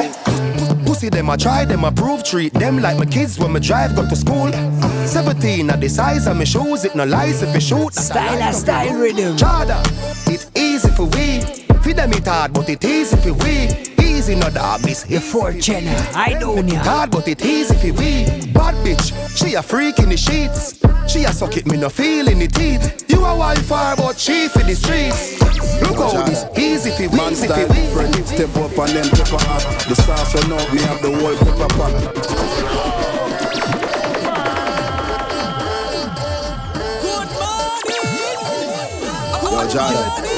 Pussy 0.86 1.08
them 1.08 1.28
a 1.30 1.36
try 1.36 1.64
them 1.64 1.84
a 1.84 1.92
prove 1.92 2.24
treat 2.24 2.52
them 2.54 2.80
like 2.80 2.98
my 2.98 3.06
kids 3.06 3.38
when 3.38 3.52
me 3.52 3.60
drive 3.60 3.96
go 3.96 4.08
to 4.08 4.16
school. 4.16 4.50
17 5.06 5.70
at 5.70 5.80
the 5.80 5.88
size 5.88 6.26
of 6.26 6.36
me 6.36 6.44
shoes 6.44 6.84
It 6.84 6.94
no 6.94 7.04
lies 7.04 7.42
if 7.42 7.54
you 7.54 7.60
shoot. 7.60 7.96
A 7.96 8.00
Style 8.00 8.48
a 8.48 8.52
style 8.52 8.94
rhythm. 8.94 9.36
Jordan, 9.36 9.82
it 10.26 10.48
easy 10.56 10.88
for 10.90 11.06
we. 11.06 11.40
Feed 11.82 11.96
them 11.96 12.12
it 12.12 12.26
hard, 12.26 12.52
but 12.52 12.68
it 12.68 12.84
easy 12.84 13.16
for 13.16 13.32
we. 13.32 13.87
Easy 14.28 14.40
no 14.40 14.50
dog, 14.50 14.82
this 14.82 15.04
The 15.04 15.20
fortune, 15.20 15.88
I 16.14 16.36
don't 16.38 16.58
it 16.58 16.66
know. 16.66 16.78
hard, 16.80 17.10
but 17.10 17.26
it 17.28 17.42
easy 17.42 17.74
for 17.74 17.98
we. 17.98 18.26
Bad 18.52 18.74
bitch, 18.84 19.08
she 19.34 19.54
a 19.54 19.62
freak 19.62 20.00
in 20.00 20.10
the 20.10 20.18
sheets. 20.18 20.78
She 21.10 21.24
a 21.24 21.32
suck 21.32 21.56
it, 21.56 21.66
me 21.66 21.78
no 21.78 21.88
feel 21.88 22.28
in 22.28 22.38
the 22.38 22.46
teeth. 22.46 23.06
You 23.08 23.24
a 23.24 23.34
wife 23.34 23.66
but 23.70 24.18
she 24.18 24.48
for 24.48 24.58
the 24.58 24.74
streets. 24.74 25.40
Look 25.80 25.96
how 25.96 26.26
this 26.26 26.44
easy 26.58 26.90
for 26.90 27.10
we, 27.10 27.16
Man 27.16 27.32
easy 27.32 27.46
style 27.46 27.68
we. 27.68 27.74
different, 27.76 28.26
step 28.26 28.54
up 28.56 28.76
and 28.76 28.90
then 28.90 29.08
pepper 29.08 29.42
hot. 29.48 29.86
The 29.88 29.94
sauce 29.94 30.34
run 30.34 30.52
out, 30.60 30.74
me 30.74 30.80
have 30.82 31.00
the 31.00 31.08
whole 31.08 31.34
pepper 31.38 31.68
pot. 31.72 31.94
Yo, 39.42 39.68
Jordan. 39.70 40.37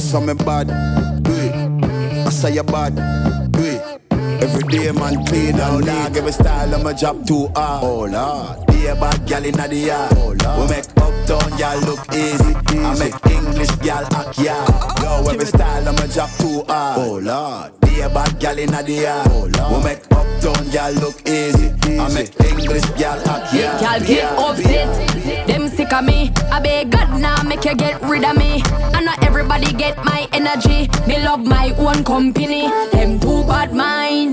Me 0.00 0.34
bad. 0.34 0.70
I 0.70 2.30
say 2.30 2.54
you 2.54 2.62
bad. 2.62 3.49
Every 4.42 4.62
day 4.68 4.90
man 4.92 5.24
clean 5.26 5.60
and 5.60 5.84
dog, 5.84 6.16
every 6.16 6.32
style 6.32 6.74
of 6.74 6.82
my 6.82 6.92
job 6.92 7.26
too 7.26 7.48
hard. 7.54 7.84
Oh 7.84 8.04
lord, 8.06 8.66
be 8.68 8.86
a 8.86 8.94
bad 8.94 9.26
gal 9.26 9.44
in 9.44 9.52
the 9.52 9.76
yard. 9.76 10.12
Oh 10.16 10.34
lord, 10.42 10.58
we 10.60 10.76
make 10.76 10.86
uptown 10.96 11.58
gal 11.58 11.78
look 11.80 12.00
easy. 12.14 12.54
I 12.80 12.98
make 12.98 13.26
English 13.26 13.70
gal 13.82 14.04
act 14.14 14.38
yard. 14.38 14.70
Yo, 15.02 15.30
every 15.30 15.46
style 15.46 15.88
of 15.88 15.98
my 15.98 16.06
job 16.06 16.30
too 16.38 16.64
hard. 16.68 16.98
Oh 16.98 17.18
lord, 17.18 17.80
be 17.82 18.00
a 18.00 18.08
bad 18.08 18.38
gal 18.40 18.58
in 18.58 18.70
the 18.70 18.92
yard. 18.92 19.28
Oh 19.30 19.50
lord, 19.58 19.72
we 19.76 19.84
make 19.84 20.02
uptown 20.10 20.70
gal 20.70 20.92
look 20.94 21.16
easy. 21.28 21.68
I 21.98 22.08
make 22.14 22.32
English 22.40 22.88
gal 22.96 23.20
act 23.28 23.52
yard. 23.52 23.82
Y'all 23.82 24.00
get 24.06 24.32
upset. 24.38 25.46
Them 25.46 25.68
sick 25.68 25.92
of 25.92 26.04
me. 26.04 26.32
I 26.50 26.60
beg 26.60 26.90
God 26.90 27.20
now 27.20 27.42
make 27.42 27.64
you 27.64 27.74
get 27.74 28.00
rid 28.02 28.24
of 28.24 28.36
me. 28.36 28.62
And 28.94 29.04
not 29.04 29.22
everybody 29.22 29.72
get 29.72 29.96
my 30.04 30.28
energy. 30.32 30.88
Me 31.06 31.22
love 31.22 31.44
my 31.44 31.74
own 31.76 32.04
company. 32.04 32.68
Them 32.92 33.20
too 33.20 33.44
bad 33.44 33.74
mind. 33.74 34.29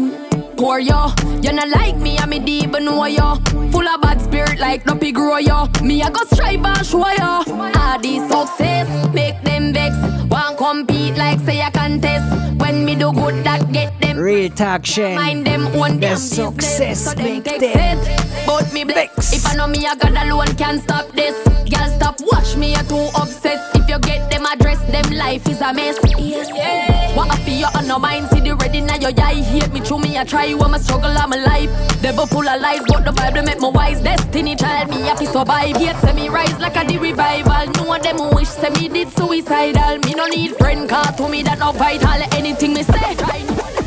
Poor 0.57 0.80
yo, 0.80 1.14
you 1.41 1.52
not 1.52 1.69
like 1.69 1.98
me, 1.98 2.18
I'm 2.18 2.30
me 2.30 2.40
deep 2.40 2.72
know 2.72 3.06
yo. 3.06 3.36
Full 3.72 3.88
of 3.88 4.02
bad 4.02 4.22
spirit 4.22 4.60
like 4.60 4.84
Duppy 4.86 5.11
grow 5.11 5.38
yo. 5.38 5.68
Me 5.84 6.02
I 6.02 6.10
go 6.10 6.24
strive 6.26 6.65
and 6.65 6.86
show 6.86 7.07
yo. 7.07 7.44
All 7.48 7.99
this 7.99 8.28
success 8.30 8.88
make 9.14 9.41
them 9.44 9.74
vex. 9.74 9.95
Want 10.30 10.57
compete 10.57 11.15
like 11.15 11.40
say 11.41 11.61
a 11.61 11.69
contest. 11.72 12.26
When 12.60 12.86
me 12.86 12.95
do 12.95 13.14
good, 13.14 13.44
that 13.44 13.72
get 13.72 13.99
them 14.02 14.06
Real 14.18 14.49
talk 14.49 14.84
Shen. 14.84 15.15
Mind 15.15 15.45
them 15.45 15.68
own 15.68 15.99
The 15.99 16.15
success 16.15 17.06
so 17.06 17.14
them 17.14 17.44
make 17.44 17.60
them. 17.60 17.99
But 18.48 18.73
me 18.73 18.84
bless. 18.84 19.31
If 19.31 19.45
I 19.45 19.56
know 19.56 19.68
me, 19.68 19.85
I 19.85 19.94
got 19.94 20.10
alone 20.10 20.56
can't 20.57 20.81
stop 20.81 21.11
this. 21.11 21.38
Girl, 21.69 21.88
stop 21.98 22.18
watch 22.31 22.56
me, 22.56 22.73
you're 22.73 22.81
too 22.89 23.10
obsessed. 23.14 23.76
If 23.76 23.88
you 23.88 23.99
get 23.99 24.31
them 24.31 24.48
address, 24.48 24.80
them 24.89 25.11
life 25.11 25.48
is 25.48 25.61
a 25.61 25.72
mess. 25.72 25.99
Yeah. 26.18 27.15
What 27.15 27.30
up 27.30 27.48
you 27.48 27.68
on 27.76 27.88
no 27.88 27.99
mind? 27.99 28.30
See 28.30 28.39
the 28.39 28.56
ready 28.56 28.81
now 28.81 28.95
your 28.95 29.11
eye. 29.18 29.35
Hate 29.35 29.72
me 29.72 29.81
through 29.81 29.99
me, 29.99 30.18
I 30.18 30.23
try 30.23 30.45
you, 30.45 30.60
I'm 30.61 30.73
a 30.73 30.80
struggle, 30.80 31.15
I'm 31.15 31.31
alive. 31.31 31.69
Devil 32.02 32.26
full 32.26 32.49
of 32.49 32.60
lies, 32.60 32.81
but 32.88 33.06
the 33.06 33.11
Bible 33.11 33.44
make 33.44 33.60
me 33.60 33.69
wise. 33.69 34.02
Destiny 34.02 34.56
child, 34.56 34.89
me 34.89 34.98
to 34.98 35.27
survive. 35.27 35.80
Yet 35.80 36.02
say 36.02 36.14
me 36.14 36.27
rise 36.30 36.57
like 36.60 36.76
a 36.76 36.88
the 36.88 36.98
revival. 36.98 37.68
No 37.85 37.95
them 37.99 38.34
wish 38.34 38.49
say 38.49 38.72
me 38.72 38.89
did 38.89 39.10
suicidal. 39.10 39.99
Me 39.99 40.15
no 40.15 40.26
need 40.26 40.56
friend 40.56 40.89
car 40.89 41.11
to 41.18 41.30
me 41.30 41.44
that 41.44 41.60
no 41.60 41.72
vital. 41.72 42.23
Anything 42.34 42.73
me 42.73 42.81
say, 42.81 43.14
try. 43.14 43.86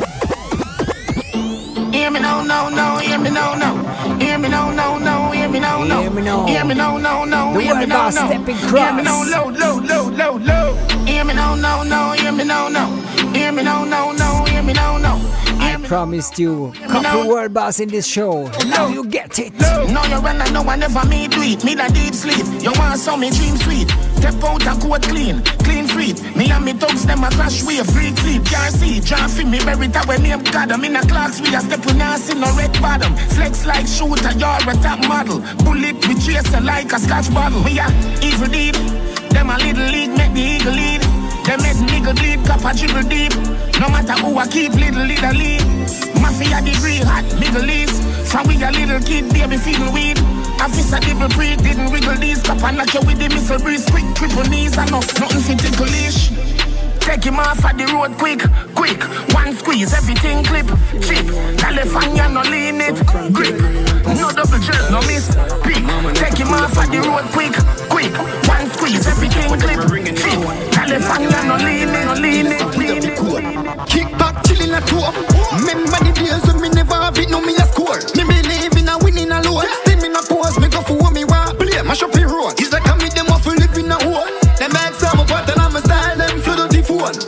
Hear 2.01 2.09
me 2.09 2.19
now, 2.19 2.41
no, 2.41 2.67
no, 2.67 2.97
hear 2.97 3.19
me 3.19 3.29
now, 3.29 3.53
no. 3.53 4.17
Hear 4.17 4.39
me 4.39 4.49
now, 4.49 4.71
no, 4.71 4.97
no, 4.97 5.29
hear 5.33 5.47
me 5.47 5.59
now, 5.59 5.83
no. 5.83 6.01
Hear 6.01 6.09
me 6.09 6.21
now. 6.23 6.47
Hear 6.47 6.65
me 6.65 6.73
no, 6.73 6.97
no, 6.97 7.59
hear 7.59 7.75
me 7.75 7.85
boss 7.85 8.15
no. 8.15 8.27
Hear 8.27 8.39
me 8.39 8.53
cross. 8.55 9.29
low, 9.29 9.49
low, 9.51 9.79
low, 9.79 10.09
low, 10.09 10.37
low. 10.37 10.73
Hear 11.05 11.23
me 11.25 11.35
now, 11.35 11.53
no, 11.53 11.83
no, 11.83 12.13
hear 12.13 12.31
me 12.31 12.43
now, 12.43 12.69
no. 12.69 12.87
Hear 13.33 13.51
me 13.51 13.61
now, 13.61 13.83
no, 13.85 14.13
no, 14.13 14.45
hear 14.45 14.63
me 14.63 14.73
now, 14.73 14.97
no. 14.97 15.21
I 15.59 15.77
promised 15.85 16.39
you 16.39 16.73
couple 16.89 17.29
world 17.29 17.53
boss 17.53 17.79
in 17.79 17.89
this 17.89 18.07
show. 18.07 18.49
Now 18.65 18.87
you 18.87 19.05
get 19.05 19.37
it. 19.37 19.53
No, 19.59 20.03
you 20.05 20.17
run, 20.17 20.41
I 20.41 20.49
know 20.49 20.63
I 20.63 20.77
never 20.77 21.05
me 21.05 21.27
do 21.27 21.43
it. 21.43 21.63
Me 21.63 21.75
that 21.75 21.93
deep 21.93 22.15
sleep. 22.15 22.45
You 22.63 22.71
want 22.79 22.99
some 22.99 23.19
me 23.19 23.29
dream 23.29 23.55
sweet. 23.57 23.89
Step 24.17 24.43
out 24.43 24.65
a 24.65 24.73
coat 24.81 25.03
clean, 25.03 25.43
clean 25.63 25.80
feet. 26.01 26.17
Me 26.35 26.49
and 26.49 26.65
me 26.65 26.73
thugs 26.73 27.05
them 27.05 27.23
a 27.23 27.29
crash 27.29 27.61
a 27.61 27.83
free 27.93 28.11
sleep. 28.21 28.43
Can't 28.45 28.73
see, 28.73 28.99
draw 28.99 29.27
fi 29.27 29.43
me 29.43 29.59
bury 29.59 29.87
that 29.87 30.07
way 30.07 30.17
name 30.17 30.43
God. 30.51 30.71
I'm 30.71 30.83
in 30.83 30.95
a 30.95 31.01
clocks 31.05 31.39
we 31.41 31.53
a 31.53 31.61
step 31.61 31.85
with 31.85 32.01
see 32.17 32.33
no 32.33 32.49
red 32.57 32.73
bottom. 32.81 33.13
Flex 33.35 33.65
like 33.65 33.87
shooter, 33.87 34.33
you're 34.41 34.69
a 34.71 34.75
top 34.81 34.99
model. 35.07 35.39
Bullet 35.63 35.97
we 36.07 36.15
chaser 36.23 36.61
like 36.61 36.91
a 36.91 36.99
scotch 36.99 37.29
bottle. 37.33 37.61
We 37.63 37.77
a 37.77 37.87
evil 38.25 38.47
deed. 38.47 38.75
Them 39.33 39.49
a 39.49 39.57
little 39.57 39.89
league 39.93 40.13
make 40.17 40.33
the 40.33 40.43
eagle 40.55 40.73
lead. 40.73 41.01
Them 41.45 41.59
make 41.61 41.77
nigga 41.89 42.13
bleed, 42.17 42.39
cup 42.45 42.65
a 42.65 42.71
dribble 42.73 43.07
deep. 43.09 43.33
No 43.79 43.87
matter 43.89 44.17
who 44.21 44.37
I 44.37 44.47
keep, 44.47 44.73
little 44.73 45.05
leader 45.05 45.33
lead. 45.33 45.61
Mafia 46.21 46.61
degree 46.61 47.01
hot, 47.01 47.25
Middle 47.39 47.69
East. 47.69 48.01
From 48.29 48.47
we 48.47 48.55
a 48.63 48.71
little 48.71 49.01
kid, 49.01 49.29
baby 49.33 49.57
feeding 49.57 49.91
weed. 49.93 50.17
Officer 50.61 50.99
double 50.99 51.27
pre 51.29 51.55
didn't 51.55 51.91
wiggle 51.91 52.15
these. 52.15 52.41
Cup 52.43 52.61
and 52.63 52.77
knock 52.77 52.93
you 52.93 53.01
with 53.01 53.17
the 53.17 53.29
missile 53.29 53.59
breeze. 53.59 53.85
Quick, 53.89 54.05
triple 54.13 54.43
knees, 54.43 54.77
and 54.77 54.91
no, 54.91 54.99
nothing 54.99 55.41
fit 55.41 55.59
ticklish. 55.59 56.29
Take 57.01 57.23
him 57.23 57.39
off 57.39 57.65
at 57.65 57.77
the 57.77 57.85
road 57.89 58.15
quick, 58.17 58.41
quick. 58.75 59.01
One 59.33 59.53
squeeze, 59.55 59.91
everything 59.91 60.43
clip, 60.45 60.67
chip. 61.01 61.25
California 61.57 62.29
no 62.29 62.41
lean 62.41 62.79
it, 62.79 62.95
grip. 63.33 63.57
No 64.21 64.29
double 64.29 64.61
jerk, 64.61 64.85
no 64.93 65.01
miss, 65.09 65.33
pick. 65.65 65.81
Take 66.13 66.37
him 66.37 66.53
off 66.53 66.77
at 66.77 66.91
the 66.93 67.01
road 67.09 67.25
quick, 67.33 67.57
quick. 67.89 68.13
One 68.47 68.69
squeeze, 68.69 69.07
everything 69.07 69.49
clip, 69.59 69.81
chip. 70.15 70.39
California 70.71 71.41
no 71.49 71.57
lean 71.57 71.89
it, 71.89 72.21
lean 72.21 72.47
it, 72.53 72.77
lean 72.77 73.03
it. 73.03 73.89
Kick 73.89 74.09
back, 74.17 74.30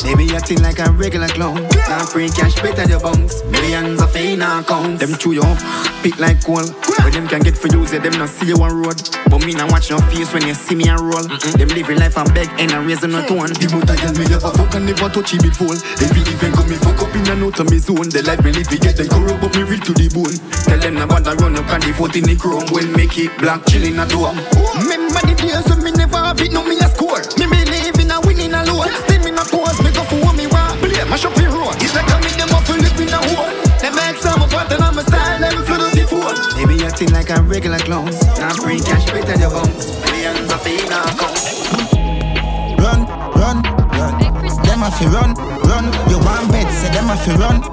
the. 0.04 0.14
Baby, 0.16 0.36
acting 0.36 0.62
like 0.62 0.80
a 0.80 0.92
regular 0.92 1.28
clown. 1.28 1.64
Now 1.90 2.06
free 2.06 2.30
cash 2.30 2.56
better 2.62 2.86
the 2.86 3.00
bounce. 3.00 3.44
Millions 3.46 4.02
of 4.02 4.16
in 4.16 4.42
account. 4.42 5.00
Them 5.00 5.16
chew 5.16 5.34
you 5.34 5.42
up, 5.42 5.58
pick 6.04 6.20
like 6.20 6.44
coal. 6.44 6.66
But 7.02 7.14
them 7.14 7.28
can 7.28 7.42
get 7.42 7.58
for 7.58 7.68
use 7.74 7.94
it, 7.94 8.04
them 8.04 8.14
not 8.20 8.30
see 8.30 8.48
you 8.48 8.58
on 8.62 8.84
road. 8.84 9.02
But 9.30 9.46
me 9.46 9.54
not 9.54 9.72
watch 9.72 9.90
your 9.90 10.02
face 10.12 10.32
when 10.34 10.46
you 10.46 10.54
see 10.54 10.76
me 10.76 10.88
a 10.90 10.96
roll. 10.98 11.24
Them 11.24 11.70
living 11.74 11.98
life 11.98 12.18
and 12.18 12.30
beg 12.34 12.50
and 12.60 12.72
I 12.72 12.84
raise 12.84 13.02
no 13.02 13.26
tone. 13.26 13.54
The 13.58 13.68
motor 13.74 13.98
girl 13.98 14.14
me 14.14 14.26
a 14.30 14.40
fuck 14.40 14.76
and 14.76 14.86
never 14.86 15.10
touch 15.10 15.34
it 15.34 15.42
before. 15.42 15.74
Every 15.98 16.22
event 16.22 16.54
come 16.56 16.70
me 16.70 16.78
fuck 16.78 17.02
up 17.02 17.16
in 17.16 17.28
a 17.28 17.36
note 17.36 17.60
of 17.60 17.70
me 17.72 17.80
zone. 17.80 18.10
The 18.10 18.22
life 18.22 18.44
me 18.44 18.52
live, 18.52 18.70
we 18.70 18.78
get 18.78 18.98
them 18.98 19.10
corrupt, 19.10 19.42
but 19.42 19.56
me 19.56 19.64
real 19.64 19.82
to 19.82 19.94
the 19.94 20.08
bone. 20.14 20.38
Tell 20.68 20.80
them 20.80 20.96
no 21.02 21.08
bother 21.08 21.34
run 21.42 21.58
up 21.58 21.70
and 21.74 21.84
the 21.84 21.94
foot 21.94 22.16
in 22.16 22.30
the 22.30 22.36
chrome. 22.36 22.68
When 22.70 22.92
make 22.94 23.18
it 23.18 23.34
black 23.40 23.66
chilling 23.66 23.98
at 23.98 24.12
home. 24.12 24.38
Remember 24.78 25.22
the 25.26 25.34
days 25.34 25.66
when 25.66 25.82
me 25.82 25.92
never 25.98 26.22
have 26.22 26.40
it, 26.42 26.54
no 26.54 26.62
me 26.62 26.78
a 26.78 26.88
score. 26.94 27.24
Me 27.42 27.50
believe 27.50 27.98
in 27.98 28.12
a 28.14 28.22
winning 28.22 28.54
alone. 28.54 28.92
Still 29.10 29.24
me 29.26 29.32
not 29.32 29.50
acting 37.04 37.14
like 37.14 37.30
a 37.30 37.42
regular 37.44 37.78
clown. 37.80 38.06
Now 38.40 38.54
free 38.54 38.80
cash 38.80 39.06
better 39.06 39.38
the 39.38 39.50
bounce. 39.50 40.00
Millions 40.12 40.52
of 40.52 40.66
in 40.68 40.92
account. 40.92 41.40
Run, 42.80 43.06
run, 43.36 43.64
run. 43.92 44.20
Them 44.64 44.84
a 44.84 44.92
fi 44.92 45.06
run, 45.08 45.34
run. 45.64 45.86
You 46.10 46.20
want 46.20 46.52
bet, 46.52 46.72
say 46.72 46.92
them 46.94 47.10
a 47.10 47.16
fi 47.18 47.32
run. 47.36 47.64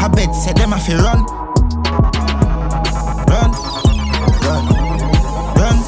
I 0.00 0.08
bet, 0.08 0.34
say 0.34 0.52
them 0.52 0.72
a 0.72 0.78
fi 0.78 0.94
run. 0.94 1.24
Run, 3.28 3.50
run, 4.46 4.64
run, 5.58 5.78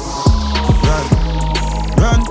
run, 0.87 1.03
run. 2.01 2.21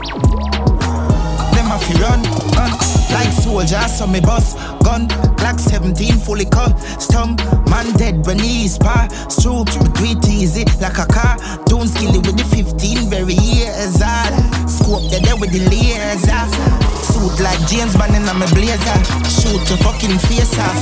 Them 1.52 1.70
a 1.70 1.78
fi 1.78 1.94
run, 2.00 2.22
run. 2.56 2.70
Like 3.12 3.32
soldiers, 3.32 3.98
so 3.98 4.06
me 4.06 4.20
bus 4.20 4.54
gun. 4.82 5.08
Glock 5.40 5.58
17 5.58 6.18
fully 6.18 6.44
custom. 6.44 7.34
Man 7.70 7.90
dead 7.96 8.26
when 8.26 8.38
he 8.38 8.66
is 8.66 8.76
pass 8.76 9.08
through. 9.40 9.64
We 10.02 10.14
do 10.14 10.28
easy 10.30 10.64
like 10.80 10.98
a 10.98 11.06
car. 11.06 11.36
Don't 11.64 11.88
skill 11.88 12.14
it 12.14 12.26
with 12.26 12.36
the 12.36 12.44
15 12.44 13.08
very 13.08 13.34
years 13.34 14.02
old. 14.04 14.68
Scope 14.68 15.10
dead 15.10 15.24
there 15.24 15.36
with 15.36 15.50
the 15.50 15.64
laser. 15.72 16.44
Suit 17.08 17.40
like 17.40 17.58
James 17.66 17.96
Bond 17.96 18.14
in 18.14 18.24
my 18.24 18.46
blazer. 18.52 18.98
Shoot 19.24 19.64
your 19.68 19.80
fucking 19.80 20.18
face 20.28 20.58
off. 20.60 20.76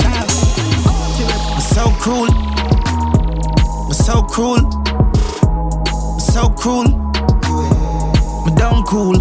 I'm 1.55 1.61
so 1.61 1.89
cruel. 2.03 2.27
I'm 3.87 3.93
so 3.93 4.21
cruel. 4.23 4.59
I'm 5.87 6.19
so 6.19 6.49
cruel. 6.49 6.89
Me 8.43 8.51
down 8.55 8.83
cool. 8.83 9.15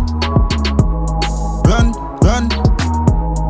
Run, 1.62 1.92
run. 2.26 2.48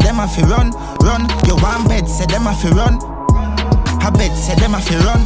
Them 0.00 0.20
a 0.20 0.26
fi 0.26 0.42
run, 0.42 0.72
run. 1.08 1.24
You 1.48 1.56
want 1.56 1.88
bet, 1.88 2.06
say 2.08 2.26
them 2.26 2.46
a 2.46 2.52
fi 2.52 2.68
run. 2.68 3.00
I 4.04 4.10
bet, 4.10 4.36
say 4.36 4.54
them 4.60 4.74
a 4.74 4.80
fi 4.80 4.96
run. 5.08 5.24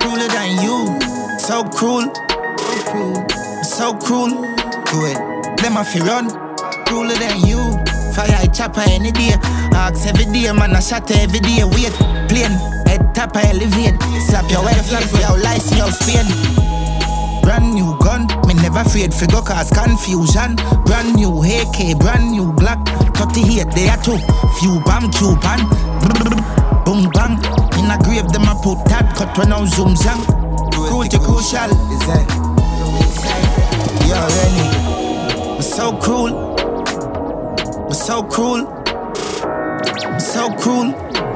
Crueler 0.00 0.28
than 0.30 0.62
you. 0.62 0.78
So 1.38 1.64
cruel. 1.64 2.06
So 3.64 3.94
cruel. 3.98 4.30
Do 4.86 5.06
it. 5.10 5.18
Them 5.58 5.76
a 5.76 5.84
fi 5.84 6.00
run. 6.00 6.30
Crueler 6.86 7.18
than 7.18 7.40
you. 7.44 7.60
Fire 8.14 8.46
chopper 8.54 8.84
any 8.86 9.10
day. 9.10 9.34
Ask 9.74 10.06
every 10.06 10.26
day, 10.26 10.52
man. 10.52 10.76
I 10.76 10.80
shot 10.80 11.10
every 11.10 11.40
day. 11.40 11.64
Wait, 11.64 11.92
plane. 12.30 12.56
Head 12.86 13.14
top, 13.14 13.36
I 13.36 13.50
elevate. 13.50 14.00
Slap 14.28 14.48
your 14.50 14.62
wife, 14.62 14.86
for 14.86 15.18
your 15.18 15.38
license, 15.42 15.76
your 15.76 15.90
spin. 15.90 16.26
Brand 17.42 17.74
new 17.74 17.93
never 18.74 18.88
afraid 18.88 19.14
for 19.14 19.26
go 19.26 19.42
cause 19.42 19.70
confusion. 19.70 20.56
Brand 20.84 21.14
new 21.14 21.42
AK, 21.42 21.98
brand 21.98 22.30
new 22.30 22.52
Glock. 22.52 22.82
38 23.16 23.70
they 23.74 23.88
are 23.88 23.96
two, 24.02 24.18
few 24.58 24.80
bam 24.84 25.10
Cuban. 25.10 25.60
Boom 26.84 27.08
bang, 27.12 27.38
in 27.78 27.90
a 27.90 27.98
grave 28.02 28.28
them 28.32 28.42
a 28.42 28.54
put 28.62 28.84
that 28.86 29.14
cut 29.16 29.36
when 29.38 29.52
I 29.52 29.64
zoom 29.66 29.94
zang. 29.94 30.20
Cruelty 30.72 31.18
crucial, 31.18 31.70
is 31.92 32.02
that? 32.06 32.26
You 34.06 34.14
already, 34.14 35.56
I'm 35.56 35.62
so 35.62 35.96
cruel, 35.96 36.56
I'm 37.86 37.92
so 37.92 38.22
cruel, 38.22 38.66
I'm 40.04 40.20
so 40.20 40.52
cruel. 40.56 40.86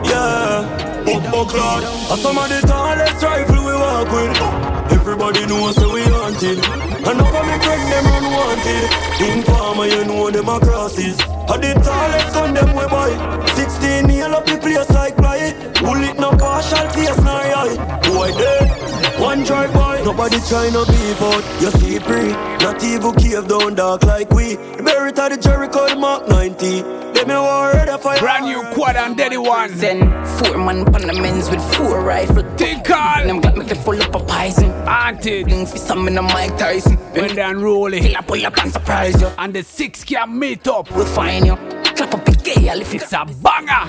Yeah, 0.04 1.04
Oh, 1.10 1.18
up 1.20 1.48
o'clock. 1.48 1.82
A 2.12 2.16
some 2.18 2.36
of 2.36 2.48
the 2.50 2.60
tallest 2.66 3.22
rifle 3.22 3.64
we 3.64 3.72
walk 3.72 4.12
with. 4.12 4.77
Everybody 4.90 5.46
knows 5.46 5.74
that 5.76 5.88
we 5.88 6.02
haunted. 6.02 6.58
And 6.58 7.20
up 7.20 7.32
me 7.46 7.56
friend 7.64 7.84
them 7.92 8.06
unwanted. 8.16 8.84
Informer, 9.20 9.86
you 9.86 10.04
know 10.04 10.30
them 10.30 10.48
a 10.48 10.60
crosses. 10.60 11.18
A 11.48 11.56
the 11.58 11.72
tallest 11.82 12.34
gun 12.34 12.54
them 12.54 12.70
we 12.76 12.86
buy. 12.86 13.12
16 13.54 14.06
nail 14.06 14.34
up 14.34 14.46
the 14.46 14.58
place 14.58 14.90
like 14.90 15.16
fly. 15.16 15.52
Bullet 15.80 16.18
no 16.18 16.30
partial 16.36 16.88
face 16.90 17.16
nor 17.22 17.40
eye. 17.40 17.76
Boy 18.04 18.32
dead. 18.36 19.20
One 19.20 19.42
drive 19.44 19.72
by. 19.74 20.02
Nobody 20.04 20.38
trying 20.48 20.72
to 20.72 20.84
be 20.86 21.14
but 21.18 21.44
you 21.60 21.70
see 21.80 21.96
it 21.96 22.02
free. 22.04 22.30
Not 22.62 22.82
even 22.84 23.14
cave 23.14 23.48
down 23.48 23.74
dark 23.74 24.04
like 24.04 24.30
we. 24.30 24.56
Buried 24.56 25.18
at 25.18 25.30
the 25.30 25.36
Jericho 25.36 25.88
the 25.88 25.96
Mark 25.96 26.28
90. 26.28 26.82
Them 26.82 27.30
a 27.30 27.42
war 27.42 27.72
ready 27.72 27.98
for 28.02 28.16
Brand 28.18 28.46
new 28.46 28.62
quad 28.74 28.96
and 28.96 29.16
daddy 29.16 29.36
one. 29.38 29.76
Then 29.78 30.00
four 30.38 30.58
man 30.58 30.80
on 30.94 31.02
the 31.02 31.20
men's 31.20 31.50
with 31.50 31.62
four 31.74 32.00
rifle. 32.00 32.44
Take 32.56 32.88
on. 32.90 33.26
Them 33.26 33.40
got 33.40 33.56
me 33.56 33.64
can 33.66 33.78
full 33.78 34.00
up 34.00 34.14
a 34.14 34.20
poison. 34.20 34.70
Auntie. 34.88 35.44
Bling 35.44 35.66
for 35.66 35.78
some 35.78 36.06
in 36.08 36.18
a 36.18 36.22
Mike 36.22 36.56
Tyson. 36.58 36.96
When 37.12 37.34
they 37.34 37.42
unroll 37.42 37.92
it. 37.92 38.02
Till 38.02 38.16
I 38.16 38.20
pull 38.22 38.46
up 38.46 38.58
and 38.62 38.72
surprise 38.72 39.20
you. 39.20 39.28
And 39.38 39.54
the 39.54 39.62
six 39.62 40.04
can 40.04 40.38
meet 40.38 40.66
up. 40.68 40.90
We'll 40.92 41.06
find 41.06 41.46
you. 41.46 41.56
Clap 41.96 42.14
up 42.14 42.28
girl 42.54 42.80
if 42.80 42.94
it's 42.94 43.12
a 43.12 43.24
banger. 43.24 43.84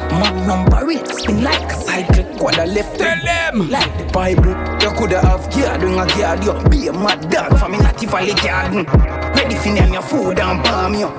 number 0.48 0.70
barrel 0.70 1.06
spin 1.06 1.44
like 1.44 1.72
a 1.72 1.76
cycle. 1.76 2.24
Quad 2.38 2.58
left 2.58 2.98
Tell 2.98 3.24
them 3.24 3.70
like 3.70 3.98
the 3.98 4.12
Bible. 4.12 4.56
You 4.82 4.92
coulda 4.98 5.22
have 5.22 5.52
gear 5.52 5.78
doing 5.78 6.00
a 6.00 6.06
guard 6.08 6.44
you. 6.44 6.70
Be 6.70 6.88
a 6.88 6.94
mad 6.94 7.30
dog 7.30 7.58
from 7.58 7.74
in 7.74 7.82
Natty 7.82 8.06
Valley 8.08 8.34
garden. 8.34 8.86
Ready 9.36 9.56
for 9.56 9.70
name 9.70 9.94
your 9.94 10.02
food 10.02 10.40
and 10.40 10.64
bomb 10.64 10.96
you. 10.96 11.10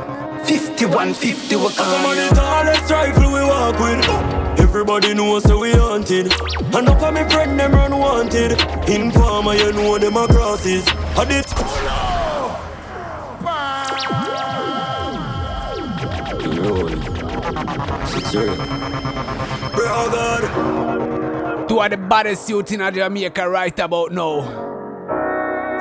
51, 0.45 1.15
50 1.15 1.57
we 1.57 1.69
Some 1.69 2.05
of 2.05 2.17
the 2.17 2.29
call 2.35 2.65
tallest 2.65 2.91
rifle 2.91 3.33
we 3.33 3.41
walk 3.41 3.79
with. 3.79 4.40
Everybody 4.71 5.15
knows 5.15 5.43
so 5.43 5.59
we 5.59 5.73
hunted. 5.73 6.33
And 6.73 6.89
up 6.89 7.03
of 7.03 7.13
me 7.13 7.29
friend 7.29 7.59
them 7.59 7.73
run 7.73 7.99
wanted. 7.99 8.53
Informer, 8.89 9.55
you 9.55 9.73
know 9.73 9.99
them 9.99 10.17
a 10.17 10.29
crosses. 10.29 10.87
I 11.17 11.25
did. 11.25 11.45
Bro, 19.75 20.11
God. 20.13 21.69
Two 21.69 21.81
of 21.83 21.91
the 21.91 21.97
baddest 21.97 22.49
youth 22.49 22.71
in 22.71 22.95
Jamaica 22.95 23.51
right 23.51 23.77
about 23.77 24.13
now. 24.13 24.43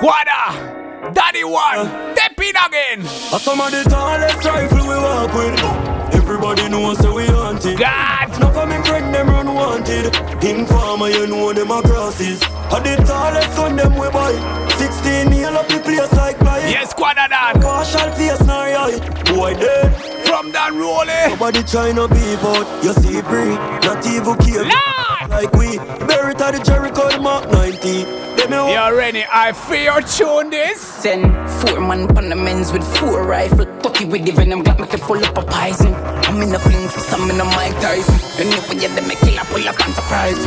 Quada, 0.01 1.13
Daddy 1.13 1.43
One, 1.43 1.77
uh. 1.77 2.15
step 2.15 2.39
in 2.39 2.55
again. 2.55 3.05
Some 3.37 3.61
of 3.61 3.69
the 3.69 3.83
tallest 3.87 4.43
rifle 4.43 4.87
we 4.87 4.95
walk 4.95 5.31
with. 5.35 6.15
Everybody 6.15 6.69
knows 6.69 6.97
so 6.97 7.13
we 7.13 7.27
hunted. 7.27 7.77
God. 7.77 8.28
Enough 8.39 8.55
of 8.55 8.69
me 8.69 8.77
friend 8.87 9.13
them 9.13 9.27
run 9.27 9.53
wanted. 9.53 10.15
Informer, 10.41 11.09
you 11.09 11.27
know 11.27 11.51
them 11.51 11.71
a 11.71 11.81
crosses. 11.81 12.41
And 12.71 12.85
the 12.85 12.95
tallest 13.05 13.53
gun 13.57 13.75
them 13.75 13.93
we 13.95 14.09
buy. 14.11 14.31
16 14.77 15.29
nail 15.29 15.57
up 15.57 15.67
the 15.67 15.79
place 15.79 16.13
like 16.13 16.37
fly. 16.37 16.59
Yes, 16.59 16.93
Quada 16.93 17.27
Dan. 17.27 17.61
Partial 17.61 18.09
face 18.13 18.39
nor 18.47 18.55
eye. 18.55 18.97
Boy 19.25 19.55
dead. 19.55 20.18
From 20.29 20.51
Dan 20.51 20.77
Rolly. 20.77 21.07
Nobody 21.27 21.63
trying 21.63 21.95
to 21.95 22.07
be 22.07 22.35
but 22.37 22.83
you 22.83 22.93
see 22.93 23.19
free. 23.23 23.55
Not 23.81 24.05
even 24.05 24.35
care. 24.37 24.63
Lord. 24.63 25.29
Like 25.29 25.51
we. 25.53 25.77
Buried 26.05 26.39
at 26.39 26.53
the 26.53 26.63
Jericho 26.63 27.09
the 27.09 27.19
Mark 27.19 27.51
90. 27.51 28.03
Them 28.37 28.51
you 28.51 28.73
You 28.73 28.95
ready? 28.95 29.25
I 29.31 29.51
feel 29.53 29.95
you 29.95 30.01
tune 30.01 30.51
this. 30.51 30.79
Send 30.79 31.33
four 31.61 31.81
man 31.81 32.15
on 32.15 32.29
the 32.29 32.35
men's 32.35 32.71
with 32.71 32.85
four 32.97 33.23
rifle. 33.25 33.65
Tucky 33.81 34.05
with 34.05 34.23
the 34.23 34.31
venom, 34.31 34.61
got 34.61 34.79
make 34.79 34.93
it 34.93 34.99
full 34.99 35.23
up 35.25 35.35
of 35.35 35.47
poison. 35.47 35.95
I'm 35.95 36.39
in 36.43 36.51
the 36.51 36.59
fling 36.59 36.87
for 36.89 36.99
some 36.99 37.29
in 37.31 37.37
the 37.37 37.45
Mike 37.45 37.73
Tyson. 37.81 38.15
And 38.39 38.53
if 38.53 38.69
we 38.69 38.79
get 38.79 38.95
them, 38.95 39.07
make 39.07 39.17
kill 39.19 39.39
up, 39.39 39.47
pull 39.47 39.67
up 39.67 39.79
and 39.83 39.93
surprise. 39.95 40.45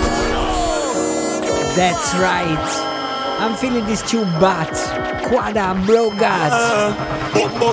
That's 1.77 2.15
right. 2.15 2.91
I'm 3.43 3.56
feeling 3.56 3.85
this 3.86 4.09
tune 4.09 4.31
bad. 4.39 4.69
Quada 5.27 5.74
Bro 5.85 6.10
God. 6.10 6.94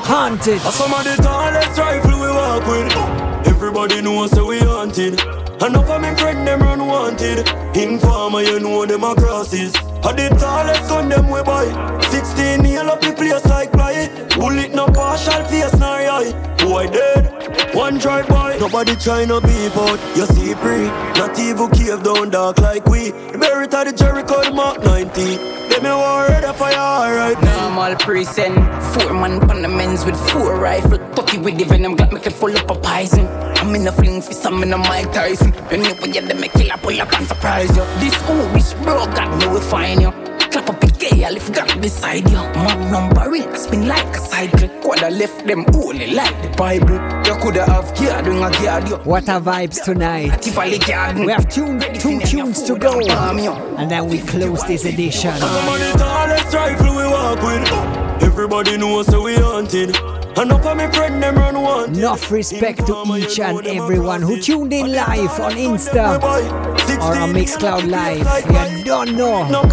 Haunted. 0.03 0.53
And 0.53 0.73
some 0.73 0.91
of 0.91 1.03
the 1.03 1.15
tallest 1.21 1.77
rifle 1.77 2.19
we 2.19 2.27
walk 2.27 2.65
with. 2.65 3.45
Everybody 3.45 4.01
knows 4.01 4.31
so 4.31 4.47
we 4.47 4.57
hunted. 4.59 5.19
Enough 5.61 5.89
of 5.89 6.01
me 6.01 6.15
friend 6.15 6.47
them 6.47 6.61
run 6.61 6.87
wanted. 6.87 7.47
Informer, 7.75 8.41
you 8.41 8.59
know 8.59 8.85
them 8.85 9.03
a 9.03 9.15
crosses. 9.15 9.73
And 9.75 10.17
the 10.17 10.29
tallest 10.39 10.89
gun 10.89 11.09
them 11.09 11.29
we 11.29 11.43
buy. 11.43 11.67
16 12.09 12.61
nail 12.61 12.89
up 12.89 13.01
the 13.01 13.13
place 13.13 13.45
like 13.45 13.71
fly. 13.71 14.09
Bullet 14.35 14.73
no 14.73 14.87
partial 14.87 15.43
face 15.45 15.73
nor 15.77 15.89
eye. 15.89 16.55
Boy 16.59 16.87
dead. 16.87 17.75
One 17.75 17.97
drive 17.97 18.27
by. 18.27 18.57
Nobody 18.57 18.93
tryna 18.93 19.41
be 19.41 19.69
but 19.75 19.99
you 20.17 20.25
see 20.27 20.53
free. 20.55 20.87
Not 21.19 21.37
even 21.37 21.69
cave 21.71 22.01
down 22.01 22.29
dark 22.31 22.59
like 22.59 22.85
we. 22.87 23.11
Buried 23.11 23.73
at 23.73 23.83
the 23.85 23.93
Jericho 23.93 24.41
the 24.43 24.51
Mark 24.51 24.83
90. 24.83 25.59
Them 25.69 25.83
me 25.83 25.89
want 25.89 26.29
ready 26.29 26.57
fire 26.57 26.77
alright. 26.77 27.41
Normal 27.43 27.95
present. 27.97 28.55
Four 28.93 29.13
man 29.13 29.49
on 29.51 29.61
the 29.61 29.67
men's 29.67 30.05
with 30.05 30.17
four 30.31 30.59
rifle. 30.59 30.97
Tucky 31.13 31.37
with 31.37 31.57
the 31.57 31.65
venom, 31.65 31.95
got 31.95 32.11
make 32.11 32.25
it 32.25 32.33
full 32.33 32.55
up 32.55 32.71
of 32.71 32.81
poison. 32.81 33.27
I'm 33.59 33.75
in 33.75 33.83
the 33.83 33.91
fling 33.91 34.21
for 34.21 34.33
some 34.33 34.63
in 34.63 34.69
the 34.69 34.77
Mike 34.77 35.11
Tyson. 35.11 35.53
If 35.69 36.01
we 36.01 36.11
get 36.11 36.27
them, 36.27 36.39
make 36.39 36.53
kill 36.53 36.71
up, 36.71 36.81
pull 36.81 36.99
up 36.99 37.11
and 37.13 37.27
surprise 37.27 37.58
you. 37.67 37.85
This 37.99 38.15
old 38.29 38.53
wish 38.53 38.73
bro 38.83 39.05
got 39.07 39.37
me 39.39 39.47
will 39.47 39.61
find 39.61 40.01
you. 40.01 40.11
Clap 40.51 40.69
up 40.69 40.83
a 40.83 40.87
girl 40.87 41.35
if 41.35 41.53
got 41.53 41.81
beside 41.81 42.29
you. 42.29 42.37
Magnum 42.37 43.09
barrel 43.13 43.55
spin 43.55 43.87
like 43.87 44.15
a 44.15 44.19
cycle. 44.19 44.69
Quada 44.81 45.09
left 45.11 45.45
them 45.45 45.65
holy 45.69 46.13
like 46.13 46.41
the 46.41 46.49
Bible. 46.57 46.95
You 47.25 47.35
coulda 47.41 47.65
have 47.65 47.95
gear 47.95 48.21
doing 48.23 48.43
a 48.43 48.49
guard 48.51 48.89
you. 48.89 48.97
What 48.97 49.27
a 49.29 49.39
vibes 49.39 49.83
tonight. 49.83 50.43
We 51.25 51.31
have 51.31 51.47
two, 51.49 51.79
two 51.99 52.19
tunes 52.21 52.63
to 52.63 52.77
go. 52.77 52.99
And 52.99 53.91
then 53.91 54.07
we 54.07 54.19
close 54.19 54.63
this 54.63 54.85
edition. 54.85 55.35
Some 55.37 55.73
of 55.73 55.79
the 55.79 55.93
tallest 55.97 56.53
rifle 56.53 56.95
we 56.95 57.03
walk 57.03 57.41
with. 57.43 57.98
Everybody 58.21 58.77
knows 58.77 59.07
so 59.07 59.23
we 59.23 59.35
hunted. 59.35 59.95
Enough 60.37 60.65
of 60.65 60.77
me 60.77 60.87
friend 60.91 61.21
them 61.21 61.35
run 61.35 61.61
wanted. 61.61 61.97
Enough 61.97 62.31
respect 62.31 62.85
to 62.87 63.03
each 63.17 63.39
and 63.39 63.65
everyone 63.67 64.21
who 64.21 64.39
tuned 64.39 64.71
in 64.71 64.93
live 64.93 65.39
on 65.39 65.53
Insta 65.53 66.21
or 66.21 67.17
on 67.17 67.33
Mixcloud 67.33 67.89
Live. 67.89 68.77
You 68.77 68.83
don't 68.83 69.15
know. 69.17 69.47
No 69.49 69.63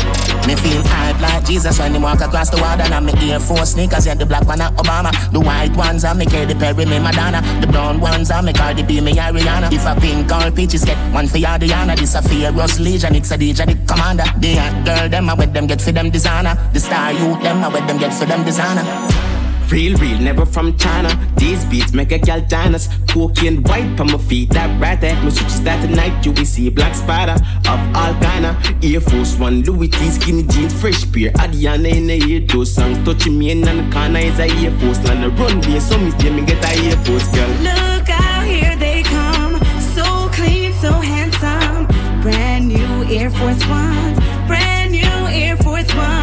Me 0.47 0.55
feel 0.55 0.81
hype 0.88 1.19
like 1.19 1.43
Jesus 1.45 1.77
when 1.80 1.93
he 1.93 1.99
walk 1.99 2.22
across 2.22 2.49
the 2.49 2.55
water. 2.55 2.84
And 2.84 2.93
I'm 2.93 3.05
me 3.05 3.11
Air 3.30 3.41
Force 3.41 3.73
sneakers, 3.73 4.05
yeah, 4.05 4.15
the 4.15 4.26
black 4.26 4.47
one 4.47 4.59
Obama. 4.59 5.11
The 5.34 5.41
white 5.41 5.76
ones 5.76 6.05
are 6.05 6.15
me 6.15 6.26
Katy 6.26 6.53
Perry, 6.53 6.85
me 6.85 6.97
Madonna. 6.97 7.41
The 7.59 7.68
brown 7.68 7.99
ones 7.99 8.31
are 8.31 8.41
me 8.41 8.53
Cardi 8.53 8.84
B, 8.84 9.01
me 9.01 9.15
Ariana. 9.15 9.69
If 9.69 9.85
a 9.85 9.99
pink 9.99 10.31
or 10.31 10.49
peaches 10.51 10.85
get 10.85 10.97
one 11.13 11.27
for 11.27 11.35
Adriana. 11.38 11.97
This 11.97 12.15
a 12.15 12.22
Fearless 12.22 12.80
Legion, 12.80 13.13
it's 13.13 13.31
a 13.31 13.38
DJ, 13.38 13.65
the 13.65 13.76
commander. 13.85 14.23
The 14.39 14.55
hot 14.55 14.85
girl, 14.85 15.09
them 15.09 15.30
I 15.30 15.34
with 15.34 15.51
them 15.51 15.68
get 15.68 15.81
for 15.81 15.91
them 15.91 16.09
designer. 16.09 16.55
The 16.72 16.80
star 16.80 17.11
youth, 17.11 17.43
them 17.43 17.65
I 17.65 17.68
with 17.68 17.85
them 17.85 17.97
get 17.97 18.13
for 18.13 18.26
them 18.26 18.45
designer. 18.45 19.30
Real, 19.72 19.98
real, 19.99 20.19
never 20.19 20.45
from 20.45 20.77
China. 20.77 21.10
These 21.38 21.64
beats 21.65 21.93
make 21.93 22.11
a 22.11 22.18
gal 22.18 22.41
dance. 22.41 22.89
Cocaine 23.10 23.64
white 23.64 23.98
on 24.02 24.11
my 24.11 24.18
feet, 24.18 24.49
that 24.49 24.69
right 24.81 24.99
there. 24.99 25.15
No 25.23 25.30
switches 25.30 25.64
that 25.64 25.81
tonight, 25.81 26.26
you 26.26 26.34
will 26.34 26.45
see 26.45 26.69
black 26.69 26.93
spider 26.93 27.38
of 27.69 27.80
all 27.95 28.14
kinda. 28.19 28.52
Air 28.84 28.99
Force 28.99 29.38
One, 29.38 29.61
Louis 29.61 29.88
T, 29.88 30.10
skinny 30.10 30.43
jeans, 30.43 30.73
fresh 30.73 31.06
beer. 31.06 31.31
Adiana 31.38 31.89
in 31.95 32.07
the 32.07 32.22
ear, 32.27 32.41
those 32.41 32.73
songs 32.73 32.98
touching 33.06 33.39
me 33.39 33.52
in 33.52 33.61
the 33.61 33.89
corner 33.93 34.19
is 34.19 34.39
a 34.39 34.49
Air 34.49 34.72
Force. 34.80 35.02
Land 35.06 35.23
the 35.23 35.30
runway, 35.30 35.80
so 35.80 35.98
me 35.98 36.11
me 36.35 36.45
get 36.45 36.64
a 36.65 36.89
Air 36.89 36.98
Force 37.06 37.27
girl. 37.34 37.49
Look 37.64 38.10
out, 38.10 38.43
here 38.43 38.76
they 38.76 39.03
come. 39.03 39.57
So 39.95 40.03
clean, 40.34 40.73
so 40.81 40.91
handsome. 40.91 41.88
Brand 42.22 42.68
new 42.68 43.06
Air 43.06 43.30
Force 43.30 43.65
Ones. 43.68 44.19
Brand 44.48 44.91
new 44.91 45.27
Air 45.30 45.56
Force 45.56 45.95
Ones. 45.95 46.20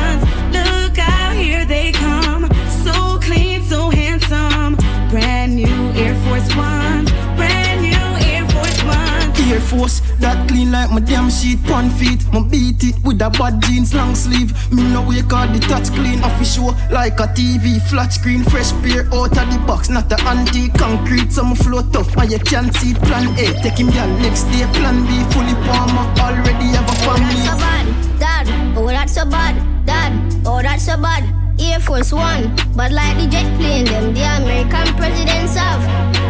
Ones. 6.59 7.11
Brand 7.39 7.81
new 7.83 8.09
Air 8.27 8.45
Force 8.51 8.83
Ones. 8.85 9.41
Air 9.51 9.61
Force 9.61 10.01
that 10.21 10.49
clean 10.49 10.73
like 10.73 10.91
my 10.91 11.01
damn 11.01 11.31
sheet 11.31 11.63
pon 11.65 11.89
feet. 11.91 12.21
My 12.33 12.43
beat 12.43 12.83
it 12.85 12.97
with 13.05 13.23
a 13.23 13.31
bad 13.31 13.63
jeans 13.63 13.95
long 13.95 14.15
sleeve. 14.15 14.51
Me 14.73 14.83
no 14.93 15.03
wake 15.07 15.33
all 15.33 15.47
the 15.49 15.59
touch 15.61 15.89
clean 15.95 16.21
off 16.23 16.37
show 16.45 16.75
like 16.91 17.19
a 17.21 17.27
TV 17.39 17.81
flat 17.89 18.13
screen. 18.13 18.43
Fresh 18.45 18.73
beer 18.83 19.07
out 19.15 19.37
of 19.39 19.47
the 19.53 19.59
box, 19.67 19.89
not 19.89 20.09
the 20.09 20.19
antique 20.27 20.75
concrete. 20.75 21.33
Some 21.33 21.55
flow 21.55 21.83
tough 21.91 22.17
and 22.19 22.31
you 22.33 22.39
can't 22.41 22.75
see. 22.75 22.95
Plan 22.95 23.29
A, 23.39 23.47
take 23.63 23.79
him 23.79 23.91
down 23.91 24.11
next 24.21 24.45
day. 24.51 24.67
Plan 24.75 25.07
B, 25.07 25.11
fully 25.33 25.55
up. 25.71 26.19
Already 26.19 26.69
have 26.77 26.89
a 26.89 26.99
Oh, 27.01 27.15
that's 27.15 27.19
family. 27.21 27.41
so 27.47 27.57
bad. 27.57 28.19
Dad, 28.19 28.77
oh, 28.77 28.87
that's 28.89 29.15
so 29.15 29.25
bad. 29.25 29.55
Dad, 29.87 30.13
oh 30.47 30.61
that's 30.63 30.85
so 30.85 30.97
bad. 31.01 31.25
Air 31.61 31.81
Force 31.81 32.13
One, 32.13 32.55
but 32.77 32.93
like 32.93 33.17
the 33.17 33.27
jet 33.29 33.47
plane, 33.59 33.85
them 33.87 34.13
the 34.15 34.23
American 34.23 34.95
presidents 34.97 35.57
have. 35.57 36.28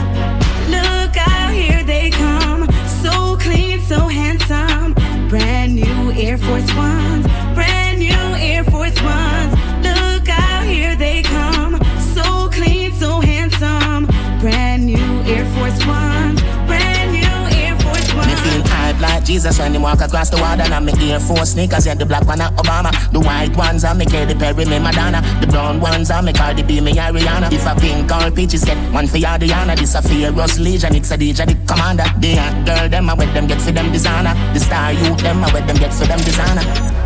Look 0.71 1.17
out, 1.17 1.53
here 1.53 1.83
they 1.83 2.11
come. 2.11 2.69
So 3.03 3.37
clean, 3.37 3.81
so 3.81 4.07
handsome. 4.09 4.95
Brand 5.29 5.75
new 5.75 6.13
Air 6.13 6.39
Force 6.39 6.73
Ones. 6.75 7.27
Brand 7.55 7.99
new 7.99 8.25
Air 8.37 8.65
Force 8.65 9.01
Ones. 9.03 9.53
Look 9.83 10.29
out, 10.29 10.65
here 10.65 10.97
they 10.97 11.23
come. 11.23 11.58
Jesus 19.29 19.59
when 19.59 19.75
he 19.75 19.79
walk 19.79 20.01
across 20.01 20.31
the 20.31 20.39
water. 20.39 20.63
And 20.63 20.87
me 20.87 20.93
Air 21.13 21.21
Force 21.21 21.53
sneakers, 21.53 21.85
yeah, 21.85 21.95
the 21.95 22.07
black 22.07 22.27
one 22.27 22.41
are 22.41 22.51
Obama. 22.53 22.91
The 23.13 23.21
white 23.21 23.55
ones 23.55 23.85
are 23.85 23.95
me 23.95 24.07
Katy 24.07 24.35
Perry, 24.35 24.65
me 24.65 24.79
Madonna. 24.79 25.21
The 25.43 25.47
brown 25.47 25.81
ones 25.83 26.11
are 26.11 26.23
me 26.23 26.33
Cardi 26.33 26.63
B, 26.63 26.81
me 26.81 26.95
Ariana. 26.95 27.53
If 27.53 27.67
a 27.67 27.79
pink 27.79 28.11
or 28.11 28.31
peaches 28.31 28.65
get 28.65 28.79
one 28.91 29.07
for 29.07 29.19
Adriana. 29.19 29.77
This 29.77 29.95
a 29.95 30.01
Fearless 30.01 30.59
Legion, 30.59 30.95
it's 30.95 31.11
a 31.11 31.19
DJ, 31.19 31.45
the 31.45 31.55
commander. 31.69 32.09
The 32.19 32.37
hot 32.37 32.65
girl, 32.65 32.89
them 32.89 33.11
I 33.11 33.15
with 33.15 33.35
them 33.35 33.47
get 33.47 33.61
for 33.61 33.71
them 33.71 33.93
designer. 33.93 34.33
The 34.55 34.61
star 34.61 34.95
youth, 34.95 35.19
them 35.19 35.45
I 35.45 35.53
with 35.53 35.67
them 35.67 35.77
get 35.77 35.93
for 35.93 36.07
them 36.07 36.21
designer. 36.21 36.98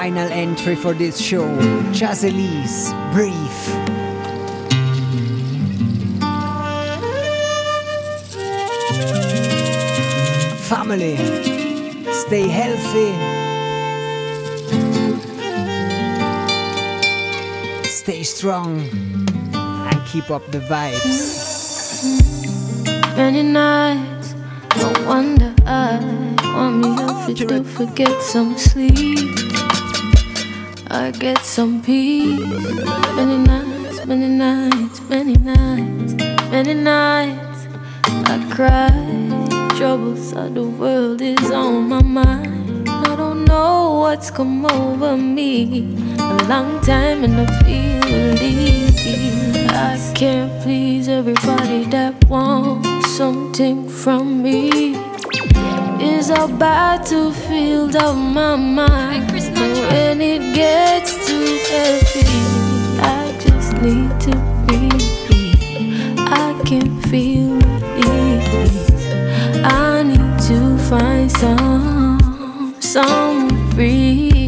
Final 0.00 0.32
entry 0.32 0.76
for 0.76 0.94
this 0.94 1.20
show 1.20 1.44
Chazelise, 1.92 2.88
Breathe. 3.12 3.36
Family, 10.72 11.18
stay 12.14 12.48
healthy. 12.48 13.12
Stay 17.84 18.22
strong 18.22 18.80
and 19.52 20.06
keep 20.06 20.30
up 20.30 20.50
the 20.50 20.60
vibes. 20.60 22.06
Many 23.18 23.42
nights, 23.42 24.34
no 24.78 24.92
wonder 25.06 25.54
I 25.66 26.00
want 26.56 26.78
me 26.78 26.88
if 27.32 27.38
you 27.38 27.46
to 27.48 27.56
oh, 27.56 27.64
forget 27.64 28.22
some 28.22 28.56
sleep. 28.56 29.39
I 30.92 31.12
get 31.12 31.44
some 31.44 31.82
peace. 31.82 32.40
Many 33.14 33.38
nights, 33.38 34.04
many 34.06 34.26
nights, 34.26 35.00
many 35.08 35.34
nights, 35.34 36.14
many 36.50 36.74
nights. 36.74 37.68
I 38.04 38.44
cry. 38.50 38.90
Troubles 39.78 40.32
of 40.32 40.54
the 40.54 40.64
world 40.64 41.22
is 41.22 41.48
on 41.52 41.88
my 41.88 42.02
mind. 42.02 42.88
I 42.88 43.14
don't 43.14 43.44
know 43.44 44.00
what's 44.00 44.32
come 44.32 44.66
over 44.66 45.16
me. 45.16 45.94
A 46.18 46.36
long 46.48 46.80
time 46.80 47.22
and 47.22 47.40
I 47.40 47.46
feel 47.62 48.42
easy. 48.42 49.68
I 49.68 49.96
can't 50.16 50.60
please 50.60 51.08
everybody 51.08 51.84
that 51.90 52.24
wants 52.28 53.16
something 53.16 53.88
from 53.88 54.42
me. 54.42 55.09
A 56.32 56.46
battlefield 56.46 57.96
of 57.96 58.16
my 58.16 58.54
mind. 58.54 59.32
When 59.32 60.20
it 60.20 60.54
gets 60.54 61.12
too 61.26 61.58
heavy, 61.70 62.24
I 63.00 63.36
just 63.40 63.72
need 63.82 64.10
to 64.26 64.36
breathe. 64.64 66.18
I 66.18 66.62
can 66.64 67.02
feel 67.02 67.56
release. 67.96 69.06
I 69.64 70.04
need 70.04 70.38
to 70.48 70.78
find 70.88 71.30
some, 71.30 72.74
some 72.78 73.70
breathe. 73.70 74.39